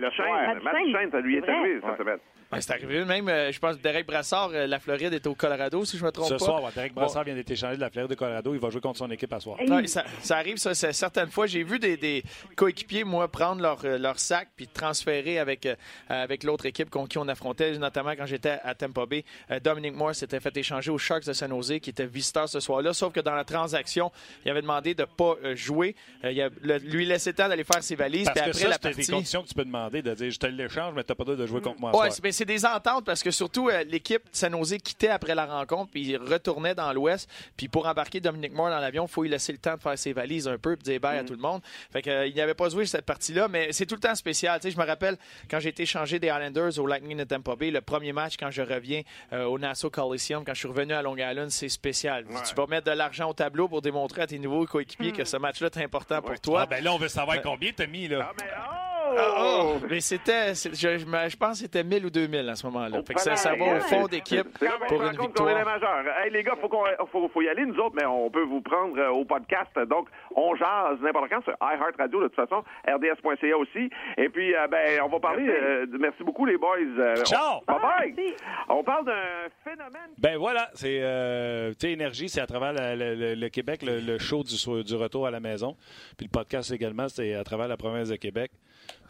ça 1.12 1.20
lui 1.22 1.38
est 1.38 1.44
arrivé 1.50 1.80
cette 1.84 1.98
semaine. 1.98 2.18
Ben, 2.50 2.62
c'est 2.62 2.72
arrivé 2.72 3.04
même, 3.04 3.28
euh, 3.28 3.52
je 3.52 3.60
pense, 3.60 3.67
Derek 3.74 4.06
Brassard, 4.08 4.52
euh, 4.54 4.68
la 4.68 4.80
Floride 4.80 5.14
est 5.14 5.28
au 5.28 5.36
Colorado, 5.36 5.84
si 5.86 5.98
je 5.98 6.04
me 6.06 6.12
trompe 6.12 6.28
Ce 6.30 6.34
pas. 6.34 6.40
soir, 6.40 6.64
ouais, 6.64 6.70
Derek 6.76 6.94
Brassard 6.94 7.24
vient 7.24 7.36
d'être 7.36 7.50
échangé 7.52 7.76
de 7.76 7.82
la 7.82 7.90
Floride 7.90 8.10
de 8.10 8.16
Colorado. 8.16 8.54
Il 8.54 8.60
va 8.60 8.70
jouer 8.70 8.82
contre 8.82 9.00
son 9.00 9.10
équipe 9.12 9.32
à 9.34 9.40
soir. 9.40 9.58
Ouais, 9.68 9.88
ça, 9.88 10.04
ça 10.22 10.38
arrive, 10.38 10.58
ça, 10.58 10.74
c'est- 10.74 10.94
certaines 10.94 11.30
fois. 11.30 11.48
J'ai 11.48 11.64
vu 11.64 11.80
des, 11.80 11.98
des 11.98 12.24
coéquipiers, 12.56 13.04
moi, 13.04 13.28
prendre 13.28 13.62
leur, 13.62 13.80
euh, 13.86 13.98
leur 13.98 14.20
sac 14.20 14.50
puis 14.56 14.68
transférer 14.68 15.40
avec, 15.40 15.66
euh, 15.66 15.76
avec 16.10 16.44
l'autre 16.44 16.66
équipe 16.66 16.90
contre 16.90 17.10
qui 17.10 17.18
on 17.18 17.28
affrontait, 17.28 17.78
notamment 17.78 18.12
quand 18.12 18.26
j'étais 18.26 18.58
à 18.64 18.76
Tampa 18.76 19.06
Bay. 19.06 19.24
Euh, 19.52 19.60
Dominic 19.60 19.96
Moore 19.96 20.16
s'était 20.16 20.40
fait 20.40 20.56
échanger 20.58 20.92
aux 20.92 20.98
Sharks 20.98 21.26
de 21.26 21.34
San 21.34 21.50
Jose, 21.50 21.80
qui 21.82 21.90
était 21.90 22.06
visiteur 22.06 22.48
ce 22.50 22.60
soir-là, 22.60 22.94
sauf 22.94 23.14
que 23.14 23.20
dans 23.20 23.36
la 23.36 23.44
transaction, 23.44 24.12
il 24.46 24.52
avait 24.52 24.62
demandé 24.62 24.94
de 24.96 25.02
ne 25.02 25.06
pas 25.08 25.36
euh, 25.44 25.56
jouer. 25.56 25.96
Euh, 26.24 26.32
il 26.32 26.42
a- 26.42 26.50
le- 26.62 26.78
lui 26.78 27.06
laisser 27.06 27.32
le 27.32 27.36
temps 27.36 27.48
d'aller 27.50 27.64
faire 27.64 27.84
ses 27.84 27.96
valises, 27.96 28.26
Parce 28.26 28.36
puis 28.40 28.46
que 28.46 28.50
après 28.50 28.62
ça, 28.62 28.68
la 28.70 28.78
c'est 28.94 28.98
des 29.08 29.12
conditions 29.14 29.44
que 29.44 29.48
tu 29.48 29.54
peux 29.54 29.66
demander 29.66 30.02
de 30.02 30.14
dire 30.14 30.32
je 30.32 30.40
te 30.40 30.46
l'échange, 30.48 30.94
mais 30.96 31.04
tu 31.04 31.12
n'as 31.12 31.16
pas 31.16 31.24
le 31.24 31.26
droit 31.26 31.36
de 31.36 31.48
jouer 31.48 31.62
contre 31.62 31.80
moi. 31.80 31.92
c'est 32.10 32.22
ben, 32.22 32.32
c'est 32.32 32.46
des 32.46 32.66
ententes 32.66 33.06
parce 33.06 33.22
que 33.24 33.32
surtout 33.32 33.57
euh, 33.58 33.84
l'équipe 33.84 34.24
de 34.24 34.36
San 34.36 34.52
Jose 34.52 34.78
quittait 34.84 35.10
après 35.10 35.36
la 35.36 35.46
rencontre 35.46 35.92
puis 35.92 36.04
il 36.04 36.18
retournait 36.18 36.76
dans 36.76 36.92
l'Ouest. 36.94 37.30
Puis 37.56 37.68
pour 37.68 37.88
embarquer 37.88 38.20
Dominic 38.20 38.54
Moore 38.54 38.70
dans 38.70 38.80
l'avion, 38.80 39.06
il 39.06 39.12
faut 39.12 39.24
lui 39.24 39.30
laisser 39.30 39.52
le 39.52 39.58
temps 39.58 39.76
de 39.76 39.80
faire 39.80 39.98
ses 39.98 40.14
valises 40.14 40.48
un 40.48 40.58
peu 40.58 40.76
puis 40.76 40.84
dire 40.84 41.00
bye 41.00 41.18
à 41.18 41.24
tout 41.24 41.34
le 41.34 41.40
monde. 41.40 41.62
Fait 41.92 42.02
que, 42.02 42.10
euh, 42.10 42.28
il 42.28 42.36
n'avait 42.36 42.54
pas 42.54 42.70
joué 42.70 42.86
cette 42.86 43.06
partie-là, 43.06 43.48
mais 43.48 43.72
c'est 43.72 43.86
tout 43.86 43.96
le 43.96 44.02
temps 44.02 44.16
spécial. 44.16 44.60
Tu 44.60 44.68
sais, 44.68 44.72
je 44.76 44.80
me 44.80 44.86
rappelle 44.86 45.18
quand 45.50 45.60
j'ai 45.60 45.70
été 45.70 45.84
échangé 45.84 46.20
des 46.20 46.28
Islanders 46.28 46.80
au 46.80 46.88
Lightning 46.88 47.18
de 47.18 47.24
Tampa 47.24 47.56
Bay, 47.56 47.72
le 47.72 47.82
premier 47.82 48.14
match 48.14 48.36
quand 48.38 48.52
je 48.52 48.62
reviens 48.62 49.02
euh, 49.34 49.46
au 49.46 49.58
Nassau 49.58 49.90
Coliseum, 49.90 50.44
quand 50.46 50.54
je 50.54 50.60
suis 50.60 50.68
revenu 50.68 50.94
à 50.94 51.02
Long 51.02 51.18
Island, 51.18 51.50
c'est 51.50 51.70
spécial. 51.70 52.26
Tu 52.48 52.56
vas 52.56 52.68
mettre 52.68 52.88
de 52.88 52.96
l'argent 52.96 53.30
au 53.30 53.34
tableau 53.34 53.68
pour 53.68 53.82
démontrer 53.82 54.22
à 54.24 54.28
tes 54.28 54.40
nouveaux 54.40 54.66
coéquipiers 54.66 55.12
que 55.12 55.26
ce 55.26 55.38
match-là 55.38 55.70
est 55.76 55.84
important 55.84 56.22
pour 56.22 56.40
toi. 56.40 56.62
Ah, 56.64 56.66
ben 56.66 56.84
là, 56.84 56.94
on 56.94 56.98
veut 56.98 57.08
savoir 57.08 57.42
combien 57.42 57.72
t'as 57.76 57.88
mis, 57.88 58.08
là. 58.08 58.30
Ah, 58.30 58.34
mais 58.40 58.50
oh! 58.58 58.97
Oh! 59.40 59.76
Mais 59.90 60.00
c'était, 60.00 60.54
je, 60.54 60.98
je 60.98 61.06
me- 61.06 61.30
je 61.30 61.38
pense 61.38 61.52
que 61.54 61.58
c'était 61.66 61.84
1000 61.84 62.06
ou 62.06 62.10
2000 62.10 62.50
à 62.50 62.56
ce 62.56 62.66
moment-là. 62.68 62.98
Oh, 63.00 63.04
Fait 63.06 63.14
que 63.14 63.22
ça, 63.22 63.36
ça 63.36 63.56
va 63.56 63.78
au 63.78 63.80
fond 63.82 64.08
d'équipe 64.08 64.48
pour 64.88 65.00
on 65.00 65.04
une 65.04 65.16
est 65.16 65.22
victoire. 65.22 65.66
majeurs. 65.66 66.04
Hey, 66.24 66.32
les 66.32 66.44
gars, 66.44 66.56
faut, 66.62 66.70
faut, 67.12 67.30
faut 67.30 67.42
y 67.42 67.50
aller, 67.50 67.66
nous 67.66 67.78
autres, 67.80 67.96
mais 67.96 68.06
on 68.06 68.30
peut 68.30 68.44
vous 68.44 68.62
prendre 68.62 68.98
euh, 69.00 69.10
au 69.10 69.26
podcast. 69.26 69.72
Donc, 69.90 70.08
on 70.36 70.56
jase 70.56 71.00
n'importe 71.02 71.30
quand 71.30 71.44
sur 71.44 71.54
iHeartRadio, 71.62 72.22
de 72.22 72.28
toute 72.28 72.36
façon, 72.36 72.64
RDS.ca 72.88 73.58
aussi. 73.58 73.90
Et 74.18 74.30
puis, 74.30 74.56
euh, 74.56 74.68
ben, 74.68 75.02
on 75.04 75.08
va 75.10 75.20
parler. 75.20 75.48
euh, 75.48 75.86
de- 75.86 75.98
merci 75.98 76.24
beaucoup, 76.24 76.46
les 76.46 76.58
boys. 76.58 76.78
Euh, 77.00 77.16
Ciao! 77.24 77.62
on- 77.68 77.72
Bye-bye! 77.74 78.14
merci. 78.18 78.34
On 78.70 78.84
parle 78.84 79.06
d'un 79.06 79.48
phénomène 79.64 80.12
Ben 80.18 80.38
voilà, 80.38 80.70
c'est 80.74 81.00
euh, 81.02 81.72
tu 81.72 81.88
sais, 81.88 81.92
énergie, 81.92 82.30
c'est 82.30 82.42
à 82.42 82.48
travers 82.48 82.74
la- 82.74 82.96
la- 82.96 83.16
le, 83.16 83.36
le 83.36 83.50
Québec, 83.50 83.82
le, 83.84 84.00
le 84.00 84.18
show 84.18 84.44
du 84.44 84.96
retour 84.96 85.28
à 85.28 85.32
la 85.32 85.40
maison. 85.40 85.76
Puis 86.18 86.28
le 86.28 86.32
podcast 86.32 86.72
également, 86.72 87.08
c'est 87.10 87.34
à 87.36 87.44
travers 87.44 87.68
la 87.68 87.78
province 87.78 88.10
de 88.10 88.16
Québec. 88.16 88.52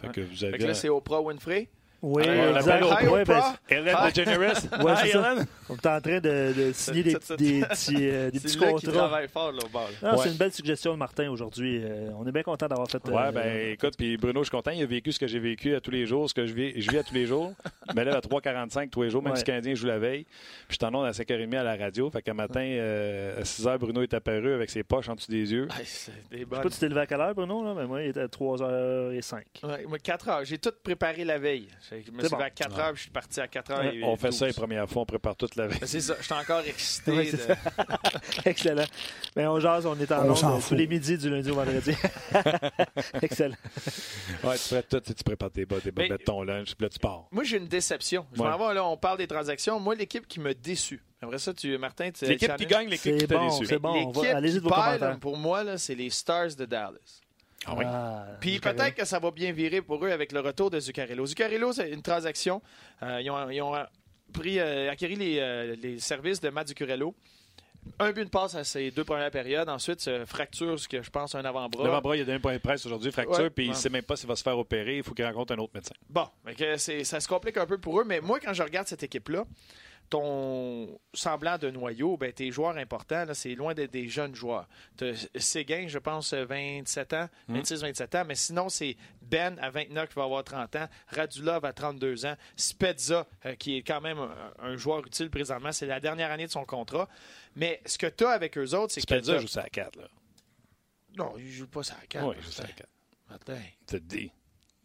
Fait 0.01 0.11
que 0.11 0.21
vous 0.21 0.43
avez. 0.43 0.53
Fait 0.53 0.59
que 0.59 0.65
là, 0.65 0.73
c'est 0.73 0.89
Oprah 0.89 1.21
Winfrey. 1.21 1.69
Oui, 2.01 2.23
on 2.27 2.55
exact. 2.57 2.79
l'appelle 2.81 3.05
Hi, 3.07 3.09
Ouais, 3.11 3.23
ben, 3.25 3.41
Ah. 3.95 4.11
DeGeneres. 4.11 4.39
Ouais, 4.83 4.93
c'est 5.01 5.11
ça. 5.11 5.35
On 5.69 5.75
est 5.75 5.85
en 5.87 5.99
train 6.01 6.19
de, 6.19 6.53
de 6.55 6.71
signer 6.73 7.03
des, 7.03 7.15
petits, 7.15 7.63
euh, 8.09 8.29
des 8.29 8.39
petits 8.39 8.49
C'est 8.49 8.59
contrats. 8.59 8.91
travaille 8.91 9.27
fort, 9.27 9.51
là, 9.51 9.59
au 9.65 9.69
bord. 9.69 9.89
là. 10.01 10.11
Non, 10.11 10.17
Ouais. 10.17 10.23
C'est 10.23 10.31
une 10.31 10.37
belle 10.37 10.53
suggestion 10.53 10.93
de 10.93 10.97
Martin 10.97 11.29
aujourd'hui. 11.31 11.81
Euh, 11.83 12.09
on 12.19 12.25
est 12.27 12.31
bien 12.31 12.43
content 12.43 12.67
d'avoir 12.67 12.87
fait. 12.89 13.03
Ouais, 13.07 13.15
euh, 13.17 13.31
ben 13.31 13.71
écoute, 13.71 13.95
puis 13.97 14.15
Bruno, 14.17 14.41
je 14.41 14.45
suis 14.49 14.51
content. 14.55 14.71
Il 14.71 14.83
a 14.83 14.85
vécu 14.85 15.11
ce 15.11 15.19
que 15.19 15.25
j'ai 15.27 15.39
vécu 15.39 15.73
à 15.75 15.81
tous 15.81 15.89
les 15.91 16.05
jours, 16.05 16.29
ce 16.29 16.33
que 16.35 16.45
je 16.45 16.53
vis, 16.53 16.79
je 16.79 16.89
vis 16.91 16.99
à 16.99 17.03
tous 17.03 17.15
les 17.15 17.25
jours. 17.25 17.53
Mais 17.95 18.05
là, 18.05 18.17
à 18.17 18.19
3h45 18.19 18.89
tous 18.89 19.01
les 19.03 19.09
jours, 19.09 19.23
même 19.23 19.31
Ouais. 19.33 19.37
si 19.39 19.43
le 19.43 19.47
Canadien 19.47 19.73
joue 19.73 19.87
la 19.87 19.97
veille. 19.99 20.25
Puis 20.67 20.75
je 20.75 20.77
t'en 20.77 21.03
à 21.03 21.11
5h30 21.11 21.55
à 21.57 21.63
la 21.63 21.75
radio. 21.75 22.09
Fait 22.11 22.21
qu'un 22.21 22.33
matin, 22.35 22.61
euh, 22.61 23.39
à 23.39 23.43
6h, 23.43 23.77
Bruno 23.79 24.03
est 24.03 24.13
apparu 24.13 24.53
avec 24.53 24.69
ses 24.69 24.83
poches 24.83 25.09
en 25.09 25.15
dessous 25.15 25.31
des 25.31 25.51
yeux. 25.51 25.67
C'est 25.83 26.11
des 26.29 26.37
Je 26.37 26.37
sais 26.39 26.45
pas, 26.45 26.61
tu 26.61 26.77
t'es 26.77 26.89
levé 26.89 27.01
à 27.01 27.05
quelle 27.07 27.21
heure, 27.21 27.33
Bruno? 27.33 27.63
Là? 27.63 27.73
Ben, 27.73 27.87
moi, 27.87 28.03
il 28.03 28.09
était 28.09 28.21
à 28.21 28.27
3h05. 28.27 29.41
Ouais, 29.63 29.85
moi, 29.87 29.97
4 29.99 30.29
heures. 30.29 30.45
J'ai 30.45 30.57
tout 30.59 30.71
préparé 30.83 31.23
la 31.25 31.37
veille. 31.39 31.67
Je 32.05 32.11
me 32.11 32.19
suis 32.21 32.29
bon. 32.29 32.37
à 32.37 32.49
4 32.49 32.79
heures, 32.79 32.87
puis 32.93 32.97
je 32.97 33.01
suis 33.03 33.11
parti 33.11 33.39
à 33.41 33.47
4 33.47 33.71
heures. 33.71 33.83
et 33.85 34.03
On 34.03 34.15
fait 34.15 34.31
ça 34.31 34.45
les 34.45 34.51
12. 34.51 34.57
premières 34.59 34.89
fois, 34.89 35.01
on 35.03 35.05
prépare 35.05 35.35
toute 35.35 35.55
la 35.55 35.67
veille. 35.67 35.79
Ben, 35.79 35.87
C'est 35.87 36.01
ça. 36.01 36.15
Je 36.19 36.23
suis 36.25 36.33
encore 36.33 36.61
excité. 36.61 37.11
Ouais, 37.11 37.31
de-. 37.31 37.37
Excellent. 38.45 38.85
Ben, 39.35 39.47
on 39.49 39.59
jase, 39.59 39.85
on 39.85 39.97
est 39.99 40.11
en 40.11 40.25
On 40.29 40.31
euh, 40.57 40.59
tous 40.67 40.75
les 40.75 40.87
midis 40.87 41.17
du 41.17 41.29
lundi 41.29 41.49
au 41.51 41.55
vendredi. 41.55 41.91
Excellent. 43.21 43.55
Ouais, 44.43 44.57
tu, 44.57 44.67
prêtes 44.69 44.89
tout, 44.89 44.99
tu 45.13 45.23
prépares 45.23 45.51
tes 45.51 45.65
bottes, 45.65 45.83
tes 45.83 45.91
Mais- 45.95 46.07
bobettes, 46.07 46.25
ton 46.25 46.43
lunch, 46.43 46.75
puis 46.75 46.85
là, 46.85 46.89
tu 46.89 46.99
pars. 46.99 47.27
Moi, 47.31 47.43
j'ai 47.43 47.57
une 47.57 47.67
déception. 47.67 48.25
Je 48.33 48.41
Ouais. 48.41 48.73
là, 48.73 48.85
on 48.85 48.97
parle 48.97 49.17
des 49.17 49.27
transactions. 49.27 49.79
Moi, 49.79 49.95
l'équipe 49.95 50.27
qui 50.27 50.39
m'a 50.39 50.53
déçu. 50.53 51.01
Après 51.21 51.39
ça, 51.39 51.53
tu, 51.53 51.75
Martin, 51.77 52.11
tu 52.11 52.25
L'équipe 52.25 52.55
qui 52.55 52.65
gagne, 52.67 52.89
l'équipe 52.89 53.13
C'est 53.13 53.17
qui 53.17 53.27
t'a 53.27 53.37
bon, 53.37 53.47
déçu. 53.49 53.65
c'est 53.65 53.79
bon. 53.79 54.11
allez-y 54.23 54.55
de 54.55 54.59
vos 54.59 54.69
commentaires. 54.69 55.17
pour 55.19 55.35
moi, 55.37 55.77
c'est 55.77 55.95
les 55.95 56.09
Stars 56.09 56.55
de 56.55 56.65
Dallas. 56.65 57.21
Ah 57.67 57.73
oui. 57.77 57.83
Ah, 57.87 58.25
Puis 58.39 58.59
peut-être 58.59 58.95
que 58.95 59.05
ça 59.05 59.19
va 59.19 59.29
bien 59.31 59.51
virer 59.51 59.81
pour 59.81 60.03
eux 60.05 60.11
avec 60.11 60.31
le 60.31 60.39
retour 60.39 60.69
de 60.69 60.79
Zuccarello. 60.79 61.25
Zuccarello, 61.25 61.73
c'est 61.73 61.89
une 61.91 62.01
transaction. 62.01 62.61
Euh, 63.03 63.19
ils, 63.21 63.29
ont, 63.29 63.49
ils 63.49 63.61
ont 63.61 63.73
pris, 64.33 64.59
euh, 64.59 64.89
acquis 64.91 65.07
les, 65.15 65.39
euh, 65.39 65.75
les 65.81 65.99
services 65.99 66.39
de 66.39 66.49
Matt 66.49 66.69
Zuccarello. 66.69 67.13
Un 67.99 68.11
but 68.11 68.25
de 68.25 68.29
passe 68.29 68.53
à 68.55 68.63
ses 68.65 68.91
deux 68.91 69.05
premières 69.05 69.31
périodes. 69.31 69.69
Ensuite, 69.69 70.09
fracture 70.25 70.77
ce 70.77 70.87
que 70.89 71.01
je 71.01 71.09
pense 71.09 71.35
un 71.35 71.45
avant-bras. 71.45 71.85
L'avant-bras, 71.85 72.17
il 72.17 72.21
a 72.21 72.25
donné 72.25 72.37
un 72.37 72.41
point 72.41 72.53
de 72.53 72.57
presse 72.57 72.85
aujourd'hui, 72.85 73.11
fracture, 73.13 73.39
Ouais. 73.45 73.49
puis 73.49 73.65
il 73.65 73.69
ne 73.69 73.75
sait 73.75 73.89
même 73.89 74.03
pas 74.03 74.17
s'il 74.17 74.27
va 74.27 74.35
se 74.35 74.43
faire 74.43 74.57
opérer. 74.57 74.97
Il 74.97 75.03
faut 75.03 75.13
qu'il 75.13 75.23
rencontre 75.25 75.53
un 75.53 75.57
autre 75.57 75.71
médecin. 75.73 75.95
Bon, 76.09 76.27
fait 76.45 76.55
que 76.55 76.77
c'est- 76.77 77.03
ça 77.05 77.19
se 77.21 77.27
complique 77.29 77.55
un 77.57 77.65
peu 77.65 77.77
pour 77.77 78.01
eux, 78.01 78.03
mais 78.05 78.19
moi, 78.19 78.39
quand 78.41 78.51
je 78.53 78.61
regarde 78.63 78.87
cette 78.87 79.03
équipe-là, 79.03 79.45
ton 80.09 80.99
semblant 81.13 81.57
de 81.57 81.69
noyau, 81.69 82.15
ben, 82.17 82.31
tes 82.31 82.51
joueurs 82.51 82.77
importants, 82.77 83.25
c'est 83.33 83.55
loin 83.55 83.73
d'être 83.73 83.91
des 83.91 84.07
jeunes 84.07 84.33
joueurs. 84.35 84.67
T'as 84.95 85.11
Séguin, 85.35 85.87
je 85.87 85.99
pense, 85.99 86.33
27 86.33 87.13
ans, 87.13 87.29
26-27 87.49 88.17
ans, 88.21 88.25
mais 88.27 88.35
sinon, 88.35 88.69
c'est 88.69 88.95
Ben 89.21 89.57
à 89.61 89.69
29 89.69 90.09
qui 90.09 90.15
va 90.15 90.23
avoir 90.23 90.43
30 90.43 90.75
ans, 90.77 90.87
Radulov 91.07 91.65
à 91.65 91.73
32 91.73 92.25
ans, 92.25 92.35
Spezza, 92.55 93.27
euh, 93.45 93.55
qui 93.55 93.77
est 93.77 93.81
quand 93.81 93.99
même 94.01 94.17
un, 94.19 94.31
un 94.59 94.77
joueur 94.77 95.05
utile 95.05 95.29
présentement, 95.29 95.71
c'est 95.71 95.85
la 95.87 95.99
dernière 95.99 96.31
année 96.31 96.47
de 96.47 96.51
son 96.51 96.63
contrat. 96.65 97.09
Mais 97.55 97.81
ce 97.85 97.97
que 97.97 98.07
tu 98.07 98.23
as 98.25 98.29
avec 98.29 98.57
eux 98.57 98.73
autres, 98.75 98.93
c'est 98.93 99.01
que. 99.01 99.15
Spezza 99.15 99.33
t'as- 99.35 99.39
joue 99.41 99.47
ça 99.47 99.61
à 99.63 99.69
4, 99.69 99.95
là. 99.97 100.07
Non, 101.17 101.33
il 101.37 101.51
joue 101.51 101.67
pas 101.67 101.83
ça 101.83 101.95
à 102.01 102.05
4. 102.05 102.25
Oui, 102.27 102.35
joue 102.41 102.51
ça 102.51 102.63
à 102.63 102.67
4. 102.67 102.87
Attends. 103.33 103.61
Tu 103.87 103.95
te 103.95 103.97
dis. 103.97 104.31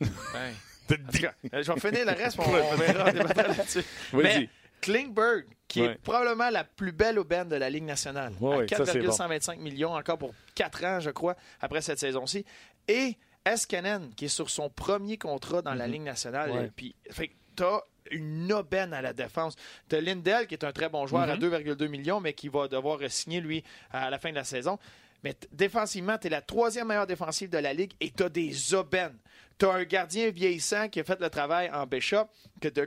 Ben. 0.01 0.09
Euh, 0.91 1.63
je 1.63 1.73
vais 1.73 1.81
finir 1.81 2.05
le 2.05 2.13
reste, 2.13 2.39
on, 2.39 2.43
on 2.43 2.75
verra. 2.77 3.11
débattra 3.13 3.45
là-dessus. 3.49 3.83
Vas-y. 4.13 4.51
Klingberg, 4.83 5.47
qui 5.69 5.81
Ouais. 5.81 5.93
est 5.93 5.95
probablement 6.03 6.51
la 6.51 6.65
plus 6.65 6.93
belle 6.93 7.19
aubaine 7.19 7.49
de 7.49 7.57
la 7.57 7.71
Ligue 7.71 7.85
nationale, 7.85 8.35
Ouais, 8.41 8.55
à 8.55 8.59
ouais, 8.59 8.69
ça, 8.69 8.85
c'est 8.85 8.99
bon. 8.99 9.07
4,125 9.07 9.59
millions 9.59 9.95
encore 9.95 10.19
pour 10.19 10.35
4 10.55 10.85
ans, 10.85 11.01
je 11.01 11.09
crois, 11.11 11.35
après 11.63 11.81
cette 11.81 11.99
saison-ci. 11.99 12.45
Et 12.89 13.17
Eskanen, 13.47 14.11
qui 14.15 14.27
est 14.27 14.29
sur 14.29 14.51
son 14.51 14.69
premier 14.69 15.17
contrat 15.17 15.63
dans 15.63 15.75
la 15.75 15.87
Ligue 15.87 16.03
nationale. 16.03 16.51
Ouais. 16.51 16.67
Et 16.67 16.71
Puis, 16.77 16.95
fait 17.11 17.29
que 17.29 17.35
t'as 17.57 17.81
une 18.11 18.53
aubaine 18.53 18.93
à 18.93 19.01
la 19.01 19.13
défense. 19.15 19.55
T'as 19.89 20.01
Lindell, 20.01 20.47
qui 20.47 20.55
est 20.55 20.65
un 20.65 20.73
très 20.73 20.89
bon 20.91 21.07
joueur 21.07 21.23
à 21.23 21.37
2,2 21.37 21.87
millions, 21.89 22.21
mais 22.21 22.35
qui 22.35 22.49
va 22.49 22.69
devoir 22.69 22.99
signer, 23.09 23.41
lui, 23.41 23.65
à 23.91 24.11
la 24.11 24.19
fin 24.19 24.31
de 24.31 24.35
la 24.35 24.45
saison. 24.45 24.79
Mais 25.25 25.35
défensivement, 25.53 26.19
tu 26.19 26.27
es 26.27 26.31
la 26.31 26.43
troisième 26.43 26.89
meilleure 26.89 27.07
défensive 27.07 27.49
de 27.49 27.59
la 27.59 27.73
Ligue 27.73 27.93
et 28.01 28.11
tu 28.11 28.23
as 28.25 28.29
des 28.29 28.75
aubaines. 28.75 29.17
Tu 29.63 29.69
as 29.69 29.75
un 29.75 29.85
gardien 29.85 30.29
vieillissant 30.31 30.89
qui 30.89 30.99
a 30.99 31.05
fait 31.05 31.21
le 31.21 31.31
travail 31.31 31.71
en 31.73 31.87
Bishop, 31.87 32.25
que 32.61 32.67
de 32.67 32.85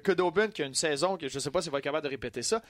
qui 0.48 0.62
a 0.62 0.66
une 0.66 0.74
saison 0.74 1.16
que 1.16 1.30
je 1.30 1.36
ne 1.36 1.40
sais 1.40 1.50
pas 1.50 1.62
s'il 1.62 1.72
va 1.72 1.78
être 1.78 1.86
capable 1.86 2.04
de 2.04 2.10
répéter 2.10 2.42
ça. 2.42 2.62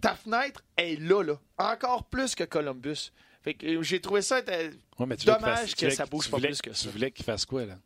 Ta 0.00 0.14
fenêtre 0.14 0.64
est 0.78 0.98
là, 0.98 1.22
là. 1.22 1.38
Encore 1.58 2.04
plus 2.04 2.34
que 2.34 2.44
Columbus. 2.44 3.12
Fait 3.42 3.52
que 3.52 3.66
euh, 3.66 3.82
j'ai 3.82 4.00
trouvé 4.00 4.22
ça 4.22 4.36
euh, 4.48 4.70
Ouais, 4.98 5.04
mais 5.04 5.16
tu 5.16 5.26
veux 5.26 5.34
qu'il 5.34 5.42
dommage 5.44 5.74
que 5.74 5.90
ça 5.90 6.06
bouge 6.06 6.30
pas 6.30 6.38
voulais- 6.38 6.48
plus 6.48 6.62
que 6.62 6.72
ça. 6.72 6.84
Tu 6.84 6.88
voulais 6.94 7.10
qu'il 7.10 7.26
fasse 7.26 7.44
quoi, 7.44 7.66
là? 7.66 7.76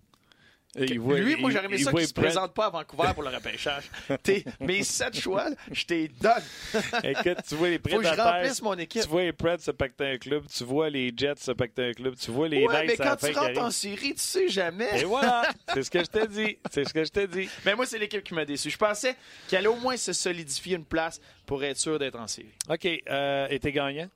Que- 0.76 0.84
Il 0.92 1.00
voit- 1.00 1.18
lui, 1.18 1.36
moi, 1.36 1.50
j'aurais 1.50 1.64
aimé 1.66 1.76
il 1.78 1.84
ça 1.84 1.90
qu'il 1.92 2.06
se 2.06 2.12
Brett. 2.12 2.26
présente 2.26 2.52
pas 2.54 2.66
à 2.66 2.70
Vancouver 2.70 3.08
pour 3.14 3.22
le 3.22 3.30
repêchage. 3.30 3.84
Mes 4.60 4.82
sept 4.82 5.18
choix, 5.18 5.46
je 5.72 5.84
t'ai 5.84 6.08
donne. 6.20 6.42
Écoute, 7.04 7.38
tu 7.48 7.54
vois 7.54 7.68
les 7.70 7.78
Faut 7.78 7.98
que 7.98 8.04
je 8.04 8.20
remplisse 8.20 8.60
mon 8.62 8.74
équipe. 8.74 9.02
Tu 9.02 9.08
vois 9.08 9.22
les 9.22 9.32
Preds 9.32 9.58
se 9.60 9.70
pacter 9.70 10.04
un 10.12 10.18
club. 10.18 10.44
Tu 10.54 10.64
vois 10.64 10.90
les 10.90 11.12
Jets 11.16 11.36
se 11.40 11.52
pacter 11.52 11.88
un 11.88 11.92
club. 11.92 12.14
Tu 12.16 12.30
vois 12.30 12.48
les 12.48 12.64
Ouais, 12.66 12.86
mais 12.86 12.86
Knights 12.96 12.98
quand 12.98 13.16
tu 13.16 13.32
rentres 13.32 13.60
en 13.60 13.70
série, 13.70 14.14
tu 14.14 14.20
sais 14.20 14.48
jamais. 14.48 15.00
Et 15.00 15.04
voilà! 15.04 15.48
C'est 15.74 15.82
ce 15.82 15.90
que 15.90 16.00
je 16.00 16.04
t'ai 16.10 16.26
dit. 16.26 16.58
C'est 16.70 16.84
ce 16.86 16.92
que 16.92 17.04
je 17.04 17.10
t'ai 17.10 17.26
dit. 17.26 17.48
Mais 17.64 17.74
moi, 17.74 17.86
c'est 17.86 17.98
l'équipe 17.98 18.22
qui 18.22 18.34
m'a 18.34 18.44
déçu. 18.44 18.70
Je 18.70 18.76
pensais 18.78 19.16
qu'il 19.48 19.56
allait 19.58 19.66
au 19.68 19.76
moins 19.76 19.96
se 19.96 20.12
solidifier 20.12 20.76
une 20.76 20.84
place 20.84 21.20
pour 21.46 21.62
être 21.64 21.76
sûr 21.78 21.98
d'être 21.98 22.18
en 22.18 22.26
série. 22.26 22.52
OK. 22.68 22.86
Euh, 23.08 23.46
et 23.50 23.58
t'es 23.58 23.72
gagnant? 23.72 24.08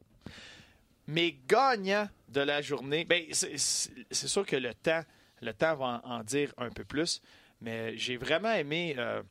Mais 1.07 1.35
gagnant 1.49 2.09
de 2.29 2.41
la 2.41 2.63
journée, 2.63 3.05
ben, 3.05 3.25
c'est 3.33 4.29
sûr 4.29 4.47
que 4.47 4.57
le 4.57 4.73
temps, 4.75 5.03
le 5.41 5.53
temps 5.55 5.75
va 5.77 6.03
en, 6.05 6.11
en 6.19 6.23
dire 6.25 6.53
un 6.57 6.71
peu 6.71 6.85
plus. 6.85 7.21
Mais 7.61 7.97
j'ai 7.97 8.17
vraiment 8.17 8.53
aimé. 8.53 8.95
euh, 8.99 9.23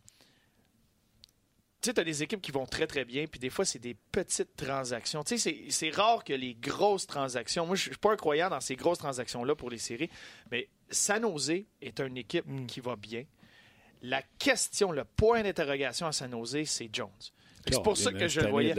tu 1.82 1.88
sais, 1.89 1.93
tu 1.93 2.01
as 2.01 2.03
des 2.03 2.24
équipes 2.24 2.41
qui 2.41 2.51
vont 2.51 2.66
très, 2.66 2.88
très 2.88 3.05
bien, 3.05 3.26
puis 3.26 3.39
des 3.39 3.49
fois, 3.49 3.64
c'est 3.64 3.80
des 3.80 3.95
petites 4.12 4.53
transactions. 4.57 5.24
Tu 5.24 5.38
sais, 5.38 5.66
c'est- 5.70 5.89
rare 5.91 6.26
que 6.26 6.34
les 6.34 6.53
grosses 6.53 7.07
transactions. 7.07 7.66
Moi, 7.66 7.78
je 7.78 7.84
suis 7.84 7.91
pas 7.97 8.12
un 8.12 8.18
croyant 8.18 8.49
dans 8.49 8.60
ces 8.60 8.76
grosses 8.76 8.97
transactions-là 8.97 9.55
pour 9.55 9.70
les 9.70 9.78
séries, 9.78 10.10
mais 10.51 10.68
San 10.89 11.22
Jose 11.22 11.64
est 11.82 11.99
une 12.01 12.18
équipe 12.18 12.45
Mm. 12.45 12.66
qui 12.66 12.82
va 12.82 12.97
bien. 12.97 13.24
La 14.01 14.22
question, 14.39 14.91
le 14.91 15.05
point 15.05 15.41
d'interrogation 15.41 16.05
à 16.07 16.12
San 16.12 16.30
Jose, 16.32 16.66
c'est 16.66 16.89
Jones. 16.91 17.10
C'est 17.72 17.82
pour 17.84 17.95
ça 17.97 18.12
que 18.12 18.28
je 18.28 18.41
le 18.41 18.49
voyais. 18.49 18.76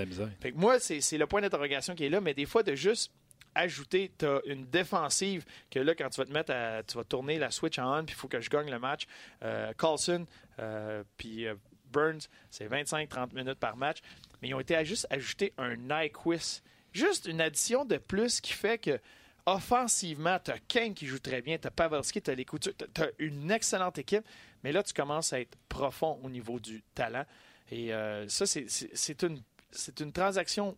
Moi, 0.54 0.78
c'est 0.78 1.16
le 1.18 1.26
point 1.26 1.40
d'interrogation 1.40 1.94
qui 1.94 2.04
est 2.04 2.08
là, 2.10 2.20
mais 2.20 2.34
des 2.34 2.46
fois, 2.46 2.62
de 2.62 2.74
juste 2.74 3.12
ajouter, 3.54 4.12
tu 4.18 4.26
as 4.26 4.40
une 4.46 4.66
défensive 4.66 5.44
que 5.70 5.78
là, 5.80 5.94
quand 5.94 6.08
tu 6.10 6.20
vas 6.20 6.26
te 6.26 6.32
mettre 6.32 6.52
à. 6.52 6.82
Tu 6.82 6.96
vas 6.96 7.04
tourner 7.04 7.38
la 7.38 7.50
switch 7.50 7.78
en 7.78 8.00
on, 8.00 8.04
puis 8.04 8.14
il 8.14 8.18
faut 8.18 8.28
que 8.28 8.40
je 8.40 8.50
gagne 8.50 8.70
le 8.70 8.78
match. 8.78 9.06
Euh, 9.42 9.72
Carlson, 9.78 10.26
euh, 10.58 11.02
puis 11.16 11.46
euh, 11.46 11.54
Burns, 11.92 12.28
c'est 12.50 12.68
25-30 12.68 13.34
minutes 13.34 13.58
par 13.58 13.76
match. 13.76 13.98
Mais 14.40 14.48
ils 14.48 14.54
ont 14.54 14.60
été 14.60 14.74
à 14.76 14.84
juste 14.84 15.06
ajouter 15.10 15.52
un 15.58 15.76
Nyquist. 15.76 16.62
Juste 16.92 17.26
une 17.26 17.40
addition 17.40 17.84
de 17.84 17.96
plus 17.98 18.40
qui 18.40 18.52
fait 18.52 18.78
que. 18.78 18.98
Offensivement, 19.46 20.38
tu 20.38 20.50
as 20.50 20.58
Kane 20.58 20.94
qui 20.94 21.06
joue 21.06 21.18
très 21.18 21.40
bien, 21.42 21.56
tu 21.58 21.66
as 21.66 21.70
Pavelski, 21.70 22.20
tu 22.22 22.30
as 22.30 22.34
les 22.34 22.44
coutures, 22.44 22.74
tu 22.76 23.00
as 23.02 23.08
une 23.18 23.50
excellente 23.50 23.98
équipe, 23.98 24.22
mais 24.62 24.70
là, 24.70 24.82
tu 24.82 24.92
commences 24.92 25.32
à 25.32 25.40
être 25.40 25.56
profond 25.68 26.20
au 26.22 26.28
niveau 26.30 26.60
du 26.60 26.82
talent. 26.94 27.24
Et 27.72 27.90
ça, 28.28 28.44
c'est- 28.46 29.22
une, 29.22 29.42
c'est 29.70 30.00
une 30.00 30.12
transaction 30.12 30.76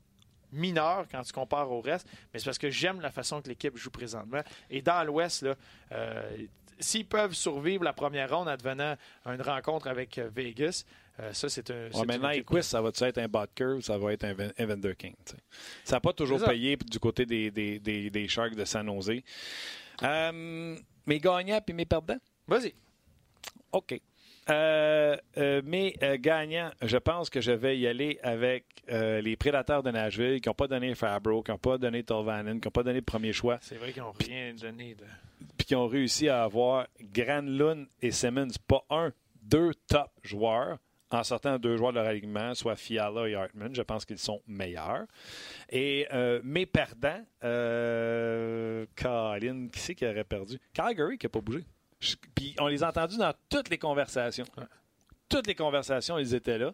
mineure 0.52 1.06
quand 1.10 1.22
tu 1.22 1.32
compares 1.32 1.70
au 1.70 1.80
reste, 1.80 2.06
mais 2.32 2.38
c'est 2.38 2.44
parce 2.46 2.58
que 2.58 2.70
j'aime 2.70 3.00
la 3.00 3.10
façon 3.10 3.40
que 3.42 3.48
l'équipe 3.48 3.76
joue 3.76 3.90
présentement. 3.90 4.42
Et 4.70 4.82
dans 4.82 5.02
l'Ouest, 5.04 5.42
là, 5.42 5.54
euh, 5.92 6.36
s'ils 6.78 7.06
peuvent 7.06 7.34
survivre 7.34 7.84
la 7.84 7.92
première 7.92 8.30
ronde 8.36 8.48
en 8.48 8.56
devenant 8.56 8.96
une 9.26 9.42
rencontre 9.42 9.86
avec 9.88 10.18
euh, 10.18 10.28
Vegas, 10.34 10.84
euh, 11.20 11.32
ça, 11.34 11.48
c'est 11.50 11.70
un. 11.70 11.90
Ouais, 11.90 12.04
équipe- 12.36 12.50
Nyquist, 12.50 12.70
ça 12.70 12.80
va-tu 12.80 13.04
être 13.04 13.18
un 13.18 13.28
Butker 13.28 13.74
ou 13.76 13.80
ça 13.82 13.98
va 13.98 14.12
être 14.14 14.24
un 14.24 14.34
Evander 14.56 14.94
King? 14.96 15.14
Ça 15.84 15.96
n'a 15.96 16.00
pas 16.00 16.12
toujours 16.14 16.38
payé 16.46 16.76
du 16.76 16.98
côté 16.98 17.26
des, 17.26 17.50
des, 17.50 17.78
des, 17.78 18.08
des 18.10 18.28
Sharks 18.28 18.54
de 18.54 18.64
San 18.64 18.86
Jose. 18.86 19.20
Euh, 20.02 20.76
mes 21.06 21.18
gagnants 21.20 21.60
puis 21.60 21.74
mes 21.74 21.84
perdants? 21.84 22.16
Vas-y. 22.48 22.74
OK. 23.72 24.00
Euh, 24.50 25.16
euh, 25.36 25.62
mes 25.64 25.94
euh, 26.02 26.16
gagnants, 26.18 26.70
je 26.82 26.96
pense 26.96 27.30
que 27.30 27.40
je 27.40 27.52
vais 27.52 27.78
y 27.78 27.86
aller 27.86 28.18
avec 28.22 28.64
les 28.88 29.36
prédateurs 29.36 29.82
de 29.82 29.90
Nashville 29.90 30.40
qui 30.40 30.48
n'ont 30.48 30.54
pas 30.54 30.66
donné 30.66 30.94
Fabro, 30.94 31.42
qui 31.42 31.52
n'ont 31.52 31.58
pas 31.58 31.78
donné 31.78 32.02
Tolvanen, 32.02 32.60
qui 32.60 32.66
n'ont 32.66 32.72
pas 32.72 32.82
donné 32.82 32.98
le 32.98 33.04
premier 33.04 33.32
choix, 33.32 33.58
C'est 33.60 33.76
vrai 33.76 33.92
qu'ils 33.92 34.02
n'ont 34.02 34.12
rien 34.12 34.54
donné 34.54 34.94
de. 34.96 35.04
puis 35.56 35.66
qui 35.66 35.76
ont 35.76 35.86
réussi 35.86 36.28
à 36.28 36.42
avoir 36.42 36.88
Granlund 37.00 37.86
et 38.00 38.10
Simmons, 38.10 38.48
pas 38.66 38.84
un, 38.90 39.12
deux 39.42 39.72
top 39.86 40.10
joueurs, 40.24 40.78
en 41.12 41.22
sortant 41.22 41.58
deux 41.58 41.76
joueurs 41.76 41.92
de 41.92 41.98
leur 41.98 42.06
alignement, 42.06 42.54
soit 42.54 42.76
Fiala 42.76 43.28
et 43.28 43.34
Hartman. 43.34 43.74
Je 43.74 43.82
pense 43.82 44.04
qu'ils 44.04 44.18
sont 44.18 44.40
meilleurs. 44.46 45.06
Et 45.70 46.06
euh, 46.12 46.40
mes 46.42 46.66
perdants, 46.66 47.22
euh, 47.44 48.86
Colin, 48.96 49.68
qui 49.68 49.80
c'est 49.80 49.94
qui 49.94 50.06
aurait 50.06 50.24
perdu? 50.24 50.58
Calgary 50.72 51.18
qui 51.18 51.26
n'a 51.26 51.30
pas 51.30 51.40
bougé. 51.40 51.64
Je- 52.02 52.16
Puis 52.34 52.54
on 52.58 52.66
les 52.66 52.82
a 52.82 52.88
entendus 52.88 53.16
dans 53.16 53.32
toutes 53.48 53.68
les 53.70 53.78
conversations. 53.78 54.44
Toutes 55.28 55.46
les 55.46 55.54
conversations, 55.54 56.18
ils 56.18 56.34
étaient 56.34 56.58
là. 56.58 56.72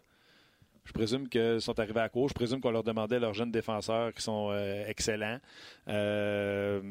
Je 0.85 0.91
présume 0.91 1.29
qu'ils 1.29 1.61
sont 1.61 1.79
arrivés 1.79 1.99
à 1.99 2.09
court. 2.09 2.29
Je 2.29 2.33
présume 2.33 2.59
qu'on 2.61 2.71
leur 2.71 2.83
demandait 2.83 3.19
leurs 3.19 3.35
jeunes 3.35 3.51
défenseurs 3.51 4.11
qui 4.11 4.23
sont 4.23 4.49
euh, 4.51 4.85
excellents. 4.87 5.39
Euh, 5.87 6.81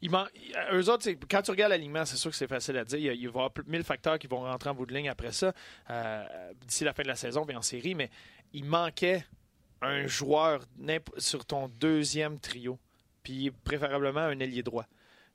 Ils 0.00 0.10
man- 0.10 0.28
Eux 0.72 0.88
autres, 0.90 1.10
quand 1.28 1.42
tu 1.42 1.50
regardes 1.50 1.70
l'alignement, 1.72 2.04
c'est 2.04 2.16
sûr 2.16 2.30
que 2.30 2.36
c'est 2.36 2.46
facile 2.46 2.76
à 2.76 2.84
dire. 2.84 2.98
Il, 2.98 3.04
y 3.04 3.08
a- 3.08 3.12
il 3.14 3.26
va 3.28 3.40
y 3.40 3.44
avoir 3.44 3.50
1000 3.66 3.82
facteurs 3.82 4.16
qui 4.18 4.28
vont 4.28 4.40
rentrer 4.42 4.70
en 4.70 4.74
bout 4.74 4.86
de 4.86 4.94
ligne 4.94 5.08
après 5.08 5.32
ça, 5.32 5.52
euh, 5.90 6.24
d'ici 6.66 6.84
la 6.84 6.92
fin 6.92 7.02
de 7.02 7.08
la 7.08 7.16
saison, 7.16 7.44
puis 7.44 7.56
en 7.56 7.62
série, 7.62 7.96
mais 7.96 8.08
il 8.52 8.64
manquait 8.64 9.24
un 9.82 10.06
joueur 10.06 10.60
sur 11.16 11.44
ton 11.44 11.66
deuxième 11.68 12.38
trio, 12.38 12.78
puis 13.24 13.50
préférablement 13.50 14.20
un 14.20 14.38
ailier 14.38 14.62
droit. 14.62 14.86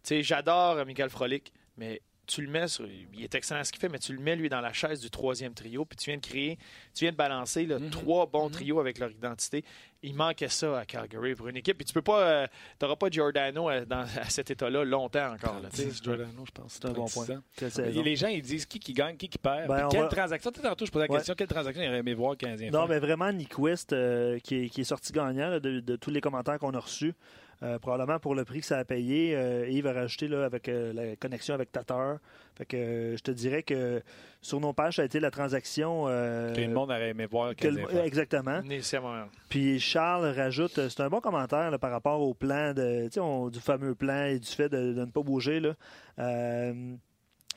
J'adore 0.09 0.77
euh, 0.77 0.85
Michael 0.85 1.09
Frolic, 1.09 1.51
mais 1.77 2.01
tu 2.25 2.41
le 2.41 2.49
mets 2.49 2.69
sur. 2.69 2.85
Il 3.13 3.21
est 3.21 3.35
excellent 3.35 3.59
à 3.59 3.63
ce 3.65 3.71
qu'il 3.73 3.81
fait, 3.81 3.89
mais 3.89 3.99
tu 3.99 4.13
le 4.13 4.19
mets, 4.19 4.37
lui, 4.37 4.47
dans 4.47 4.61
la 4.61 4.71
chaise 4.71 5.01
du 5.01 5.09
troisième 5.09 5.53
trio, 5.53 5.83
puis 5.83 5.97
tu 5.97 6.09
viens 6.09 6.17
de 6.17 6.25
créer, 6.25 6.57
tu 6.93 7.03
viens 7.03 7.11
de 7.11 7.17
balancer 7.17 7.65
là, 7.65 7.77
trois 7.91 8.27
bons 8.27 8.49
trios 8.49 8.79
avec 8.79 8.97
leur 8.97 9.11
identité. 9.11 9.65
Il 10.03 10.15
manquait 10.15 10.47
ça 10.47 10.79
à 10.79 10.85
Calgary 10.85 11.35
pour 11.35 11.49
une 11.49 11.57
équipe. 11.57 11.75
Puis 11.77 11.83
tu 11.85 11.93
peux 11.93 12.01
pas. 12.01 12.47
tu 12.47 12.53
n'auras 12.85 12.95
pas 12.95 13.09
Giordano 13.09 13.67
à, 13.67 13.81
dans, 13.83 13.99
à 14.21 14.29
cet 14.29 14.51
état-là 14.51 14.85
longtemps 14.85 15.33
encore. 15.33 15.59
là, 15.59 15.67
tu 15.69 15.77
sais. 15.81 15.85
10 15.85 16.01
Giordano, 16.03 16.45
je 16.45 16.51
pense. 16.51 16.73
C'est 16.75 16.85
un 16.85 16.91
bon 16.93 17.05
36 17.07 17.25
point. 17.25 17.85
Et. 17.85 17.91
Les 18.03 18.15
gens, 18.15 18.27
ils 18.29 18.41
disent 18.41 18.65
qui 18.65 18.79
qui 18.79 18.93
gagne, 18.93 19.17
qui 19.17 19.27
qui 19.27 19.37
perd? 19.37 19.67
Ben, 19.67 19.89
quelle 19.91 20.01
va- 20.03 20.07
transaction? 20.07 20.51
Tu 20.51 20.61
sais, 20.61 20.67
tantôt, 20.67 20.85
je 20.85 20.91
posais 20.91 21.05
la 21.07 21.11
Ouais. 21.11 21.17
question, 21.17 21.35
quelle 21.35 21.47
transaction 21.47 21.83
il 21.83 21.89
aurait 21.89 21.97
aimé 21.99 22.13
voir 22.13 22.31
le 22.31 22.37
Canadien 22.37 22.69
Non, 22.71 22.87
mais 22.87 22.99
vraiment, 22.99 23.31
Nyquist, 23.33 23.91
euh, 23.91 24.39
qui, 24.39 24.63
est, 24.63 24.69
qui 24.69 24.79
est 24.81 24.85
sorti 24.85 25.11
gagnant 25.11 25.49
là, 25.49 25.59
de, 25.59 25.81
de 25.81 25.95
tous 25.97 26.09
les 26.09 26.21
commentaires 26.21 26.57
qu'on 26.59 26.73
a 26.73 26.79
reçus, 26.79 27.13
euh, 27.61 27.77
probablement 27.79 28.19
pour 28.19 28.33
le 28.35 28.43
prix 28.45 28.59
que 28.61 28.65
ça 28.65 28.77
a 28.79 28.83
payé. 28.85 29.35
euh, 29.35 29.67
Yves 29.69 29.87
a 29.87 29.93
rajouté 29.93 30.27
là, 30.27 30.43
avec 30.45 30.67
euh, 30.67 30.91
la 30.93 31.15
connexion 31.15 31.53
avec 31.53 31.71
Tatar. 31.71 32.17
Fait 32.55 32.65
que 32.65 32.75
euh, 32.77 33.17
je 33.17 33.21
te 33.23 33.31
dirais 33.31 33.63
que 33.63 34.01
sur 34.41 34.59
nos 34.59 34.73
pages, 34.73 34.97
ça 34.97 35.01
a 35.03 35.05
été 35.05 35.19
la 35.19 35.31
transaction. 35.31 36.05
euh, 36.07 36.53
Que 36.53 36.61
le 36.61 36.67
monde 36.73 36.89
aurait 36.91 37.09
aimé 37.09 37.25
voir 37.25 37.55
que 37.55 37.67
le- 37.67 37.97
exactement. 38.05 38.61
Nécessairement. 38.63 39.25
Puis 39.49 39.79
Charles 39.79 40.25
rajoute, 40.35 40.73
c'est 40.89 41.01
un 41.01 41.09
bon 41.09 41.21
commentaire 41.21 41.71
là, 41.71 41.77
par 41.77 41.91
rapport 41.91 42.19
au 42.21 42.33
plan 42.33 42.73
de, 42.73 43.09
on- 43.19 43.49
du 43.49 43.59
fameux 43.59 43.95
plan 43.95 44.25
et 44.25 44.39
du 44.39 44.47
fait 44.49 44.69
de, 44.69 44.93
de 44.93 44.99
ne 45.01 45.11
pas 45.11 45.21
bouger. 45.21 45.59
Là. 45.59 45.73
Euh, 46.19 46.95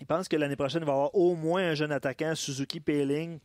il 0.00 0.06
pense 0.06 0.28
que 0.28 0.36
l'année 0.36 0.56
prochaine, 0.56 0.82
il 0.82 0.86
va 0.86 0.92
y 0.92 0.94
avoir 0.94 1.14
au 1.14 1.34
moins 1.34 1.70
un 1.70 1.74
jeune 1.74 1.92
attaquant, 1.92 2.34
Suzuki 2.34 2.80
Payling, 2.80 3.38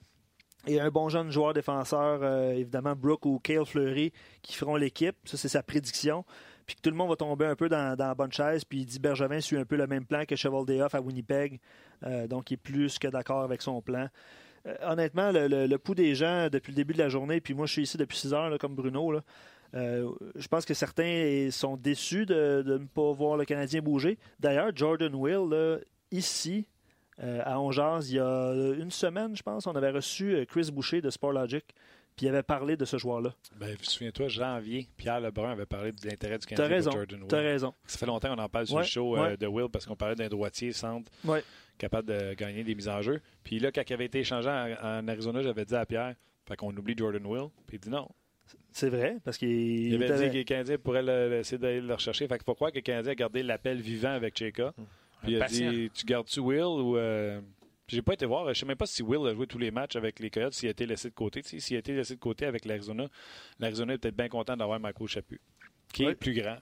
et 0.68 0.80
un 0.80 0.90
bon 0.90 1.10
jeune 1.10 1.32
joueur 1.32 1.54
défenseur, 1.54 2.20
euh, 2.22 2.52
évidemment 2.52 2.96
Brooke 2.96 3.26
ou 3.26 3.40
Cale 3.40 3.66
Fleury, 3.66 4.12
qui 4.42 4.56
feront 4.56 4.76
l'équipe. 4.76 5.16
Ça, 5.26 5.38
c'est 5.38 5.50
sa 5.50 5.64
prédiction. 5.64 6.24
Puis 6.68 6.76
que 6.76 6.82
tout 6.82 6.92
le 6.92 6.96
monde 6.96 7.10
va 7.10 7.16
tomber 7.16 7.46
un 7.46 7.56
peu 7.56 7.68
dans, 7.68 7.98
la 7.98 8.16
bonne 8.16 8.32
chaise. 8.32 8.64
Puis 8.64 8.80
il 8.80 8.86
dit 8.86 9.00
Bergevin 9.00 9.42
suit 9.42 9.58
un 9.58 9.66
peu 9.66 9.76
le 9.76 9.88
même 9.88 10.06
plan 10.06 10.24
que 10.26 10.36
Cheval 10.36 10.66
à 10.92 11.02
Winnipeg. 11.02 11.60
Euh, 12.04 12.28
donc, 12.28 12.52
il 12.52 12.56
est 12.56 12.58
plus 12.58 13.00
que 13.00 13.08
d'accord 13.08 13.42
avec 13.42 13.62
son 13.62 13.82
plan. 13.82 14.08
Euh, 14.68 14.76
honnêtement, 14.84 15.32
le, 15.32 15.48
le- 15.48 15.78
pouls 15.80 15.96
des 15.96 16.14
gens 16.14 16.48
depuis 16.50 16.72
le 16.72 16.76
début 16.76 16.94
de 16.94 17.00
la 17.00 17.10
journée, 17.10 17.42
puis 17.42 17.56
moi 17.56 17.66
je 17.66 17.74
suis 17.74 17.82
ici 17.82 17.98
depuis 17.98 18.18
6 18.20 18.34
heures, 18.34 18.58
comme 18.60 18.76
Bruno, 18.76 19.20
je 19.74 20.48
pense 20.48 20.66
que 20.66 20.76
certains 20.76 21.48
sont 21.50 21.78
déçus 21.78 22.28
de, 22.28 22.64
ne 22.68 22.86
pas 22.86 23.12
voir 23.12 23.38
le 23.38 23.46
Canadien 23.46 23.82
bouger. 23.82 24.20
D'ailleurs, 24.40 24.70
Jordan 24.76 25.16
Will, 25.16 25.82
ici, 26.12 26.68
euh, 27.22 27.42
à 27.46 27.60
Ongeaz, 27.60 28.10
il 28.12 28.16
y 28.16 28.20
a 28.20 28.74
une 28.78 28.92
semaine, 28.92 29.36
je 29.36 29.44
pense, 29.44 29.68
on 29.68 29.76
avait 29.76 29.92
reçu 29.92 30.34
euh, 30.36 30.46
Chris 30.46 30.70
Boucher 30.72 31.02
de 31.02 31.10
Sportlogic, 31.10 31.66
puis 32.16 32.26
il 32.26 32.30
avait 32.30 32.44
parlé 32.44 32.76
de 32.78 32.86
ce 32.86 32.98
joueur-là. 32.98 33.34
Ben, 33.58 33.76
souviens-toi, 33.82 34.28
janvier, 34.28 34.88
Pierre 34.98 35.20
Lebrun 35.22 35.52
avait 35.52 35.66
parlé 35.66 35.92
de 35.92 36.08
l'intérêt 36.08 36.38
du 36.40 36.46
Canadien 36.46 36.68
raison. 36.76 36.90
pour 36.92 37.00
Jordan 37.00 37.20
Will. 37.20 37.28
T'as 37.28 37.42
raison. 37.42 37.74
Ça 37.86 37.98
fait 37.98 38.06
longtemps 38.06 38.36
qu'on 38.36 38.42
en 38.42 38.50
parle 38.50 38.68
sur 38.68 38.76
Ouais, 38.78 38.82
le 38.84 38.88
show 38.88 39.18
euh, 39.18 39.38
de 39.38 39.48
Will 39.48 39.70
parce 39.72 39.86
qu'on 39.86 39.96
parlait 39.96 40.16
d'un 40.16 40.28
droitier 40.30 40.72
centre 40.72 41.12
Ouais. 41.24 41.44
capable 41.78 42.08
de 42.10 42.34
gagner 42.34 42.64
des 42.64 42.76
mises 42.76 42.90
en 42.90 43.02
jeu. 43.02 43.22
Puis 43.44 43.60
là, 43.60 43.72
quand 43.72 43.82
il 43.88 43.94
avait 43.94 44.06
été 44.06 44.20
échangé 44.20 44.50
en, 44.50 44.76
en 44.84 45.08
Arizona, 45.08 45.42
j'avais 45.42 45.66
dit 45.66 45.76
à 45.76 45.86
Pierre, 45.86 46.16
fait 46.48 46.56
qu'on 46.56 46.76
oublie 46.76 46.96
Jordan 46.98 47.26
Will. 47.26 47.50
Puis 47.68 47.78
il 47.78 47.80
dit 47.80 47.90
non. 47.90 48.08
C'est 48.74 48.90
vrai, 48.90 49.18
parce 49.24 49.38
qu'il 49.38 49.50
Il 49.50 49.96
avait 50.04 50.18
dit 50.26 50.30
que 50.30 50.34
les 50.38 50.44
Canadiens 50.46 50.78
pourraient 50.78 51.04
le- 51.04 51.40
essayer 51.40 51.58
d'aller 51.58 51.80
le 51.80 51.94
rechercher. 51.94 52.28
Fait 52.28 52.36
qu'il 52.38 52.44
faut 52.46 52.56
croire 52.56 52.72
que 52.72 52.78
le 52.78 52.82
Canadien 52.82 53.12
a 53.14 53.16
gardé 53.16 53.44
l'appel 53.44 53.80
vivant 53.80 54.12
avec 54.12 54.38
Cheka. 54.38 54.74
Puis 55.22 55.34
il 55.34 55.36
a 55.38 55.40
Patient. 55.40 55.72
dit 55.72 55.92
Tu 55.94 56.06
gardes-tu 56.06 56.40
Will 56.40 56.64
ou. 56.64 56.98
Euh... 56.98 57.42
J'ai 57.88 58.02
pas 58.02 58.14
été 58.14 58.26
voir. 58.26 58.48
Je 58.54 58.58
sais 58.58 58.66
même 58.66 58.78
pas 58.78 58.86
si 58.86 59.04
Will 59.04 59.28
a 59.28 59.34
joué 59.34 59.48
tous 59.48 59.58
les 59.58 59.70
matchs 59.70 59.98
avec 59.98 60.20
les 60.20 60.30
Coyotes, 60.30 60.54
s'il 60.54 60.70
a 60.70 60.72
été 60.72 60.86
laissé 60.86 61.10
de 61.10 61.14
côté. 61.14 61.42
S'il 61.44 61.76
a 61.76 61.80
été 61.80 61.94
laissé 61.94 62.16
de 62.16 62.20
côté 62.22 62.46
avec 62.46 62.64
l'Arizona, 62.64 63.08
l'Arizona 63.60 63.94
est 63.94 63.98
peut-être 63.98 64.16
bien 64.16 64.30
content 64.30 64.56
d'avoir 64.56 64.80
Michael 64.80 65.08
Chaput, 65.08 65.42
qui 65.92 66.06
est 66.06 66.16
plus 66.16 66.34
grand. 66.34 66.58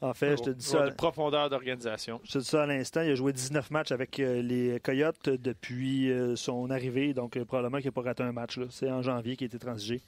En 0.00 0.14
fait, 0.14 0.36
je 0.38 0.42
te 0.42 0.50
dis 0.50 0.64
ça. 0.64 0.88
De 0.88 0.94
profondeur 0.94 1.48
d'organisation. 1.50 2.20
Je 2.24 2.32
te 2.32 2.38
dis 2.38 2.44
ça 2.44 2.62
à 2.62 2.66
l'instant, 2.66 3.02
il 3.02 3.10
a 3.10 3.14
joué 3.14 3.32
19 3.32 3.70
matchs 3.70 3.92
avec 3.92 4.18
euh, 4.18 4.40
les 4.42 4.80
Coyotes 4.80 5.28
depuis 5.28 6.10
euh, 6.10 6.36
son 6.36 6.70
arrivée, 6.70 7.14
donc 7.14 7.36
euh, 7.36 7.44
probablement 7.44 7.78
qu'il 7.78 7.88
n'a 7.88 7.92
pas 7.92 8.02
raté 8.02 8.22
un 8.22 8.32
match. 8.32 8.56
là. 8.56 8.66
C'est 8.70 8.90
en 8.90 9.02
janvier 9.02 9.36
qu'il 9.36 9.46
a 9.46 9.48
été 9.48 9.58
transigé. 9.58 10.00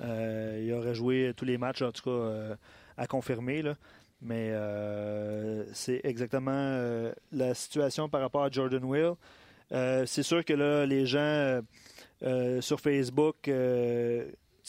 Euh, 0.00 0.62
il 0.64 0.72
aurait 0.72 0.94
joué 0.94 1.32
tous 1.36 1.44
les 1.44 1.58
matchs, 1.58 1.82
en 1.82 1.92
tout 1.92 2.02
cas, 2.02 2.10
euh, 2.10 2.54
à 2.96 3.06
confirmer. 3.06 3.62
là. 3.62 3.74
Mais 4.22 4.50
euh, 4.52 5.64
c'est 5.74 6.00
exactement 6.04 6.50
euh, 6.54 7.12
la 7.32 7.52
situation 7.54 8.08
par 8.08 8.20
rapport 8.22 8.44
à 8.44 8.50
Jordan 8.50 8.82
Will. 8.84 9.12
Euh, 9.72 10.06
c'est 10.06 10.22
sûr 10.22 10.44
que 10.44 10.52
là, 10.54 10.86
les 10.86 11.04
gens 11.06 11.60
sur 12.60 12.80
Facebook, 12.80 13.36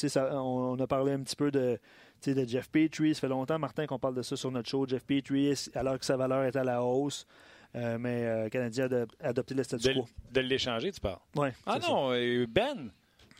ça- 0.09 0.30
on, 0.34 0.76
on 0.78 0.80
a 0.80 0.88
parlé 0.88 1.13
un 1.13 1.19
petit 1.21 1.36
peu 1.36 1.51
de, 1.51 1.80
de 2.26 2.45
Jeff 2.47 2.69
Petrie. 2.69 3.13
Ça 3.15 3.21
fait 3.21 3.28
longtemps, 3.30 3.59
Martin, 3.59 3.86
qu'on 3.86 3.99
parle 3.99 4.15
de 4.15 4.21
ça 4.21 4.36
sur 4.36 4.51
notre 4.51 4.69
show. 4.69 4.86
Jeff 4.88 5.05
Petrie, 5.05 5.53
alors 5.76 5.97
que 5.99 6.05
sa 6.05 6.17
valeur 6.17 6.43
est 6.43 6.55
à 6.55 6.63
la 6.63 6.84
hausse. 6.84 7.26
Mais 7.73 8.23
euh, 8.23 8.43
le 8.45 8.49
Canadien 8.49 8.86
a 8.86 8.88
ado- 8.88 9.05
adopté 9.21 9.53
le 9.53 9.63
statu 9.63 9.88
De, 9.89 9.93
quo. 9.93 10.07
de 10.32 10.41
l'échanger, 10.41 10.91
tu 10.93 10.99
parles? 11.01 11.19
Ouais, 11.36 11.53
Ah 11.65 11.78
non, 11.80 12.09
Ben? 12.47 12.89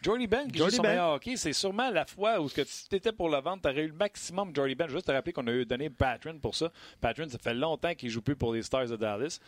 Jordy 0.06 0.28
Ben 0.28 0.48
qui 0.52 0.60
joue 0.60 0.70
son 0.70 0.84
Ben. 0.84 0.90
meilleur 0.90 1.14
hockey, 1.16 1.36
c'est 1.36 1.52
sûrement 1.52 1.90
la 1.90 2.06
fois 2.06 2.40
où 2.40 2.48
ce 2.48 2.54
que 2.54 2.62
tu 2.62 2.96
étais 2.96 3.12
pour 3.12 3.28
le 3.28 3.40
vendre, 3.40 3.64
tu 3.64 3.68
aurais 3.68 3.82
eu 3.82 3.88
le 3.88 3.94
maximum 3.94 4.56
Jordy 4.56 4.76
Ben. 4.76 4.88
Juste 4.88 5.08
te 5.08 5.12
rappeler 5.12 5.34
qu'on 5.34 5.48
a 5.48 5.52
eu 5.52 5.66
donné 5.66 5.90
Patron 5.90 6.38
pour 6.38 6.54
ça. 6.54 6.72
Patron, 7.02 7.28
ça 7.28 7.40
fait 7.40 7.56
longtemps 7.56 7.96
qu'il 7.96 8.12
joue 8.12 8.22
plus 8.22 8.36
pour 8.36 8.54
les 8.54 8.62
Stars 8.62 8.86
de 8.88 8.98
Dallas. 8.98 9.40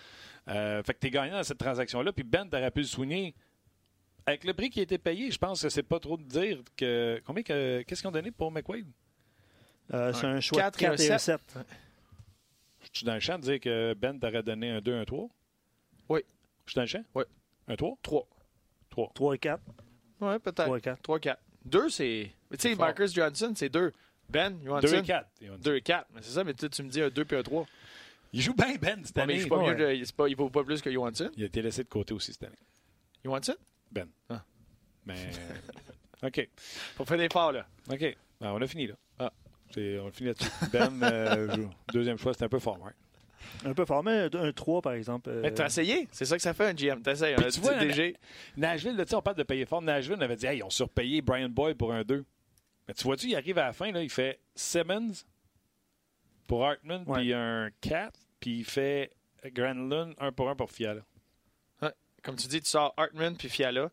Euh, 0.47 0.81
fait 0.81 0.95
que 0.95 0.99
tu 0.99 1.07
es 1.07 1.09
gagnant 1.11 1.37
dans 1.37 1.43
cette 1.43 1.59
transaction-là. 1.59 2.11
Puis 2.11 2.23
Ben, 2.23 2.49
tu 2.49 2.55
aurais 2.55 2.71
pu 2.71 2.79
le 2.79 2.87
soigner 2.87 3.35
Avec 4.25 4.45
le 4.45 4.53
prix 4.55 4.71
qui 4.71 4.79
a 4.79 4.83
été 4.83 4.97
payé, 4.97 5.29
je 5.29 5.37
pense 5.37 5.61
que 5.61 5.69
c'est 5.69 5.83
pas 5.83 5.99
trop 5.99 6.17
de 6.17 6.23
dire 6.23 6.63
que. 6.75 7.21
Combien 7.23 7.43
que. 7.43 7.83
Qu'est-ce 7.83 8.01
qu'ils 8.01 8.09
ont 8.09 8.11
donné 8.11 8.31
pour 8.31 8.51
McWade? 8.51 8.87
Euh, 9.93 10.11
c'est 10.11 10.25
un 10.25 10.39
choix 10.39 10.63
Quatre 10.63 10.79
de 10.79 10.83
et 10.83 10.87
un 10.87 10.91
4 10.95 11.01
et 11.01 11.11
un 11.11 11.17
7. 11.19 11.41
Je 12.81 12.87
suis 12.97 13.05
dans 13.05 13.13
le 13.13 13.19
champ 13.19 13.37
de 13.37 13.43
dire 13.43 13.59
que 13.59 13.93
Ben 13.93 14.19
t'aurait 14.19 14.41
donné 14.41 14.71
un 14.71 14.81
2, 14.81 14.95
un 14.95 15.05
3? 15.05 15.29
Oui. 16.09 16.21
Je 16.65 16.71
suis 16.71 16.75
dans 16.75 16.81
le 16.81 16.87
champ? 16.87 17.03
Oui. 17.13 17.23
Un 17.67 17.75
3? 17.75 17.95
3. 18.01 18.27
3. 18.89 19.11
3 19.13 19.35
et 19.35 19.37
4. 19.37 19.61
Ouais, 20.21 20.39
3 20.39 20.39
peut-être. 20.39 20.77
et 20.77 20.81
4. 20.81 21.01
3, 21.01 21.19
4. 21.19 21.41
2, 21.65 21.89
c'est. 21.89 22.31
Tu 22.51 22.57
sais. 22.59 22.75
Marcus 22.75 23.13
Johnson, 23.13 23.53
c'est 23.55 23.69
2. 23.69 23.91
Ben, 24.29 24.51
2 24.59 24.65
Johansson, 24.65 24.97
et 24.97 25.03
4. 25.03 25.29
2 25.59 25.75
et 25.75 25.81
4. 25.81 26.07
Mais 26.13 26.21
c'est 26.21 26.31
ça, 26.31 26.43
mais 26.43 26.53
tu 26.53 26.83
me 26.83 26.89
dis 26.89 27.01
un 27.01 27.09
2 27.09 27.25
puis 27.25 27.37
un 27.37 27.43
3. 27.43 27.65
Il 28.33 28.41
joue 28.41 28.53
bien 28.53 28.75
Ben 28.75 29.03
cette 29.05 29.17
année. 29.17 29.35
il 29.35 30.03
il 30.29 30.35
vaut 30.35 30.49
pas 30.49 30.63
plus 30.63 30.81
que 30.81 30.91
Johansson. 30.91 31.29
Il 31.37 31.43
a 31.43 31.45
été 31.45 31.61
laissé 31.61 31.83
de 31.83 31.89
côté 31.89 32.13
aussi 32.13 32.33
cette 32.33 32.43
année. 32.43 32.57
Johansson? 33.23 33.55
Ben. 33.91 34.07
Ah. 34.29 34.43
Mais. 35.05 35.29
OK. 36.23 36.49
Faut 36.95 37.05
faire 37.05 37.17
des 37.17 37.23
efforts, 37.25 37.53
là. 37.53 37.65
OK. 37.89 38.17
Ben, 38.41 38.51
on 38.51 38.61
a 38.61 38.67
fini 38.67 38.87
là. 38.87 38.95
Ah. 39.19 39.31
On 39.77 40.07
a 40.07 40.11
fini 40.11 40.27
là-dessus. 40.29 40.49
Ben, 40.71 41.03
euh, 41.03 41.55
joue. 41.55 41.69
deuxième 41.93 42.17
choix, 42.17 42.33
c'était 42.33 42.45
un 42.45 42.49
peu 42.49 42.59
fort, 42.59 42.81
ouais. 42.81 42.91
Un 43.65 43.73
peu 43.73 43.85
fort, 43.85 44.03
mais 44.03 44.29
un 44.35 44.51
3 44.51 44.81
par 44.81 44.93
exemple. 44.93 45.29
euh, 45.29 45.41
Mais 45.41 45.53
t'as 45.53 45.67
essayé? 45.67 46.07
C'est 46.11 46.25
ça 46.25 46.35
que 46.35 46.41
ça 46.41 46.53
fait 46.53 46.65
un 46.65 46.73
GM. 46.73 47.01
T'essayes. 47.01 47.33
Un 47.35 47.49
tu 47.49 47.59
vois, 47.59 47.75
DG. 47.75 48.15
Nashville, 48.55 48.95
là, 48.95 49.05
tu 49.05 49.09
sais, 49.11 49.15
on 49.15 49.21
parle 49.21 49.37
de 49.37 49.43
payer 49.43 49.65
fort. 49.65 49.81
Nashville 49.81 50.15
on 50.17 50.21
avait 50.21 50.35
dit, 50.35 50.45
hey, 50.45 50.57
ils 50.59 50.63
ont 50.63 50.69
surpayé 50.69 51.21
Brian 51.21 51.49
Boyd 51.49 51.77
pour 51.77 51.93
un 51.93 52.03
2. 52.03 52.23
Mais 52.87 52.93
tu 52.93 53.03
vois-tu, 53.03 53.27
il 53.27 53.35
arrive 53.35 53.57
à 53.57 53.65
la 53.65 53.73
fin, 53.73 53.91
là, 53.91 54.01
il 54.01 54.09
fait 54.09 54.39
Simmons 54.55 55.11
pour 56.47 56.65
Hartman, 56.65 57.03
Ouais. 57.05 57.19
puis 57.19 57.33
un 57.33 57.69
4, 57.81 58.17
puis 58.39 58.59
il 58.59 58.65
fait 58.65 59.11
Granlund 59.45 60.13
1 60.19 60.31
pour 60.31 60.49
1 60.49 60.55
pour 60.55 60.71
Fiala. 60.71 61.01
Comme 62.23 62.35
tu 62.35 62.47
dis, 62.47 62.59
tu 62.61 62.69
sors 62.69 62.93
Hartman 62.97 63.35
puis 63.37 63.47
Fiala 63.47 63.89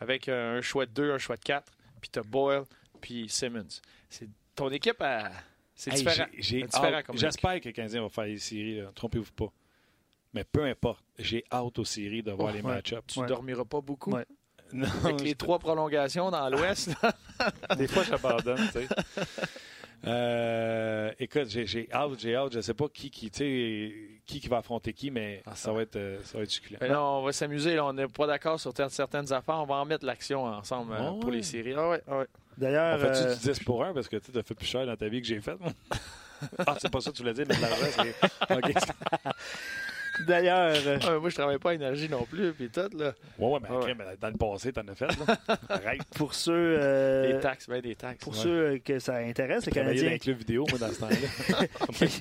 avec 0.00 0.28
un 0.28 0.60
choix 0.62 0.84
de 0.86 0.90
2, 0.92 1.12
un 1.12 1.18
choix 1.18 1.36
de 1.36 1.42
4. 1.42 1.70
Puis 2.00 2.10
t'as 2.10 2.22
Boyle 2.22 2.64
puis 3.00 3.28
Simmons. 3.28 3.68
C'est 4.08 4.28
ton 4.56 4.68
équipe 4.70 5.00
à. 5.00 5.30
C'est 5.74 5.90
Hey, 5.92 5.96
différent. 5.98 6.26
j'ai- 6.32 6.42
j'ai 6.42 6.60
C'est 6.60 6.66
différent 6.66 6.92
hâte. 6.94 7.06
comme 7.06 7.16
J'espère 7.18 7.60
que 7.60 7.68
le 7.68 7.72
Canadien 7.72 8.02
va 8.02 8.08
faire 8.08 8.24
les 8.24 8.38
séries, 8.38 8.78
là. 8.80 8.90
trompez-vous 8.94 9.32
pas. 9.32 9.52
Mais 10.34 10.44
peu 10.44 10.64
importe, 10.64 11.04
j'ai 11.18 11.44
hâte 11.52 11.78
aux 11.78 11.84
séries 11.84 12.22
de 12.22 12.32
voir 12.32 12.50
Oh, 12.52 12.56
les 12.56 12.62
ouais. 12.62 12.72
match-ups. 12.74 13.06
Tu 13.14 13.20
Ouais. 13.20 13.26
dormiras 13.26 13.64
pas 13.64 13.80
beaucoup? 13.80 14.12
Ouais. 14.12 14.24
Non, 14.72 14.86
Avec 15.04 15.20
les 15.20 15.34
trois 15.34 15.58
prolongations 15.58 16.30
dans 16.30 16.48
l'Ouest. 16.48 16.90
Des 17.76 17.86
fois, 17.88 18.02
j'abandonne, 18.04 18.56
tu 18.72 18.86
sais. 18.86 18.88
Euh, 20.04 21.12
écoute, 21.20 21.48
j'ai 21.48 21.64
j'ai 21.66 21.88
hâte, 21.92 22.18
j'ai 22.18 22.34
hâte. 22.34 22.52
Je 22.54 22.60
sais 22.60 22.74
pas 22.74 22.88
qui 22.88 23.08
qui, 23.10 23.30
tu 23.30 23.38
sais, 23.38 23.94
qui, 24.26 24.40
qui 24.40 24.48
va 24.48 24.58
affronter 24.58 24.92
qui, 24.92 25.10
mais 25.12 25.42
Ah, 25.46 25.54
ça, 25.54 25.72
va 25.72 25.82
être, 25.82 25.94
euh, 25.96 26.18
ça 26.24 26.38
va 26.38 26.44
être 26.44 26.50
succulent. 26.50 26.78
Mais 26.80 26.88
là, 26.88 27.02
on 27.04 27.22
va 27.22 27.32
s'amuser. 27.32 27.74
là. 27.76 27.84
On 27.86 27.92
n'est 27.92 28.08
pas 28.08 28.26
d'accord 28.26 28.58
sur 28.58 28.72
certaines 28.88 29.32
affaires. 29.32 29.60
On 29.60 29.66
va 29.66 29.76
en 29.76 29.84
mettre 29.84 30.04
l'action 30.04 30.44
ensemble 30.44 30.94
euh, 30.94 31.10
Ouais. 31.12 31.20
pour 31.20 31.30
les 31.30 31.42
séries. 31.42 31.74
Ah 31.76 31.88
ouais, 31.90 32.02
ah 32.08 32.18
ouais. 32.18 32.26
D'ailleurs, 32.58 32.96
On 32.96 32.98
fait-tu 33.00 33.26
euh, 33.28 33.34
du 33.34 33.40
10 33.52 33.60
pour 33.60 33.84
1 33.84 33.92
parce 33.94 34.08
que 34.08 34.16
tu 34.16 34.36
as 34.38 34.42
fait 34.42 34.54
plus 34.54 34.66
cher 34.66 34.86
dans 34.86 34.96
ta 34.96 35.08
vie 35.08 35.20
que 35.22 35.26
j'ai 35.28 35.40
fait? 35.40 35.54
moi? 35.60 35.70
ah, 36.66 36.76
c'est 36.80 36.90
pas 36.90 37.00
ça 37.00 37.10
que 37.10 37.16
tu 37.16 37.22
voulais 37.22 37.34
dire, 37.34 37.46
mais 37.48 37.56
de 37.56 37.60
l'argent, 37.62 37.86
c'est. 37.96 38.54
OK. 38.56 38.72
d'ailleurs, 40.26 40.74
euh, 40.86 40.98
Ah, 41.06 41.18
moi, 41.18 41.30
je 41.30 41.34
travaille 41.34 41.58
pas 41.58 41.70
à 41.70 41.74
énergie 41.74 42.08
non 42.08 42.24
plus. 42.24 42.52
Puis 42.52 42.68
tout, 42.68 42.80
là. 42.98 43.12
Ouais, 43.38 43.48
ouais, 43.50 43.58
mais 43.62 43.70
Ouais. 43.74 43.80
crème, 43.82 44.02
dans 44.20 44.28
le 44.28 44.36
passé, 44.36 44.72
t'en 44.72 44.86
as 44.88 44.94
fait, 44.94 45.06
là. 45.06 45.36
Arrête. 45.70 46.02
pour 46.14 46.34
ceux, 46.34 46.52
euh, 46.78 47.32
Des 47.32 47.40
taxes, 47.40 47.68
ben 47.68 47.80
des 47.80 47.94
taxes. 47.96 48.22
pour 48.22 48.34
Ouais. 48.34 48.38
ceux 48.42 48.50
euh, 48.74 48.78
que 48.84 48.98
ça 48.98 49.16
intéresse, 49.16 49.64
le 49.66 49.72
Travailler 49.72 49.94
dans 49.94 50.00
Canadien, 50.02 50.14
un 50.16 50.18
club 50.18 50.38
vidéo, 50.38 50.66
moi, 50.68 50.78
dans 50.78 50.92
ce 50.92 51.00
temps-là. 51.00 51.66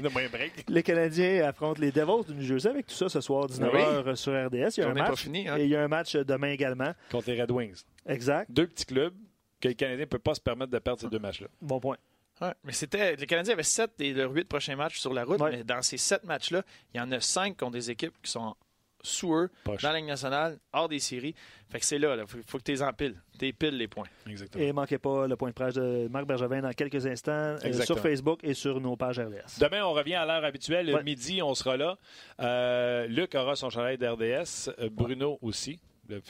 Donne-moi 0.02 0.22
un 0.22 0.30
break. 0.30 0.66
les 0.70 0.84
Canadiens 0.84 1.46
affrontent 1.48 1.82
les 1.82 1.92
Devils 1.92 2.26
du 2.30 2.36
New 2.36 2.46
Jersey 2.46 2.70
avec 2.70 2.88
tout 2.88 2.96
ça 2.96 3.10
ce 3.10 3.20
soir, 3.22 3.48
19h 3.48 4.16
sur 4.16 4.32
RDS. 4.34 4.78
Il 4.78 4.80
y 4.80 4.84
a 4.84 4.88
On 4.88 4.92
un 4.92 4.94
pas 4.94 5.10
match. 5.10 5.20
fini. 5.24 5.48
Hein? 5.50 5.58
Et 5.58 5.64
il 5.66 5.70
y 5.70 5.76
a 5.76 5.82
un 5.84 5.88
match 5.90 6.16
demain 6.16 6.52
également. 6.52 6.94
Contre 7.12 7.30
les 7.32 7.42
Red 7.42 7.52
Wings. 7.52 7.82
Exact. 8.08 8.50
Deux 8.50 8.68
petits 8.68 8.86
clubs 8.86 9.14
que 9.62 9.68
le 9.70 9.74
Canadien 9.76 10.02
ne 10.02 10.10
peut 10.10 10.20
pas 10.20 10.36
se 10.36 10.42
permettre 10.42 10.72
de 10.72 10.80
perdre 10.80 11.02
ces 11.02 11.08
deux 11.10 11.20
matchs-là. 11.20 11.48
Bon 11.62 11.80
point. 11.80 11.98
Ouais, 12.42 12.54
mais 12.64 12.74
c'était. 12.74 13.16
Les 13.16 13.28
Canadiens 13.28 13.54
avaient 13.54 13.64
7 13.64 13.92
des 14.00 14.14
leurs 14.14 14.32
8 14.32 14.46
prochains 14.46 14.76
matchs 14.76 15.00
sur 15.00 15.14
la 15.14 15.24
route, 15.24 15.40
Ouais. 15.40 15.52
mais 15.58 15.64
dans 15.64 15.82
ces 15.84 15.98
7 15.98 16.24
matchs-là, 16.24 16.64
il 16.94 16.98
y 16.98 17.02
en 17.02 17.12
a 17.12 17.20
5 17.20 17.56
contre 17.56 17.74
des 17.74 17.92
équipes 17.92 18.16
qui 18.24 18.32
sont 18.32 18.56
sous 19.04 19.34
eux, 19.36 19.50
Poche. 19.64 19.82
dans 19.82 19.92
la 19.92 19.98
Ligue 19.98 20.08
nationale, 20.08 20.60
hors 20.74 20.88
des 20.88 21.00
séries. 21.00 21.34
Fait 21.70 21.80
que 21.80 21.86
c'est 21.86 21.98
là, 21.98 22.16
il 22.20 22.28
faut, 22.28 22.38
faut 22.46 22.58
que 22.60 22.64
tu 22.64 22.72
les 22.72 22.84
empiles. 22.84 23.16
Tu 23.40 23.52
piles 23.54 23.76
les 23.78 23.88
points. 23.88 24.06
Exactement. 24.28 24.64
Et 24.64 24.72
manquez 24.74 24.98
pas 25.00 25.28
le 25.28 25.36
point 25.36 25.50
de 25.50 25.54
presse 25.56 25.74
de 25.74 26.08
Marc 26.08 26.26
Bergevin 26.28 26.62
dans 26.62 26.72
quelques 26.74 27.06
instants 27.08 27.32
euh, 27.64 27.82
sur 27.84 27.98
Facebook 28.00 28.40
et 28.44 28.54
sur 28.54 28.80
nos 28.80 28.96
pages 28.96 29.20
RDS. 29.20 29.60
Demain, 29.60 29.84
on 29.86 29.94
revient 29.94 30.16
à 30.16 30.26
l'heure 30.26 30.44
habituelle. 30.46 30.94
Ouais. 30.94 31.02
Midi, 31.04 31.42
on 31.42 31.54
sera 31.56 31.78
là. 31.78 31.98
Euh, 32.42 33.08
Luc 33.08 33.34
aura 33.36 33.56
son 33.56 33.70
chalet 33.72 34.00
d'RDS. 34.00 34.70
Euh, 34.80 34.90
Bruno 34.92 35.40
aussi. 35.42 35.80
Le- 36.16 36.22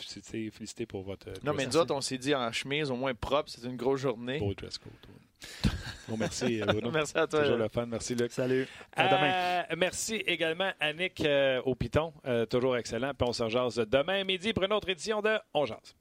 Félicité 0.51 0.85
pour 0.85 1.01
votre 1.03 1.29
euh, 1.29 1.33
Non, 1.43 1.53
mais 1.53 1.65
nous 1.65 1.77
autres, 1.77 1.93
on 1.93 2.01
s'est 2.01 2.17
dit 2.17 2.33
en 2.35 2.51
chemise, 2.51 2.89
au 2.91 2.95
moins 2.95 3.13
propre, 3.13 3.49
c'est 3.49 3.63
une 3.67 3.75
grosse 3.77 3.99
journée. 4.01 4.39
beau 4.39 4.53
dress 4.53 4.77
code. 4.77 4.91
ouais. 5.09 5.71
Bon, 6.07 6.17
merci, 6.17 6.61
euh, 6.61 6.65
Bruno. 6.65 6.91
Merci 6.93 7.17
à 7.17 7.25
toi. 7.25 7.41
Toujours 7.41 7.57
le 7.57 7.67
fun. 7.69 7.85
Merci, 7.85 8.15
Luc. 8.15 8.31
Salut. 8.31 8.67
À 8.95 9.07
demain. 9.07 9.31
Euh, 9.71 9.75
merci 9.77 10.15
également 10.15 10.71
à 10.79 10.91
Nick 10.93 11.21
euh, 11.21 11.61
au 11.63 11.73
Piton. 11.73 12.11
Euh, 12.25 12.45
toujours 12.45 12.75
excellent. 12.75 13.13
Puis 13.17 13.27
on 13.27 13.33
se 13.33 13.43
rejase 13.43 13.75
demain 13.87 14.23
midi 14.23 14.51
pour 14.51 14.63
une 14.63 14.73
autre 14.73 14.89
édition 14.89 15.21
de 15.21 15.37
On 15.53 15.65
Jase. 15.65 15.95